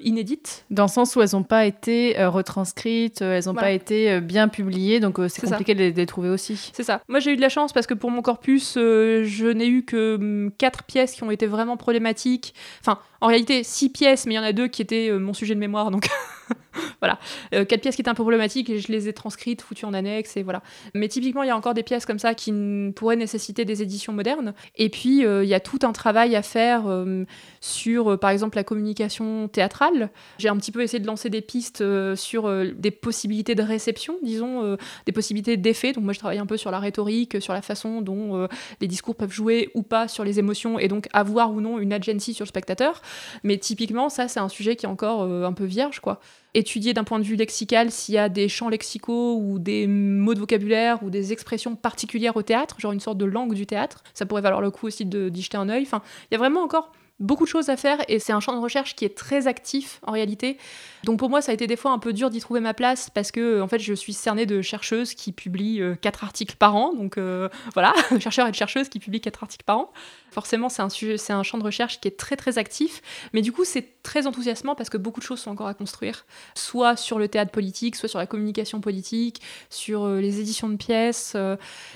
inédites. 0.00 0.64
Dans 0.70 0.84
le 0.84 0.88
sens 0.88 1.16
où 1.16 1.22
elles 1.22 1.30
n'ont 1.32 1.42
pas 1.42 1.66
été 1.66 2.14
retranscrites, 2.24 3.20
elles 3.22 3.44
n'ont 3.46 3.52
Voilà. 3.52 3.68
pas 3.68 3.72
été 3.72 4.20
bien 4.20 4.48
publiées, 4.48 5.00
donc 5.00 5.16
c'est 5.18 5.28
C'est 5.28 5.40
ça. 5.46 5.50
compliqué 5.52 5.74
de 5.74 5.78
les, 5.80 5.92
de 5.92 5.96
les 5.96 6.06
trouver 6.06 6.28
aussi. 6.28 6.70
C'est 6.72 6.82
ça. 6.82 7.00
Moi, 7.08 7.20
j'ai 7.20 7.32
eu 7.32 7.36
de 7.36 7.40
la 7.40 7.48
chance 7.48 7.72
parce 7.72 7.86
que 7.86 7.94
pour 7.94 8.10
mon 8.10 8.22
corpus, 8.22 8.74
je 8.74 9.52
n'ai 9.52 9.66
eu 9.66 9.84
que 9.84 9.96
hum, 10.20 10.50
quatre 10.58 10.84
pièces 10.84 11.12
qui 11.12 11.22
ont 11.22 11.30
été 11.30 11.46
vraiment 11.46 11.76
problématiques. 11.76 12.54
Enfin, 12.80 12.98
en 13.20 13.26
réalité, 13.28 13.62
six 13.62 13.88
pièces, 13.90 14.26
mais 14.26 14.34
il 14.34 14.36
y 14.36 14.40
en 14.40 14.44
a 14.44 14.52
deux 14.52 14.68
qui 14.68 14.82
étaient 14.82 15.08
euh, 15.10 15.18
mon 15.18 15.34
sujet 15.34 15.54
de 15.54 15.60
mémoire, 15.60 15.90
donc 15.90 16.08
voilà. 17.00 17.18
Euh, 17.54 17.64
quatre 17.64 17.80
pièces 17.80 17.96
qui 17.96 18.02
étaient 18.02 18.10
un 18.10 18.14
peu 18.14 18.22
problématiques 18.22 18.70
et 18.70 18.78
je 18.78 18.90
les 18.90 19.08
ai 19.08 19.12
transcrites, 19.12 19.62
foutues 19.62 19.84
en 19.84 19.94
annexe, 19.94 20.36
et 20.36 20.42
voilà. 20.42 20.62
Mais 20.94 21.08
typiquement, 21.08 21.42
il 21.42 21.48
y 21.48 21.50
a 21.50 21.56
encore 21.56 21.74
des 21.74 21.82
pièces 21.82 22.06
comme 22.06 22.18
ça 22.18 22.34
qui 22.34 22.52
pourraient 22.94 23.16
nécessiter 23.16 23.64
des 23.64 23.82
éditions 23.82 24.12
modernes. 24.12 24.54
Et 24.76 24.88
puis, 24.88 25.24
euh, 25.24 25.44
il 25.44 25.48
y 25.48 25.54
a 25.54 25.60
tout 25.60 25.78
un 25.82 25.92
travail 25.92 26.36
à 26.36 26.42
faire 26.42 26.86
euh, 26.86 27.24
sur, 27.60 28.18
par 28.18 28.30
exemple, 28.30 28.56
la 28.56 28.64
communication 28.64 29.48
théâtrale. 29.48 30.10
J'ai 30.38 30.48
un 30.48 30.56
petit 30.56 30.72
peu 30.72 30.82
essayé 30.82 31.00
de 31.00 31.06
lancer 31.06 31.30
des 31.30 31.40
pistes 31.40 31.84
sur 32.14 32.50
des 32.74 32.90
possibilités 32.90 33.54
de 33.54 33.62
réception, 33.62 34.16
disons, 34.22 34.76
des 35.06 35.12
possibilités 35.12 35.56
d'effet. 35.56 35.92
Donc 35.92 36.04
moi, 36.04 36.12
je 36.12 36.18
travaille 36.18 36.38
un 36.38 36.46
peu 36.46 36.56
sur 36.56 36.70
la 36.70 36.78
rhétorique, 36.78 37.40
sur 37.40 37.52
la 37.52 37.62
façon 37.62 38.00
dont 38.00 38.48
les 38.80 38.86
discours 38.86 39.14
peuvent 39.14 39.32
jouer 39.32 39.70
ou 39.74 39.82
pas 39.82 40.08
sur 40.08 40.24
les 40.24 40.38
émotions 40.38 40.78
et 40.78 40.88
donc 40.88 41.08
avoir 41.12 41.52
ou 41.52 41.60
non 41.60 41.78
une 41.78 41.92
agency 41.92 42.34
sur 42.34 42.44
le 42.44 42.48
spectateur. 42.48 43.02
Mais 43.44 43.58
typiquement, 43.58 44.08
ça, 44.08 44.28
c'est 44.28 44.40
un 44.40 44.48
sujet 44.48 44.76
qui 44.76 44.86
est 44.86 44.88
encore 44.88 45.22
un 45.22 45.52
peu 45.52 45.64
vierge, 45.64 46.00
quoi. 46.00 46.20
Étudier 46.54 46.92
d'un 46.92 47.04
point 47.04 47.18
de 47.18 47.24
vue 47.24 47.36
lexical 47.36 47.90
s'il 47.90 48.14
y 48.14 48.18
a 48.18 48.28
des 48.28 48.48
champs 48.48 48.68
lexicaux 48.68 49.38
ou 49.38 49.58
des 49.58 49.86
mots 49.86 50.34
de 50.34 50.40
vocabulaire 50.40 51.02
ou 51.02 51.08
des 51.08 51.32
expressions 51.32 51.76
particulières 51.76 52.36
au 52.36 52.42
théâtre, 52.42 52.78
genre 52.78 52.92
une 52.92 53.00
sorte 53.00 53.18
de 53.18 53.24
langue 53.24 53.54
du 53.54 53.66
théâtre, 53.66 54.02
ça 54.12 54.26
pourrait 54.26 54.42
valoir 54.42 54.60
le 54.60 54.70
coup 54.70 54.86
aussi 54.86 55.06
d'y 55.06 55.42
jeter 55.42 55.56
un 55.56 55.68
œil. 55.70 55.82
Enfin, 55.82 56.02
il 56.30 56.34
y 56.34 56.36
a 56.36 56.38
vraiment 56.38 56.62
encore 56.62 56.92
beaucoup 57.22 57.44
de 57.44 57.48
choses 57.48 57.70
à 57.70 57.76
faire 57.76 57.98
et 58.08 58.18
c'est 58.18 58.32
un 58.32 58.40
champ 58.40 58.52
de 58.52 58.60
recherche 58.60 58.94
qui 58.94 59.04
est 59.04 59.16
très 59.16 59.46
actif 59.46 60.00
en 60.06 60.12
réalité. 60.12 60.58
Donc 61.04 61.18
pour 61.18 61.30
moi, 61.30 61.40
ça 61.40 61.52
a 61.52 61.54
été 61.54 61.66
des 61.66 61.76
fois 61.76 61.92
un 61.92 61.98
peu 61.98 62.12
dur 62.12 62.30
d'y 62.30 62.40
trouver 62.40 62.60
ma 62.60 62.74
place 62.74 63.10
parce 63.10 63.30
que 63.30 63.60
en 63.60 63.68
fait, 63.68 63.78
je 63.78 63.94
suis 63.94 64.12
cernée 64.12 64.46
de 64.46 64.60
chercheuses 64.60 65.14
qui 65.14 65.32
publient 65.32 65.80
euh, 65.80 65.94
quatre 65.94 66.24
articles 66.24 66.56
par 66.56 66.76
an. 66.76 66.92
Donc 66.92 67.18
euh, 67.18 67.48
voilà, 67.74 67.94
chercheurs 68.18 68.46
et 68.46 68.50
de 68.50 68.56
chercheuses 68.56 68.88
qui 68.88 68.98
publient 68.98 69.20
quatre 69.20 69.42
articles 69.42 69.64
par 69.64 69.78
an. 69.78 69.92
Forcément, 70.30 70.68
c'est 70.68 70.82
un 70.82 70.88
sujet, 70.88 71.16
c'est 71.16 71.32
un 71.32 71.42
champ 71.42 71.58
de 71.58 71.64
recherche 71.64 72.00
qui 72.00 72.08
est 72.08 72.18
très 72.18 72.36
très 72.36 72.58
actif, 72.58 73.02
mais 73.32 73.42
du 73.42 73.52
coup, 73.52 73.64
c'est 73.64 74.02
très 74.02 74.26
enthousiasmant 74.26 74.74
parce 74.74 74.90
que 74.90 74.96
beaucoup 74.96 75.20
de 75.20 75.24
choses 75.24 75.40
sont 75.40 75.50
encore 75.50 75.68
à 75.68 75.74
construire, 75.74 76.26
soit 76.54 76.96
sur 76.96 77.18
le 77.18 77.28
théâtre 77.28 77.52
politique, 77.52 77.96
soit 77.96 78.08
sur 78.08 78.18
la 78.18 78.26
communication 78.26 78.80
politique, 78.80 79.40
sur 79.70 80.04
euh, 80.04 80.20
les 80.20 80.40
éditions 80.40 80.68
de 80.68 80.76
pièces. 80.76 81.36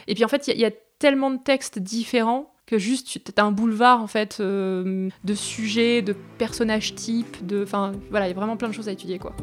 Et 0.06 0.14
puis 0.14 0.24
en 0.24 0.28
fait, 0.28 0.48
il 0.48 0.58
y, 0.58 0.64
a 0.64 0.70
tellement 0.98 1.30
de 1.30 1.38
textes 1.38 1.78
différents 1.78 2.52
que 2.66 2.78
juste 2.78 3.06
tu 3.06 3.20
as 3.36 3.44
un 3.44 3.52
boulevard 3.52 4.02
en 4.02 4.08
fait 4.08 4.38
euh, 4.40 5.08
de 5.22 5.34
sujets, 5.34 6.02
de 6.02 6.16
personnages 6.36 6.96
types, 6.96 7.46
de, 7.46 7.62
enfin 7.62 7.92
voilà, 8.10 8.26
il 8.26 8.30
y 8.30 8.32
a 8.32 8.34
vraiment 8.36 8.56
plein 8.56 8.68
de 8.68 8.74
choses 8.74 8.88
à 8.88 8.92
étudier 8.92 9.20
quoi. 9.20 9.34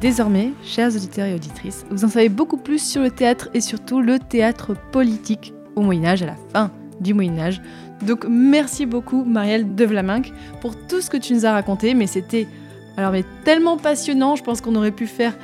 Désormais, 0.00 0.50
chers 0.64 0.96
auditeurs 0.96 1.26
et 1.26 1.34
auditrices, 1.34 1.84
vous 1.90 2.04
en 2.04 2.08
savez 2.08 2.30
beaucoup 2.30 2.56
plus 2.56 2.82
sur 2.82 3.02
le 3.02 3.10
théâtre 3.10 3.48
et 3.54 3.60
surtout 3.60 4.00
le 4.00 4.18
théâtre 4.18 4.74
politique 4.90 5.52
au 5.76 5.82
Moyen 5.82 6.06
Âge, 6.06 6.22
à 6.22 6.26
la 6.26 6.36
fin 6.52 6.72
du 7.00 7.14
Moyen 7.14 7.38
Âge. 7.38 7.62
Donc 8.02 8.24
merci 8.28 8.84
beaucoup 8.84 9.24
Marielle 9.24 9.76
de 9.76 9.84
Vlaminck 9.84 10.32
pour 10.60 10.74
tout 10.88 11.02
ce 11.02 11.10
que 11.10 11.18
tu 11.18 11.34
nous 11.34 11.46
as 11.46 11.52
raconté, 11.52 11.94
mais 11.94 12.08
c'était 12.08 12.48
alors 12.96 13.12
mais 13.12 13.24
tellement 13.44 13.76
passionnant, 13.76 14.34
je 14.34 14.42
pense 14.42 14.60
qu'on 14.60 14.74
aurait 14.74 14.90
pu 14.90 15.06
faire 15.06 15.34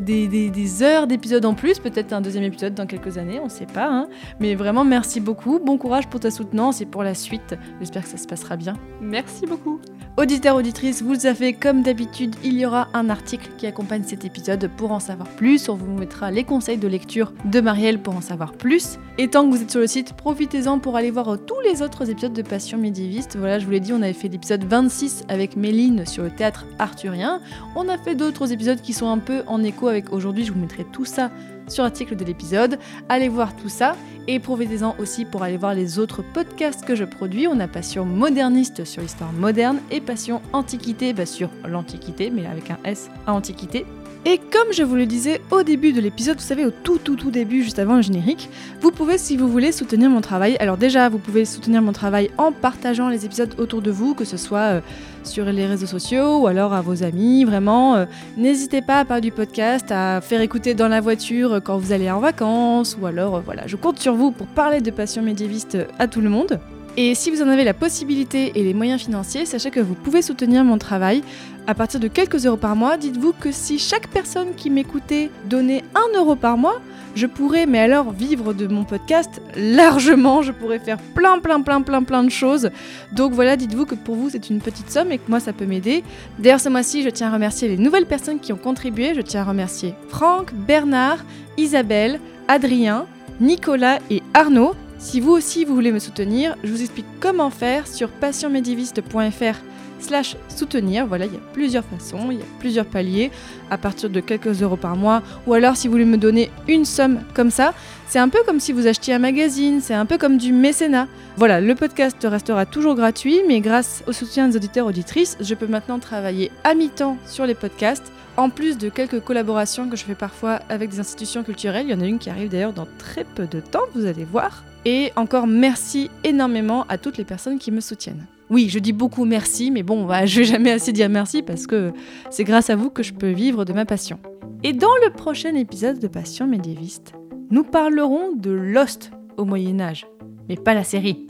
des, 0.00 0.28
des- 0.28 0.50
des 0.50 0.82
heures 0.82 1.06
d'épisodes 1.06 1.44
en 1.44 1.54
plus, 1.54 1.78
peut-être 1.78 2.12
un 2.12 2.20
deuxième 2.20 2.44
épisode 2.44 2.74
dans 2.74 2.86
quelques 2.86 3.18
années, 3.18 3.38
on 3.40 3.44
ne 3.44 3.50
sait 3.50 3.66
pas. 3.66 3.88
hein. 3.90 4.08
Mais 4.40 4.54
vraiment 4.54 4.84
merci 4.84 5.20
beaucoup, 5.20 5.58
bon 5.58 5.78
courage 5.78 6.06
pour 6.08 6.20
ta 6.20 6.30
soutenance 6.30 6.80
et 6.80 6.86
pour 6.86 7.02
la 7.02 7.14
suite, 7.14 7.54
j'espère 7.80 8.02
que 8.04 8.08
ça 8.08 8.16
se 8.16 8.26
passera 8.26 8.56
bien. 8.56 8.74
Merci 9.00 9.46
beaucoup. 9.46 9.80
Auditeurs, 10.16 10.56
auditrices, 10.56 11.02
vous 11.02 11.12
le 11.12 11.18
savez, 11.18 11.52
comme 11.52 11.82
d'habitude, 11.82 12.36
il 12.42 12.58
y 12.58 12.64
aura 12.64 12.88
un 12.94 13.10
article 13.10 13.50
qui 13.58 13.66
accompagne 13.66 14.02
cet 14.04 14.24
épisode 14.24 14.70
pour 14.76 14.92
en 14.92 15.00
savoir 15.00 15.28
plus. 15.28 15.68
On 15.68 15.74
vous 15.74 15.92
mettra 15.92 16.30
les 16.30 16.42
conseils 16.44 16.78
de 16.78 16.88
lecture 16.88 17.34
de 17.44 17.60
Marielle 17.60 18.00
pour 18.00 18.16
en 18.16 18.22
savoir 18.22 18.52
plus. 18.52 18.98
Et 19.18 19.28
tant 19.28 19.44
que 19.44 19.54
vous 19.54 19.60
êtes 19.62 19.70
sur 19.70 19.80
le 19.80 19.86
site, 19.86 20.14
profitez-en 20.14 20.78
pour 20.78 20.96
aller 20.96 21.10
voir 21.10 21.36
tous 21.46 21.60
les 21.68 21.82
autres 21.82 22.08
épisodes 22.10 22.32
de 22.32 22.40
Passion 22.42 22.78
médiéviste. 22.78 23.36
Voilà, 23.36 23.58
je 23.58 23.66
vous 23.66 23.72
l'ai 23.72 23.80
dit, 23.80 23.92
on 23.92 24.00
avait 24.00 24.14
fait 24.14 24.28
l'épisode 24.28 24.64
26 24.64 25.24
avec 25.28 25.54
Méline 25.56 26.06
sur 26.06 26.22
le 26.22 26.30
théâtre 26.30 26.64
arthurien. 26.78 27.40
On 27.74 27.88
a 27.90 27.98
fait 27.98 28.14
d'autres 28.14 28.52
épisodes 28.52 28.80
qui 28.80 28.94
sont 28.94 29.08
un 29.08 29.18
peu 29.18 29.42
en 29.46 29.62
écho 29.62 29.85
avec 29.88 30.12
aujourd'hui. 30.12 30.44
Je 30.44 30.52
vous 30.52 30.60
mettrai 30.60 30.84
tout 30.84 31.04
ça 31.04 31.30
sur 31.68 31.82
l'article 31.82 32.16
de 32.16 32.24
l'épisode. 32.24 32.78
Allez 33.08 33.28
voir 33.28 33.56
tout 33.56 33.68
ça 33.68 33.96
et 34.28 34.38
profitez-en 34.38 34.94
aussi 34.98 35.24
pour 35.24 35.42
aller 35.42 35.56
voir 35.56 35.74
les 35.74 35.98
autres 35.98 36.22
podcasts 36.22 36.84
que 36.84 36.94
je 36.94 37.04
produis. 37.04 37.46
On 37.46 37.60
a 37.60 37.68
Passion 37.68 38.04
moderniste 38.04 38.84
sur 38.84 39.02
l'histoire 39.02 39.32
moderne 39.32 39.78
et 39.90 40.00
Passion 40.00 40.42
antiquité 40.52 41.12
bah, 41.12 41.26
sur 41.26 41.50
l'antiquité, 41.66 42.30
mais 42.30 42.46
avec 42.46 42.70
un 42.70 42.78
S 42.84 43.10
à 43.26 43.34
antiquité. 43.34 43.86
Et 44.28 44.38
comme 44.38 44.72
je 44.72 44.82
vous 44.82 44.96
le 44.96 45.06
disais 45.06 45.40
au 45.52 45.62
début 45.62 45.92
de 45.92 46.00
l'épisode, 46.00 46.38
vous 46.38 46.42
savez, 46.42 46.66
au 46.66 46.72
tout 46.72 46.98
tout 46.98 47.14
tout 47.14 47.30
début, 47.30 47.62
juste 47.62 47.78
avant 47.78 47.94
le 47.94 48.02
générique, 48.02 48.50
vous 48.80 48.90
pouvez, 48.90 49.18
si 49.18 49.36
vous 49.36 49.46
voulez, 49.46 49.70
soutenir 49.70 50.10
mon 50.10 50.20
travail. 50.20 50.56
Alors 50.58 50.76
déjà, 50.76 51.08
vous 51.08 51.18
pouvez 51.18 51.44
soutenir 51.44 51.80
mon 51.80 51.92
travail 51.92 52.32
en 52.36 52.50
partageant 52.50 53.08
les 53.08 53.24
épisodes 53.24 53.54
autour 53.56 53.82
de 53.82 53.92
vous, 53.92 54.14
que 54.14 54.24
ce 54.24 54.36
soit 54.36 54.58
euh, 54.58 54.80
sur 55.22 55.44
les 55.44 55.64
réseaux 55.64 55.86
sociaux 55.86 56.40
ou 56.40 56.48
alors 56.48 56.72
à 56.72 56.80
vos 56.80 57.04
amis. 57.04 57.44
Vraiment, 57.44 57.94
euh, 57.94 58.06
n'hésitez 58.36 58.82
pas 58.82 58.98
à 58.98 59.04
parler 59.04 59.20
du 59.20 59.30
podcast, 59.30 59.92
à 59.92 60.20
faire 60.20 60.40
écouter 60.40 60.74
dans 60.74 60.88
la 60.88 61.00
voiture 61.00 61.52
euh, 61.52 61.60
quand 61.60 61.78
vous 61.78 61.92
allez 61.92 62.10
en 62.10 62.18
vacances, 62.18 62.98
ou 63.00 63.06
alors, 63.06 63.40
voilà, 63.42 63.68
je 63.68 63.76
compte 63.76 64.00
sur 64.00 64.16
vous 64.16 64.32
pour 64.32 64.48
parler 64.48 64.80
de 64.80 64.90
passion 64.90 65.22
médiéviste 65.22 65.78
à 66.00 66.08
tout 66.08 66.20
le 66.20 66.30
monde. 66.30 66.58
Et 66.98 67.14
si 67.14 67.30
vous 67.30 67.42
en 67.42 67.48
avez 67.48 67.64
la 67.64 67.74
possibilité 67.74 68.52
et 68.54 68.62
les 68.62 68.72
moyens 68.72 69.02
financiers, 69.02 69.44
sachez 69.44 69.70
que 69.70 69.80
vous 69.80 69.94
pouvez 69.94 70.22
soutenir 70.22 70.64
mon 70.64 70.78
travail 70.78 71.22
à 71.66 71.74
partir 71.74 72.00
de 72.00 72.08
quelques 72.08 72.46
euros 72.46 72.56
par 72.56 72.74
mois. 72.74 72.96
Dites-vous 72.96 73.34
que 73.38 73.52
si 73.52 73.78
chaque 73.78 74.08
personne 74.08 74.54
qui 74.56 74.70
m'écoutait 74.70 75.30
donnait 75.44 75.84
un 75.94 76.18
euro 76.18 76.36
par 76.36 76.56
mois, 76.56 76.80
je 77.14 77.26
pourrais, 77.26 77.66
mais 77.66 77.80
alors, 77.80 78.12
vivre 78.12 78.54
de 78.54 78.66
mon 78.66 78.84
podcast 78.84 79.42
largement. 79.56 80.40
Je 80.40 80.52
pourrais 80.52 80.78
faire 80.78 80.96
plein, 81.14 81.38
plein, 81.38 81.60
plein, 81.60 81.82
plein, 81.82 82.02
plein 82.02 82.22
de 82.22 82.30
choses. 82.30 82.70
Donc 83.12 83.32
voilà, 83.32 83.56
dites-vous 83.56 83.84
que 83.84 83.94
pour 83.94 84.14
vous, 84.14 84.30
c'est 84.30 84.48
une 84.48 84.60
petite 84.60 84.90
somme 84.90 85.12
et 85.12 85.18
que 85.18 85.28
moi, 85.28 85.40
ça 85.40 85.52
peut 85.52 85.66
m'aider. 85.66 86.02
D'ailleurs, 86.38 86.60
ce 86.60 86.70
mois-ci, 86.70 87.02
je 87.02 87.10
tiens 87.10 87.28
à 87.28 87.32
remercier 87.32 87.68
les 87.68 87.76
nouvelles 87.76 88.06
personnes 88.06 88.40
qui 88.40 88.54
ont 88.54 88.58
contribué. 88.58 89.14
Je 89.14 89.20
tiens 89.20 89.42
à 89.42 89.44
remercier 89.44 89.94
Franck, 90.08 90.54
Bernard, 90.54 91.18
Isabelle, 91.58 92.20
Adrien, 92.48 93.04
Nicolas 93.40 93.98
et 94.10 94.22
Arnaud. 94.32 94.74
Si 94.98 95.20
vous 95.20 95.32
aussi 95.32 95.64
vous 95.64 95.74
voulez 95.74 95.92
me 95.92 95.98
soutenir, 95.98 96.56
je 96.64 96.70
vous 96.70 96.80
explique 96.80 97.06
comment 97.20 97.50
faire 97.50 97.86
sur 97.86 98.08
passionmédiéviste.fr 98.08 99.56
slash 99.98 100.36
soutenir. 100.48 101.06
Voilà, 101.06 101.26
il 101.26 101.32
y 101.32 101.36
a 101.36 101.40
plusieurs 101.52 101.84
façons, 101.84 102.30
il 102.30 102.38
y 102.38 102.42
a 102.42 102.46
plusieurs 102.58 102.86
paliers 102.86 103.30
à 103.70 103.78
partir 103.78 104.10
de 104.10 104.20
quelques 104.20 104.62
euros 104.62 104.76
par 104.76 104.96
mois. 104.96 105.22
Ou 105.46 105.54
alors 105.54 105.76
si 105.76 105.86
vous 105.86 105.92
voulez 105.92 106.04
me 106.04 106.16
donner 106.16 106.50
une 106.68 106.84
somme 106.84 107.20
comme 107.34 107.50
ça, 107.50 107.74
c'est 108.08 108.18
un 108.18 108.28
peu 108.28 108.38
comme 108.46 108.60
si 108.60 108.72
vous 108.72 108.86
achetiez 108.86 109.14
un 109.14 109.18
magazine, 109.18 109.80
c'est 109.80 109.94
un 109.94 110.06
peu 110.06 110.18
comme 110.18 110.38
du 110.38 110.52
mécénat. 110.52 111.08
Voilà, 111.36 111.60
le 111.60 111.74
podcast 111.74 112.16
restera 112.24 112.64
toujours 112.66 112.94
gratuit, 112.94 113.40
mais 113.46 113.60
grâce 113.60 114.02
au 114.06 114.12
soutien 114.12 114.48
des 114.48 114.56
auditeurs 114.56 114.86
auditrices, 114.86 115.36
je 115.40 115.54
peux 115.54 115.66
maintenant 115.66 115.98
travailler 115.98 116.50
à 116.64 116.74
mi-temps 116.74 117.18
sur 117.26 117.46
les 117.46 117.54
podcasts 117.54 118.12
En 118.38 118.50
plus 118.50 118.78
de 118.78 118.88
quelques 118.88 119.20
collaborations 119.20 119.88
que 119.88 119.96
je 119.96 120.04
fais 120.04 120.14
parfois 120.14 120.60
avec 120.68 120.90
des 120.90 121.00
institutions 121.00 121.42
culturelles, 121.42 121.86
il 121.86 121.90
y 121.90 121.94
en 121.94 122.00
a 122.00 122.06
une 122.06 122.18
qui 122.18 122.30
arrive 122.30 122.48
d'ailleurs 122.48 122.72
dans 122.72 122.86
très 122.98 123.24
peu 123.24 123.46
de 123.46 123.60
temps, 123.60 123.84
vous 123.94 124.06
allez 124.06 124.24
voir. 124.24 124.62
Et 124.86 125.10
encore 125.16 125.48
merci 125.48 126.10
énormément 126.22 126.86
à 126.88 126.96
toutes 126.96 127.18
les 127.18 127.24
personnes 127.24 127.58
qui 127.58 127.72
me 127.72 127.80
soutiennent. 127.80 128.24
Oui, 128.50 128.68
je 128.68 128.78
dis 128.78 128.92
beaucoup 128.92 129.24
merci, 129.24 129.72
mais 129.72 129.82
bon, 129.82 130.06
bah, 130.06 130.26
je 130.26 130.38
vais 130.38 130.44
jamais 130.46 130.70
assez 130.70 130.92
dire 130.92 131.08
merci 131.08 131.42
parce 131.42 131.66
que 131.66 131.92
c'est 132.30 132.44
grâce 132.44 132.70
à 132.70 132.76
vous 132.76 132.88
que 132.88 133.02
je 133.02 133.12
peux 133.12 133.32
vivre 133.32 133.64
de 133.64 133.72
ma 133.72 133.84
passion. 133.84 134.20
Et 134.62 134.72
dans 134.72 134.94
le 135.04 135.10
prochain 135.10 135.56
épisode 135.56 135.98
de 135.98 136.06
Passion 136.06 136.46
médiéviste, 136.46 137.14
nous 137.50 137.64
parlerons 137.64 138.30
de 138.32 138.52
Lost 138.52 139.10
au 139.36 139.44
Moyen 139.44 139.80
Âge, 139.80 140.06
mais 140.48 140.54
pas 140.54 140.72
la 140.72 140.84
série. 140.84 141.26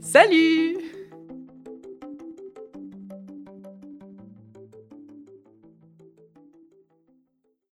Salut 0.00 0.76